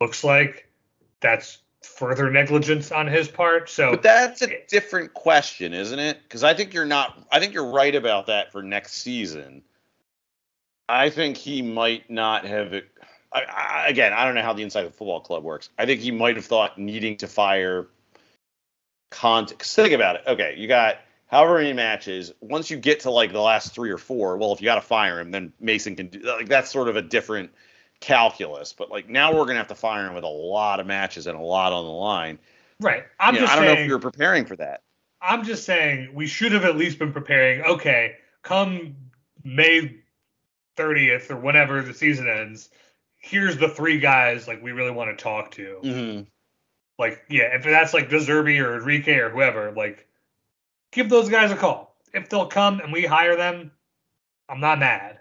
looks 0.00 0.24
like, 0.24 0.68
that's 1.20 1.58
further 1.82 2.30
negligence 2.30 2.90
on 2.90 3.06
his 3.06 3.28
part. 3.28 3.70
So 3.70 3.92
But 3.92 4.02
that's 4.02 4.42
a 4.42 4.64
different 4.68 5.14
question, 5.14 5.74
isn't 5.74 5.98
it? 5.98 6.18
Because 6.22 6.42
I 6.42 6.54
think 6.54 6.74
you're 6.74 6.86
not. 6.86 7.16
I 7.30 7.38
think 7.38 7.52
you're 7.52 7.70
right 7.70 7.94
about 7.94 8.26
that 8.26 8.52
for 8.52 8.62
next 8.62 8.94
season. 8.94 9.62
I 10.88 11.10
think 11.10 11.36
he 11.36 11.62
might 11.62 12.10
not 12.10 12.46
have. 12.46 12.74
I, 13.32 13.42
I, 13.42 13.88
again, 13.88 14.12
I 14.12 14.24
don't 14.24 14.34
know 14.34 14.42
how 14.42 14.54
the 14.54 14.62
inside 14.62 14.86
of 14.86 14.92
the 14.92 14.96
football 14.96 15.20
club 15.20 15.44
works. 15.44 15.68
I 15.78 15.86
think 15.86 16.00
he 16.00 16.10
might 16.10 16.36
have 16.36 16.46
thought 16.46 16.78
needing 16.78 17.18
to 17.18 17.28
fire. 17.28 17.86
Cont. 19.10 19.56
Cause 19.56 19.72
think 19.72 19.92
about 19.92 20.16
it. 20.16 20.22
Okay, 20.26 20.56
you 20.58 20.66
got 20.66 20.96
however 21.26 21.58
many 21.58 21.72
matches. 21.72 22.32
Once 22.40 22.70
you 22.70 22.76
get 22.76 23.00
to 23.00 23.10
like 23.10 23.32
the 23.32 23.40
last 23.40 23.74
three 23.74 23.90
or 23.90 23.98
four, 23.98 24.36
well, 24.36 24.52
if 24.52 24.60
you 24.60 24.64
got 24.64 24.76
to 24.76 24.80
fire 24.80 25.20
him, 25.20 25.30
then 25.30 25.52
Mason 25.60 25.96
can 25.96 26.08
do. 26.08 26.20
Like 26.20 26.48
that's 26.48 26.70
sort 26.70 26.88
of 26.88 26.96
a 26.96 27.02
different 27.02 27.50
calculus. 28.00 28.72
But 28.72 28.90
like 28.90 29.08
now 29.08 29.32
we're 29.34 29.46
gonna 29.46 29.58
have 29.58 29.68
to 29.68 29.74
fire 29.74 30.06
him 30.06 30.14
with 30.14 30.24
a 30.24 30.28
lot 30.28 30.80
of 30.80 30.86
matches 30.86 31.26
and 31.26 31.38
a 31.38 31.42
lot 31.42 31.72
on 31.72 31.84
the 31.84 31.90
line. 31.90 32.38
right. 32.80 33.04
I'm 33.18 33.34
You 33.34 33.40
know, 33.40 33.46
just 33.46 33.56
I 33.56 33.64
don't 33.64 33.74
know 33.74 33.82
if 33.82 33.88
you're 33.88 33.98
preparing 33.98 34.44
for 34.44 34.56
that. 34.56 34.82
I'm 35.20 35.44
just 35.44 35.64
saying 35.64 36.10
we 36.14 36.26
should 36.26 36.52
have 36.52 36.64
at 36.64 36.76
least 36.76 36.98
been 36.98 37.12
preparing. 37.12 37.62
Okay, 37.62 38.16
come 38.42 38.94
May 39.42 39.96
30th 40.76 41.30
or 41.30 41.36
whenever 41.36 41.82
the 41.82 41.94
season 41.94 42.28
ends, 42.28 42.70
here's 43.18 43.56
the 43.56 43.68
three 43.68 43.98
guys 43.98 44.46
like 44.46 44.62
we 44.62 44.72
really 44.72 44.90
want 44.90 45.16
to 45.16 45.22
talk 45.22 45.50
to. 45.52 45.80
Mm-hmm. 45.82 46.22
Like, 46.98 47.22
yeah, 47.28 47.54
if 47.54 47.64
that's 47.64 47.92
like 47.92 48.08
De 48.08 48.18
Zerbi 48.18 48.62
or 48.62 48.76
Enrique 48.76 49.16
or 49.16 49.30
whoever, 49.30 49.72
like, 49.72 50.06
give 50.96 51.10
those 51.10 51.28
guys 51.28 51.52
a 51.52 51.56
call. 51.56 51.94
If 52.14 52.28
they'll 52.30 52.46
come 52.46 52.80
and 52.80 52.92
we 52.92 53.04
hire 53.04 53.36
them, 53.36 53.70
I'm 54.48 54.60
not 54.60 54.78
mad. 54.78 55.20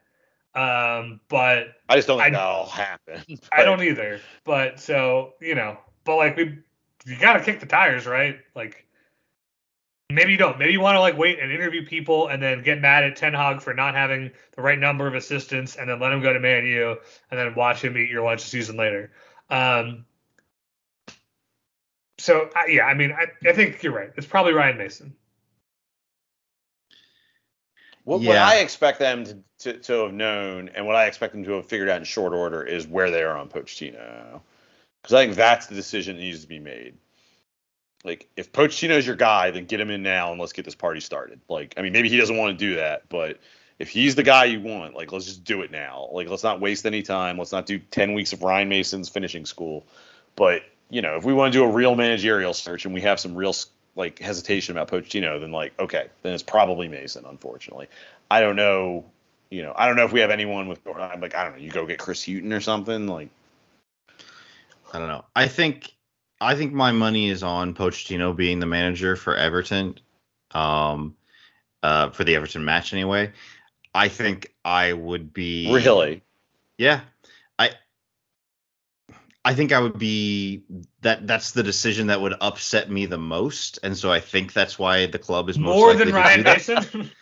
Um, 0.55 1.19
but 1.27 1.67
I 1.89 1.97
just 1.97 2.07
don't 2.07 2.19
think 2.19 2.33
I- 2.33 2.39
that'll 2.39 2.65
happen. 2.65 3.21
I 3.51 3.63
don't 3.63 3.83
either. 3.83 4.21
But 4.45 4.79
so 4.79 5.33
you 5.41 5.53
know, 5.53 5.77
but 6.05 6.15
like 6.15 6.37
we, 6.37 6.59
you 7.05 7.17
got 7.19 7.33
to 7.33 7.41
kick 7.43 7.59
the 7.59 7.65
tires, 7.65 8.05
right? 8.07 8.39
Like 8.55 8.87
maybe 10.09 10.31
you 10.31 10.37
don't. 10.37 10.57
Maybe 10.57 10.71
you 10.71 10.79
want 10.79 10.95
to 10.95 11.01
like 11.01 11.17
wait 11.17 11.39
and 11.39 11.51
interview 11.51 11.85
people 11.85 12.29
and 12.29 12.41
then 12.41 12.63
get 12.63 12.79
mad 12.79 13.03
at 13.03 13.17
Ten 13.17 13.33
Hag 13.33 13.61
for 13.61 13.73
not 13.73 13.95
having 13.95 14.31
the 14.55 14.61
right 14.61 14.79
number 14.79 15.05
of 15.07 15.13
assistants 15.13 15.75
and 15.75 15.89
then 15.89 15.99
let 15.99 16.13
him 16.13 16.21
go 16.21 16.31
to 16.31 16.39
Man 16.39 16.65
U 16.65 16.95
and 17.31 17.37
then 17.39 17.53
watch 17.53 17.83
him 17.83 17.97
eat 17.97 18.09
your 18.09 18.23
lunch 18.23 18.43
a 18.43 18.47
season 18.47 18.77
later. 18.77 19.11
Um. 19.49 20.05
So 22.17 22.49
I 22.55 22.67
yeah, 22.67 22.85
I 22.85 22.93
mean, 22.93 23.11
I, 23.11 23.25
I 23.49 23.51
think 23.51 23.83
you're 23.83 23.91
right. 23.93 24.11
It's 24.15 24.25
probably 24.25 24.53
Ryan 24.53 24.77
Mason. 24.77 25.13
What, 28.05 28.21
what 28.21 28.37
I 28.37 28.59
expect 28.59 28.99
them 28.99 29.25
to, 29.25 29.37
to, 29.59 29.73
to 29.79 29.93
have 30.03 30.13
known 30.13 30.69
and 30.75 30.85
what 30.85 30.95
I 30.95 31.07
expect 31.07 31.33
them 31.33 31.43
to 31.43 31.53
have 31.53 31.65
figured 31.65 31.89
out 31.89 31.97
in 31.97 32.03
short 32.03 32.33
order 32.33 32.63
is 32.63 32.87
where 32.87 33.09
they 33.09 33.23
are 33.23 33.35
on 33.35 33.49
Pochettino. 33.49 34.41
Because 35.01 35.13
I 35.13 35.25
think 35.25 35.35
that's 35.35 35.67
the 35.67 35.75
decision 35.75 36.15
that 36.15 36.21
needs 36.21 36.41
to 36.41 36.47
be 36.47 36.59
made. 36.59 36.95
Like, 38.03 38.29
if 38.37 38.51
Pochettino's 38.51 39.07
your 39.07 39.15
guy, 39.15 39.49
then 39.49 39.65
get 39.65 39.79
him 39.79 39.89
in 39.89 40.03
now 40.03 40.31
and 40.31 40.39
let's 40.39 40.53
get 40.53 40.65
this 40.65 40.75
party 40.75 40.99
started. 40.99 41.41
Like, 41.49 41.73
I 41.77 41.81
mean, 41.81 41.93
maybe 41.93 42.07
he 42.07 42.17
doesn't 42.17 42.37
want 42.37 42.57
to 42.57 42.65
do 42.65 42.75
that, 42.75 43.09
but 43.09 43.39
if 43.79 43.89
he's 43.89 44.13
the 44.13 44.23
guy 44.23 44.45
you 44.45 44.61
want, 44.61 44.93
like, 44.93 45.11
let's 45.11 45.25
just 45.25 45.43
do 45.43 45.63
it 45.63 45.71
now. 45.71 46.07
Like, 46.11 46.29
let's 46.29 46.43
not 46.43 46.61
waste 46.61 46.85
any 46.85 47.01
time. 47.01 47.39
Let's 47.39 47.51
not 47.51 47.65
do 47.65 47.79
10 47.79 48.13
weeks 48.13 48.33
of 48.33 48.43
Ryan 48.43 48.69
Mason's 48.69 49.09
finishing 49.09 49.45
school. 49.45 49.87
But, 50.35 50.61
you 50.91 51.01
know, 51.01 51.17
if 51.17 51.25
we 51.25 51.33
want 51.33 51.51
to 51.51 51.59
do 51.59 51.65
a 51.65 51.71
real 51.71 51.95
managerial 51.95 52.53
search 52.53 52.85
and 52.85 52.93
we 52.93 53.01
have 53.01 53.19
some 53.19 53.35
real, 53.35 53.55
like, 53.95 54.19
hesitation 54.19 54.77
about 54.77 54.89
Pochettino, 54.89 55.39
then, 55.39 55.51
like, 55.51 55.73
okay, 55.79 56.07
then 56.21 56.33
it's 56.33 56.43
probably 56.43 56.87
Mason, 56.87 57.25
unfortunately. 57.25 57.87
I 58.29 58.41
don't 58.41 58.55
know, 58.55 59.05
you 59.49 59.61
know, 59.61 59.73
I 59.75 59.87
don't 59.87 59.95
know 59.95 60.05
if 60.05 60.11
we 60.11 60.19
have 60.19 60.31
anyone 60.31 60.67
with, 60.67 60.79
I'm 60.87 61.21
like, 61.21 61.35
I 61.35 61.43
don't 61.43 61.53
know, 61.53 61.63
you 61.63 61.71
go 61.71 61.85
get 61.85 61.99
Chris 61.99 62.25
Hughton 62.25 62.51
or 62.51 62.61
something. 62.61 63.07
Like, 63.07 63.29
I 64.93 64.99
don't 64.99 65.07
know. 65.07 65.25
I 65.35 65.47
think 65.47 65.93
I 66.39 66.55
think 66.55 66.73
my 66.73 66.91
money 66.91 67.29
is 67.29 67.43
on 67.43 67.73
Pochettino 67.73 68.35
being 68.35 68.59
the 68.59 68.65
manager 68.65 69.15
for 69.15 69.35
Everton, 69.35 69.99
um, 70.51 71.15
uh, 71.83 72.09
for 72.09 72.23
the 72.23 72.35
Everton 72.35 72.65
match 72.65 72.93
anyway. 72.93 73.31
I 73.93 74.09
think 74.09 74.53
I 74.63 74.93
would 74.93 75.33
be 75.33 75.71
really? 75.71 76.21
Yeah, 76.77 77.01
I 79.45 79.53
think 79.53 79.71
I 79.71 79.79
would 79.79 79.99
be 79.99 80.63
that. 81.01 81.27
That's 81.27 81.51
the 81.51 81.61
decision 81.61 82.07
that 82.07 82.19
would 82.19 82.33
upset 82.41 82.89
me 82.89 83.05
the 83.05 83.19
most, 83.19 83.77
and 83.83 83.95
so 83.95 84.11
I 84.11 84.19
think 84.19 84.53
that's 84.53 84.79
why 84.79 85.05
the 85.05 85.19
club 85.19 85.49
is 85.49 85.59
most 85.59 85.75
More 85.75 85.93
than 85.93 86.11
Ryan. 86.11 86.43
Mason. 86.43 87.11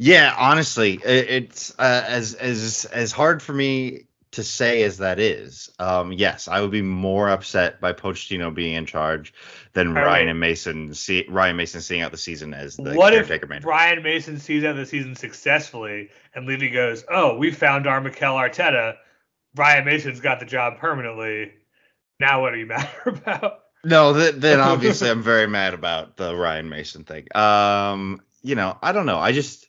Yeah, 0.00 0.32
honestly, 0.38 0.94
it, 1.04 1.28
it's 1.28 1.74
uh, 1.76 2.04
as 2.06 2.34
as 2.34 2.84
as 2.92 3.10
hard 3.10 3.42
for 3.42 3.52
me 3.52 4.04
to 4.30 4.44
say 4.44 4.84
as 4.84 4.98
that 4.98 5.18
is. 5.18 5.70
Um, 5.80 6.12
yes, 6.12 6.46
I 6.46 6.60
would 6.60 6.70
be 6.70 6.82
more 6.82 7.28
upset 7.28 7.80
by 7.80 7.92
Pochettino 7.92 8.54
being 8.54 8.74
in 8.74 8.86
charge 8.86 9.34
than 9.72 9.94
Ryan 9.94 10.28
and 10.28 10.38
Mason 10.38 10.94
see 10.94 11.26
Ryan 11.28 11.56
Mason 11.56 11.80
seeing 11.80 12.02
out 12.02 12.12
the 12.12 12.16
season 12.16 12.54
as 12.54 12.76
the 12.76 12.94
what 12.94 13.12
if 13.12 13.26
caretaker 13.26 13.48
manager. 13.48 13.66
Brian 13.66 14.02
Mason 14.02 14.38
sees 14.38 14.62
out 14.62 14.76
the 14.76 14.86
season 14.86 15.16
successfully 15.16 16.10
and 16.32 16.46
Levy 16.46 16.70
goes, 16.70 17.04
"Oh, 17.10 17.36
we 17.36 17.50
found 17.50 17.88
our 17.88 18.00
Mikel 18.00 18.36
Arteta. 18.36 18.96
Brian 19.54 19.84
Mason's 19.84 20.20
got 20.20 20.40
the 20.40 20.46
job 20.46 20.78
permanently. 20.78 21.52
Now 22.20 22.42
what 22.42 22.52
are 22.52 22.58
you 22.58 22.66
mad 22.74 22.88
about?" 23.06 23.60
No, 23.84 24.12
th- 24.14 24.34
then 24.36 24.60
obviously 24.60 25.10
I'm 25.10 25.22
very 25.22 25.46
mad 25.46 25.74
about 25.74 26.16
the 26.16 26.34
Ryan 26.34 26.68
Mason 26.68 27.04
thing. 27.04 27.26
Um, 27.34 28.20
you 28.42 28.54
know, 28.54 28.76
I 28.82 28.92
don't 28.92 29.06
know. 29.06 29.18
I 29.18 29.32
just 29.32 29.68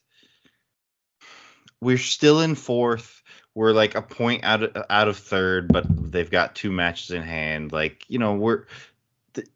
we're 1.80 1.98
still 1.98 2.40
in 2.40 2.54
fourth. 2.54 3.22
We're 3.54 3.72
like 3.72 3.94
a 3.94 4.02
point 4.02 4.44
out 4.44 4.62
of, 4.62 4.84
out 4.88 5.08
of 5.08 5.16
third, 5.16 5.68
but 5.68 5.84
they've 5.88 6.30
got 6.30 6.54
two 6.54 6.70
matches 6.70 7.10
in 7.10 7.22
hand. 7.22 7.72
Like, 7.72 8.04
you 8.08 8.18
know, 8.18 8.34
we're 8.34 8.66
th- 9.34 9.48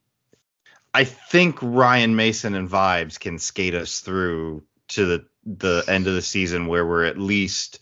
I 0.93 1.05
think 1.05 1.59
Ryan 1.63 2.17
Mason 2.17 2.55
and 2.55 2.69
Vibes 2.69 3.21
can 3.21 3.39
skate 3.39 3.75
us 3.75 4.01
through 4.01 4.65
to 4.89 5.07
the 5.07 5.27
the 5.47 5.85
end 5.87 6.07
of 6.07 6.15
the 6.15 6.23
season 6.23 6.67
where 6.67 6.87
we're 6.87 7.05
at 7.05 7.19
least 7.19 7.79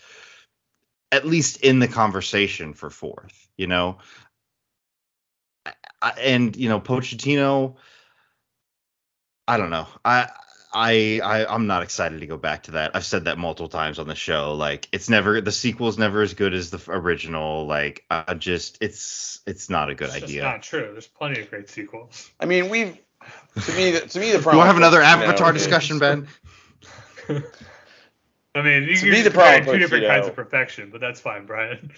at 1.12 1.24
least 1.26 1.58
in 1.60 1.78
the 1.78 1.86
conversation 1.88 2.72
for 2.74 2.90
fourth, 2.90 3.46
you 3.56 3.68
know. 3.68 3.98
I, 6.00 6.10
and 6.18 6.56
you 6.56 6.68
know 6.68 6.80
Pochettino. 6.80 7.76
I 9.46 9.56
don't 9.58 9.70
know. 9.70 9.86
I, 10.04 10.28
I 10.72 11.20
I 11.22 11.46
I'm 11.46 11.66
not 11.68 11.82
excited 11.84 12.20
to 12.20 12.26
go 12.26 12.36
back 12.36 12.64
to 12.64 12.72
that. 12.72 12.92
I've 12.96 13.04
said 13.04 13.26
that 13.26 13.38
multiple 13.38 13.68
times 13.68 13.98
on 14.00 14.08
the 14.08 14.14
show. 14.16 14.54
Like 14.54 14.88
it's 14.90 15.08
never 15.08 15.40
the 15.40 15.52
sequel's 15.52 15.98
never 15.98 16.22
as 16.22 16.34
good 16.34 16.54
as 16.54 16.70
the 16.70 16.82
original. 16.88 17.66
Like 17.66 18.04
I 18.10 18.34
just 18.34 18.78
it's 18.80 19.40
it's 19.46 19.70
not 19.70 19.90
a 19.90 19.94
good 19.94 20.06
It's 20.06 20.14
just 20.14 20.24
idea. 20.24 20.42
not 20.42 20.62
true. 20.62 20.88
There's 20.92 21.06
plenty 21.06 21.40
of 21.40 21.50
great 21.50 21.68
sequels. 21.68 22.30
I 22.40 22.46
mean, 22.46 22.68
we've, 22.68 22.98
to 23.66 23.72
me, 23.74 24.00
to 24.00 24.18
me, 24.18 24.30
the 24.32 24.38
You 24.38 24.42
problem. 24.42 24.56
want 24.58 24.66
to 24.70 24.72
have 24.72 24.76
another 24.76 24.98
with 25.00 25.06
Pochettino 25.06 25.28
Avatar 25.28 25.54
is- 25.54 25.62
discussion, 25.62 25.98
Ben? 26.00 26.26
I 28.54 28.62
mean, 28.62 28.82
you 28.84 28.94
To 28.96 29.00
can 29.00 29.10
me, 29.10 29.22
the 29.22 29.30
problem 29.30 29.64
two 29.64 29.78
different 29.78 30.06
kinds 30.06 30.28
of 30.28 30.34
perfection, 30.36 30.90
but 30.90 31.00
that's 31.00 31.20
fine, 31.20 31.46
Brian. 31.46 31.90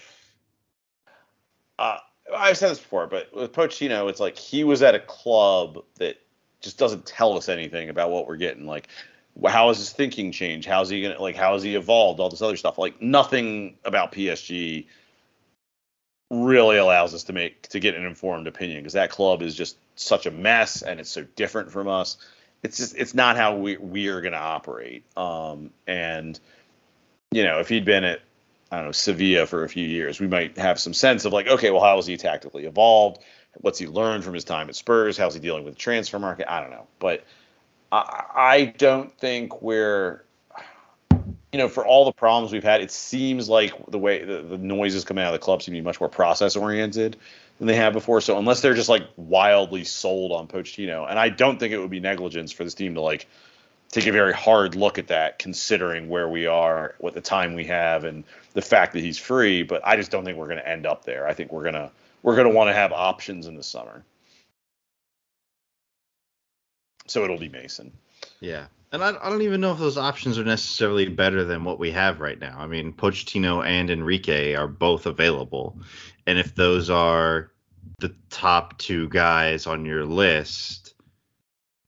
uh, 1.77 1.97
I've 2.33 2.57
said 2.57 2.71
this 2.71 2.79
before, 2.79 3.07
but 3.07 3.33
with 3.35 3.51
Pochino, 3.51 4.09
it's 4.09 4.19
like 4.19 4.37
he 4.37 4.63
was 4.63 4.81
at 4.81 4.95
a 4.95 4.99
club 4.99 5.83
that 5.99 6.17
just 6.61 6.77
doesn't 6.77 7.05
tell 7.05 7.37
us 7.37 7.49
anything 7.49 7.89
about 7.89 8.09
what 8.09 8.27
we're 8.27 8.37
getting. 8.37 8.65
Like, 8.65 8.87
how 9.45 9.67
has 9.67 9.77
his 9.77 9.91
thinking 9.91 10.31
changed? 10.31 10.67
How's 10.67 10.89
he 10.89 11.01
gonna 11.01 11.21
like? 11.21 11.35
How 11.35 11.53
has 11.53 11.63
he 11.63 11.75
evolved? 11.75 12.19
All 12.19 12.29
this 12.29 12.41
other 12.41 12.57
stuff. 12.57 12.77
Like, 12.77 13.01
nothing 13.01 13.77
about 13.83 14.13
PSG 14.13 14.87
really 16.31 16.77
allows 16.77 17.13
us 17.13 17.23
to 17.25 17.33
make 17.33 17.67
to 17.69 17.79
get 17.79 17.95
an 17.95 18.05
informed 18.05 18.47
opinion 18.47 18.79
because 18.79 18.93
that 18.93 19.11
club 19.11 19.41
is 19.41 19.55
just 19.55 19.77
such 19.95 20.25
a 20.25 20.31
mess 20.31 20.81
and 20.81 20.99
it's 20.99 21.09
so 21.09 21.23
different 21.35 21.71
from 21.71 21.87
us. 21.87 22.17
It's 22.65 22.77
just 22.77 22.97
it's 22.97 23.13
not 23.13 23.37
how 23.37 23.55
we 23.55 23.77
we 23.77 24.07
are 24.07 24.21
gonna 24.21 24.37
operate. 24.37 25.05
Um, 25.15 25.69
and 25.85 26.39
you 27.31 27.43
know, 27.43 27.59
if 27.59 27.69
he'd 27.69 27.85
been 27.85 28.03
at 28.03 28.21
I 28.71 28.77
don't 28.77 28.85
know, 28.87 28.91
Sevilla 28.91 29.45
for 29.45 29.63
a 29.63 29.69
few 29.69 29.87
years, 29.87 30.19
we 30.19 30.27
might 30.27 30.57
have 30.57 30.79
some 30.79 30.93
sense 30.93 31.25
of 31.25 31.31
like, 31.31 31.47
okay, 31.47 31.69
well, 31.69 31.81
how 31.81 31.95
has 31.97 32.07
he 32.07 32.17
tactically 32.17 32.65
evolved? 32.65 33.21
What's 33.61 33.77
he 33.77 33.87
learned 33.87 34.23
from 34.23 34.33
his 34.33 34.43
time 34.43 34.67
at 34.67 34.75
Spurs? 34.75 35.17
How's 35.17 35.35
he 35.35 35.39
dealing 35.39 35.63
with 35.63 35.75
the 35.75 35.79
transfer 35.79 36.19
market? 36.19 36.51
I 36.51 36.59
don't 36.59 36.71
know, 36.71 36.87
but 36.99 37.23
I, 37.91 38.23
I 38.35 38.65
don't 38.77 39.15
think 39.17 39.61
we're 39.61 40.25
you 41.55 41.59
know, 41.59 41.69
for 41.69 41.85
all 41.85 42.03
the 42.03 42.11
problems 42.11 42.51
we've 42.51 42.65
had, 42.65 42.81
it 42.81 42.91
seems 42.91 43.47
like 43.47 43.71
the 43.87 43.97
way 43.97 44.25
the, 44.25 44.41
the 44.41 44.57
noises 44.57 45.05
coming 45.05 45.23
out 45.23 45.33
of 45.33 45.39
the 45.39 45.43
club 45.45 45.61
seem 45.61 45.73
to 45.73 45.79
be 45.79 45.85
much 45.85 46.01
more 46.01 46.09
process 46.09 46.57
oriented 46.57 47.15
than 47.57 47.67
they 47.67 47.75
have 47.75 47.93
before. 47.93 48.21
So 48.21 48.37
unless 48.37 48.61
they're 48.61 48.73
just 48.73 48.89
like 48.89 49.07
wildly 49.15 49.83
sold 49.83 50.31
on 50.31 50.47
Pochettino, 50.47 51.09
and 51.09 51.17
I 51.17 51.29
don't 51.29 51.59
think 51.59 51.73
it 51.73 51.79
would 51.79 51.89
be 51.89 51.99
negligence 51.99 52.51
for 52.51 52.63
this 52.63 52.73
team 52.73 52.95
to 52.95 53.01
like 53.01 53.27
take 53.89 54.07
a 54.07 54.11
very 54.11 54.33
hard 54.33 54.75
look 54.75 54.97
at 54.97 55.07
that, 55.07 55.39
considering 55.39 56.09
where 56.09 56.27
we 56.27 56.47
are, 56.47 56.95
what 56.99 57.13
the 57.13 57.21
time 57.21 57.53
we 57.53 57.65
have, 57.65 58.03
and 58.03 58.23
the 58.53 58.61
fact 58.61 58.93
that 58.93 58.99
he's 58.99 59.17
free. 59.17 59.63
But 59.63 59.81
I 59.85 59.95
just 59.95 60.11
don't 60.11 60.25
think 60.25 60.37
we're 60.37 60.47
going 60.47 60.57
to 60.57 60.67
end 60.67 60.85
up 60.85 61.05
there. 61.05 61.27
I 61.27 61.33
think 61.33 61.51
we're 61.51 61.63
gonna 61.63 61.91
we're 62.21 62.35
gonna 62.35 62.49
want 62.49 62.69
to 62.69 62.73
have 62.73 62.91
options 62.91 63.47
in 63.47 63.55
the 63.55 63.63
summer. 63.63 64.03
So 67.07 67.23
it'll 67.23 67.37
be 67.37 67.49
Mason. 67.49 67.91
Yeah. 68.39 68.65
And 68.95 69.03
I, 69.03 69.09
I 69.21 69.29
don't 69.29 69.41
even 69.41 69.59
know 69.59 69.73
if 69.73 69.77
those 69.77 69.97
options 69.97 70.39
are 70.39 70.45
necessarily 70.45 71.09
better 71.09 71.43
than 71.43 71.65
what 71.65 71.79
we 71.79 71.91
have 71.91 72.21
right 72.21 72.39
now. 72.39 72.55
I 72.57 72.65
mean, 72.65 72.93
Pochettino 72.93 73.61
and 73.65 73.89
Enrique 73.89 74.55
are 74.55 74.69
both 74.69 75.05
available. 75.05 75.77
And 76.25 76.39
if 76.39 76.55
those 76.55 76.89
are 76.89 77.51
the 77.99 78.15
top 78.29 78.77
two 78.77 79.09
guys 79.09 79.67
on 79.67 79.83
your 79.85 80.05
list, 80.05 80.93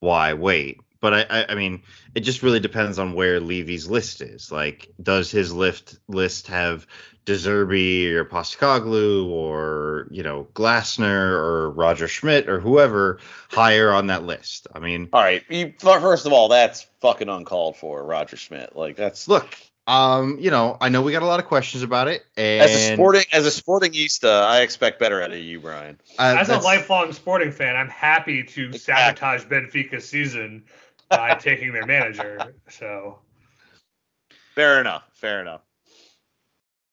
why 0.02 0.34
wait? 0.34 0.82
But 1.00 1.14
I, 1.14 1.26
I, 1.30 1.46
I 1.50 1.56
mean, 1.56 1.84
it 2.16 2.22
just 2.22 2.44
really 2.44 2.60
depends 2.60 3.00
on 3.00 3.14
where 3.14 3.40
Levy's 3.40 3.88
list 3.88 4.22
is. 4.22 4.52
Like, 4.52 4.92
does 5.02 5.30
his 5.32 5.54
list 5.54 6.00
list 6.08 6.48
have 6.48 6.88
De 7.26 7.34
Zerbi 7.34 8.12
or 8.14 8.24
Postecoglou 8.26 9.28
or 9.28 10.08
you 10.12 10.24
know 10.24 10.48
Glasner 10.54 11.32
or 11.32 11.70
Roger 11.72 12.08
Schmidt 12.08 12.48
or 12.50 12.60
whoever 12.60 13.20
higher 13.52 13.92
on 13.92 14.08
that 14.08 14.24
list? 14.24 14.68
I 14.74 14.80
mean, 14.80 15.10
All 15.14 15.22
right, 15.22 15.44
you, 15.50 15.74
first 15.80 16.26
of 16.26 16.34
all, 16.34 16.48
that's 16.48 16.88
fucking 17.02 17.30
uncalled 17.30 17.76
for, 17.78 18.04
Roger 18.04 18.38
Schmidt. 18.38 18.76
Like 18.76 18.96
that's 18.96 19.28
look, 19.28 19.56
um, 19.88 20.38
you 20.40 20.52
know, 20.52 20.78
I 20.80 20.90
know 20.90 21.02
we 21.02 21.12
got 21.12 21.22
a 21.22 21.26
lot 21.28 21.40
of 21.40 21.46
questions 21.46 21.84
about 21.84 22.08
it, 22.08 22.26
and 22.36 22.62
as 22.62 22.74
a 22.76 22.94
sporting 22.94 23.26
as 23.32 23.46
a 23.46 23.50
sportingista, 23.50 24.44
I 24.44 24.62
expect 24.62 25.00
better 25.00 25.22
out 25.22 25.32
of 25.32 25.38
you, 25.38 25.60
Brian. 25.60 26.00
uh, 26.18 26.36
As 26.40 26.50
a 26.50 26.60
lifelong 26.60 27.14
sporting 27.14 27.52
fan, 27.52 27.76
I'm 27.76 27.90
happy 27.90 28.44
to 28.44 28.66
Exactly. 28.70 29.20
sabotage 29.20 29.44
Benfica's 29.46 30.08
season 30.08 30.64
by 31.10 31.36
taking 31.36 31.72
their 31.74 31.86
manager. 31.86 32.54
So 32.70 33.20
Fair 34.58 34.82
enough. 34.82 35.04
Fair 35.14 35.42
enough. 35.42 35.62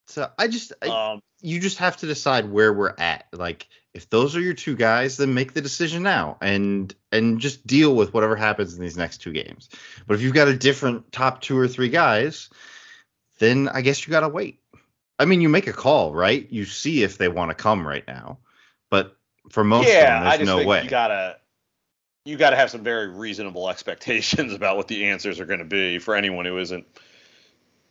So 0.06 0.30
I 0.38 0.48
just, 0.48 0.74
I, 0.82 1.12
Um, 1.12 1.22
you 1.40 1.58
just 1.60 1.78
have 1.78 1.96
to 1.98 2.06
decide 2.06 2.50
where 2.50 2.72
we're 2.74 2.94
at. 2.98 3.26
Like, 3.32 3.66
if 3.94 4.10
those 4.10 4.36
are 4.36 4.40
your 4.40 4.52
two 4.52 4.76
guys, 4.76 5.16
then 5.16 5.32
make 5.32 5.54
the 5.54 5.62
decision 5.62 6.02
now, 6.02 6.36
and 6.42 6.94
and 7.10 7.40
just 7.40 7.66
deal 7.66 7.94
with 7.94 8.12
whatever 8.12 8.36
happens 8.36 8.74
in 8.74 8.82
these 8.82 8.98
next 8.98 9.22
two 9.22 9.32
games. 9.32 9.70
But 10.06 10.14
if 10.14 10.20
you've 10.20 10.34
got 10.34 10.48
a 10.48 10.54
different 10.56 11.10
top 11.10 11.40
two 11.40 11.58
or 11.58 11.66
three 11.66 11.88
guys, 11.88 12.50
then 13.38 13.68
I 13.68 13.80
guess 13.80 14.06
you 14.06 14.10
gotta 14.10 14.28
wait. 14.28 14.60
I 15.18 15.24
mean, 15.24 15.40
you 15.40 15.48
make 15.48 15.66
a 15.66 15.72
call, 15.72 16.12
right? 16.12 16.46
You 16.52 16.66
see 16.66 17.02
if 17.02 17.16
they 17.16 17.28
want 17.28 17.50
to 17.50 17.54
come 17.54 17.86
right 17.86 18.06
now, 18.06 18.40
but 18.90 19.16
for 19.48 19.64
most 19.64 19.88
yeah, 19.88 19.92
of 19.92 20.00
them, 20.00 20.22
I 20.22 20.24
there's 20.36 20.38
just 20.40 20.46
no 20.46 20.56
think 20.58 20.68
way. 20.68 20.82
you 20.84 20.90
gotta 20.90 21.36
you 22.24 22.36
gotta 22.36 22.56
have 22.56 22.70
some 22.70 22.82
very 22.82 23.08
reasonable 23.08 23.68
expectations 23.68 24.52
about 24.54 24.76
what 24.76 24.88
the 24.88 25.04
answers 25.06 25.40
are 25.40 25.46
going 25.46 25.58
to 25.58 25.64
be 25.64 25.98
for 25.98 26.14
anyone 26.14 26.44
who 26.44 26.58
isn't, 26.58 26.86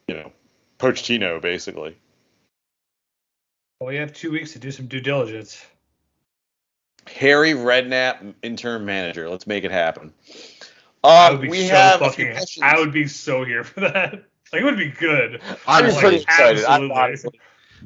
you 0.07 0.15
know, 0.15 0.31
Pochettino, 0.79 1.41
basically. 1.41 1.95
well, 3.79 3.89
we 3.89 3.95
have 3.97 4.13
two 4.13 4.31
weeks 4.31 4.53
to 4.53 4.59
do 4.59 4.71
some 4.71 4.87
due 4.87 5.01
diligence. 5.01 5.63
Harry 7.07 7.51
Redknapp, 7.51 8.33
interim 8.43 8.85
manager. 8.85 9.29
Let's 9.29 9.45
make 9.45 9.65
it 9.65 9.71
happen. 9.71 10.13
I 11.03 11.27
Uh, 11.27 11.31
would 11.33 11.41
be 11.41 11.49
we 11.49 11.67
so 11.67 11.75
have 11.75 11.99
fucking. 11.99 12.37
I 12.61 12.79
would 12.79 12.93
be 12.93 13.07
so 13.07 13.43
here 13.43 13.63
for 13.65 13.81
that. 13.81 14.23
Like 14.53 14.61
it 14.61 14.65
would 14.65 14.77
be 14.77 14.89
good. 14.89 15.41
I'm 15.67 15.83
Honestly, 15.83 16.01
pretty 16.01 16.15
excited. 16.17 16.63
I'm 16.63 16.71
absolutely. 16.91 16.95
honestly- 16.95 17.39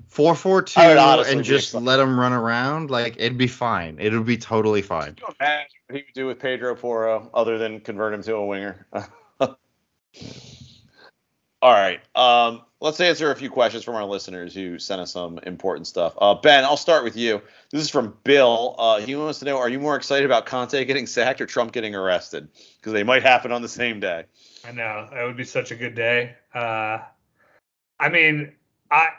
four 0.07 0.35
four 0.35 0.61
two 0.61 0.79
I 0.79 1.15
would 1.15 1.27
and 1.27 1.43
just 1.43 1.73
let 1.73 1.97
them 1.97 2.19
run 2.19 2.33
around. 2.33 2.89
Like 2.91 3.15
it'd 3.17 3.37
be 3.37 3.47
fine. 3.47 3.97
It 3.99 4.13
would 4.13 4.25
be 4.25 4.37
totally 4.37 4.81
fine. 4.81 5.15
Can 5.15 5.25
you 5.27 5.35
imagine 5.39 5.77
what 5.87 5.97
he 5.97 6.05
would 6.05 6.13
do 6.13 6.27
with 6.27 6.39
Pedro 6.39 6.75
Porro 6.75 7.29
other 7.33 7.57
than 7.57 7.79
convert 7.79 8.13
him 8.13 8.23
to 8.23 8.35
a 8.35 8.45
winger? 8.45 8.87
All 11.59 11.73
right. 11.73 11.99
Um, 12.15 12.61
let's 12.79 12.99
answer 12.99 13.31
a 13.31 13.35
few 13.35 13.49
questions 13.49 13.83
from 13.83 13.95
our 13.95 14.05
listeners 14.05 14.53
who 14.53 14.77
sent 14.77 15.01
us 15.01 15.11
some 15.11 15.39
important 15.39 15.87
stuff. 15.87 16.13
Uh, 16.17 16.35
ben, 16.35 16.63
I'll 16.63 16.77
start 16.77 17.03
with 17.03 17.17
you. 17.17 17.41
This 17.71 17.81
is 17.81 17.89
from 17.89 18.15
Bill. 18.23 18.75
Uh, 18.77 18.99
he 18.99 19.15
wants 19.15 19.39
to 19.39 19.45
know: 19.45 19.57
Are 19.57 19.69
you 19.69 19.79
more 19.79 19.95
excited 19.95 20.25
about 20.25 20.45
Conte 20.45 20.85
getting 20.85 21.07
sacked 21.07 21.41
or 21.41 21.45
Trump 21.47 21.71
getting 21.71 21.95
arrested? 21.95 22.47
Because 22.79 22.93
they 22.93 23.03
might 23.03 23.23
happen 23.23 23.51
on 23.51 23.61
the 23.61 23.67
same 23.67 23.99
day. 23.99 24.25
I 24.65 24.71
know 24.71 25.09
it 25.11 25.25
would 25.25 25.37
be 25.37 25.45
such 25.45 25.71
a 25.71 25.75
good 25.75 25.95
day. 25.95 26.35
Uh, 26.53 26.99
I 27.99 28.09
mean, 28.09 28.53
I 28.91 29.09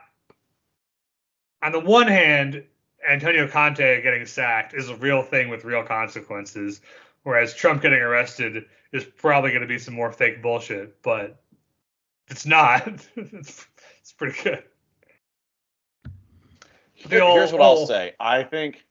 on 1.63 1.73
the 1.73 1.81
one 1.81 2.07
hand, 2.09 2.65
Antonio 3.09 3.49
Conte 3.49 4.03
getting 4.03 4.27
sacked 4.27 4.75
is 4.75 4.89
a 4.89 4.97
real 4.97 5.23
thing 5.23 5.49
with 5.49 5.65
real 5.65 5.83
consequences, 5.85 6.81
whereas 7.23 7.55
Trump 7.55 7.83
getting 7.83 8.01
arrested 8.01 8.65
is 8.93 9.05
probably 9.05 9.51
going 9.51 9.63
to 9.63 9.69
be 9.69 9.79
some 9.79 9.95
more 9.95 10.13
fake 10.13 10.43
bullshit. 10.43 11.03
But 11.03 11.41
it's 12.29 12.47
not. 12.47 12.87
it's, 13.17 13.67
it's 14.01 14.13
pretty 14.13 14.41
good. 14.43 14.63
Here- 16.95 17.21
Here's 17.21 17.53
what 17.53 17.63
I'll 17.63 17.87
say. 17.87 18.15
I 18.19 18.43
think 18.43 18.85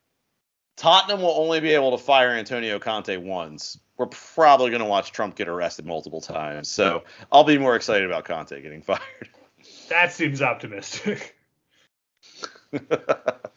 Tottenham 0.77 1.21
will 1.21 1.31
only 1.37 1.59
be 1.59 1.71
able 1.71 1.91
to 1.97 2.03
fire 2.03 2.31
Antonio 2.31 2.79
Conte 2.79 3.15
once. 3.17 3.79
We're 3.97 4.05
probably 4.07 4.69
going 4.69 4.81
to 4.81 4.87
watch 4.87 5.11
Trump 5.11 5.35
get 5.35 5.47
arrested 5.47 5.85
multiple 5.85 6.21
times. 6.21 6.69
So 6.69 7.03
I'll 7.31 7.43
be 7.43 7.57
more 7.57 7.75
excited 7.75 8.05
about 8.05 8.25
Conte 8.25 8.61
getting 8.61 8.81
fired. 8.83 9.01
That 9.89 10.11
seems 10.13 10.41
optimistic. 10.41 11.35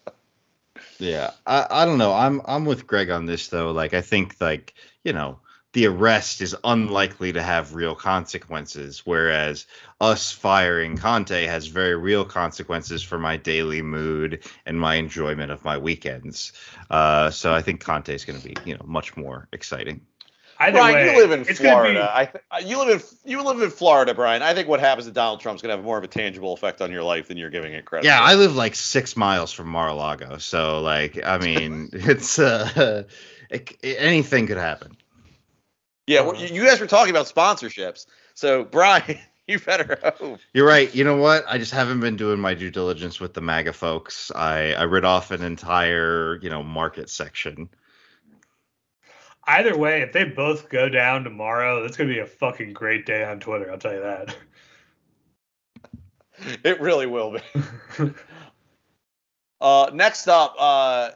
Yeah, 0.98 1.30
I, 1.46 1.66
I 1.70 1.84
don't 1.86 1.98
know. 1.98 2.12
I'm 2.12 2.42
I'm 2.44 2.64
with 2.66 2.86
Greg 2.86 3.10
on 3.10 3.26
this 3.26 3.48
though. 3.48 3.70
Like 3.72 3.94
I 3.94 4.02
think 4.02 4.36
like 4.40 4.74
you 5.02 5.12
know 5.12 5.40
the 5.72 5.86
arrest 5.86 6.40
is 6.42 6.54
unlikely 6.64 7.32
to 7.32 7.42
have 7.42 7.74
real 7.74 7.94
consequences, 7.94 9.06
whereas 9.06 9.66
us 10.00 10.30
firing 10.32 10.96
Conte 10.96 11.46
has 11.46 11.68
very 11.68 11.96
real 11.96 12.24
consequences 12.24 13.02
for 13.02 13.18
my 13.18 13.36
daily 13.36 13.82
mood 13.82 14.44
and 14.66 14.78
my 14.78 14.96
enjoyment 14.96 15.50
of 15.50 15.64
my 15.64 15.78
weekends. 15.78 16.52
Uh, 16.90 17.30
so 17.30 17.54
I 17.54 17.62
think 17.62 17.80
Conte 17.80 18.14
is 18.14 18.24
going 18.24 18.40
to 18.40 18.46
be 18.46 18.60
you 18.64 18.74
know 18.74 18.84
much 18.84 19.16
more 19.16 19.48
exciting. 19.52 20.02
Either 20.60 20.72
Brian, 20.72 20.94
way, 20.94 21.14
you 21.14 21.26
live 21.26 21.30
in 21.30 21.44
Florida. 21.44 22.00
be- 22.00 22.20
I 22.20 22.24
th- 22.26 22.44
uh, 22.50 22.60
you 22.62 22.78
live 22.78 23.00
in 23.00 23.30
you 23.30 23.42
live 23.42 23.62
in 23.62 23.70
Florida, 23.70 24.12
Brian. 24.12 24.42
I 24.42 24.52
think 24.52 24.68
what 24.68 24.78
happens 24.78 25.06
to 25.06 25.12
Donald 25.12 25.40
Trump's 25.40 25.62
going 25.62 25.70
to 25.70 25.76
have 25.76 25.84
more 25.84 25.96
of 25.96 26.04
a 26.04 26.08
tangible 26.08 26.52
effect 26.52 26.82
on 26.82 26.92
your 26.92 27.02
life 27.02 27.28
than 27.28 27.38
you're 27.38 27.48
giving 27.48 27.72
it 27.72 27.86
credit. 27.86 28.04
Yeah, 28.04 28.18
for. 28.18 28.24
I 28.24 28.34
live 28.34 28.54
like 28.54 28.74
six 28.74 29.16
miles 29.16 29.52
from 29.52 29.68
Mar-a-Lago, 29.68 30.36
so 30.36 30.80
like 30.82 31.18
I 31.24 31.38
mean 31.38 31.88
it's 31.94 32.38
uh, 32.38 33.04
it, 33.50 33.74
anything 33.82 34.46
could 34.46 34.58
happen. 34.58 34.98
yeah. 36.06 36.20
well, 36.20 36.36
you 36.36 36.54
you 36.54 36.66
guys 36.66 36.78
were 36.78 36.86
talking 36.86 37.10
about 37.10 37.24
sponsorships, 37.24 38.04
so 38.34 38.62
Brian, 38.64 39.18
you 39.48 39.58
better 39.60 39.98
hope. 40.18 40.40
You're 40.52 40.66
right. 40.66 40.94
You 40.94 41.04
know 41.04 41.16
what? 41.16 41.44
I 41.48 41.56
just 41.56 41.72
haven't 41.72 42.00
been 42.00 42.16
doing 42.16 42.38
my 42.38 42.52
due 42.52 42.70
diligence 42.70 43.18
with 43.18 43.32
the 43.32 43.40
MAGA 43.40 43.72
folks. 43.72 44.30
I 44.36 44.74
I 44.74 44.84
read 44.84 45.06
off 45.06 45.30
an 45.30 45.42
entire 45.42 46.38
you 46.42 46.50
know 46.50 46.62
market 46.62 47.08
section. 47.08 47.70
Either 49.46 49.76
way, 49.76 50.02
if 50.02 50.12
they 50.12 50.24
both 50.24 50.68
go 50.68 50.88
down 50.88 51.24
tomorrow, 51.24 51.82
that's 51.82 51.96
gonna 51.96 52.12
be 52.12 52.18
a 52.20 52.26
fucking 52.26 52.72
great 52.72 53.06
day 53.06 53.24
on 53.24 53.40
Twitter. 53.40 53.70
I'll 53.70 53.78
tell 53.78 53.94
you 53.94 54.02
that. 54.02 54.36
It 56.64 56.80
really 56.80 57.04
will 57.04 57.32
be. 57.32 58.12
Uh, 59.60 59.90
next 59.92 60.26
up, 60.26 60.54
uh, 60.58 61.10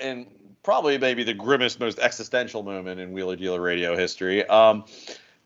and 0.00 0.26
probably 0.62 0.96
maybe 0.96 1.24
the 1.24 1.34
grimmest, 1.34 1.78
most 1.78 1.98
existential 1.98 2.62
moment 2.62 2.98
in 3.00 3.12
Wheeler 3.12 3.36
Dealer 3.36 3.60
Radio 3.60 3.96
history. 3.96 4.46
Um, 4.46 4.84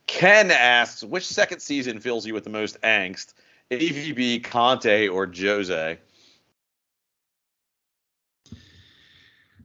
Ken 0.07 0.51
asks, 0.51 1.03
which 1.03 1.27
second 1.27 1.61
season 1.61 2.01
fills 2.01 2.24
you 2.27 2.35
with 2.35 2.45
the 2.45 2.51
most 2.51 2.81
angst? 2.83 3.35
AVB, 3.70 4.45
Conte, 4.45 5.09
or 5.09 5.27
Jose? 5.27 5.99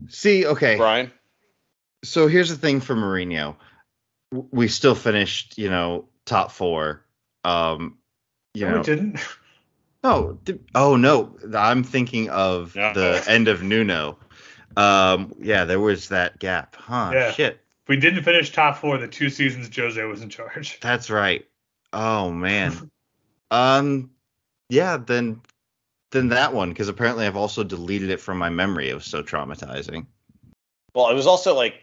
See, 0.10 0.46
okay. 0.48 0.76
Brian? 0.78 1.12
So 2.04 2.28
here's 2.28 2.50
the 2.50 2.56
thing 2.56 2.82
for 2.82 2.96
Mourinho. 2.96 3.56
We 4.32 4.68
still 4.68 4.96
finished, 4.96 5.58
you 5.58 5.70
know, 5.70 6.06
top 6.26 6.52
four. 6.52 7.04
Um, 7.44 7.98
you 8.54 8.66
no, 8.66 8.72
know, 8.76 8.80
it 8.82 8.86
didn't. 8.86 9.20
no, 10.04 10.40
th- 10.46 10.60
oh 10.74 10.96
no, 10.96 11.38
I'm 11.56 11.84
thinking 11.84 12.30
of 12.30 12.76
No. 12.76 12.94
the 12.94 13.24
end 13.28 13.48
of 13.48 13.62
Nuno. 13.64 14.18
Um, 14.78 15.34
yeah, 15.40 15.66
there 15.66 15.80
was 15.80 16.10
that 16.10 16.40
gap, 16.40 16.76
huh? 16.78 17.12
Yeah. 17.14 17.32
Shit, 17.34 17.60
We 17.88 17.98
didn't 17.98 18.24
finish 18.24 18.52
top 18.52 18.78
four 18.78 18.98
the 18.98 19.08
two 19.08 19.30
seasons 19.30 19.70
Jose 19.76 20.02
was 20.04 20.22
in 20.22 20.30
charge. 20.30 20.80
that's 20.82 21.10
right. 21.10 21.46
Oh 21.94 22.32
man. 22.32 22.90
um, 23.52 24.12
yeah, 24.70 24.96
then 24.98 25.42
then 26.12 26.30
that 26.30 26.54
one 26.54 26.70
because 26.70 26.88
apparently 26.88 27.26
I've 27.28 27.36
also 27.36 27.64
deleted 27.64 28.10
it 28.10 28.22
from 28.22 28.38
my 28.38 28.50
memory. 28.50 28.90
It 28.90 28.94
was 28.96 29.06
so 29.06 29.22
traumatizing. 29.24 30.06
Well, 30.96 31.10
it 31.10 31.14
was 31.16 31.28
also 31.28 31.54
like 31.56 31.76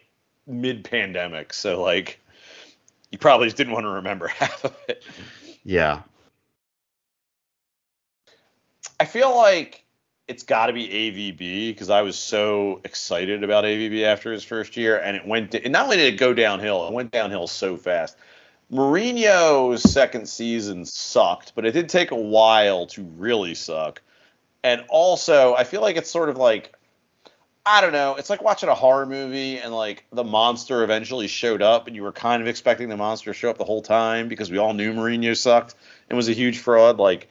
mid-pandemic, 0.49 1.53
so 1.53 1.82
like 1.82 2.18
you 3.11 3.18
probably 3.18 3.46
just 3.46 3.57
didn't 3.57 3.72
want 3.72 3.84
to 3.84 3.90
remember 3.90 4.26
half 4.28 4.64
of 4.64 4.76
it. 4.88 5.05
Yeah. 5.64 6.03
I 9.01 9.05
feel 9.05 9.34
like 9.36 9.84
it's 10.26 10.42
got 10.42 10.66
to 10.66 10.72
be 10.72 10.86
AVB 10.86 11.70
because 11.70 11.88
I 11.90 12.03
was 12.03 12.16
so 12.16 12.80
excited 12.84 13.42
about 13.42 13.64
AVB 13.64 14.03
after 14.05 14.32
his 14.32 14.44
first 14.44 14.76
year, 14.76 14.99
and 14.99 15.16
it 15.16 15.26
went. 15.26 15.55
And 15.55 15.72
not 15.72 15.84
only 15.84 15.96
did 15.96 16.14
it 16.14 16.18
go 16.18 16.34
downhill, 16.34 16.86
it 16.86 16.92
went 16.92 17.11
downhill 17.11 17.46
so 17.46 17.76
fast. 17.76 18.16
Mourinho's 18.70 19.82
second 19.82 20.28
season 20.28 20.84
sucked, 20.84 21.55
but 21.55 21.64
it 21.64 21.72
did 21.72 21.88
take 21.88 22.11
a 22.11 22.16
while 22.16 22.86
to 22.88 23.03
really 23.16 23.55
suck. 23.55 24.03
And 24.62 24.84
also, 24.88 25.55
I 25.55 25.64
feel 25.64 25.80
like 25.80 25.96
it's 25.96 26.11
sort 26.11 26.28
of 26.28 26.36
like 26.36 26.74
I 27.71 27.83
don't 27.83 27.93
know. 27.93 28.14
It's 28.14 28.31
like 28.31 28.43
watching 28.43 28.71
a 28.71 28.75
horror 28.75 29.05
movie 29.05 29.59
and 29.59 29.75
like 29.75 30.07
the 30.11 30.25
monster 30.25 30.83
eventually 30.83 31.29
showed 31.29 31.61
up, 31.61 31.87
and 31.87 31.95
you 31.95 32.03
were 32.03 32.12
kind 32.12 32.41
of 32.41 32.49
expecting 32.49 32.89
the 32.89 32.97
monster 32.97 33.31
to 33.31 33.39
show 33.39 33.51
up 33.51 33.59
the 33.59 33.64
whole 33.64 33.83
time 33.83 34.29
because 34.29 34.51
we 34.51 34.57
all 34.57 34.73
knew 34.73 34.95
Mourinho 34.95 35.37
sucked 35.37 35.75
and 36.09 36.16
was 36.16 36.31
a 36.31 36.33
huge 36.33 36.61
fraud. 36.61 36.99
Like, 36.99 37.29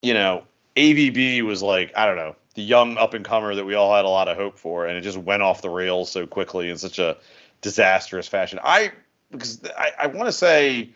you 0.00 0.14
know, 0.14 0.44
AVB 0.76 1.42
was 1.42 1.62
like 1.62 1.92
I 1.94 2.06
don't 2.06 2.16
know 2.16 2.36
the 2.54 2.62
young 2.62 2.96
up 2.96 3.12
and 3.12 3.22
comer 3.22 3.54
that 3.54 3.66
we 3.66 3.74
all 3.74 3.94
had 3.94 4.06
a 4.06 4.08
lot 4.08 4.28
of 4.28 4.38
hope 4.38 4.58
for, 4.58 4.86
and 4.86 4.96
it 4.96 5.02
just 5.02 5.18
went 5.18 5.42
off 5.42 5.60
the 5.60 5.68
rails 5.68 6.10
so 6.10 6.26
quickly 6.26 6.70
in 6.70 6.78
such 6.78 6.98
a 6.98 7.18
disastrous 7.60 8.28
fashion. 8.28 8.58
I 8.62 8.92
because 9.30 9.60
I, 9.76 9.92
I 9.98 10.06
want 10.06 10.26
to 10.26 10.32
say 10.32 10.88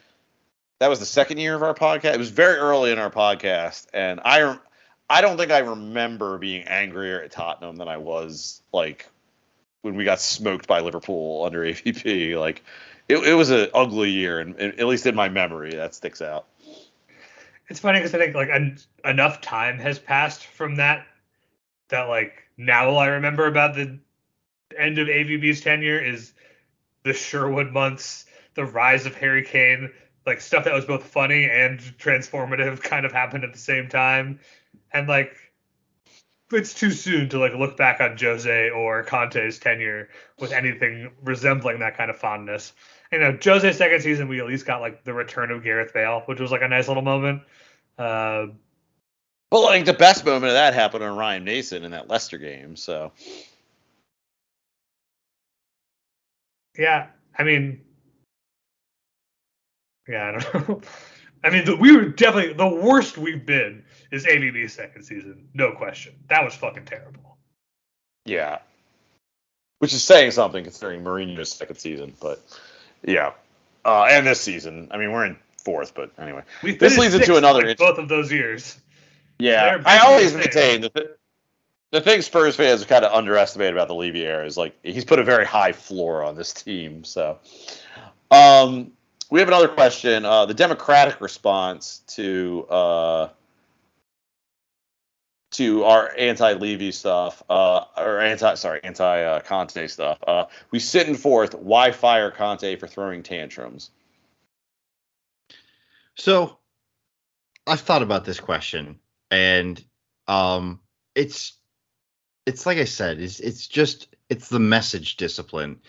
that 0.80 0.88
was 0.88 1.00
the 1.00 1.06
second 1.06 1.36
year 1.36 1.54
of 1.54 1.62
our 1.62 1.74
podcast. 1.74 2.14
It 2.14 2.18
was 2.18 2.30
very 2.30 2.56
early 2.56 2.92
in 2.92 2.98
our 2.98 3.10
podcast, 3.10 3.88
and 3.92 4.20
I 4.24 4.56
I 5.08 5.20
don't 5.20 5.36
think 5.36 5.50
I 5.50 5.58
remember 5.58 6.38
being 6.38 6.62
angrier 6.66 7.22
at 7.22 7.30
Tottenham 7.30 7.76
than 7.76 7.88
I 7.88 7.98
was 7.98 8.62
like 8.72 9.08
when 9.82 9.96
we 9.96 10.04
got 10.04 10.20
smoked 10.20 10.66
by 10.66 10.80
Liverpool 10.80 11.44
under 11.44 11.60
AVB. 11.64 12.38
Like 12.38 12.64
it, 13.08 13.18
it 13.18 13.34
was 13.34 13.50
an 13.50 13.68
ugly 13.74 14.10
year, 14.10 14.40
and, 14.40 14.56
and 14.56 14.80
at 14.80 14.86
least 14.86 15.06
in 15.06 15.14
my 15.14 15.28
memory, 15.28 15.74
that 15.74 15.94
sticks 15.94 16.22
out. 16.22 16.46
It's 17.68 17.80
funny 17.80 17.98
because 17.98 18.14
I 18.14 18.18
think 18.18 18.34
like 18.34 18.48
en- 18.50 18.78
enough 19.04 19.40
time 19.40 19.78
has 19.78 19.98
passed 19.98 20.44
from 20.44 20.76
that 20.76 21.06
that 21.88 22.08
like 22.08 22.42
now 22.56 22.88
all 22.88 22.98
I 22.98 23.08
remember 23.08 23.46
about 23.46 23.74
the 23.74 23.98
end 24.76 24.98
of 24.98 25.08
AVB's 25.08 25.60
tenure 25.60 25.98
is 25.98 26.32
the 27.04 27.12
Sherwood 27.12 27.72
months, 27.72 28.26
the 28.54 28.64
rise 28.64 29.06
of 29.06 29.14
Harry 29.14 29.44
Kane, 29.44 29.90
like 30.26 30.40
stuff 30.40 30.64
that 30.64 30.72
was 30.72 30.86
both 30.86 31.04
funny 31.04 31.44
and 31.44 31.78
transformative 31.78 32.82
kind 32.82 33.04
of 33.04 33.12
happened 33.12 33.44
at 33.44 33.52
the 33.52 33.58
same 33.58 33.88
time. 33.88 34.40
And 34.94 35.08
like 35.08 35.36
it's 36.52 36.72
too 36.72 36.90
soon 36.90 37.28
to 37.30 37.38
like 37.38 37.52
look 37.54 37.76
back 37.76 38.00
on 38.00 38.16
Jose 38.16 38.70
or 38.70 39.02
Conte's 39.02 39.58
tenure 39.58 40.08
with 40.38 40.52
anything 40.52 41.10
resembling 41.22 41.80
that 41.80 41.96
kind 41.96 42.10
of 42.10 42.16
fondness. 42.16 42.72
You 43.12 43.18
know, 43.18 43.36
Jose's 43.42 43.76
second 43.76 44.00
season, 44.00 44.28
we 44.28 44.40
at 44.40 44.46
least 44.46 44.66
got 44.66 44.80
like 44.80 45.04
the 45.04 45.12
return 45.12 45.50
of 45.50 45.62
Gareth 45.64 45.92
Bale, 45.92 46.22
which 46.26 46.40
was 46.40 46.50
like 46.52 46.62
a 46.62 46.68
nice 46.68 46.88
little 46.88 47.02
moment. 47.02 47.42
Uh, 47.98 48.46
But 49.50 49.70
think 49.70 49.86
the 49.86 49.92
best 49.92 50.24
moment 50.24 50.46
of 50.46 50.52
that 50.54 50.74
happened 50.74 51.04
on 51.04 51.16
Ryan 51.16 51.44
Mason 51.44 51.84
in 51.84 51.90
that 51.92 52.08
Leicester 52.08 52.38
game. 52.38 52.76
So 52.76 53.12
yeah, 56.78 57.08
I 57.38 57.44
mean, 57.44 57.80
yeah, 60.08 60.28
I 60.28 60.32
don't 60.52 60.68
know. 60.68 60.80
I 61.44 61.50
mean, 61.50 61.66
the, 61.66 61.76
we 61.76 61.94
were 61.94 62.06
definitely 62.06 62.54
the 62.54 62.66
worst 62.66 63.18
we've 63.18 63.44
been 63.44 63.84
is 64.10 64.24
AVB's 64.24 64.72
second 64.72 65.02
season, 65.02 65.48
no 65.52 65.72
question. 65.72 66.14
That 66.28 66.42
was 66.42 66.54
fucking 66.54 66.86
terrible. 66.86 67.36
yeah, 68.24 68.58
which 69.78 69.92
is 69.92 70.02
saying 70.02 70.30
something 70.30 70.64
considering 70.64 71.04
Mourinho's 71.04 71.52
second 71.52 71.76
season. 71.76 72.14
But 72.20 72.40
yeah, 73.06 73.32
uh, 73.84 74.06
and 74.10 74.26
this 74.26 74.40
season, 74.40 74.88
I 74.90 74.96
mean, 74.96 75.12
we're 75.12 75.26
in 75.26 75.36
fourth, 75.62 75.94
but 75.94 76.10
anyway. 76.18 76.42
We 76.62 76.76
This 76.76 76.96
leads 76.96 77.14
into 77.14 77.36
another 77.36 77.66
like, 77.66 77.76
both 77.76 77.98
of 77.98 78.08
those 78.08 78.32
years. 78.32 78.78
Yeah, 79.38 79.82
I 79.84 79.98
always 79.98 80.34
maintain 80.34 80.82
the, 80.82 81.16
the 81.90 82.00
thing 82.00 82.22
Spurs 82.22 82.56
fans 82.56 82.84
kind 82.86 83.04
of 83.04 83.12
underestimate 83.12 83.72
about 83.72 83.88
the 83.88 83.94
Levy 83.94 84.24
era 84.24 84.46
is 84.46 84.56
like 84.56 84.74
he's 84.82 85.04
put 85.04 85.18
a 85.18 85.24
very 85.24 85.44
high 85.44 85.72
floor 85.72 86.24
on 86.24 86.36
this 86.36 86.52
team. 86.52 87.04
So, 87.04 87.38
um, 88.30 88.92
we 89.30 89.40
have 89.40 89.48
another 89.48 89.68
question. 89.68 90.24
Uh, 90.24 90.46
the 90.46 90.54
Democratic 90.54 91.20
response 91.20 92.02
to 92.08 92.66
uh, 92.68 93.28
to 95.52 95.84
our 95.84 96.12
anti-Levy 96.18 96.90
stuff, 96.92 97.42
uh, 97.48 97.84
or 97.96 98.20
anti 98.20 98.54
sorry 98.54 98.80
anti 98.82 99.22
uh, 99.22 99.40
Conte 99.40 99.86
stuff. 99.86 100.18
Uh, 100.26 100.46
we 100.70 100.78
sit 100.78 101.08
in 101.08 101.14
fourth. 101.14 101.54
Why 101.54 101.90
fire 101.92 102.30
Conte 102.30 102.76
for 102.76 102.86
throwing 102.86 103.22
tantrums? 103.22 103.90
So 106.16 106.58
I've 107.66 107.80
thought 107.80 108.02
about 108.02 108.24
this 108.24 108.38
question 108.38 109.00
and 109.30 109.82
um 110.28 110.80
it's 111.14 111.54
it's 112.46 112.66
like 112.66 112.78
I 112.78 112.84
said, 112.84 113.20
it's 113.20 113.40
it's 113.40 113.66
just 113.66 114.08
it's 114.28 114.48
the 114.48 114.58
message 114.58 115.16
discipline. 115.16 115.80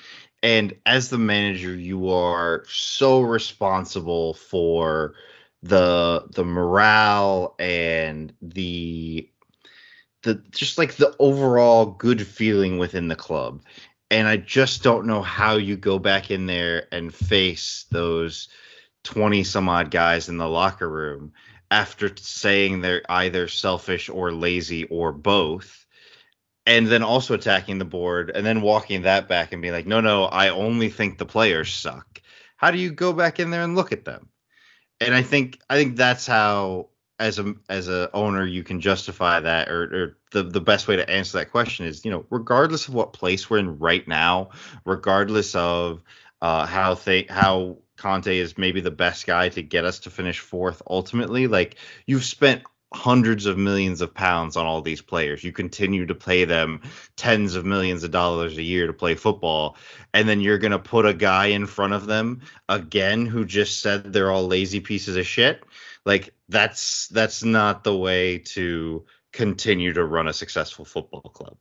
And 0.46 0.76
as 0.86 1.10
the 1.10 1.18
manager, 1.18 1.74
you 1.74 2.12
are 2.12 2.66
so 2.68 3.22
responsible 3.22 4.36
for 4.36 5.16
the 5.64 6.28
the 6.36 6.46
morale 6.46 7.56
and 7.58 8.32
the 8.44 9.28
the 10.22 10.36
just 10.52 10.78
like 10.78 10.98
the 10.98 11.16
overall 11.18 11.88
good 11.88 12.28
feeling 12.28 12.78
within 12.78 13.08
the 13.08 13.16
club. 13.16 13.64
And 14.12 14.28
I 14.28 14.38
just 14.38 14.84
don't 14.84 15.08
know 15.08 15.24
how 15.24 15.56
you 15.56 15.78
go 15.78 15.98
back 15.98 16.30
in 16.30 16.46
there 16.46 16.90
and 16.92 17.12
face 17.12 17.88
those 17.90 18.48
20 19.04 19.44
some 19.44 19.68
odd 19.68 19.90
guys 19.90 20.30
in 20.30 20.38
the 20.38 20.48
locker 20.48 20.88
room 20.88 21.34
after 21.72 22.16
saying 22.18 22.82
they're 22.82 23.02
either 23.10 23.48
selfish 23.48 24.10
or 24.10 24.32
lazy 24.32 24.84
or 24.84 25.12
both 25.12 25.85
and 26.66 26.88
then 26.88 27.04
also 27.04 27.34
attacking 27.34 27.78
the 27.78 27.86
board 27.86 28.32
and 28.34 28.46
then 28.46 28.62
walking 28.62 29.04
that 29.04 29.28
back 29.28 29.52
and 29.52 29.62
being 29.62 29.74
like 29.74 29.88
no 29.88 30.02
no 30.02 30.26
i 30.26 30.50
only 30.50 30.90
think 30.90 31.18
the 31.18 31.26
players 31.26 31.74
suck 31.74 32.22
how 32.58 32.72
do 32.72 32.78
you 32.78 32.92
go 32.92 33.14
back 33.14 33.40
in 33.40 33.50
there 33.50 33.64
and 33.64 33.76
look 33.76 33.92
at 33.92 34.06
them 34.06 34.30
and 35.00 35.14
i 35.14 35.22
think 35.22 35.60
i 35.70 35.76
think 35.76 35.96
that's 35.96 36.26
how 36.26 36.88
as 37.18 37.40
a 37.40 37.54
as 37.70 37.88
a 37.88 38.10
owner 38.14 38.46
you 38.46 38.62
can 38.64 38.82
justify 38.82 39.40
that 39.40 39.70
or, 39.70 39.84
or 39.84 40.18
the 40.32 40.44
the 40.44 40.62
best 40.62 40.88
way 40.88 40.96
to 40.96 41.10
answer 41.10 41.38
that 41.38 41.52
question 41.52 41.86
is 41.86 42.04
you 42.04 42.12
know 42.12 42.26
regardless 42.30 42.88
of 42.88 42.94
what 42.94 43.14
place 43.14 43.50
we're 43.50 43.58
in 43.58 43.80
right 43.80 44.08
now 44.08 44.50
regardless 44.84 45.56
of 45.56 46.04
uh, 46.42 46.66
how 46.66 46.94
they 46.94 47.24
how 47.24 47.78
Conte 47.98 48.38
is 48.38 48.58
maybe 48.58 48.82
the 48.82 48.92
best 48.92 49.26
guy 49.26 49.50
to 49.50 49.62
get 49.62 49.86
us 49.86 50.00
to 50.00 50.10
finish 50.10 50.40
fourth 50.40 50.82
ultimately. 50.88 51.48
Like 51.48 51.78
you've 52.06 52.26
spent 52.26 52.64
hundreds 52.94 53.46
of 53.46 53.58
millions 53.58 54.02
of 54.02 54.14
pounds 54.14 54.56
on 54.56 54.66
all 54.66 54.82
these 54.82 55.02
players. 55.02 55.44
You 55.44 55.52
continue 55.52 56.06
to 56.06 56.16
pay 56.16 56.46
them 56.46 56.82
tens 57.16 57.56
of 57.56 57.66
millions 57.66 58.04
of 58.04 58.12
dollars 58.12 58.58
a 58.58 58.64
year 58.64 58.88
to 58.88 58.94
play 58.94 59.16
football. 59.16 59.78
And 60.14 60.30
then 60.30 60.40
you're 60.42 60.58
going 60.58 60.72
to 60.72 60.80
put 60.80 61.06
a 61.06 61.14
guy 61.14 61.48
in 61.48 61.66
front 61.66 61.94
of 61.94 62.06
them 62.06 62.42
again 62.70 63.26
who 63.26 63.46
just 63.46 63.82
said 63.82 64.14
they're 64.14 64.32
all 64.32 64.48
lazy 64.48 64.80
pieces 64.80 65.18
of 65.18 65.26
shit. 65.26 65.64
Like 66.06 66.34
that's 66.48 67.08
that's 67.08 67.44
not 67.44 67.84
the 67.84 67.96
way 67.96 68.38
to 68.40 69.06
continue 69.34 69.92
to 69.94 70.06
run 70.06 70.28
a 70.28 70.34
successful 70.34 70.86
football 70.86 71.22
club. 71.22 71.58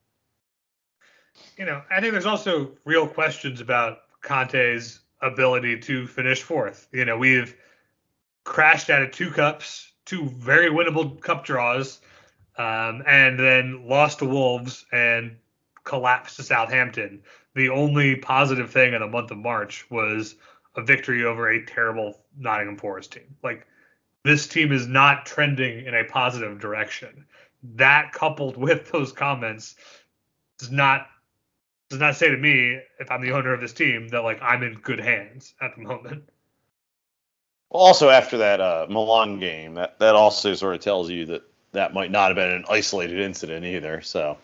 You 1.57 1.65
know, 1.65 1.83
I 1.91 2.01
think 2.01 2.13
there's 2.13 2.27
also 2.27 2.73
real 2.85 3.07
questions 3.07 3.61
about 3.61 3.99
Conte's 4.21 5.01
ability 5.21 5.79
to 5.81 6.07
finish 6.07 6.43
fourth. 6.43 6.89
You 6.93 7.05
know, 7.05 7.17
we've 7.17 7.57
crashed 8.45 8.91
out 8.91 9.03
of 9.03 9.11
two 9.11 9.31
cups, 9.31 9.91
two 10.05 10.29
very 10.29 10.71
winnable 10.71 11.21
cup 11.21 11.45
draws, 11.45 12.01
um, 12.57 13.03
and 13.07 13.39
then 13.39 13.89
lost 13.89 14.21
to 14.21 14.25
Wolves 14.25 14.85
and 14.93 15.37
collapsed 15.85 16.37
to 16.37 16.43
Southampton. 16.43 17.23
The 17.55 17.69
only 17.69 18.17
positive 18.17 18.71
thing 18.71 18.95
in 18.95 19.01
the 19.01 19.07
month 19.07 19.31
of 19.31 19.39
March 19.39 19.89
was 19.91 20.37
a 20.77 20.83
victory 20.83 21.25
over 21.25 21.49
a 21.49 21.65
terrible 21.65 22.21
Nottingham 22.37 22.77
Forest 22.77 23.13
team. 23.13 23.37
Like 23.43 23.67
this 24.25 24.49
team 24.49 24.73
is 24.73 24.87
not 24.87 25.27
trending 25.27 25.87
in 25.87 25.95
a 25.95 26.05
positive 26.05 26.59
direction. 26.59 27.27
That 27.75 28.13
coupled 28.13 28.57
with 28.57 28.91
those 28.91 29.13
comments 29.13 29.77
does 30.59 30.71
not 30.71 31.07
does 31.91 32.01
not 32.01 32.17
say 32.17 32.31
to 32.31 32.37
me 32.37 32.81
if 32.99 33.11
I'm 33.11 33.21
the 33.21 33.33
owner 33.33 33.53
of 33.53 33.61
this 33.61 33.73
team 33.73 34.09
that 34.09 34.25
like 34.25 34.41
I'm 34.43 34.63
in 34.63 34.75
good 34.75 35.01
hands 35.01 35.55
at 35.61 35.77
the 35.77 35.83
moment. 35.83 36.29
Also, 37.75 38.09
after 38.09 38.39
that 38.39 38.61
uh, 38.61 38.87
Milan 38.89 39.41
game, 39.41 39.75
that, 39.75 39.99
that 39.99 40.15
also 40.15 40.55
sort 40.55 40.77
of 40.77 40.81
tells 40.81 41.11
you 41.11 41.27
that 41.27 41.43
that 41.73 41.93
might 41.93 42.13
not 42.13 42.29
have 42.29 42.37
been 42.37 42.51
an 42.51 42.65
isolated 42.71 43.19
incident 43.19 43.67
either. 43.67 44.01
So, 44.01 44.39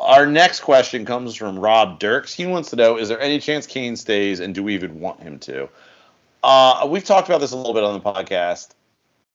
our 0.00 0.26
next 0.26 0.62
question 0.62 1.06
comes 1.06 1.36
from 1.36 1.60
Rob 1.60 2.00
Dirks. 2.00 2.34
He 2.34 2.44
wants 2.46 2.70
to 2.70 2.76
know: 2.76 2.98
Is 2.98 3.08
there 3.08 3.20
any 3.20 3.38
chance 3.38 3.68
Kane 3.68 3.94
stays, 3.94 4.40
and 4.40 4.52
do 4.52 4.64
we 4.64 4.74
even 4.74 4.98
want 4.98 5.20
him 5.20 5.38
to? 5.38 5.68
Uh, 6.42 6.88
we've 6.90 7.04
talked 7.04 7.28
about 7.28 7.40
this 7.40 7.52
a 7.52 7.56
little 7.56 7.72
bit 7.72 7.84
on 7.84 7.94
the 7.94 8.00
podcast. 8.00 8.70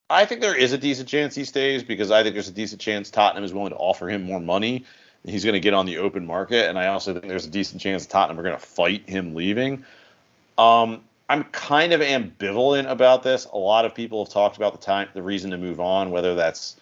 I 0.10 0.26
think 0.26 0.42
there 0.42 0.58
is 0.58 0.74
a 0.74 0.78
decent 0.78 1.08
chance 1.08 1.34
he 1.36 1.46
stays 1.46 1.84
because 1.84 2.12
I 2.12 2.22
think 2.22 2.34
there's 2.36 2.50
a 2.50 2.54
decent 2.54 2.82
chance 2.82 3.10
Tottenham 3.10 3.46
is 3.46 3.54
willing 3.54 3.72
to 3.72 3.78
offer 3.78 4.10
him 4.10 4.24
more 4.24 4.42
money. 4.42 4.84
He's 5.24 5.46
going 5.46 5.54
to 5.54 5.62
get 5.62 5.74
on 5.74 5.86
the 5.86 6.00
open 6.00 6.26
market, 6.26 6.70
and 6.70 6.78
I 6.78 6.88
also 6.88 7.14
think 7.14 7.30
there's 7.30 7.46
a 7.46 7.50
decent 7.50 7.82
chance 7.82 8.06
Tottenham 8.06 8.38
are 8.42 8.44
going 8.44 8.60
to 8.60 8.66
fight 8.66 9.08
him 9.08 9.36
leaving. 9.36 9.86
Um, 10.58 11.02
I'm 11.30 11.44
kind 11.46 11.94
of 11.94 12.02
ambivalent 12.02 12.90
about 12.90 13.24
this. 13.24 13.46
A 13.46 13.58
lot 13.58 13.86
of 13.86 13.94
people 13.94 14.24
have 14.24 14.34
talked 14.34 14.58
about 14.58 14.74
the 14.74 14.86
time, 14.86 15.10
the 15.14 15.22
reason 15.22 15.52
to 15.52 15.58
move 15.58 15.80
on, 15.80 16.12
whether 16.12 16.36
that's 16.36 16.78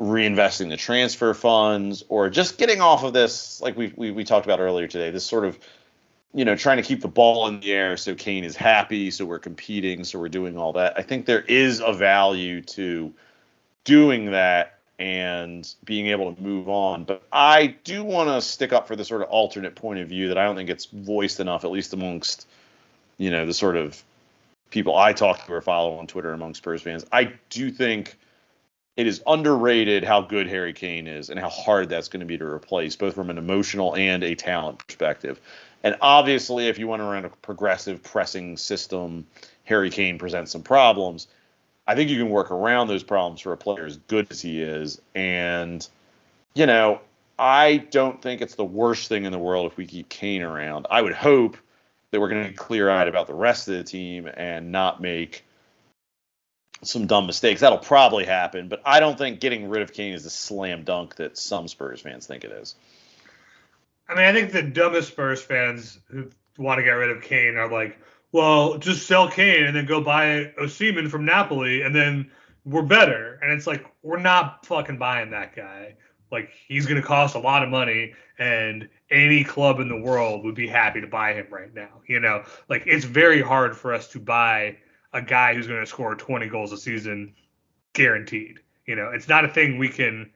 reinvesting 0.00 0.68
the 0.68 0.76
transfer 0.76 1.32
funds 1.32 2.04
or 2.08 2.28
just 2.28 2.58
getting 2.58 2.80
off 2.80 3.04
of 3.04 3.12
this, 3.12 3.60
like 3.60 3.76
we, 3.76 3.92
we, 3.96 4.10
we 4.10 4.24
talked 4.24 4.46
about 4.46 4.60
earlier 4.60 4.86
today, 4.86 5.10
this 5.10 5.24
sort 5.24 5.44
of, 5.44 5.58
you 6.34 6.44
know, 6.44 6.56
trying 6.56 6.78
to 6.78 6.82
keep 6.82 7.00
the 7.00 7.08
ball 7.08 7.46
in 7.46 7.60
the 7.60 7.72
air 7.72 7.96
so 7.96 8.14
Kane 8.14 8.44
is 8.44 8.56
happy, 8.56 9.10
so 9.10 9.24
we're 9.24 9.38
competing, 9.38 10.04
so 10.04 10.18
we're 10.18 10.28
doing 10.28 10.58
all 10.58 10.72
that. 10.74 10.94
I 10.98 11.02
think 11.02 11.26
there 11.26 11.42
is 11.42 11.80
a 11.80 11.92
value 11.92 12.60
to 12.62 13.14
doing 13.84 14.32
that 14.32 14.78
and 15.02 15.74
being 15.84 16.06
able 16.06 16.32
to 16.32 16.40
move 16.40 16.68
on. 16.68 17.02
But 17.02 17.24
I 17.32 17.74
do 17.82 18.04
want 18.04 18.28
to 18.28 18.40
stick 18.40 18.72
up 18.72 18.86
for 18.86 18.94
the 18.94 19.04
sort 19.04 19.20
of 19.20 19.28
alternate 19.30 19.74
point 19.74 19.98
of 19.98 20.08
view 20.08 20.28
that 20.28 20.38
I 20.38 20.44
don't 20.44 20.54
think 20.54 20.70
it's 20.70 20.84
voiced 20.84 21.40
enough, 21.40 21.64
at 21.64 21.72
least 21.72 21.92
amongst, 21.92 22.46
you 23.18 23.32
know, 23.32 23.44
the 23.44 23.52
sort 23.52 23.76
of 23.76 24.00
people 24.70 24.96
I 24.96 25.12
talk 25.12 25.44
to 25.44 25.52
or 25.54 25.60
follow 25.60 25.96
on 25.96 26.06
Twitter 26.06 26.32
among 26.32 26.54
Spurs 26.54 26.82
fans. 26.82 27.04
I 27.10 27.32
do 27.50 27.72
think 27.72 28.16
it 28.96 29.08
is 29.08 29.20
underrated 29.26 30.04
how 30.04 30.20
good 30.20 30.46
Harry 30.46 30.72
Kane 30.72 31.08
is 31.08 31.30
and 31.30 31.40
how 31.40 31.48
hard 31.48 31.88
that's 31.88 32.06
going 32.06 32.20
to 32.20 32.26
be 32.26 32.38
to 32.38 32.46
replace, 32.46 32.94
both 32.94 33.16
from 33.16 33.28
an 33.28 33.38
emotional 33.38 33.96
and 33.96 34.22
a 34.22 34.36
talent 34.36 34.86
perspective. 34.86 35.40
And 35.82 35.96
obviously, 36.00 36.68
if 36.68 36.78
you 36.78 36.86
want 36.86 37.00
to 37.00 37.06
run 37.06 37.24
a 37.24 37.28
progressive 37.28 38.04
pressing 38.04 38.56
system, 38.56 39.26
Harry 39.64 39.90
Kane 39.90 40.16
presents 40.16 40.52
some 40.52 40.62
problems. 40.62 41.26
I 41.86 41.94
think 41.94 42.10
you 42.10 42.16
can 42.16 42.30
work 42.30 42.50
around 42.50 42.88
those 42.88 43.02
problems 43.02 43.40
for 43.40 43.52
a 43.52 43.56
player 43.56 43.86
as 43.86 43.96
good 43.96 44.28
as 44.30 44.40
he 44.40 44.62
is. 44.62 45.00
And, 45.14 45.86
you 46.54 46.66
know, 46.66 47.00
I 47.38 47.78
don't 47.78 48.22
think 48.22 48.40
it's 48.40 48.54
the 48.54 48.64
worst 48.64 49.08
thing 49.08 49.24
in 49.24 49.32
the 49.32 49.38
world 49.38 49.70
if 49.70 49.76
we 49.76 49.86
keep 49.86 50.08
Kane 50.08 50.42
around. 50.42 50.86
I 50.90 51.02
would 51.02 51.14
hope 51.14 51.56
that 52.10 52.20
we're 52.20 52.28
going 52.28 52.44
to 52.44 52.50
be 52.50 52.56
clear 52.56 52.88
eyed 52.88 53.08
about 53.08 53.26
the 53.26 53.34
rest 53.34 53.68
of 53.68 53.74
the 53.74 53.84
team 53.84 54.28
and 54.32 54.70
not 54.70 55.00
make 55.00 55.44
some 56.82 57.06
dumb 57.06 57.26
mistakes. 57.26 57.60
That'll 57.60 57.78
probably 57.78 58.24
happen, 58.24 58.68
but 58.68 58.82
I 58.84 59.00
don't 59.00 59.18
think 59.18 59.40
getting 59.40 59.68
rid 59.68 59.82
of 59.82 59.92
Kane 59.92 60.14
is 60.14 60.24
the 60.24 60.30
slam 60.30 60.84
dunk 60.84 61.16
that 61.16 61.38
some 61.38 61.68
Spurs 61.68 62.00
fans 62.00 62.26
think 62.26 62.44
it 62.44 62.52
is. 62.52 62.74
I 64.08 64.14
mean, 64.14 64.24
I 64.24 64.32
think 64.32 64.52
the 64.52 64.62
dumbest 64.62 65.08
Spurs 65.08 65.40
fans 65.40 65.98
who 66.10 66.30
want 66.58 66.78
to 66.78 66.82
get 66.84 66.90
rid 66.90 67.10
of 67.10 67.22
Kane 67.22 67.56
are 67.56 67.70
like, 67.70 67.98
well, 68.32 68.78
just 68.78 69.06
sell 69.06 69.30
Kane 69.30 69.64
and 69.64 69.76
then 69.76 69.86
go 69.86 70.00
buy 70.00 70.52
Osimhen 70.58 71.08
from 71.08 71.24
Napoli, 71.24 71.82
and 71.82 71.94
then 71.94 72.30
we're 72.64 72.82
better. 72.82 73.38
And 73.42 73.52
it's 73.52 73.66
like 73.66 73.84
we're 74.02 74.18
not 74.18 74.66
fucking 74.66 74.98
buying 74.98 75.30
that 75.30 75.54
guy. 75.54 75.96
Like 76.30 76.50
he's 76.66 76.86
to 77.00 77.06
cost 77.06 77.34
a 77.34 77.38
lot 77.38 77.62
of 77.62 77.68
money, 77.68 78.14
and 78.38 78.88
any 79.10 79.44
club 79.44 79.80
in 79.80 79.88
the 79.88 80.00
world 80.00 80.44
would 80.44 80.54
be 80.54 80.66
happy 80.66 81.00
to 81.02 81.06
buy 81.06 81.34
him 81.34 81.46
right 81.50 81.72
now. 81.74 82.00
You 82.06 82.20
know, 82.20 82.44
like 82.68 82.84
it's 82.86 83.04
very 83.04 83.42
hard 83.42 83.76
for 83.76 83.92
us 83.92 84.08
to 84.08 84.18
buy 84.18 84.78
a 85.12 85.20
guy 85.20 85.54
who's 85.54 85.66
to 85.80 85.86
score 85.86 86.14
20 86.14 86.48
goals 86.48 86.72
a 86.72 86.78
season 86.78 87.34
guaranteed. 87.92 88.60
You 88.86 88.96
know, 88.96 89.10
it's 89.10 89.28
not 89.28 89.44
a 89.44 89.48
thing 89.48 89.76
we 89.76 89.90
can 89.90 90.30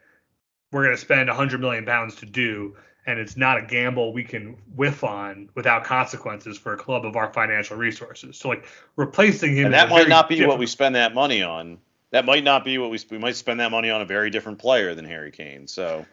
we're 0.70 0.90
to 0.90 0.96
spend 0.96 1.28
100 1.28 1.60
million 1.60 1.86
pounds 1.86 2.16
to 2.16 2.26
do 2.26 2.76
and 3.06 3.18
it's 3.20 3.36
not 3.36 3.58
a 3.58 3.62
gamble 3.62 4.12
we 4.12 4.24
can 4.24 4.56
whiff 4.74 5.04
on 5.04 5.48
without 5.54 5.84
consequences 5.84 6.58
for 6.58 6.72
a 6.72 6.76
club 6.76 7.06
of 7.06 7.16
our 7.16 7.32
financial 7.32 7.76
resources. 7.76 8.36
So 8.36 8.48
like 8.48 8.66
replacing 8.96 9.56
him 9.56 9.66
And 9.66 9.74
that 9.74 9.88
might 9.88 10.08
not 10.08 10.28
be 10.28 10.44
what 10.44 10.58
we 10.58 10.66
spend 10.66 10.96
that 10.96 11.14
money 11.14 11.42
on. 11.42 11.78
That 12.10 12.24
might 12.24 12.44
not 12.44 12.64
be 12.64 12.78
what 12.78 12.90
we 12.90 12.98
we 13.10 13.18
might 13.18 13.36
spend 13.36 13.60
that 13.60 13.70
money 13.70 13.90
on 13.90 14.00
a 14.00 14.04
very 14.04 14.30
different 14.30 14.58
player 14.58 14.94
than 14.94 15.04
Harry 15.04 15.30
Kane. 15.30 15.66
So 15.66 16.06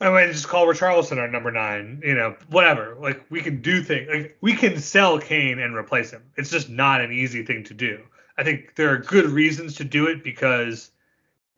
I 0.00 0.10
mean, 0.10 0.32
just 0.32 0.48
call 0.48 0.66
Richarlison 0.66 1.18
our 1.18 1.28
number 1.28 1.50
nine. 1.50 2.00
You 2.04 2.14
know, 2.14 2.36
whatever. 2.48 2.96
Like 2.98 3.24
we 3.30 3.40
can 3.40 3.62
do 3.62 3.82
things. 3.82 4.08
Like 4.08 4.36
we 4.40 4.54
can 4.54 4.78
sell 4.78 5.18
Kane 5.18 5.58
and 5.58 5.76
replace 5.76 6.10
him. 6.10 6.22
It's 6.36 6.50
just 6.50 6.68
not 6.68 7.00
an 7.00 7.12
easy 7.12 7.44
thing 7.44 7.64
to 7.64 7.74
do. 7.74 8.00
I 8.38 8.44
think 8.44 8.74
there 8.76 8.90
are 8.90 8.98
good 8.98 9.26
reasons 9.26 9.76
to 9.76 9.84
do 9.84 10.06
it 10.06 10.24
because 10.24 10.90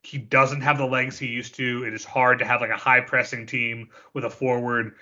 he 0.07 0.19
doesn't 0.19 0.61
have 0.61 0.79
the 0.79 0.87
legs 0.87 1.19
he 1.19 1.27
used 1.27 1.55
to. 1.57 1.85
It 1.85 1.95
is 1.95 2.05
hard 2.05 2.39
to 2.41 2.45
have 2.45 2.61
like 2.61 2.71
a 2.71 2.77
high 2.77 3.01
pressing 3.01 3.47
team 3.47 3.89
with 4.13 4.25
a 4.25 4.31
forward 4.31 4.95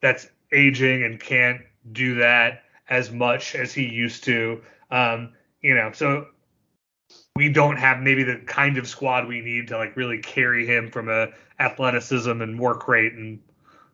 that's 0.00 0.28
aging 0.52 1.04
and 1.04 1.20
can't 1.20 1.60
do 1.92 2.16
that 2.16 2.64
as 2.88 3.10
much 3.10 3.54
as 3.54 3.72
he 3.72 3.86
used 3.86 4.24
to. 4.24 4.62
Um, 4.90 5.34
you 5.60 5.74
know, 5.74 5.92
so 5.92 6.26
we 7.36 7.48
don't 7.48 7.76
have 7.76 8.00
maybe 8.00 8.24
the 8.24 8.36
kind 8.46 8.78
of 8.78 8.88
squad 8.88 9.28
we 9.28 9.40
need 9.40 9.68
to 9.68 9.78
like 9.78 9.96
really 9.96 10.18
carry 10.18 10.66
him 10.66 10.90
from 10.90 11.08
a 11.08 11.28
athleticism 11.60 12.40
and 12.42 12.58
work 12.58 12.88
rate 12.88 13.12
and 13.12 13.40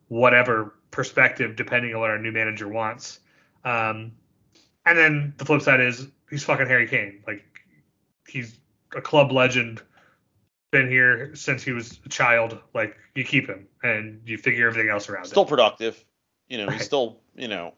whatever 0.08 0.74
perspective, 0.90 1.56
depending 1.56 1.94
on 1.94 2.00
what 2.00 2.10
our 2.10 2.18
new 2.18 2.32
manager 2.32 2.68
wants. 2.68 3.20
Um, 3.64 4.12
and 4.86 4.98
then 4.98 5.34
the 5.36 5.44
flip 5.44 5.62
side 5.62 5.80
is 5.80 6.06
he's 6.30 6.44
fucking 6.44 6.66
Harry 6.66 6.86
Kane. 6.86 7.22
Like 7.26 7.44
he's 8.28 8.58
a 8.94 9.00
club 9.00 9.32
legend, 9.32 9.82
been 10.74 10.90
here 10.90 11.34
since 11.34 11.62
he 11.62 11.72
was 11.72 12.00
a 12.04 12.08
child. 12.08 12.58
Like 12.74 12.96
you 13.14 13.24
keep 13.24 13.46
him 13.48 13.68
and 13.82 14.20
you 14.26 14.36
figure 14.36 14.66
everything 14.68 14.90
else 14.90 15.08
around 15.08 15.26
still 15.26 15.44
it. 15.44 15.48
productive. 15.48 16.04
You 16.48 16.58
know, 16.58 16.66
Right. 16.66 16.74
he's 16.74 16.84
still, 16.84 17.20
you 17.34 17.48
know, 17.48 17.74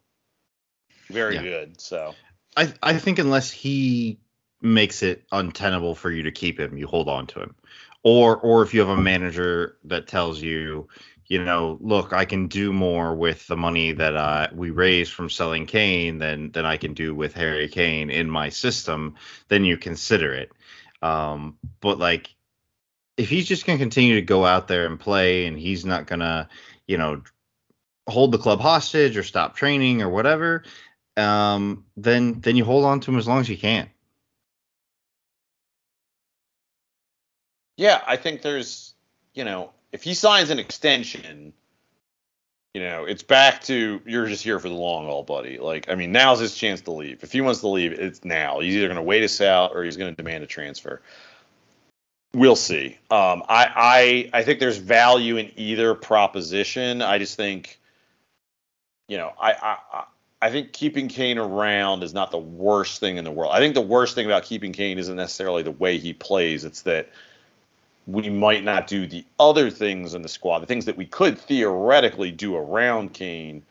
very 1.10 1.34
Yeah. 1.34 1.42
good. 1.42 1.80
So 1.80 2.14
I 2.56 2.72
I 2.82 2.98
think 2.98 3.18
unless 3.18 3.50
he 3.50 4.18
makes 4.62 5.02
it 5.02 5.24
untenable 5.30 5.94
for 5.94 6.10
you 6.10 6.24
to 6.24 6.32
keep 6.32 6.58
him, 6.58 6.78
you 6.78 6.86
hold 6.86 7.08
on 7.08 7.26
to 7.28 7.40
him. 7.40 7.54
Or 8.02 8.36
or 8.36 8.62
if 8.62 8.72
you 8.72 8.80
have 8.80 8.88
a 8.88 8.96
manager 8.96 9.76
that 9.84 10.08
tells 10.08 10.40
you, 10.40 10.88
you 11.26 11.44
know, 11.44 11.78
look, 11.80 12.12
I 12.12 12.24
can 12.24 12.48
do 12.48 12.72
more 12.72 13.14
with 13.14 13.46
the 13.46 13.56
money 13.56 13.92
that 13.92 14.16
uh, 14.16 14.48
we 14.54 14.70
raise 14.70 15.10
from 15.10 15.28
selling 15.28 15.66
Kane 15.66 16.18
than 16.18 16.52
than 16.52 16.64
I 16.64 16.76
can 16.78 16.94
do 16.94 17.14
with 17.14 17.34
Harry 17.34 17.68
Kane 17.68 18.10
in 18.10 18.30
my 18.30 18.48
system, 18.48 19.16
then 19.48 19.64
you 19.64 19.76
consider 19.76 20.32
it. 20.32 20.50
Um, 21.02 21.58
but 21.80 21.98
like, 21.98 22.34
if 23.16 23.28
he's 23.28 23.46
just 23.46 23.66
going 23.66 23.78
to 23.78 23.84
continue 23.84 24.16
to 24.16 24.22
go 24.22 24.44
out 24.44 24.68
there 24.68 24.86
and 24.86 24.98
play, 24.98 25.46
and 25.46 25.58
he's 25.58 25.84
not 25.84 26.06
going 26.06 26.20
to, 26.20 26.48
you 26.86 26.98
know, 26.98 27.22
hold 28.08 28.32
the 28.32 28.38
club 28.38 28.60
hostage 28.60 29.16
or 29.16 29.22
stop 29.22 29.56
training 29.56 30.02
or 30.02 30.08
whatever, 30.08 30.64
um, 31.16 31.84
then 31.96 32.40
then 32.40 32.56
you 32.56 32.64
hold 32.64 32.84
on 32.84 33.00
to 33.00 33.10
him 33.10 33.18
as 33.18 33.26
long 33.26 33.40
as 33.40 33.48
you 33.48 33.56
can. 33.56 33.88
yeah, 37.76 38.02
I 38.06 38.16
think 38.16 38.42
there's, 38.42 38.94
you 39.34 39.44
know, 39.44 39.72
if 39.92 40.02
he 40.02 40.14
signs 40.14 40.50
an 40.50 40.58
extension, 40.58 41.52
you 42.74 42.82
know, 42.82 43.04
it's 43.04 43.22
back 43.22 43.62
to 43.64 44.00
you're 44.06 44.26
just 44.26 44.42
here 44.42 44.58
for 44.58 44.68
the 44.68 44.74
long 44.74 45.06
haul, 45.06 45.22
buddy. 45.22 45.58
Like, 45.58 45.88
I 45.88 45.94
mean, 45.94 46.12
now's 46.12 46.40
his 46.40 46.54
chance 46.54 46.82
to 46.82 46.90
leave. 46.90 47.22
If 47.22 47.32
he 47.32 47.40
wants 47.40 47.60
to 47.60 47.68
leave, 47.68 47.92
it's 47.92 48.24
now. 48.24 48.60
He's 48.60 48.76
either 48.76 48.88
going 48.88 48.96
to 48.96 49.02
wait 49.02 49.24
us 49.24 49.40
out 49.40 49.72
or 49.74 49.84
he's 49.84 49.96
going 49.96 50.14
to 50.14 50.16
demand 50.16 50.44
a 50.44 50.46
transfer. 50.46 51.02
We'll 52.36 52.54
see. 52.54 52.98
Um, 53.10 53.44
I, 53.48 54.28
I 54.30 54.40
I 54.40 54.42
think 54.42 54.60
there's 54.60 54.76
value 54.76 55.38
in 55.38 55.50
either 55.56 55.94
proposition. 55.94 57.00
I 57.00 57.16
just 57.16 57.34
think, 57.34 57.80
you 59.08 59.16
know, 59.16 59.32
I, 59.40 59.52
I 59.52 60.04
I 60.42 60.50
think 60.50 60.74
keeping 60.74 61.08
Kane 61.08 61.38
around 61.38 62.02
is 62.02 62.12
not 62.12 62.30
the 62.30 62.36
worst 62.36 63.00
thing 63.00 63.16
in 63.16 63.24
the 63.24 63.30
world. 63.30 63.52
I 63.54 63.58
think 63.58 63.72
the 63.72 63.80
worst 63.80 64.14
thing 64.14 64.26
about 64.26 64.42
keeping 64.42 64.74
Kane 64.74 64.98
isn't 64.98 65.16
necessarily 65.16 65.62
the 65.62 65.70
way 65.70 65.96
he 65.96 66.12
plays. 66.12 66.66
It's 66.66 66.82
that 66.82 67.08
we 68.06 68.28
might 68.28 68.64
not 68.64 68.86
do 68.86 69.06
the 69.06 69.24
other 69.40 69.70
things 69.70 70.12
in 70.12 70.20
the 70.20 70.28
squad, 70.28 70.58
the 70.58 70.66
things 70.66 70.84
that 70.84 70.98
we 70.98 71.06
could 71.06 71.38
theoretically 71.38 72.32
do 72.32 72.54
around 72.54 73.14
Kane 73.14 73.62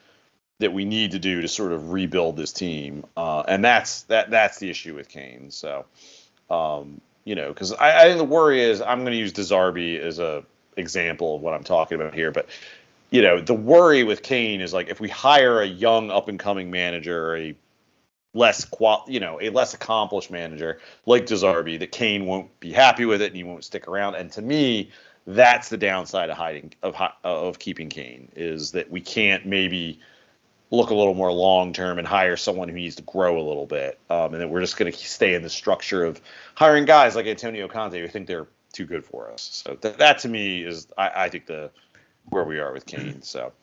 that 0.57 0.73
we 0.73 0.85
need 0.85 1.11
to 1.11 1.19
do 1.19 1.41
to 1.41 1.47
sort 1.47 1.71
of 1.71 1.91
rebuild 1.91 2.35
this 2.35 2.51
team. 2.51 3.05
Uh, 3.15 3.43
and 3.47 3.63
that's 3.63 4.01
that 4.03 4.31
that's 4.31 4.57
the 4.57 4.71
issue 4.71 4.95
with 4.95 5.07
Kane. 5.07 5.51
So, 5.51 5.85
um, 6.49 6.99
you 7.26 7.35
know, 7.35 7.49
because 7.49 7.73
I, 7.73 8.03
I 8.03 8.03
think 8.03 8.19
the 8.19 8.23
worry 8.23 8.61
is 8.61 8.81
I'm 8.81 9.02
going 9.02 9.11
to 9.11 9.18
use 9.18 9.34
De 9.34 9.41
Zerbi 9.41 9.99
as 9.99 10.19
a 10.19 10.43
example 10.77 11.35
of 11.35 11.41
what 11.41 11.53
I'm 11.53 11.64
talking 11.64 11.99
about 11.99 12.14
here, 12.14 12.31
but 12.31 12.47
you 13.10 13.22
know, 13.22 13.41
the 13.41 13.53
worry 13.53 14.03
with 14.03 14.23
Kane 14.23 14.61
is 14.61 14.73
like 14.73 14.89
if 14.89 14.99
we 14.99 15.10
hire 15.10 15.61
a 15.61 15.65
young 15.65 16.11
up 16.11 16.27
and 16.27 16.39
coming 16.39 16.72
manager, 16.72 17.35
a 17.35 17.56
less 18.34 18.65
qual, 18.65 19.06
you 19.07 19.19
know, 19.19 19.39
a 19.41 19.49
less 19.49 19.73
accomplished 19.73 20.30
manager 20.30 20.80
like 21.06 21.26
De 21.26 21.35
Zerbi, 21.35 21.80
that 21.80 21.91
Kane 21.91 22.26
won't 22.26 22.60
be 22.60 22.72
happy 22.72 23.06
with 23.06 23.22
it 23.22 23.27
and 23.27 23.35
he 23.35 23.43
won't 23.43 23.64
stick 23.64 23.88
around. 23.88 24.15
And 24.15 24.31
to 24.34 24.41
me, 24.41 24.91
that's 25.27 25.69
the 25.69 25.77
downside 25.77 26.30
of 26.30 26.38
hiding 26.38 26.73
of 26.84 26.95
of 27.23 27.57
keeping 27.57 27.89
Kane 27.89 28.31
is 28.35 28.72
that 28.72 28.91
we 28.91 29.02
can't 29.02 29.45
maybe 29.45 29.99
look 30.76 30.89
a 30.89 30.95
little 30.95 31.14
more 31.14 31.31
long 31.31 31.73
term 31.73 31.97
and 31.99 32.07
hire 32.07 32.38
someone 32.38 32.69
who 32.69 32.76
needs 32.76 32.95
to 32.95 33.03
grow 33.03 33.39
a 33.39 33.45
little 33.45 33.65
bit, 33.65 33.99
um, 34.10 34.34
and 34.34 34.41
then 34.41 34.49
we're 34.49 34.61
just 34.61 34.77
going 34.77 34.91
to 34.91 34.97
stay 34.97 35.34
in 35.34 35.41
the 35.41 35.49
structure 35.49 36.06
of 36.06 36.22
hiring 36.56 36.85
guys 36.85 37.15
like 37.15 37.26
Antonio 37.26 37.68
Conte 37.68 37.99
who 37.99 38.07
think 38.07 38.27
they're 38.27 38.47
too 38.73 38.85
good 38.85 39.06
for 39.06 39.31
us. 39.31 39.64
So 39.65 39.76
th- 39.76 39.97
that 39.97 40.19
to 40.19 40.27
me 40.27 40.64
is 40.64 40.88
I, 40.97 41.26
I 41.26 41.30
think 41.30 41.45
the 41.45 41.72
where 42.30 42.43
we 42.43 42.60
are 42.60 42.73
with 42.73 42.85
Kane. 42.85 43.22
So 43.22 43.53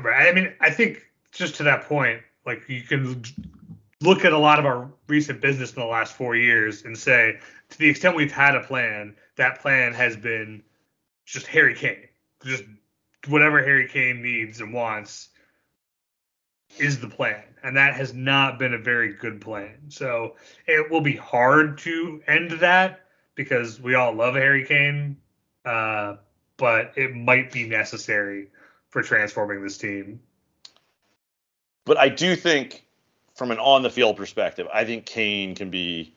Right. 0.00 0.28
I 0.28 0.32
mean, 0.32 0.52
I 0.60 0.70
think 0.70 1.08
just 1.32 1.56
to 1.56 1.62
that 1.64 1.84
point, 1.84 2.22
like 2.46 2.68
you 2.68 2.82
can 2.82 3.22
look 4.00 4.24
at 4.24 4.32
a 4.32 4.38
lot 4.38 4.58
of 4.58 4.66
our 4.66 4.90
recent 5.08 5.40
business 5.40 5.72
in 5.72 5.80
the 5.80 5.86
last 5.86 6.14
four 6.14 6.36
years 6.36 6.84
and 6.84 6.96
say, 6.96 7.38
to 7.70 7.78
the 7.78 7.88
extent 7.88 8.16
we've 8.16 8.32
had 8.32 8.54
a 8.54 8.60
plan, 8.60 9.14
that 9.36 9.60
plan 9.60 9.92
has 9.92 10.16
been 10.16 10.62
just 11.26 11.46
Harry 11.46 11.74
Kane. 11.74 12.08
Just 12.44 12.64
whatever 13.26 13.62
Harry 13.62 13.88
Kane 13.88 14.22
needs 14.22 14.60
and 14.60 14.72
wants 14.72 15.30
is 16.80 17.00
the 17.00 17.08
plan. 17.08 17.42
And 17.62 17.76
that 17.76 17.94
has 17.94 18.14
not 18.14 18.58
been 18.58 18.74
a 18.74 18.78
very 18.78 19.12
good 19.14 19.40
plan. 19.40 19.76
So 19.88 20.36
it 20.66 20.90
will 20.90 21.00
be 21.00 21.16
hard 21.16 21.78
to 21.78 22.22
end 22.26 22.52
that 22.60 23.00
because 23.34 23.80
we 23.80 23.94
all 23.94 24.12
love 24.12 24.34
Harry 24.34 24.64
Kane. 24.64 25.16
Uh, 25.64 26.16
but 26.56 26.92
it 26.96 27.14
might 27.14 27.52
be 27.52 27.66
necessary 27.66 28.48
for 28.90 29.02
transforming 29.02 29.62
this 29.62 29.78
team. 29.78 30.20
But 31.84 31.98
I 31.98 32.10
do 32.10 32.36
think, 32.36 32.84
from 33.34 33.50
an 33.50 33.58
on 33.58 33.82
the 33.82 33.90
field 33.90 34.16
perspective, 34.16 34.66
I 34.72 34.84
think 34.84 35.06
Kane 35.06 35.54
can 35.54 35.70
be 35.70 36.12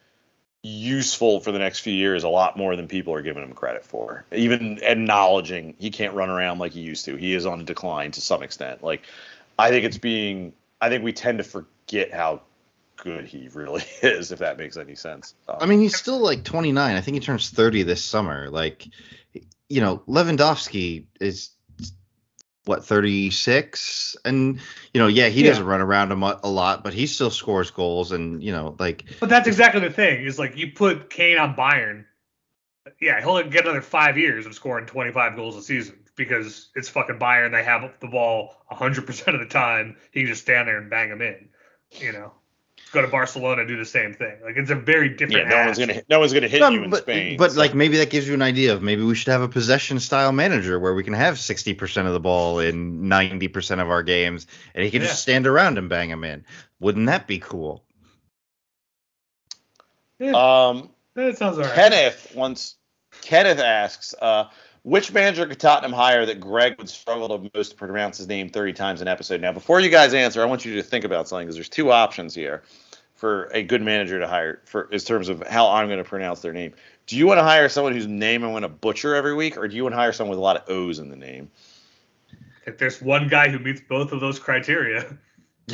useful 0.63 1.39
for 1.39 1.51
the 1.51 1.59
next 1.59 1.79
few 1.79 1.93
years 1.93 2.23
a 2.23 2.29
lot 2.29 2.55
more 2.57 2.75
than 2.75 2.87
people 2.87 3.13
are 3.13 3.21
giving 3.21 3.43
him 3.43 3.53
credit 3.53 3.83
for. 3.83 4.25
Even 4.31 4.79
acknowledging 4.83 5.75
he 5.79 5.89
can't 5.89 6.13
run 6.13 6.29
around 6.29 6.59
like 6.59 6.71
he 6.73 6.81
used 6.81 7.05
to. 7.05 7.15
He 7.15 7.33
is 7.33 7.45
on 7.45 7.61
a 7.61 7.63
decline 7.63 8.11
to 8.11 8.21
some 8.21 8.43
extent. 8.43 8.83
Like 8.83 9.01
I 9.61 9.69
think 9.69 9.85
it's 9.85 9.97
being 9.97 10.53
I 10.81 10.89
think 10.89 11.03
we 11.03 11.13
tend 11.13 11.37
to 11.37 11.43
forget 11.43 12.11
how 12.13 12.41
good 12.97 13.25
he 13.25 13.49
really 13.53 13.83
is 14.01 14.31
if 14.31 14.39
that 14.39 14.57
makes 14.57 14.77
any 14.77 14.95
sense. 14.95 15.35
Um, 15.47 15.57
I 15.59 15.65
mean, 15.65 15.79
he's 15.79 15.95
still 15.95 16.19
like 16.19 16.43
29. 16.43 16.95
I 16.95 17.01
think 17.01 17.15
he 17.15 17.21
turns 17.21 17.49
30 17.49 17.83
this 17.83 18.03
summer. 18.03 18.49
Like 18.49 18.87
you 19.69 19.81
know, 19.81 19.99
Lewandowski 20.07 21.05
is 21.19 21.51
what 22.65 22.85
36 22.85 24.15
and 24.23 24.59
you 24.93 25.01
know 25.01 25.07
yeah 25.07 25.29
he 25.29 25.41
Yeah. 25.41 25.49
doesn't 25.49 25.65
run 25.65 25.81
around 25.81 26.11
a, 26.11 26.15
mu- 26.15 26.35
a 26.43 26.49
lot 26.49 26.83
but 26.83 26.93
he 26.93 27.07
still 27.07 27.31
scores 27.31 27.71
goals 27.71 28.11
and 28.11 28.43
you 28.43 28.51
know 28.51 28.75
like 28.77 29.05
But 29.19 29.29
that's 29.29 29.47
exactly 29.47 29.81
the 29.81 29.89
thing. 29.89 30.25
Is 30.25 30.37
like 30.37 30.55
you 30.57 30.71
put 30.71 31.09
Kane 31.09 31.39
on 31.39 31.55
Bayern, 31.55 32.05
yeah, 33.01 33.19
he'll 33.19 33.41
get 33.49 33.63
another 33.65 33.81
five 33.81 34.17
years 34.17 34.45
of 34.45 34.53
scoring 34.53 34.85
25 34.85 35.35
goals 35.35 35.55
a 35.57 35.61
season 35.63 35.97
because 36.25 36.69
it's 36.75 36.89
fucking 36.89 37.19
Bayern. 37.19 37.51
They 37.51 37.63
have 37.63 37.91
the 37.99 38.07
ball 38.07 38.55
100 38.67 39.05
percent 39.05 39.35
of 39.35 39.39
the 39.41 39.47
time. 39.47 39.97
He 40.11 40.21
can 40.21 40.29
just 40.29 40.41
stand 40.43 40.67
there 40.67 40.77
and 40.77 40.89
bang 40.89 41.09
them 41.09 41.21
in. 41.21 41.49
You 41.99 42.13
know, 42.13 42.31
go 42.93 43.01
to 43.01 43.07
Barcelona 43.07 43.61
and 43.61 43.67
do 43.67 43.77
the 43.77 43.85
same 43.85 44.13
thing. 44.13 44.37
Like 44.43 44.55
it's 44.55 44.69
a 44.71 44.75
very 44.75 45.09
yeah, 45.11 45.17
different. 45.17 45.49
no 45.49 45.65
one's 45.65 45.77
gonna 45.79 46.01
no 46.09 46.19
one's 46.19 46.33
gonna 46.33 46.47
hit 46.47 46.59
No, 46.61 46.69
you 46.69 46.83
in 46.83 46.89
but, 46.89 47.01
Spain. 47.03 47.37
but 47.37 47.51
so- 47.51 47.59
like 47.59 47.73
maybe 47.73 47.97
that 47.97 48.09
gives 48.09 48.27
you 48.27 48.33
an 48.33 48.41
idea 48.41 48.73
of 48.73 48.81
maybe 48.81 49.03
we 49.03 49.15
should 49.15 49.31
have 49.31 49.41
a 49.41 49.49
possession 49.49 49.99
style 49.99 50.31
manager 50.31 50.79
where 50.79 50.93
we 50.93 51.03
can 51.03 51.13
have 51.13 51.35
60% 51.35 52.05
of 52.07 52.13
the 52.13 52.19
ball 52.19 52.59
in 52.59 53.03
90% 53.09 53.81
of 53.81 53.89
our 53.89 54.03
games 54.03 54.47
and 54.73 54.83
he 54.85 54.91
can 54.91 55.01
Yeah. 55.01 55.07
just 55.07 55.21
stand 55.21 55.47
around 55.47 55.77
and 55.77 55.89
bang 55.89 56.09
them 56.09 56.23
in 56.23 56.45
wouldn't 56.79 57.07
that 57.07 57.27
be 57.27 57.39
cool 57.39 57.83
Yeah, 60.19 60.31
um 60.35 60.89
that 61.15 61.37
sounds 61.37 61.57
alright. 61.57 61.73
Kenneth 61.73 62.31
once 62.35 62.75
Kenneth 63.21 63.59
asks, 63.59 64.15
uh, 64.21 64.45
which 64.83 65.13
manager 65.13 65.45
could 65.45 65.59
Tottenham 65.59 65.93
hire 65.93 66.25
that 66.25 66.39
Greg 66.39 66.77
would 66.77 66.89
struggle 66.89 67.27
to 67.29 67.51
most 67.53 67.77
pronounce 67.77 68.17
his 68.17 68.27
name 68.27 68.49
30 68.49 68.73
times 68.73 69.01
an 69.01 69.07
episode? 69.07 69.41
Now, 69.41 69.51
before 69.51 69.79
you 69.79 69.89
guys 69.89 70.13
answer, 70.13 70.41
I 70.41 70.45
want 70.45 70.65
you 70.65 70.75
to 70.75 70.83
think 70.83 71.05
about 71.05 71.27
something 71.27 71.47
because 71.47 71.55
there's 71.55 71.69
two 71.69 71.91
options 71.91 72.33
here 72.33 72.63
for 73.15 73.45
a 73.53 73.61
good 73.61 73.83
manager 73.83 74.19
to 74.19 74.27
hire 74.27 74.61
for 74.65 74.83
in 74.91 74.99
terms 74.99 75.29
of 75.29 75.45
how 75.45 75.69
I'm 75.69 75.87
going 75.87 75.99
to 75.99 76.03
pronounce 76.03 76.41
their 76.41 76.53
name. 76.53 76.73
Do 77.05 77.15
you 77.15 77.27
want 77.27 77.37
to 77.37 77.43
hire 77.43 77.69
someone 77.69 77.93
whose 77.93 78.07
name 78.07 78.43
I'm 78.43 78.51
going 78.51 78.63
to 78.63 78.69
butcher 78.69 79.13
every 79.13 79.35
week, 79.35 79.57
or 79.57 79.67
do 79.67 79.75
you 79.75 79.83
want 79.83 79.93
to 79.93 79.97
hire 79.97 80.13
someone 80.13 80.31
with 80.31 80.39
a 80.39 80.43
lot 80.43 80.57
of 80.57 80.69
O's 80.69 80.97
in 80.97 81.09
the 81.09 81.15
name? 81.15 81.51
If 82.65 82.77
there's 82.77 83.01
one 83.01 83.27
guy 83.27 83.49
who 83.49 83.59
meets 83.59 83.81
both 83.81 84.11
of 84.11 84.19
those 84.19 84.39
criteria, 84.39 85.17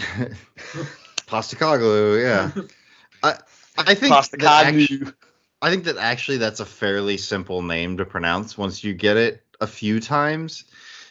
Postecoglou, 1.28 2.22
yeah 2.22 2.52
I 3.24 3.38
I 3.78 3.94
think 3.94 4.14
that 4.14 4.42
actu- 4.44 5.06
Postecoglou. 5.06 5.14
I 5.62 5.70
think 5.72 5.86
that 5.86 5.98
actually 5.98 6.38
that's 6.38 6.60
a 6.60 6.66
fairly 6.66 7.18
simple 7.18 7.62
name 7.62 7.98
to 7.98 8.06
pronounce 8.06 8.58
once 8.58 8.84
you 8.84 8.94
get 8.94 9.18
it 9.18 9.44
a 9.60 9.68
few 9.68 10.00
times. 10.00 10.66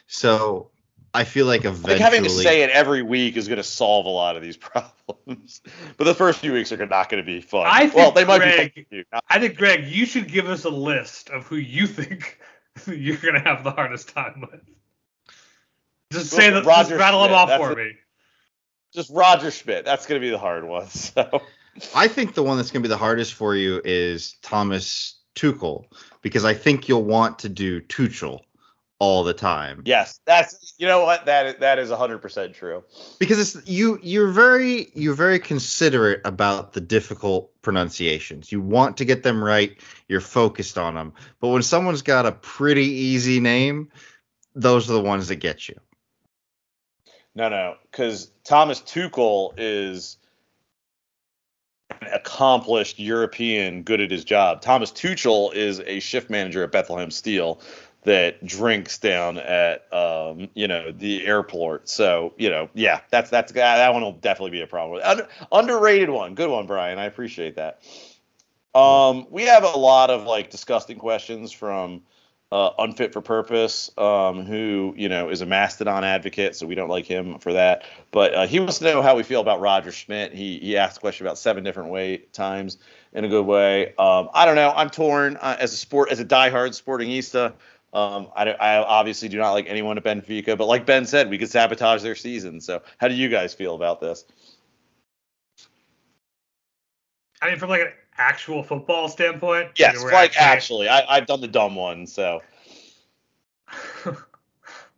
So 0.06 0.70
I 1.12 1.24
feel 1.24 1.46
like 1.46 1.64
eventually 1.64 1.94
Like 1.94 2.00
having 2.02 2.22
to 2.24 2.30
say 2.30 2.62
it 2.62 2.70
every 2.70 3.02
week 3.02 3.36
is 3.36 3.48
going 3.48 3.56
to 3.56 3.64
solve 3.64 4.06
a 4.06 4.10
lot 4.10 4.36
of 4.36 4.42
these 4.42 4.56
problems. 4.58 5.62
but 5.96 6.04
the 6.04 6.14
first 6.14 6.38
few 6.40 6.52
weeks 6.52 6.70
are 6.72 6.86
not 6.86 7.08
going 7.08 7.22
to 7.22 7.26
be 7.26 7.40
fun. 7.40 7.64
I 7.66 7.86
well, 7.94 8.12
think 8.12 8.14
they 8.14 8.24
might 8.24 8.38
Greg- 8.38 8.74
be 8.74 8.86
you. 8.98 9.04
Not- 9.12 9.24
I 9.28 9.40
think 9.40 9.56
Greg, 9.56 9.86
you 9.88 10.06
should 10.06 10.28
give 10.28 10.48
us 10.48 10.64
a 10.64 10.70
list 10.70 11.30
of 11.30 11.46
who 11.46 11.56
you 11.56 11.86
think 11.86 12.38
you're 12.86 13.16
gonna 13.16 13.40
have 13.40 13.64
the 13.64 13.70
hardest 13.72 14.10
time 14.10 14.42
with. 14.48 14.60
Just 16.12 16.30
say 16.30 16.50
Well, 16.52 16.62
that. 16.62 16.66
Just 16.66 16.90
Roger 16.90 16.96
rattle 16.98 17.22
them 17.24 17.32
off 17.32 17.50
for 17.56 17.72
it. 17.72 17.78
me. 17.78 17.92
Just 18.94 19.10
Roger 19.10 19.50
Schmidt. 19.50 19.84
That's 19.84 20.06
going 20.06 20.20
to 20.20 20.24
be 20.24 20.30
the 20.30 20.38
hard 20.38 20.64
one. 20.64 20.86
So 20.90 21.42
I 21.94 22.08
think 22.08 22.34
the 22.34 22.42
one 22.42 22.56
that's 22.56 22.70
going 22.70 22.82
to 22.82 22.88
be 22.88 22.92
the 22.92 22.98
hardest 22.98 23.34
for 23.34 23.54
you 23.54 23.80
is 23.84 24.34
Thomas 24.42 25.20
Tuchel 25.34 25.84
because 26.22 26.44
I 26.44 26.54
think 26.54 26.88
you'll 26.88 27.04
want 27.04 27.40
to 27.40 27.48
do 27.48 27.80
Tuchel 27.80 28.40
all 28.98 29.24
the 29.24 29.34
time. 29.34 29.82
yes, 29.84 30.20
that's 30.24 30.74
you 30.78 30.86
know 30.86 31.04
what 31.04 31.26
that 31.26 31.46
is, 31.46 31.54
that 31.56 31.78
is 31.78 31.90
100% 31.90 32.54
true. 32.54 32.82
Because 33.18 33.38
it's 33.38 33.68
you 33.68 33.98
you're 34.02 34.30
very 34.30 34.88
you're 34.94 35.14
very 35.14 35.38
considerate 35.38 36.22
about 36.24 36.72
the 36.72 36.80
difficult 36.80 37.50
pronunciations. 37.60 38.50
You 38.50 38.60
want 38.62 38.96
to 38.96 39.04
get 39.04 39.22
them 39.22 39.44
right. 39.44 39.76
You're 40.08 40.22
focused 40.22 40.78
on 40.78 40.94
them. 40.94 41.12
But 41.40 41.48
when 41.48 41.62
someone's 41.62 42.02
got 42.02 42.24
a 42.24 42.32
pretty 42.32 42.86
easy 42.86 43.38
name, 43.38 43.90
those 44.54 44.88
are 44.88 44.94
the 44.94 45.02
ones 45.02 45.28
that 45.28 45.36
get 45.36 45.68
you. 45.68 45.76
No, 47.34 47.50
no, 47.50 47.74
because 47.90 48.30
Thomas 48.44 48.80
Tuchel 48.80 49.52
is 49.58 50.16
accomplished 52.12 52.98
European, 52.98 53.82
good 53.82 54.00
at 54.00 54.10
his 54.10 54.24
job. 54.24 54.60
Thomas 54.60 54.90
Tuchel 54.90 55.54
is 55.54 55.80
a 55.80 56.00
shift 56.00 56.30
manager 56.30 56.62
at 56.62 56.72
Bethlehem 56.72 57.10
Steel 57.10 57.60
that 58.02 58.44
drinks 58.46 58.98
down 58.98 59.38
at 59.38 59.92
um, 59.92 60.48
you 60.54 60.68
know 60.68 60.92
the 60.92 61.26
airport. 61.26 61.88
So 61.88 62.34
you 62.38 62.48
know, 62.48 62.68
yeah, 62.74 63.00
that's 63.10 63.30
that's 63.30 63.52
that 63.52 63.92
one 63.92 64.02
will 64.02 64.12
definitely 64.12 64.52
be 64.52 64.62
a 64.62 64.66
problem. 64.66 65.00
Un- 65.04 65.26
underrated 65.52 66.10
one, 66.10 66.34
good 66.34 66.50
one, 66.50 66.66
Brian. 66.66 66.98
I 66.98 67.04
appreciate 67.04 67.56
that. 67.56 67.82
Um, 68.74 69.26
we 69.30 69.44
have 69.44 69.64
a 69.64 69.78
lot 69.78 70.10
of 70.10 70.24
like 70.24 70.50
disgusting 70.50 70.98
questions 70.98 71.50
from 71.50 72.02
uh, 72.52 72.70
unfit 72.78 73.12
for 73.12 73.20
purpose, 73.20 73.90
um, 73.98 74.44
who 74.44 74.94
you 74.96 75.08
know 75.08 75.28
is 75.28 75.40
a 75.40 75.46
Mastodon 75.46 76.04
advocate, 76.04 76.54
so 76.54 76.66
we 76.66 76.74
don't 76.74 76.88
like 76.88 77.06
him 77.06 77.38
for 77.38 77.52
that. 77.52 77.84
But 78.12 78.34
uh, 78.34 78.46
he 78.46 78.60
wants 78.60 78.78
to 78.78 78.84
know 78.84 79.02
how 79.02 79.16
we 79.16 79.22
feel 79.22 79.40
about 79.40 79.60
Roger 79.60 79.90
Schmidt. 79.90 80.32
He 80.32 80.58
he 80.58 80.76
asked 80.76 80.98
a 80.98 81.00
question 81.00 81.26
about 81.26 81.38
seven 81.38 81.64
different 81.64 81.90
way 81.90 82.18
times 82.32 82.78
in 83.12 83.24
a 83.24 83.28
good 83.28 83.46
way. 83.46 83.94
Um, 83.96 84.28
I 84.32 84.46
don't 84.46 84.56
know. 84.56 84.72
I'm 84.76 84.90
torn 84.90 85.36
uh, 85.38 85.56
as 85.58 85.72
a 85.72 85.76
sport 85.76 86.10
as 86.10 86.20
a 86.20 86.24
diehard 86.24 86.80
sportingista. 86.80 87.52
Um, 87.92 88.28
I, 88.36 88.50
I 88.50 88.76
obviously 88.78 89.28
do 89.28 89.38
not 89.38 89.52
like 89.52 89.66
anyone 89.68 89.96
at 89.96 90.04
Benfica, 90.04 90.58
but 90.58 90.66
like 90.66 90.84
Ben 90.84 91.06
said, 91.06 91.30
we 91.30 91.38
could 91.38 91.50
sabotage 91.50 92.02
their 92.02 92.14
season. 92.14 92.60
So 92.60 92.82
how 92.98 93.08
do 93.08 93.14
you 93.14 93.28
guys 93.28 93.54
feel 93.54 93.74
about 93.74 94.00
this? 94.00 94.24
I 97.40 97.48
mean, 97.48 97.58
from 97.58 97.70
like 97.70 97.80
an 97.80 97.92
actual 98.18 98.62
football 98.62 99.08
standpoint. 99.08 99.70
Yes, 99.76 99.94
you 99.94 100.06
know, 100.06 100.14
like 100.14 100.40
actually, 100.40 100.88
I, 100.88 101.04
I've 101.16 101.26
done 101.26 101.40
the 101.40 101.48
dumb 101.48 101.74
one. 101.74 102.06
So 102.06 102.42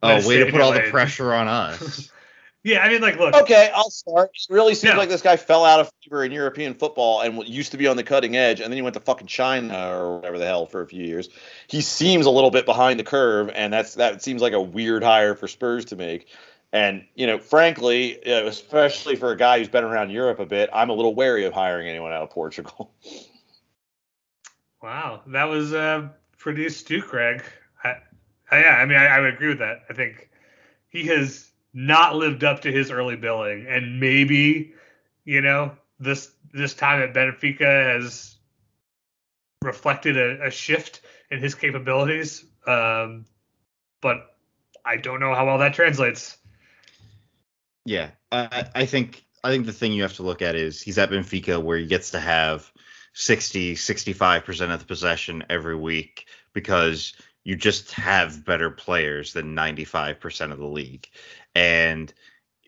Oh, 0.01 0.27
way 0.27 0.37
to 0.37 0.51
put 0.51 0.61
all 0.61 0.71
the 0.71 0.87
pressure 0.91 1.33
on 1.33 1.47
us. 1.47 2.09
yeah, 2.63 2.79
I 2.79 2.89
mean, 2.89 3.01
like, 3.01 3.17
look. 3.17 3.33
Okay, 3.33 3.69
I'll 3.73 3.89
start. 3.89 4.31
It 4.33 4.53
really 4.53 4.73
seems 4.73 4.93
Yeah. 4.93 4.97
like 4.97 5.09
this 5.09 5.21
guy 5.21 5.35
fell 5.35 5.65
out 5.65 5.81
of 5.81 5.91
favor 6.03 6.23
in 6.23 6.31
European 6.31 6.73
football 6.73 7.19
and 7.19 7.45
used 7.47 7.71
to 7.71 7.77
be 7.77 7.87
on 7.87 7.97
the 7.97 8.03
cutting 8.03 8.37
edge, 8.37 8.61
and 8.61 8.71
then 8.71 8.77
he 8.77 8.81
went 8.81 8.93
to 8.93 9.01
fucking 9.01 9.27
China 9.27 9.91
or 9.91 10.15
whatever 10.17 10.39
the 10.39 10.45
hell 10.45 10.65
for 10.65 10.81
a 10.81 10.87
few 10.87 11.03
years. 11.03 11.27
He 11.67 11.81
seems 11.81 12.25
a 12.27 12.31
little 12.31 12.51
bit 12.51 12.65
behind 12.65 12.97
the 12.99 13.03
curve, 13.03 13.49
and 13.53 13.73
that's 13.73 13.95
that 13.95 14.23
seems 14.23 14.41
like 14.41 14.53
a 14.53 14.61
weird 14.61 15.03
hire 15.03 15.35
for 15.35 15.47
Spurs 15.49 15.85
to 15.85 15.97
make. 15.97 16.27
And 16.71 17.05
you 17.15 17.25
know, 17.25 17.39
frankly, 17.39 18.19
especially 18.21 19.15
for 19.15 19.31
a 19.31 19.37
guy 19.37 19.57
who's 19.57 19.69
been 19.69 19.83
around 19.83 20.11
Europe 20.11 20.39
a 20.39 20.45
bit, 20.45 20.69
I'm 20.71 20.89
a 20.89 20.93
little 20.93 21.15
wary 21.15 21.45
of 21.45 21.53
hiring 21.53 21.87
anyone 21.87 22.11
out 22.11 22.23
of 22.23 22.29
Portugal. 22.29 22.91
Wow, 24.81 25.23
that 25.27 25.43
was 25.45 25.73
uh, 25.73 26.07
pretty 26.37 26.65
astute, 26.65 27.05
Craig. 27.05 27.43
I, 27.83 27.97
I, 28.49 28.61
yeah, 28.61 28.75
I 28.75 28.85
mean, 28.85 28.97
I, 28.97 29.07
I 29.07 29.19
would 29.19 29.33
agree 29.33 29.49
with 29.49 29.59
that. 29.59 29.81
I 29.89 29.93
think 29.93 30.29
he 30.87 31.05
has 31.07 31.51
not 31.73 32.15
lived 32.15 32.43
up 32.43 32.61
to 32.61 32.71
his 32.71 32.89
early 32.89 33.17
billing, 33.17 33.67
and 33.67 33.99
maybe, 33.99 34.73
you 35.25 35.41
know, 35.41 35.73
this 35.99 36.31
this 36.53 36.73
time 36.73 37.01
at 37.01 37.13
Benfica 37.13 37.93
has 37.93 38.37
reflected 39.61 40.17
a, 40.17 40.47
a 40.47 40.51
shift 40.51 41.01
in 41.29 41.39
his 41.39 41.55
capabilities. 41.55 42.45
Um, 42.65 43.25
but 44.01 44.35
I 44.85 44.97
don't 44.97 45.19
know 45.19 45.35
how 45.35 45.45
well 45.45 45.57
that 45.59 45.73
translates. 45.73 46.37
Yeah, 47.89 48.11
I, 48.31 48.65
I 48.75 48.85
think 48.85 49.25
I 49.43 49.49
think 49.49 49.65
the 49.65 49.73
thing 49.73 49.93
you 49.93 50.03
have 50.03 50.13
to 50.17 50.23
look 50.23 50.43
at 50.43 50.53
is 50.53 50.79
he's 50.79 50.99
at 50.99 51.09
Benfica 51.09 51.59
where 51.59 51.75
he 51.75 51.87
gets 51.87 52.11
to 52.11 52.19
have 52.19 52.71
60, 53.13 53.73
65% 53.73 54.71
of 54.71 54.79
the 54.79 54.85
possession 54.85 55.43
every 55.49 55.75
week 55.75 56.27
because 56.53 57.13
you 57.43 57.55
just 57.55 57.91
have 57.93 58.45
better 58.45 58.69
players 58.69 59.33
than 59.33 59.55
95% 59.55 60.51
of 60.51 60.59
the 60.59 60.67
league. 60.67 61.07
And 61.55 62.13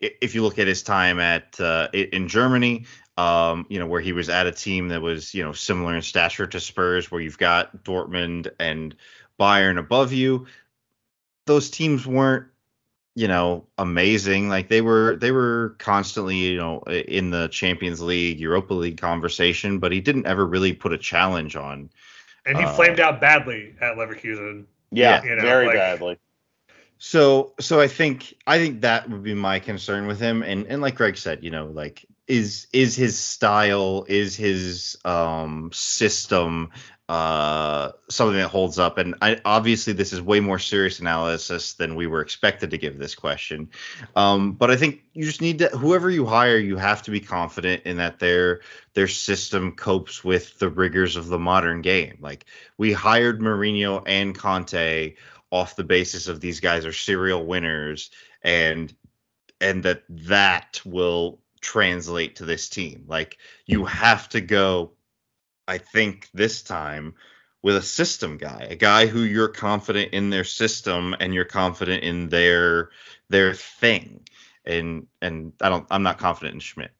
if 0.00 0.34
you 0.34 0.42
look 0.42 0.58
at 0.58 0.66
his 0.66 0.82
time 0.82 1.20
at 1.20 1.60
uh, 1.60 1.86
in 1.92 2.26
Germany, 2.26 2.86
um, 3.16 3.64
you 3.68 3.78
know, 3.78 3.86
where 3.86 4.00
he 4.00 4.12
was 4.12 4.28
at 4.28 4.48
a 4.48 4.52
team 4.52 4.88
that 4.88 5.02
was, 5.02 5.32
you 5.34 5.44
know, 5.44 5.52
similar 5.52 5.94
in 5.94 6.02
stature 6.02 6.48
to 6.48 6.58
Spurs, 6.58 7.12
where 7.12 7.20
you've 7.20 7.38
got 7.38 7.84
Dortmund 7.84 8.50
and 8.58 8.96
Bayern 9.38 9.78
above 9.78 10.12
you. 10.12 10.48
Those 11.46 11.70
teams 11.70 12.04
weren't, 12.04 12.46
you 13.14 13.28
know, 13.28 13.66
amazing. 13.78 14.48
Like 14.48 14.68
they 14.68 14.80
were, 14.80 15.16
they 15.16 15.30
were 15.32 15.76
constantly, 15.78 16.36
you 16.38 16.56
know, 16.56 16.80
in 16.80 17.30
the 17.30 17.48
Champions 17.48 18.00
League, 18.00 18.40
Europa 18.40 18.74
League 18.74 18.98
conversation, 19.00 19.78
but 19.78 19.92
he 19.92 20.00
didn't 20.00 20.26
ever 20.26 20.46
really 20.46 20.72
put 20.72 20.92
a 20.92 20.98
challenge 20.98 21.56
on. 21.56 21.90
And 22.46 22.58
he 22.58 22.64
Uh, 22.64 22.72
flamed 22.74 23.00
out 23.00 23.20
badly 23.20 23.74
at 23.80 23.96
Leverkusen. 23.96 24.64
Yeah, 24.90 25.22
You 25.22 25.36
know, 25.36 25.42
very 25.42 25.66
like- 25.66 25.76
badly. 25.76 26.18
So 26.98 27.54
so 27.58 27.80
I 27.80 27.88
think 27.88 28.32
I 28.46 28.58
think 28.58 28.82
that 28.82 29.10
would 29.10 29.24
be 29.24 29.34
my 29.34 29.58
concern 29.58 30.06
with 30.06 30.20
him. 30.20 30.42
And 30.44 30.66
and 30.68 30.80
like 30.80 30.94
Greg 30.94 31.16
said, 31.16 31.42
you 31.42 31.50
know, 31.50 31.66
like 31.66 32.06
is 32.28 32.68
is 32.72 32.94
his 32.94 33.18
style, 33.18 34.04
is 34.08 34.36
his 34.36 34.96
um 35.04 35.70
system 35.72 36.70
uh 37.12 37.92
something 38.08 38.38
that 38.38 38.48
holds 38.48 38.78
up 38.78 38.96
and 38.96 39.14
I 39.20 39.38
obviously 39.44 39.92
this 39.92 40.14
is 40.14 40.22
way 40.22 40.40
more 40.40 40.58
serious 40.58 40.98
analysis 40.98 41.74
than 41.74 41.94
we 41.94 42.06
were 42.06 42.22
expected 42.22 42.70
to 42.70 42.78
give 42.78 42.96
this 42.96 43.14
question. 43.14 43.68
Um 44.16 44.52
but 44.52 44.70
I 44.70 44.76
think 44.76 45.02
you 45.12 45.26
just 45.26 45.42
need 45.42 45.58
to 45.58 45.68
whoever 45.68 46.08
you 46.08 46.24
hire 46.24 46.56
you 46.56 46.78
have 46.78 47.02
to 47.02 47.10
be 47.10 47.20
confident 47.20 47.82
in 47.82 47.98
that 47.98 48.18
their 48.18 48.62
their 48.94 49.08
system 49.08 49.72
copes 49.72 50.24
with 50.24 50.58
the 50.58 50.70
rigors 50.70 51.16
of 51.16 51.26
the 51.26 51.38
modern 51.38 51.82
game. 51.82 52.16
Like 52.22 52.46
we 52.78 52.94
hired 52.94 53.42
Mourinho 53.42 54.02
and 54.06 54.34
Conte 54.34 55.14
off 55.50 55.76
the 55.76 55.84
basis 55.84 56.28
of 56.28 56.40
these 56.40 56.60
guys 56.60 56.86
are 56.86 56.94
serial 56.94 57.44
winners 57.44 58.10
and 58.40 58.96
and 59.60 59.82
that 59.82 60.04
that 60.08 60.80
will 60.86 61.40
translate 61.60 62.36
to 62.36 62.46
this 62.46 62.70
team 62.70 63.04
like 63.06 63.36
you 63.66 63.84
have 63.84 64.30
to 64.30 64.40
go 64.40 64.92
i 65.68 65.78
think 65.78 66.28
this 66.34 66.62
time 66.62 67.14
with 67.62 67.76
a 67.76 67.82
system 67.82 68.36
guy 68.36 68.66
a 68.70 68.76
guy 68.76 69.06
who 69.06 69.20
you're 69.20 69.48
confident 69.48 70.12
in 70.12 70.30
their 70.30 70.44
system 70.44 71.14
and 71.20 71.34
you're 71.34 71.44
confident 71.44 72.02
in 72.02 72.28
their 72.28 72.90
their 73.28 73.54
thing 73.54 74.20
and 74.64 75.06
and 75.20 75.52
i 75.60 75.68
don't 75.68 75.86
i'm 75.90 76.02
not 76.02 76.18
confident 76.18 76.54
in 76.54 76.60
schmidt 76.60 76.92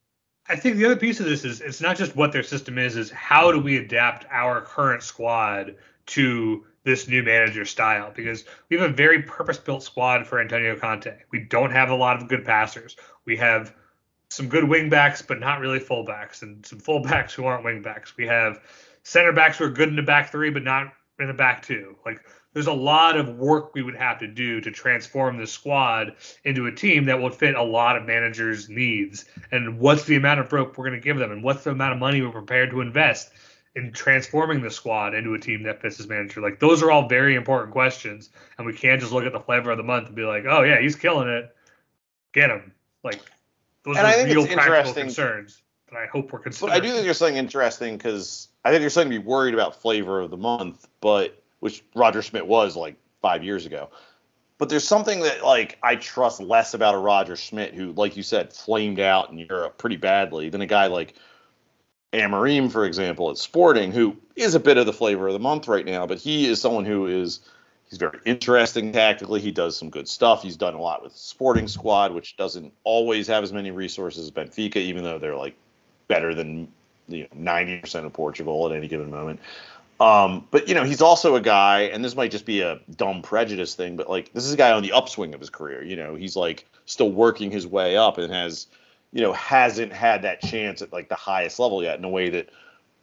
I 0.48 0.56
think 0.56 0.76
the 0.76 0.84
other 0.84 0.97
piece 0.97 1.20
of 1.20 1.26
this 1.26 1.44
is 1.44 1.60
it's 1.60 1.80
not 1.80 1.97
just 1.97 2.16
what 2.16 2.32
their 2.32 2.43
system 2.43 2.76
is, 2.76 2.97
is 2.97 3.10
how 3.10 3.52
do 3.52 3.60
we 3.60 3.78
adapt 3.78 4.26
our 4.30 4.60
current 4.60 5.02
squad 5.02 5.76
to 6.06 6.64
this 6.84 7.06
new 7.09 7.22
manager 7.22 7.64
style? 7.64 8.12
Because 8.14 8.44
we 8.68 8.76
have 8.76 8.90
a 8.90 8.93
very 8.93 9.22
purpose 9.22 9.59
built 9.59 9.82
squad 9.82 10.26
for 10.26 10.40
Antonio 10.40 10.76
Conte. 10.76 11.16
We 11.30 11.40
don't 11.40 11.70
have 11.70 11.90
a 11.90 11.94
lot 11.94 12.20
of 12.20 12.28
good 12.28 12.44
passers. 12.44 12.97
We 13.24 13.36
have 13.36 13.74
some 14.32 14.48
good 14.48 14.68
wing 14.68 14.88
backs, 14.88 15.22
but 15.22 15.40
not 15.40 15.60
really 15.60 15.78
fullbacks, 15.78 16.42
and 16.42 16.64
some 16.64 16.80
fullbacks 16.80 17.32
who 17.32 17.44
aren't 17.44 17.64
wing 17.64 17.82
backs. 17.82 18.16
We 18.16 18.26
have 18.26 18.60
center 19.02 19.32
backs 19.32 19.59
who 19.59 19.64
are 19.64 19.70
good 19.70 19.88
in 19.88 19.96
the 19.96 20.02
back 20.02 20.32
three, 20.32 20.50
but 20.50 20.64
not 20.64 20.92
in 21.18 21.26
the 21.26 21.34
back 21.34 21.62
two. 21.62 21.96
Like 22.06 22.24
there's 22.52 22.66
a 22.66 22.72
lot 22.72 23.16
of 23.16 23.36
work 23.36 23.74
we 23.74 23.82
would 23.82 23.96
have 23.96 24.18
to 24.20 24.26
do 24.26 24.60
to 24.60 24.70
transform 24.70 25.38
the 25.38 25.46
squad 25.46 26.16
into 26.44 26.66
a 26.66 26.72
team 26.72 27.04
that 27.06 27.20
will 27.20 27.30
fit 27.30 27.54
a 27.54 27.62
lot 27.62 27.96
of 27.96 28.04
managers' 28.04 28.68
needs. 28.68 29.24
And 29.50 29.78
what's 29.78 30.04
the 30.04 30.16
amount 30.16 30.40
of 30.40 30.52
rope 30.52 30.76
we're 30.76 30.88
going 30.88 31.00
to 31.00 31.04
give 31.04 31.18
them, 31.18 31.32
and 31.32 31.42
what's 31.42 31.64
the 31.64 31.70
amount 31.70 31.94
of 31.94 31.98
money 31.98 32.22
we're 32.22 32.30
prepared 32.30 32.70
to 32.70 32.80
invest 32.80 33.30
in 33.74 33.90
transforming 33.92 34.60
the 34.60 34.70
squad 34.70 35.14
into 35.14 35.34
a 35.34 35.38
team 35.38 35.62
that 35.64 35.80
fits 35.80 35.98
his 35.98 36.09
manager? 36.09 36.40
Like 36.40 36.59
those 36.59 36.82
are 36.82 36.90
all 36.90 37.09
very 37.09 37.34
important 37.34 37.72
questions, 37.72 38.30
and 38.59 38.66
we 38.66 38.72
can't 38.72 39.00
just 39.00 39.12
look 39.12 39.24
at 39.24 39.32
the 39.32 39.40
flavor 39.40 39.70
of 39.70 39.76
the 39.76 39.84
month 39.84 40.06
and 40.06 40.16
be 40.16 40.24
like, 40.24 40.44
"Oh 40.46 40.62
yeah, 40.62 40.80
he's 40.80 40.96
killing 40.96 41.28
it, 41.28 41.54
get 42.32 42.50
him." 42.50 42.72
Like 43.04 43.20
those 43.84 43.96
And 43.96 44.06
I 44.06 44.12
think 44.12 44.28
real 44.28 44.44
it's 44.44 44.54
practical 44.54 44.74
interesting- 44.78 45.02
concerns 45.04 45.62
that 45.90 45.96
I 45.98 46.06
hope 46.06 46.32
we're 46.32 46.40
But. 46.40 46.70
I 46.70 46.80
do 46.80 46.90
think 46.90 47.04
there's 47.04 47.18
something 47.18 47.36
interesting 47.36 47.96
because 47.96 48.48
I 48.64 48.70
think 48.70 48.80
there's 48.80 48.94
something 48.94 49.12
to 49.12 49.18
be 49.20 49.24
worried 49.26 49.54
about 49.54 49.80
flavor 49.80 50.20
of 50.20 50.30
the 50.30 50.36
month, 50.36 50.86
but 51.00 51.42
which 51.60 51.84
Roger 51.94 52.22
Schmidt 52.22 52.46
was 52.46 52.76
like 52.76 52.96
five 53.20 53.44
years 53.44 53.66
ago. 53.66 53.90
But 54.59 54.68
there's 54.68 54.86
something 54.86 55.20
that 55.20 55.44
like 55.44 55.78
I 55.82 55.96
trust 55.96 56.40
less 56.40 56.74
about 56.74 56.94
a 56.94 56.98
Roger 56.98 57.36
Schmidt 57.36 57.74
who, 57.74 57.92
like 57.92 58.16
you 58.16 58.22
said, 58.22 58.52
flamed 58.52 59.00
out 59.00 59.30
in 59.30 59.38
Europe 59.38 59.76
pretty 59.78 59.96
badly 59.96 60.48
than 60.48 60.60
a 60.60 60.66
guy 60.66 60.86
like 60.86 61.14
Amorim, 62.12 62.70
for 62.70 62.84
example, 62.84 63.30
at 63.30 63.38
Sporting, 63.38 63.90
who 63.90 64.16
is 64.36 64.54
a 64.54 64.60
bit 64.60 64.76
of 64.76 64.86
the 64.86 64.92
flavor 64.92 65.26
of 65.26 65.32
the 65.32 65.38
month 65.40 65.66
right 65.66 65.84
now. 65.84 66.06
But 66.06 66.18
he 66.18 66.46
is 66.46 66.60
someone 66.60 66.84
who 66.84 67.06
is 67.06 67.40
he's 67.93 67.98
very 67.98 68.19
interesting 68.24 68.90
tactically. 68.90 69.39
He 69.39 69.51
does 69.51 69.77
some 69.77 69.90
good 69.90 70.09
stuff. 70.09 70.43
He's 70.43 70.56
done 70.56 70.73
a 70.73 70.81
lot 70.81 71.02
with 71.02 71.14
Sporting 71.14 71.69
squad, 71.69 72.12
which 72.12 72.39
doesn't 72.39 72.73
always 72.85 73.27
have 73.27 73.44
as 73.44 73.52
many 73.52 73.70
resources 73.70 74.24
as 74.24 74.31
Benfica, 74.31 74.77
even 74.77 75.05
though 75.05 75.19
they're 75.19 75.36
like 75.36 75.55
better 76.09 76.35
than 76.35 76.69
you 77.06 77.24
know 77.24 77.28
ninety 77.35 77.78
percent 77.78 78.06
of 78.06 78.12
Portugal 78.14 78.66
at 78.70 78.74
any 78.74 78.89
given 78.89 79.10
moment. 79.10 79.40
Um, 80.01 80.48
but 80.51 80.69
you 80.69 80.74
know, 80.74 80.85
he's 80.85 81.02
also 81.02 81.35
a 81.35 81.40
guy, 81.43 81.82
and 81.82 82.02
this 82.02 82.16
might 82.16 82.31
just 82.31 82.47
be 82.47 82.62
a 82.62 82.81
dumb 82.97 83.20
prejudice 83.20 83.74
thing, 83.74 83.97
but 83.97 84.09
like 84.09 84.32
this 84.32 84.47
is 84.47 84.55
a 84.55 84.56
guy 84.56 84.73
on 84.73 84.82
the 84.82 84.93
upswing 84.93 85.35
of 85.35 85.40
his 85.40 85.51
career. 85.51 85.85
You 85.85 85.97
know, 85.97 86.14
he's 86.14 86.35
like 86.35 86.66
still 86.86 87.12
working 87.12 87.51
his 87.51 87.66
way 87.66 87.98
up 87.98 88.16
and 88.16 88.32
has, 88.32 88.69
you 89.12 89.20
know, 89.20 89.35
hasn't 89.35 89.93
had 89.93 90.23
that 90.23 90.40
chance 90.40 90.81
at 90.81 90.94
like 90.94 91.10
the 91.10 91.14
highest 91.14 91.59
level 91.59 91.82
yet 91.82 91.98
in 91.98 92.05
a 92.06 92.09
way 92.09 92.31
that, 92.31 92.48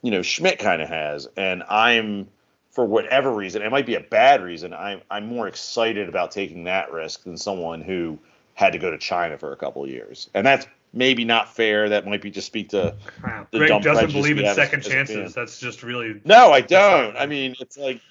you 0.01 0.09
know, 0.09 0.23
Schmidt 0.23 0.57
kind 0.57 0.81
of 0.81 0.89
has. 0.89 1.27
And 1.37 1.61
I'm 1.69 2.27
for 2.71 2.85
whatever 2.85 3.31
reason, 3.33 3.61
it 3.61 3.71
might 3.71 3.85
be 3.85 3.95
a 3.95 3.99
bad 3.99 4.41
reason, 4.43 4.73
I'm 4.73 5.01
I'm 5.09 5.25
more 5.27 5.47
excited 5.47 6.07
about 6.07 6.31
taking 6.31 6.65
that 6.65 6.91
risk 6.91 7.23
than 7.23 7.37
someone 7.37 7.81
who 7.81 8.19
had 8.53 8.73
to 8.73 8.79
go 8.79 8.91
to 8.91 8.97
China 8.97 9.37
for 9.37 9.53
a 9.53 9.55
couple 9.55 9.83
of 9.83 9.89
years. 9.89 10.29
And 10.33 10.45
that's 10.45 10.67
maybe 10.93 11.23
not 11.25 11.55
fair. 11.55 11.89
That 11.89 12.05
might 12.05 12.21
be 12.21 12.29
just 12.29 12.47
speak 12.47 12.69
to 12.69 12.95
Wow. 13.23 13.47
the 13.51 13.59
Greg 13.59 13.69
dumb 13.69 13.81
doesn't 13.81 14.11
believe 14.11 14.37
in 14.37 14.53
second 14.53 14.81
as 14.81 14.87
chances. 14.87 15.15
fan. 15.15 15.43
That's 15.43 15.59
just 15.59 15.81
really 15.83 16.21
No, 16.25 16.51
I 16.51 16.61
don't. 16.61 17.15
I 17.17 17.25
mean, 17.25 17.55
it's 17.59 17.77
like 17.77 18.01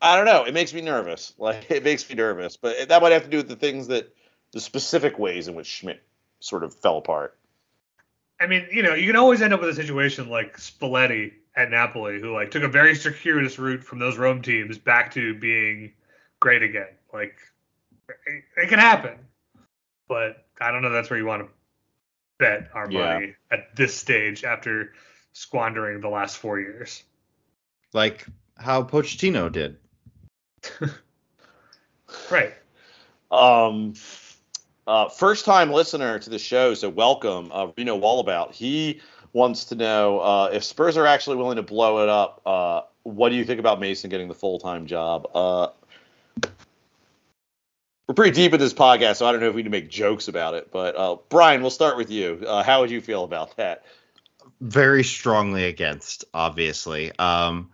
I 0.00 0.16
don't 0.16 0.26
know. 0.26 0.44
It 0.44 0.52
makes 0.54 0.72
me 0.74 0.80
nervous. 0.80 1.32
Like 1.38 1.70
it 1.70 1.82
makes 1.82 2.08
me 2.08 2.14
nervous. 2.14 2.56
But 2.56 2.88
that 2.88 3.02
might 3.02 3.12
have 3.12 3.24
to 3.24 3.30
do 3.30 3.38
with 3.38 3.48
the 3.48 3.56
things 3.56 3.88
that 3.88 4.14
the 4.52 4.60
specific 4.60 5.18
ways 5.18 5.48
in 5.48 5.54
which 5.54 5.66
Schmidt 5.66 6.02
sort 6.40 6.62
of 6.64 6.74
fell 6.74 6.98
apart. 6.98 7.36
I 8.38 8.46
mean, 8.46 8.66
you 8.72 8.82
know, 8.82 8.94
you 8.94 9.06
can 9.06 9.16
always 9.16 9.40
end 9.40 9.52
up 9.54 9.60
with 9.60 9.70
a 9.70 9.74
situation 9.74 10.28
like 10.28 10.56
Spalletti 10.58 11.32
at 11.56 11.70
Napoli, 11.70 12.20
who 12.20 12.32
like 12.32 12.50
took 12.50 12.62
a 12.62 12.68
very 12.68 12.94
circuitous 12.94 13.58
route 13.58 13.84
from 13.84 13.98
those 13.98 14.16
Rome 14.16 14.42
teams 14.42 14.78
back 14.78 15.12
to 15.14 15.34
being 15.34 15.92
great 16.40 16.62
again. 16.62 16.88
Like, 17.12 17.36
it, 18.26 18.44
it 18.56 18.68
can 18.68 18.78
happen, 18.78 19.18
but 20.08 20.46
I 20.60 20.70
don't 20.70 20.82
know. 20.82 20.90
That's 20.90 21.10
where 21.10 21.18
you 21.18 21.26
want 21.26 21.42
to 21.42 21.48
bet 22.38 22.70
our 22.74 22.90
Yeah. 22.90 23.14
money 23.18 23.34
at 23.50 23.76
this 23.76 23.94
stage 23.94 24.44
after 24.44 24.92
squandering 25.32 26.00
the 26.00 26.08
last 26.08 26.38
four 26.38 26.58
years. 26.60 27.02
like 27.92 28.26
how 28.56 28.82
Pochettino 28.82 29.50
did. 29.52 29.76
Right. 32.30 32.52
Um, 33.30 33.94
uh, 34.86 35.08
first 35.08 35.44
time 35.44 35.70
listener 35.70 36.18
to 36.18 36.30
the 36.30 36.38
show, 36.38 36.74
so 36.74 36.88
welcome, 36.88 37.50
uh, 37.52 37.68
Reno 37.76 37.98
Wallabout. 37.98 38.52
He 38.54 39.00
wants 39.32 39.66
to 39.66 39.74
know 39.74 40.20
uh, 40.20 40.50
if 40.52 40.64
Spurs 40.64 40.96
are 40.96 41.06
actually 41.06 41.36
willing 41.36 41.56
to 41.56 41.62
blow 41.62 42.02
it 42.02 42.08
up. 42.08 42.42
Uh, 42.44 42.82
what 43.04 43.30
do 43.30 43.34
you 43.34 43.44
think 43.44 43.58
about 43.58 43.80
Mason 43.80 44.10
getting 44.10 44.28
the 44.28 44.34
full 44.34 44.58
time 44.58 44.86
job? 44.86 45.28
Uh, 45.34 45.68
we're 48.06 48.14
pretty 48.14 48.32
deep 48.32 48.52
in 48.52 48.60
this 48.60 48.74
podcast, 48.74 49.16
so 49.16 49.26
I 49.26 49.32
don't 49.32 49.40
know 49.40 49.48
if 49.48 49.54
we 49.54 49.62
need 49.62 49.68
to 49.68 49.70
make 49.70 49.90
jokes 49.90 50.28
about 50.28 50.54
it. 50.54 50.70
But 50.70 50.96
uh, 50.96 51.16
Brian, 51.28 51.62
we'll 51.62 51.70
start 51.70 51.96
with 51.96 52.10
you. 52.10 52.44
Uh, 52.46 52.62
how 52.62 52.80
would 52.80 52.90
you 52.90 53.00
feel 53.00 53.24
about 53.24 53.56
that? 53.56 53.84
very 54.62 55.02
strongly 55.02 55.64
against 55.64 56.24
obviously 56.32 57.10
um 57.18 57.68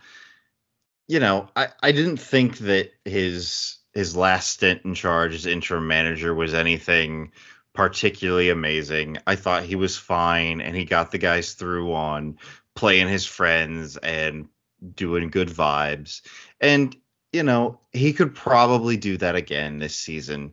you 1.06 1.20
know 1.20 1.46
i 1.54 1.68
i 1.82 1.92
didn't 1.92 2.16
think 2.16 2.56
that 2.58 2.90
his 3.04 3.76
his 3.92 4.16
last 4.16 4.48
stint 4.52 4.80
in 4.86 4.94
charge 4.94 5.34
as 5.34 5.44
interim 5.44 5.86
manager 5.86 6.34
was 6.34 6.54
anything 6.54 7.30
particularly 7.78 8.50
amazing 8.50 9.16
i 9.28 9.36
thought 9.36 9.62
he 9.62 9.76
was 9.76 9.96
fine 9.96 10.60
and 10.60 10.74
he 10.74 10.84
got 10.84 11.12
the 11.12 11.18
guys 11.18 11.52
through 11.52 11.92
on 11.92 12.36
playing 12.74 13.06
his 13.06 13.24
friends 13.24 13.96
and 13.98 14.48
doing 14.96 15.30
good 15.30 15.48
vibes 15.48 16.22
and 16.60 16.96
you 17.32 17.44
know 17.44 17.78
he 17.92 18.12
could 18.12 18.34
probably 18.34 18.96
do 18.96 19.16
that 19.16 19.36
again 19.36 19.78
this 19.78 19.94
season 19.94 20.52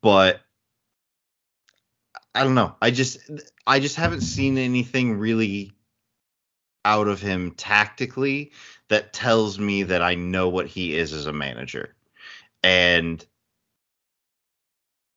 but 0.00 0.42
I 2.34 2.42
don't 2.42 2.54
know. 2.54 2.74
I 2.82 2.90
just 2.90 3.18
I 3.66 3.78
just 3.78 3.96
haven't 3.96 4.22
seen 4.22 4.58
anything 4.58 5.18
really 5.18 5.72
out 6.84 7.06
of 7.06 7.20
him 7.20 7.52
tactically 7.52 8.52
that 8.88 9.12
tells 9.12 9.58
me 9.58 9.84
that 9.84 10.02
I 10.02 10.16
know 10.16 10.48
what 10.48 10.66
he 10.66 10.96
is 10.96 11.12
as 11.12 11.26
a 11.26 11.32
manager. 11.32 11.94
And 12.62 13.24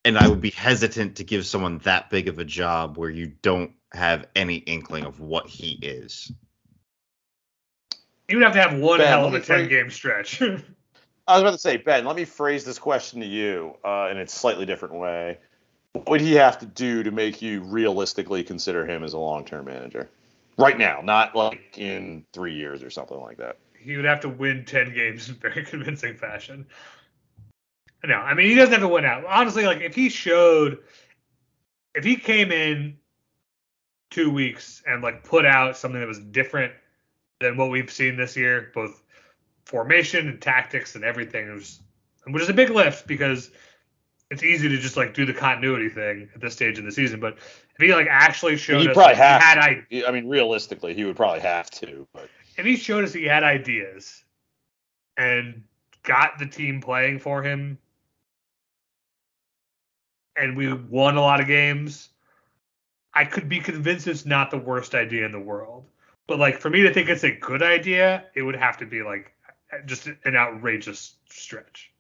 and 0.07 0.17
I 0.17 0.25
would 0.29 0.39
be 0.39 0.51
hesitant 0.51 1.17
to 1.17 1.25
give 1.25 1.45
someone 1.45 1.79
that 1.79 2.09
big 2.09 2.29
of 2.29 2.39
a 2.39 2.45
job 2.45 2.97
where 2.97 3.09
you 3.09 3.33
don't 3.41 3.73
have 3.91 4.25
any 4.37 4.55
inkling 4.55 5.03
of 5.03 5.19
what 5.19 5.47
he 5.47 5.71
is. 5.81 6.31
You 8.29 8.37
would 8.37 8.43
have 8.45 8.53
to 8.53 8.61
have 8.61 8.79
one 8.79 8.99
Ben, 8.99 9.07
hell 9.07 9.25
of 9.25 9.33
a 9.33 9.39
me 9.39 9.43
phrase- 9.43 9.67
10 9.67 9.69
game 9.69 9.89
stretch. 9.89 10.41
I 11.27 11.33
was 11.33 11.41
about 11.41 11.51
to 11.51 11.57
say, 11.57 11.75
Ben, 11.75 12.05
let 12.05 12.15
me 12.15 12.23
phrase 12.23 12.63
this 12.63 12.79
question 12.79 13.19
to 13.19 13.27
you 13.27 13.75
uh, 13.83 14.07
in 14.09 14.17
a 14.17 14.25
slightly 14.29 14.65
different 14.65 14.95
way. 14.95 15.39
what 15.91 16.07
would 16.07 16.21
he 16.21 16.35
have 16.35 16.57
to 16.59 16.65
do 16.65 17.03
to 17.03 17.11
make 17.11 17.41
you 17.41 17.59
realistically 17.63 18.45
consider 18.45 18.85
him 18.85 19.03
as 19.03 19.11
a 19.11 19.17
long-term 19.17 19.65
manager? 19.65 20.09
Right 20.57 20.77
now, 20.77 21.01
not 21.03 21.35
like 21.35 21.77
in 21.77 22.23
three 22.31 22.55
years 22.55 22.81
or 22.81 22.89
something 22.89 23.19
like 23.19 23.37
that. 23.37 23.57
He 23.77 23.97
would 23.97 24.05
have 24.05 24.21
to 24.21 24.29
win 24.29 24.63
ten 24.63 24.93
games 24.93 25.27
in 25.27 25.35
very 25.35 25.65
convincing 25.65 26.15
fashion. 26.15 26.65
No, 28.03 28.15
I 28.15 28.33
mean 28.33 28.47
he 28.47 28.55
doesn't 28.55 28.71
have 28.73 28.81
to 28.81 28.87
win 28.87 29.05
out. 29.05 29.25
Honestly, 29.25 29.65
like 29.65 29.81
if 29.81 29.95
he 29.95 30.09
showed, 30.09 30.79
if 31.95 32.03
he 32.03 32.15
came 32.15 32.51
in 32.51 32.97
two 34.11 34.31
weeks 34.31 34.81
and 34.85 35.01
like 35.01 35.23
put 35.23 35.45
out 35.45 35.75
something 35.77 35.99
that 35.99 36.07
was 36.07 36.19
different 36.19 36.73
than 37.39 37.57
what 37.57 37.69
we've 37.69 37.91
seen 37.91 38.15
this 38.15 38.37
year, 38.37 38.71
both 38.73 39.01
formation 39.65 40.27
and 40.29 40.41
tactics 40.41 40.95
and 40.95 41.03
everything, 41.03 41.51
was, 41.53 41.81
which 42.27 42.41
is 42.43 42.49
a 42.49 42.53
big 42.53 42.69
lift 42.69 43.07
because 43.07 43.51
it's 44.31 44.43
easy 44.43 44.69
to 44.69 44.77
just 44.77 44.95
like 44.97 45.13
do 45.13 45.25
the 45.25 45.33
continuity 45.33 45.89
thing 45.89 46.29
at 46.33 46.41
this 46.41 46.53
stage 46.53 46.77
in 46.79 46.85
the 46.85 46.91
season. 46.91 47.19
But 47.19 47.33
if 47.37 47.77
he 47.79 47.93
like 47.93 48.07
actually 48.09 48.57
showed 48.57 48.81
He 48.81 48.89
us 48.89 48.93
probably 48.93 49.15
that 49.15 49.41
have. 49.41 49.87
he 49.89 49.97
had 49.97 50.05
I- 50.05 50.09
I 50.09 50.11
mean, 50.11 50.29
realistically, 50.29 50.93
he 50.93 51.03
would 51.03 51.15
probably 51.15 51.41
have 51.41 51.69
to. 51.71 52.07
But 52.13 52.29
if 52.57 52.65
he 52.65 52.75
showed 52.75 53.03
us 53.03 53.13
he 53.13 53.25
had 53.25 53.43
ideas 53.43 54.23
and 55.17 55.63
got 56.03 56.39
the 56.39 56.45
team 56.45 56.79
playing 56.79 57.19
for 57.19 57.41
him 57.43 57.77
and 60.37 60.55
we 60.55 60.71
won 60.71 61.17
a 61.17 61.21
lot 61.21 61.39
of 61.39 61.47
games, 61.47 62.09
I 63.13 63.25
could 63.25 63.49
be 63.49 63.59
convinced 63.59 64.07
it's 64.07 64.25
not 64.25 64.51
the 64.51 64.57
worst 64.57 64.93
idea 64.93 65.25
in 65.25 65.31
the 65.31 65.39
world. 65.39 65.85
But 66.27 66.39
like 66.39 66.59
for 66.59 66.69
me 66.69 66.83
to 66.83 66.93
think 66.93 67.09
it's 67.09 67.23
a 67.23 67.31
good 67.31 67.63
idea, 67.63 68.25
it 68.35 68.43
would 68.43 68.55
have 68.55 68.77
to 68.77 68.85
be 68.85 69.01
like 69.01 69.33
just 69.85 70.07
an 70.07 70.35
outrageous 70.35 71.15
stretch. 71.29 71.91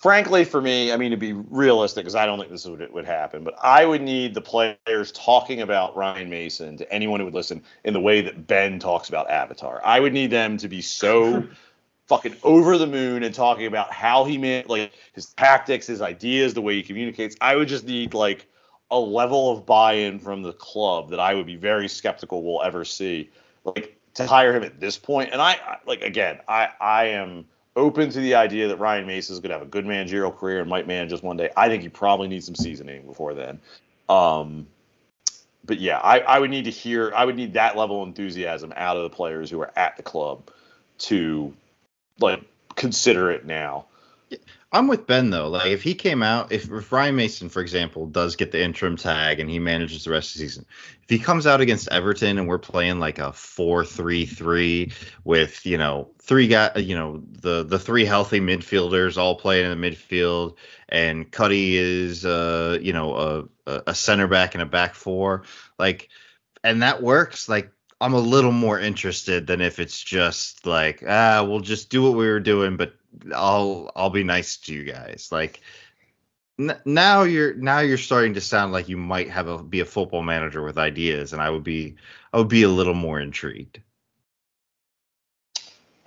frankly, 0.00 0.44
for 0.44 0.60
me, 0.60 0.92
I 0.92 0.96
mean, 0.96 1.10
to 1.10 1.16
be 1.16 1.32
realistic, 1.32 2.04
because 2.04 2.14
I 2.14 2.26
don't 2.26 2.38
think 2.38 2.50
this 2.50 2.64
would 2.64 2.92
would 2.92 3.04
happen, 3.04 3.44
but 3.44 3.54
I 3.62 3.84
would 3.84 4.02
need 4.02 4.34
the 4.34 4.40
players 4.40 5.12
talking 5.12 5.60
about 5.60 5.96
Ryan 5.96 6.30
Mason 6.30 6.76
to 6.78 6.92
anyone 6.92 7.20
who 7.20 7.26
would 7.26 7.34
listen 7.34 7.62
in 7.84 7.92
the 7.92 8.00
way 8.00 8.20
that 8.20 8.46
Ben 8.46 8.78
talks 8.78 9.08
about 9.08 9.30
Avatar. 9.30 9.80
I 9.84 10.00
would 10.00 10.12
need 10.12 10.30
them 10.30 10.56
to 10.58 10.68
be 10.68 10.80
so 10.80 11.46
fucking 12.06 12.36
over 12.42 12.76
the 12.78 12.86
moon 12.86 13.22
and 13.22 13.34
talking 13.34 13.66
about 13.66 13.92
how 13.92 14.24
he 14.24 14.38
made 14.38 14.68
like 14.68 14.92
his 15.12 15.26
tactics, 15.26 15.86
his 15.86 16.02
ideas, 16.02 16.54
the 16.54 16.60
way 16.60 16.74
he 16.74 16.82
communicates. 16.82 17.36
I 17.40 17.56
would 17.56 17.68
just 17.68 17.86
need 17.86 18.14
like 18.14 18.46
a 18.90 18.98
level 18.98 19.50
of 19.50 19.64
buy-in 19.64 20.18
from 20.18 20.42
the 20.42 20.52
club 20.52 21.10
that 21.10 21.20
I 21.20 21.34
would 21.34 21.46
be 21.46 21.56
very 21.56 21.88
skeptical 21.88 22.42
we'll 22.42 22.62
ever 22.62 22.84
see. 22.84 23.30
Like 23.64 23.98
to 24.14 24.26
hire 24.26 24.54
him 24.54 24.62
at 24.62 24.78
this 24.78 24.98
point, 24.98 25.30
and 25.32 25.40
I 25.40 25.78
like 25.86 26.02
again, 26.02 26.40
I 26.46 26.68
I 26.80 27.04
am 27.06 27.46
open 27.76 28.10
to 28.10 28.20
the 28.20 28.34
idea 28.34 28.68
that 28.68 28.76
Ryan 28.76 29.06
Mason 29.06 29.32
is 29.32 29.40
going 29.40 29.50
to 29.50 29.54
have 29.54 29.66
a 29.66 29.70
good 29.70 29.86
managerial 29.86 30.30
career 30.30 30.60
and 30.60 30.68
might 30.68 30.86
manage 30.86 31.12
us 31.12 31.22
one 31.22 31.36
day. 31.36 31.50
I 31.56 31.68
think 31.68 31.82
he 31.82 31.88
probably 31.88 32.28
needs 32.28 32.46
some 32.46 32.54
seasoning 32.54 33.06
before 33.06 33.34
then. 33.34 33.58
Um, 34.08 34.66
but 35.64 35.80
yeah, 35.80 35.98
I, 35.98 36.20
I 36.20 36.38
would 36.38 36.50
need 36.50 36.66
to 36.66 36.70
hear, 36.70 37.12
I 37.16 37.24
would 37.24 37.36
need 37.36 37.54
that 37.54 37.76
level 37.76 38.02
of 38.02 38.08
enthusiasm 38.08 38.72
out 38.76 38.96
of 38.96 39.02
the 39.02 39.10
players 39.10 39.50
who 39.50 39.60
are 39.60 39.72
at 39.76 39.96
the 39.96 40.02
club 40.02 40.50
to 40.98 41.52
like 42.20 42.42
consider 42.76 43.30
it 43.30 43.44
now. 43.44 43.86
I'm 44.74 44.88
with 44.88 45.06
Ben 45.06 45.30
though. 45.30 45.46
Like 45.48 45.68
if 45.68 45.82
he 45.82 45.94
came 45.94 46.20
out, 46.20 46.50
if, 46.50 46.68
if 46.68 46.90
Ryan 46.90 47.14
Mason, 47.14 47.48
for 47.48 47.60
example, 47.60 48.06
does 48.06 48.34
get 48.34 48.50
the 48.50 48.60
interim 48.60 48.96
tag 48.96 49.38
and 49.38 49.48
he 49.48 49.60
manages 49.60 50.02
the 50.02 50.10
rest 50.10 50.34
of 50.34 50.40
the 50.40 50.48
season, 50.48 50.66
if 51.04 51.08
he 51.08 51.20
comes 51.20 51.46
out 51.46 51.60
against 51.60 51.88
Everton 51.92 52.38
and 52.38 52.48
we're 52.48 52.58
playing 52.58 52.98
like 52.98 53.20
a 53.20 53.32
four-three-three 53.32 54.90
with 55.22 55.64
you 55.64 55.78
know 55.78 56.10
three 56.20 56.48
guy, 56.48 56.72
you 56.74 56.96
know 56.96 57.22
the 57.30 57.62
the 57.62 57.78
three 57.78 58.04
healthy 58.04 58.40
midfielders 58.40 59.16
all 59.16 59.36
playing 59.36 59.70
in 59.70 59.80
the 59.80 59.90
midfield, 59.90 60.56
and 60.88 61.30
Cuddy 61.30 61.76
is 61.76 62.24
uh 62.24 62.76
you 62.82 62.92
know 62.92 63.48
a 63.66 63.82
a 63.86 63.94
center 63.94 64.26
back 64.26 64.54
and 64.54 64.62
a 64.62 64.66
back 64.66 64.96
four, 64.96 65.44
like, 65.78 66.08
and 66.64 66.82
that 66.82 67.00
works. 67.00 67.48
Like 67.48 67.70
I'm 68.00 68.14
a 68.14 68.18
little 68.18 68.52
more 68.52 68.78
interested 68.78 69.46
than 69.46 69.60
if 69.60 69.78
it's 69.78 70.02
just 70.02 70.66
like 70.66 71.02
ah 71.06 71.44
we'll 71.46 71.60
just 71.60 71.90
do 71.90 72.02
what 72.02 72.16
we 72.16 72.26
were 72.26 72.40
doing, 72.40 72.76
but 72.76 72.94
I'll 73.34 73.90
I'll 73.96 74.10
be 74.10 74.24
nice 74.24 74.56
to 74.58 74.74
you 74.74 74.84
guys. 74.84 75.28
Like 75.30 75.60
n- 76.58 76.78
now 76.84 77.22
you're 77.22 77.54
now 77.54 77.80
you're 77.80 77.98
starting 77.98 78.34
to 78.34 78.40
sound 78.40 78.72
like 78.72 78.88
you 78.88 78.96
might 78.96 79.30
have 79.30 79.48
a 79.48 79.62
be 79.62 79.80
a 79.80 79.84
football 79.84 80.22
manager 80.22 80.62
with 80.62 80.78
ideas, 80.78 81.32
and 81.32 81.40
I 81.40 81.50
would 81.50 81.64
be 81.64 81.96
I 82.32 82.38
would 82.38 82.48
be 82.48 82.62
a 82.62 82.68
little 82.68 82.94
more 82.94 83.20
intrigued. 83.20 83.80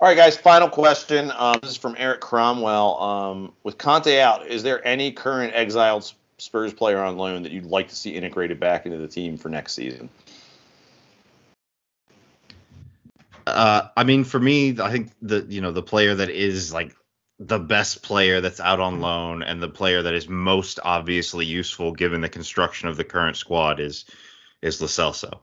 All 0.00 0.06
right, 0.06 0.16
guys. 0.16 0.36
Final 0.36 0.68
question. 0.68 1.32
Um, 1.36 1.58
this 1.60 1.72
is 1.72 1.76
from 1.76 1.96
Eric 1.98 2.20
Cromwell. 2.20 3.02
Um, 3.02 3.52
with 3.64 3.78
Conte 3.78 4.20
out, 4.20 4.46
is 4.46 4.62
there 4.62 4.86
any 4.86 5.10
current 5.10 5.52
exiled 5.56 6.12
Spurs 6.38 6.72
player 6.72 6.98
on 6.98 7.16
loan 7.16 7.42
that 7.42 7.50
you'd 7.50 7.66
like 7.66 7.88
to 7.88 7.96
see 7.96 8.10
integrated 8.10 8.60
back 8.60 8.86
into 8.86 8.98
the 8.98 9.08
team 9.08 9.36
for 9.36 9.48
next 9.48 9.72
season? 9.72 10.08
Uh, 13.48 13.88
I 13.96 14.04
mean, 14.04 14.24
for 14.24 14.38
me, 14.38 14.78
I 14.80 14.90
think 14.90 15.12
the 15.22 15.46
you 15.48 15.60
know 15.60 15.72
the 15.72 15.82
player 15.82 16.14
that 16.14 16.30
is 16.30 16.72
like 16.72 16.94
the 17.38 17.58
best 17.58 18.02
player 18.02 18.40
that's 18.40 18.60
out 18.60 18.80
on 18.80 19.00
loan 19.00 19.42
and 19.42 19.62
the 19.62 19.68
player 19.68 20.02
that 20.02 20.14
is 20.14 20.28
most 20.28 20.80
obviously 20.82 21.46
useful 21.46 21.92
given 21.92 22.20
the 22.20 22.28
construction 22.28 22.88
of 22.88 22.96
the 22.96 23.04
current 23.04 23.36
squad 23.36 23.80
is 23.80 24.04
is 24.60 24.80
Lo 24.80 24.88
Celso. 24.88 25.40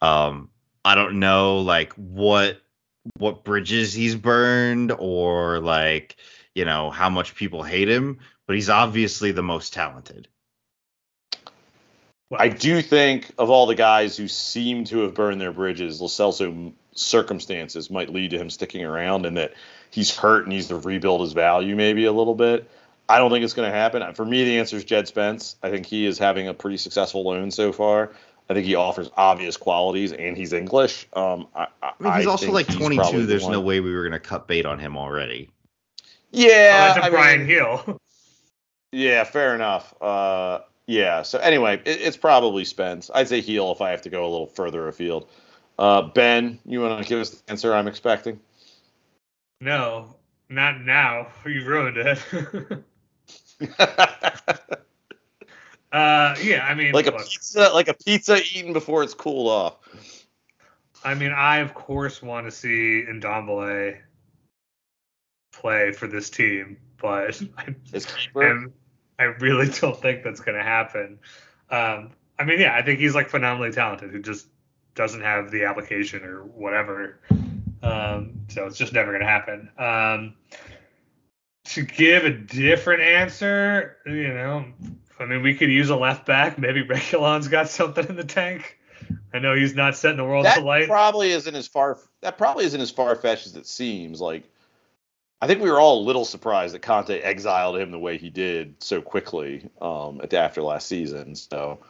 Um, 0.00 0.50
I 0.84 0.94
don't 0.94 1.18
know 1.18 1.58
like 1.58 1.92
what 1.94 2.62
what 3.18 3.44
bridges 3.44 3.92
he's 3.92 4.14
burned 4.14 4.92
or 4.92 5.60
like 5.60 6.16
you 6.54 6.64
know 6.64 6.90
how 6.90 7.10
much 7.10 7.34
people 7.34 7.62
hate 7.62 7.88
him, 7.88 8.18
but 8.46 8.56
he's 8.56 8.70
obviously 8.70 9.32
the 9.32 9.42
most 9.42 9.72
talented. 9.72 10.28
I 12.36 12.48
do 12.48 12.82
think 12.82 13.30
of 13.38 13.50
all 13.50 13.66
the 13.66 13.76
guys 13.76 14.16
who 14.16 14.26
seem 14.26 14.84
to 14.86 15.00
have 15.00 15.14
burned 15.14 15.40
their 15.40 15.52
bridges, 15.52 16.00
Lo 16.00 16.08
Celso 16.08 16.72
circumstances 16.96 17.90
might 17.90 18.12
lead 18.12 18.30
to 18.30 18.38
him 18.38 18.50
sticking 18.50 18.84
around, 18.84 19.26
and 19.26 19.36
that 19.36 19.54
he's 19.90 20.16
hurt 20.16 20.40
and 20.44 20.48
needs 20.48 20.68
to 20.68 20.76
rebuild 20.76 21.20
his 21.20 21.32
value 21.32 21.76
maybe 21.76 22.04
a 22.04 22.12
little 22.12 22.34
bit. 22.34 22.68
I 23.08 23.18
don't 23.18 23.30
think 23.30 23.44
it's 23.44 23.54
going 23.54 23.70
to 23.70 23.76
happen. 23.76 24.14
For 24.14 24.24
me, 24.24 24.44
the 24.44 24.58
answer 24.58 24.76
is 24.76 24.84
Jed 24.84 25.06
Spence. 25.06 25.54
I 25.62 25.70
think 25.70 25.86
he 25.86 26.06
is 26.06 26.18
having 26.18 26.48
a 26.48 26.54
pretty 26.54 26.76
successful 26.76 27.22
loan 27.22 27.50
so 27.52 27.72
far. 27.72 28.10
I 28.50 28.54
think 28.54 28.66
he 28.66 28.74
offers 28.74 29.10
obvious 29.16 29.56
qualities, 29.56 30.12
and 30.12 30.36
he's 30.36 30.52
English. 30.52 31.06
Um, 31.12 31.46
I, 31.54 31.66
I, 31.82 31.92
I 32.00 32.02
mean, 32.02 32.12
he's 32.14 32.26
I 32.26 32.30
also 32.30 32.50
like 32.52 32.66
22. 32.66 32.96
probably 33.00 33.20
the 33.20 33.26
There's 33.26 33.42
one- 33.44 33.52
no 33.52 33.60
way 33.60 33.80
we 33.80 33.94
were 33.94 34.02
gonna 34.04 34.18
cut 34.20 34.46
bait 34.48 34.66
on 34.66 34.78
him 34.78 34.96
already. 34.96 35.50
Yeah, 36.32 36.48
that's 36.94 36.98
a 36.98 37.04
I 37.04 37.10
Brian 37.10 37.38
mean- 37.40 37.48
Gil. 37.48 38.00
Yeah, 38.92 39.24
fair 39.24 39.54
enough. 39.54 39.92
Uh, 40.00 40.60
yeah. 40.86 41.22
So 41.22 41.38
anyway, 41.38 41.82
it, 41.84 42.00
it's 42.00 42.16
probably 42.16 42.64
Spence. 42.64 43.10
I'd 43.14 43.28
say 43.28 43.42
Gil 43.42 43.72
if 43.72 43.80
I 43.82 43.90
have 43.90 44.02
to 44.02 44.10
go 44.10 44.22
a 44.22 44.30
little 44.30 44.46
further 44.46 44.88
afield. 44.88 45.28
Uh, 45.78 46.02
ben, 46.02 46.58
you 46.64 46.80
want 46.80 47.02
to 47.02 47.08
give 47.08 47.20
us 47.20 47.30
the 47.30 47.50
answer 47.50 47.74
I'm 47.74 47.88
expecting? 47.88 48.40
no, 49.60 50.14
not 50.48 50.80
now. 50.80 51.28
You 51.44 51.64
ruined 51.64 51.96
it. 51.96 52.18
uh, 55.92 56.36
yeah, 56.42 56.66
I 56.66 56.74
mean, 56.74 56.92
like 56.92 57.06
a 57.06 57.10
look, 57.10 57.26
pizza, 57.26 57.70
like 57.72 57.88
a 57.88 57.94
pizza 57.94 58.38
eaten 58.54 58.72
before 58.72 59.02
it's 59.02 59.14
cooled 59.14 59.48
off. 59.48 59.78
I 61.04 61.14
mean, 61.14 61.32
I 61.32 61.58
of 61.58 61.74
course 61.74 62.22
want 62.22 62.46
to 62.46 62.50
see 62.50 63.04
Ndombele 63.08 63.98
play 65.52 65.92
for 65.92 66.06
this 66.06 66.30
team, 66.30 66.78
but 67.00 67.40
I, 67.58 67.74
am, 68.42 68.72
I 69.18 69.24
really 69.24 69.68
don't 69.80 70.00
think 70.00 70.22
that's 70.22 70.40
going 70.40 70.56
to 70.56 70.64
happen. 70.64 71.18
Um, 71.70 72.10
I 72.38 72.44
mean, 72.44 72.60
yeah, 72.60 72.74
I 72.74 72.82
think 72.82 73.00
he's 73.00 73.14
like 73.14 73.30
phenomenally 73.30 73.72
talented, 73.72 74.10
who 74.10 74.20
just 74.20 74.46
doesn't 74.96 75.20
have 75.20 75.50
the 75.50 75.64
application 75.64 76.24
or 76.24 76.42
whatever. 76.42 77.20
Um, 77.82 78.46
so 78.48 78.66
it's 78.66 78.78
just 78.78 78.92
never 78.92 79.12
going 79.12 79.22
to 79.22 79.28
happen. 79.28 79.70
Um, 79.78 80.34
to 81.66 81.82
give 81.82 82.24
a 82.24 82.30
different 82.30 83.02
answer, 83.02 83.98
you 84.06 84.28
know, 84.28 84.64
I 85.20 85.26
mean, 85.26 85.42
we 85.42 85.54
could 85.54 85.70
use 85.70 85.90
a 85.90 85.96
left 85.96 86.26
back. 86.26 86.58
Maybe 86.58 86.82
Reguilón's 86.88 87.48
got 87.48 87.68
something 87.68 88.06
in 88.08 88.16
the 88.16 88.24
tank. 88.24 88.78
I 89.32 89.38
know 89.38 89.54
he's 89.54 89.74
not 89.74 89.96
setting 89.96 90.16
the 90.16 90.24
world 90.24 90.46
that 90.46 90.56
to 90.56 90.64
light. 90.64 90.80
That 90.80 90.88
probably 90.88 91.30
isn't 91.30 91.54
as 91.54 91.68
far. 91.68 91.98
That 92.22 92.38
probably 92.38 92.64
isn't 92.64 92.80
as 92.80 92.90
far 92.90 93.14
fetched 93.14 93.46
as 93.46 93.56
it 93.56 93.66
seems. 93.66 94.20
Like, 94.20 94.44
I 95.40 95.46
think 95.46 95.62
we 95.62 95.70
were 95.70 95.78
all 95.78 96.00
a 96.00 96.06
little 96.06 96.24
surprised 96.24 96.74
that 96.74 96.82
Conte 96.82 97.20
exiled 97.20 97.76
him 97.76 97.90
the 97.90 97.98
way 97.98 98.16
he 98.16 98.30
did 98.30 98.82
so 98.82 99.02
quickly 99.02 99.68
um, 99.80 100.20
at 100.22 100.30
the 100.30 100.38
after 100.38 100.62
last 100.62 100.86
season. 100.88 101.34
So, 101.34 101.80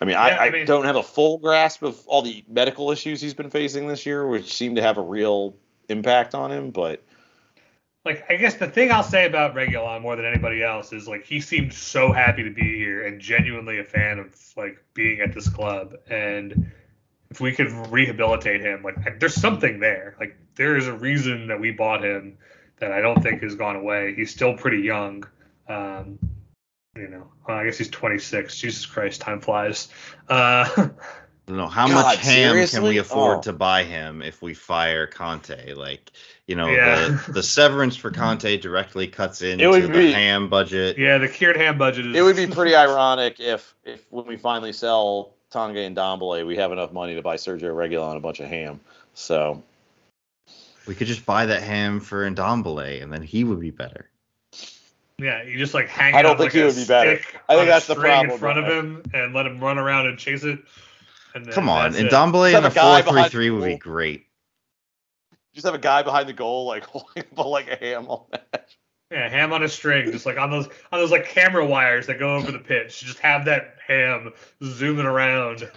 I 0.00 0.04
mean, 0.06 0.14
Yeah, 0.14 0.22
I, 0.22 0.46
I 0.46 0.50
mean- 0.50 0.66
don't 0.66 0.84
have 0.84 0.96
a 0.96 1.02
full 1.02 1.38
grasp 1.38 1.82
of 1.82 2.00
all 2.06 2.22
the 2.22 2.44
medical 2.48 2.90
issues 2.90 3.20
he's 3.20 3.34
been 3.34 3.50
facing 3.50 3.86
this 3.86 4.06
year, 4.06 4.26
which 4.26 4.54
seem 4.54 4.76
to 4.76 4.82
have 4.82 4.98
a 4.98 5.02
real 5.02 5.54
impact 5.88 6.34
on 6.34 6.50
him. 6.50 6.70
But 6.70 7.02
like 8.04 8.24
I 8.30 8.36
guess 8.36 8.54
the 8.54 8.66
thing 8.68 8.90
I'll 8.90 9.02
say 9.02 9.26
about 9.26 9.54
Reguilón 9.54 10.00
more 10.00 10.16
than 10.16 10.24
anybody 10.24 10.62
else 10.62 10.92
is 10.92 11.06
like 11.06 11.24
he 11.24 11.40
seemed 11.40 11.74
so 11.74 12.12
happy 12.12 12.42
to 12.42 12.50
be 12.50 12.78
here 12.78 13.06
and 13.06 13.20
genuinely 13.20 13.78
a 13.78 13.84
fan 13.84 14.18
of 14.18 14.34
like 14.56 14.82
being 14.94 15.20
at 15.20 15.34
this 15.34 15.48
club. 15.48 15.94
And 16.08 16.72
if 17.30 17.40
we 17.40 17.52
could 17.52 17.70
rehabilitate 17.90 18.62
him 18.62 18.82
like 18.82 19.20
there's 19.20 19.34
something 19.34 19.80
there. 19.80 20.16
Like 20.18 20.36
there 20.54 20.76
is 20.76 20.86
a 20.86 20.94
reason 20.94 21.48
that 21.48 21.60
we 21.60 21.72
bought 21.72 22.02
him 22.02 22.38
that 22.78 22.90
I 22.92 23.02
don't 23.02 23.22
think 23.22 23.42
has 23.42 23.54
gone 23.54 23.76
away. 23.76 24.14
He's 24.14 24.30
still 24.30 24.56
pretty 24.56 24.80
young. 24.80 25.24
Um, 25.68 26.18
you 26.96 27.08
know, 27.08 27.26
well, 27.46 27.56
I 27.58 27.64
guess 27.64 27.78
he's 27.78 27.88
26. 27.90 28.58
Jesus 28.58 28.86
Christ, 28.86 29.20
time 29.20 29.40
flies. 29.40 29.88
Uh, 30.28 30.66
I 30.76 31.52
don't 31.52 31.56
know 31.56 31.68
how 31.68 31.88
God, 31.88 31.94
much 31.94 32.16
ham 32.18 32.66
can 32.68 32.82
we 32.82 32.98
afford 32.98 33.38
Oh. 33.38 33.42
to 33.42 33.52
buy 33.52 33.82
him 33.84 34.22
if 34.22 34.40
we 34.42 34.54
fire 34.54 35.06
Conte? 35.06 35.74
Like, 35.74 36.10
you 36.46 36.54
know, 36.56 36.68
Yeah. 36.68 37.18
the, 37.26 37.32
the 37.32 37.42
severance 37.42 37.96
for 37.96 38.10
Conte 38.10 38.56
directly 38.58 39.06
cuts 39.08 39.42
into 39.42 39.68
would 39.68 39.84
the 39.84 39.88
be- 39.88 40.12
ham 40.12 40.48
budget. 40.48 40.98
yeah, 40.98 41.18
the 41.18 41.28
cured 41.28 41.56
ham 41.56 41.78
budget 41.78 42.06
is. 42.06 42.16
It 42.16 42.22
would 42.22 42.36
be 42.36 42.46
pretty 42.46 42.74
ironic 42.74 43.40
if, 43.40 43.74
if 43.84 44.04
when 44.10 44.26
we 44.26 44.36
finally 44.36 44.72
sell 44.72 45.32
Tanguy 45.52 45.92
Ndombele, 45.94 46.46
we 46.46 46.56
have 46.56 46.70
enough 46.72 46.92
money 46.92 47.14
to 47.14 47.22
buy 47.22 47.36
Sergio 47.36 47.72
Reguilón 47.74 48.16
a 48.16 48.20
bunch 48.20 48.38
of 48.40 48.46
ham. 48.48 48.80
So 49.14 49.62
We 50.86 50.94
could 50.94 51.08
just 51.08 51.26
buy 51.26 51.46
that 51.46 51.62
ham 51.62 52.00
for 52.00 52.28
Ndombele, 52.30 53.02
and 53.02 53.12
then 53.12 53.22
he 53.22 53.42
would 53.44 53.60
be 53.60 53.70
better. 53.70 54.08
Yeah, 55.20 55.42
you 55.42 55.58
just 55.58 55.74
like 55.74 55.88
hang. 55.88 56.14
I 56.14 56.22
don't 56.22 56.36
think 56.38 56.52
like, 56.52 56.52
he 56.54 56.60
a 56.60 56.66
would 56.66 56.76
be 56.76 56.84
better. 56.84 57.16
stick 57.18 57.40
I 57.48 57.56
think 57.56 57.68
a 57.68 57.70
that's 57.70 57.86
the 57.86 57.94
string 57.94 58.28
problem, 58.28 58.30
in 58.30 58.38
front 58.38 58.58
of 58.58 58.64
him 58.66 59.02
and 59.12 59.34
let 59.34 59.46
him 59.46 59.60
run 59.60 59.78
around 59.78 60.06
and 60.06 60.18
chase 60.18 60.44
it. 60.44 60.60
And 61.34 61.46
then 61.46 61.52
Come 61.52 61.68
on, 61.68 61.92
that's 61.92 61.96
it. 61.96 62.10
Ndombele 62.10 62.56
in 62.56 62.64
a 62.64 62.68
a 62.68 62.70
guy 62.70 63.02
four 63.02 63.02
behind 63.02 63.30
three 63.30 63.30
three 63.30 63.48
the 63.48 63.54
would 63.54 63.64
be 63.64 63.74
goal. 63.74 63.78
great. 63.78 64.26
just 65.54 65.66
have 65.66 65.74
a 65.74 65.78
guy 65.78 66.02
behind 66.02 66.28
the 66.28 66.32
goal 66.32 66.66
like 66.66 66.84
holding 66.86 67.24
up 67.36 67.46
like 67.46 67.68
a 67.70 67.76
ham 67.76 68.06
all 68.06 68.28
match. 68.32 68.78
Yeah, 69.10 69.28
ham 69.28 69.52
on 69.52 69.62
a 69.62 69.68
string, 69.68 70.12
just 70.12 70.24
like 70.26 70.38
on 70.38 70.50
those 70.50 70.66
on 70.92 71.00
those 71.00 71.10
like 71.10 71.26
camera 71.26 71.66
wires 71.66 72.06
that 72.06 72.18
go 72.18 72.36
over 72.36 72.52
the 72.52 72.58
pitch. 72.60 73.00
Just 73.00 73.18
have 73.18 73.44
that 73.46 73.76
ham 73.86 74.32
zooming 74.62 75.06
around. 75.06 75.68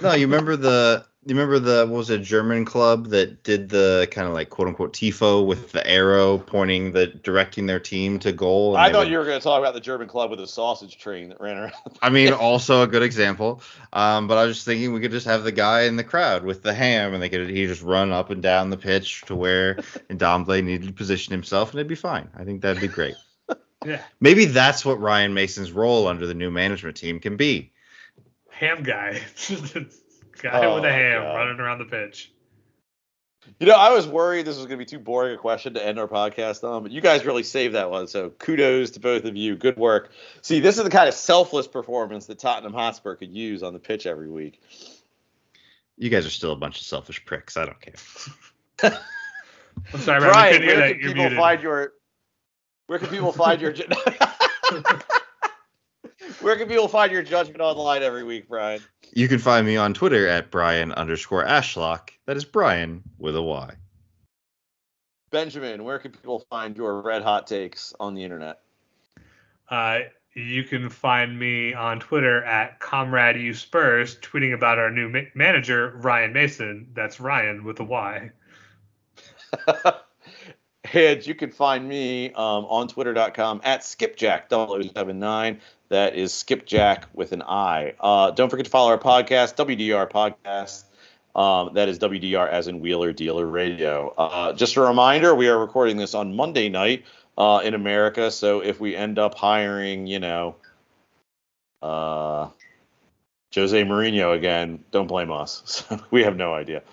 No, 0.00 0.12
you 0.14 0.26
remember 0.26 0.56
the 0.56 1.04
you 1.24 1.36
remember 1.36 1.58
the 1.60 1.86
what 1.86 1.98
was 1.98 2.10
it 2.10 2.22
German 2.22 2.64
club 2.64 3.06
that 3.10 3.44
did 3.44 3.68
the 3.68 4.08
kind 4.10 4.26
of 4.26 4.34
like 4.34 4.50
quote 4.50 4.66
unquote 4.66 4.92
tifo 4.92 5.46
with 5.46 5.70
the 5.70 5.86
arrow 5.86 6.38
pointing 6.38 6.90
the 6.92 7.06
directing 7.06 7.66
their 7.66 7.78
team 7.78 8.18
to 8.20 8.32
goal. 8.32 8.76
I 8.76 8.90
thought 8.90 9.00
would- 9.00 9.08
you 9.08 9.18
were 9.18 9.24
going 9.24 9.38
to 9.38 9.42
talk 9.42 9.60
about 9.60 9.74
the 9.74 9.80
German 9.80 10.08
club 10.08 10.30
with 10.30 10.40
a 10.40 10.46
sausage 10.48 10.98
train 10.98 11.28
that 11.28 11.40
ran 11.40 11.58
around. 11.58 11.72
I 12.02 12.10
mean, 12.10 12.32
also 12.32 12.82
a 12.82 12.86
good 12.88 13.02
example. 13.04 13.62
Um, 13.92 14.26
but 14.26 14.36
I 14.36 14.44
was 14.46 14.56
just 14.56 14.66
thinking 14.66 14.92
we 14.92 15.00
could 15.00 15.12
just 15.12 15.26
have 15.26 15.44
the 15.44 15.52
guy 15.52 15.82
in 15.82 15.94
the 15.96 16.04
crowd 16.04 16.44
with 16.44 16.62
the 16.62 16.74
ham, 16.74 17.14
and 17.14 17.22
they 17.22 17.28
could 17.28 17.48
he 17.50 17.66
just 17.66 17.82
run 17.82 18.10
up 18.10 18.30
and 18.30 18.42
down 18.42 18.70
the 18.70 18.76
pitch 18.76 19.22
to 19.26 19.36
where 19.36 19.74
Ndombele 20.10 20.64
needed 20.64 20.88
to 20.88 20.92
position 20.92 21.32
himself, 21.32 21.70
and 21.70 21.78
it'd 21.78 21.86
be 21.88 21.94
fine. 21.94 22.28
I 22.36 22.44
think 22.44 22.62
that'd 22.62 22.80
be 22.82 22.88
great. 22.88 23.14
Yeah, 23.84 24.00
Maybe 24.20 24.44
that's 24.44 24.84
what 24.84 25.00
Ryan 25.00 25.34
Mason's 25.34 25.72
role 25.72 26.06
under 26.06 26.24
the 26.24 26.34
new 26.34 26.52
management 26.52 26.96
team 26.96 27.18
can 27.18 27.36
be. 27.36 27.72
ham 28.50 28.84
guy, 28.84 29.20
guy 30.42 30.64
Oh, 30.64 30.74
with 30.76 30.84
a 30.84 30.88
oh, 30.88 30.92
ham 30.92 31.22
God. 31.22 31.34
running 31.36 31.60
around 31.60 31.78
the 31.78 31.84
pitch. 31.86 32.32
You 33.58 33.66
know, 33.66 33.74
I 33.74 33.90
was 33.90 34.06
worried 34.06 34.46
this 34.46 34.56
was 34.56 34.66
going 34.66 34.78
to 34.78 34.84
be 34.84 34.88
too 34.88 35.00
boring 35.00 35.34
a 35.34 35.38
question 35.38 35.74
to 35.74 35.84
end 35.84 35.98
our 35.98 36.06
podcast 36.06 36.62
on, 36.62 36.82
but 36.84 36.92
you 36.92 37.00
guys 37.00 37.24
really 37.24 37.42
saved 37.42 37.74
that 37.74 37.90
one. 37.90 38.06
So 38.06 38.30
kudos 38.30 38.90
to 38.92 39.00
both 39.00 39.24
of 39.24 39.36
you. 39.36 39.56
Good 39.56 39.76
work. 39.76 40.12
See, 40.42 40.60
this 40.60 40.78
is 40.78 40.84
the 40.84 40.90
kind 40.90 41.08
of 41.08 41.14
selfless 41.14 41.66
performance 41.66 42.26
that 42.26 42.38
Tottenham 42.38 42.72
Hotspur 42.72 43.16
could 43.16 43.32
use 43.34 43.62
on 43.64 43.72
the 43.72 43.80
pitch 43.80 44.06
every 44.06 44.30
week. 44.30 44.60
You 45.98 46.08
guys 46.08 46.24
are 46.24 46.30
still 46.30 46.52
a 46.52 46.56
bunch 46.56 46.80
of 46.80 46.86
selfish 46.86 47.24
pricks. 47.24 47.56
I 47.56 47.64
don't 47.66 47.80
care. 47.80 47.94
I'm 49.92 50.00
sorry, 50.00 50.20
Brian. 50.20 50.60
we 50.60 50.66
Brian, 50.66 50.66
where 50.66 50.76
that. 50.76 50.92
can 50.92 51.00
You're 51.00 51.08
people 51.10 51.22
muted. 51.24 51.38
find 51.38 51.62
your? 51.62 51.92
Where 52.86 52.98
can 52.98 53.08
people 53.08 53.32
find 53.32 53.60
your? 53.60 53.74
where 56.40 56.56
can 56.56 56.68
people 56.68 56.88
find 56.88 57.10
your 57.12 57.22
judgment 57.22 57.60
online 57.60 58.02
every 58.02 58.22
week, 58.24 58.48
Brian? 58.48 58.80
You 59.14 59.28
can 59.28 59.38
find 59.38 59.66
me 59.66 59.76
on 59.76 59.92
Twitter 59.92 60.26
at 60.26 60.50
Brian 60.50 60.90
underscore 60.92 61.44
Ashlock. 61.44 62.10
That 62.24 62.38
is 62.38 62.46
Brian 62.46 63.02
with 63.18 63.36
a 63.36 63.42
Y. 63.42 63.74
Benjamin, 65.30 65.84
where 65.84 65.98
can 65.98 66.12
people 66.12 66.46
find 66.50 66.76
your 66.76 67.00
red 67.02 67.22
hot 67.22 67.46
takes 67.46 67.92
on 68.00 68.14
the 68.14 68.24
internet? 68.24 68.60
Uh, 69.68 70.00
you 70.34 70.64
can 70.64 70.88
find 70.88 71.38
me 71.38 71.74
on 71.74 72.00
Twitter 72.00 72.42
at 72.44 72.80
Comrade 72.80 73.36
U 73.36 73.52
Spurs, 73.52 74.16
tweeting 74.20 74.54
about 74.54 74.78
our 74.78 74.90
new 74.90 75.10
ma- 75.10 75.28
manager 75.34 75.90
Ryan 75.96 76.32
Mason. 76.32 76.88
That's 76.94 77.20
Ryan 77.20 77.64
with 77.64 77.80
a 77.80 77.84
Y. 77.84 78.30
and 80.94 81.26
you 81.26 81.34
can 81.34 81.50
find 81.50 81.86
me 81.86 82.32
um, 82.32 82.64
on 82.64 82.88
twitter.com 82.88 83.60
at 83.62 83.82
skipjack0079. 83.82 85.60
That 85.92 86.16
is 86.16 86.32
skipjack 86.32 87.04
with 87.12 87.32
an 87.32 87.42
I. 87.42 87.92
Uh, 88.00 88.30
don't 88.30 88.48
forget 88.48 88.64
to 88.64 88.70
follow 88.70 88.88
our 88.92 88.98
podcast, 88.98 89.56
WDR 89.56 90.10
Podcast. 90.10 90.84
Um, 91.38 91.74
that 91.74 91.90
is 91.90 91.98
WDR 91.98 92.48
as 92.48 92.66
in 92.66 92.80
Wheeler 92.80 93.12
Dealer 93.12 93.46
Radio. 93.46 94.08
Uh, 94.16 94.54
just 94.54 94.76
a 94.76 94.80
reminder, 94.80 95.34
we 95.34 95.48
are 95.48 95.58
recording 95.58 95.98
this 95.98 96.14
on 96.14 96.34
Monday 96.34 96.70
night 96.70 97.04
uh, 97.36 97.60
in 97.62 97.74
America. 97.74 98.30
So 98.30 98.60
if 98.60 98.80
we 98.80 98.96
end 98.96 99.18
up 99.18 99.34
hiring, 99.34 100.06
you 100.06 100.18
know, 100.18 100.56
uh, 101.82 102.48
Jose 103.54 103.84
Mourinho 103.84 104.34
again, 104.34 104.82
don't 104.92 105.08
blame 105.08 105.30
us. 105.30 105.84
We 106.10 106.22
have 106.22 106.38
no 106.38 106.54
idea. 106.54 106.84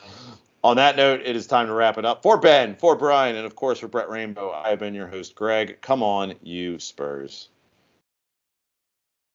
On 0.61 0.76
that 0.76 0.97
note, 0.97 1.21
it 1.23 1.38
is 1.38 1.47
time 1.47 1.67
to 1.67 1.73
wrap 1.73 1.97
it 1.97 2.03
up. 2.03 2.21
For 2.21 2.38
Ben, 2.38 2.76
for 2.76 2.97
Brian, 2.97 3.38
and 3.38 3.45
of 3.45 3.55
course 3.55 3.80
for 3.80 3.88
Brett 3.88 4.09
Rainbow, 4.09 4.51
I 4.51 4.71
have 4.71 4.80
been 4.80 4.93
your 4.93 5.07
host, 5.07 5.35
Greg. 5.35 5.80
Come 5.80 6.03
on, 6.03 6.34
you 6.43 6.80
Spurs. 6.80 7.47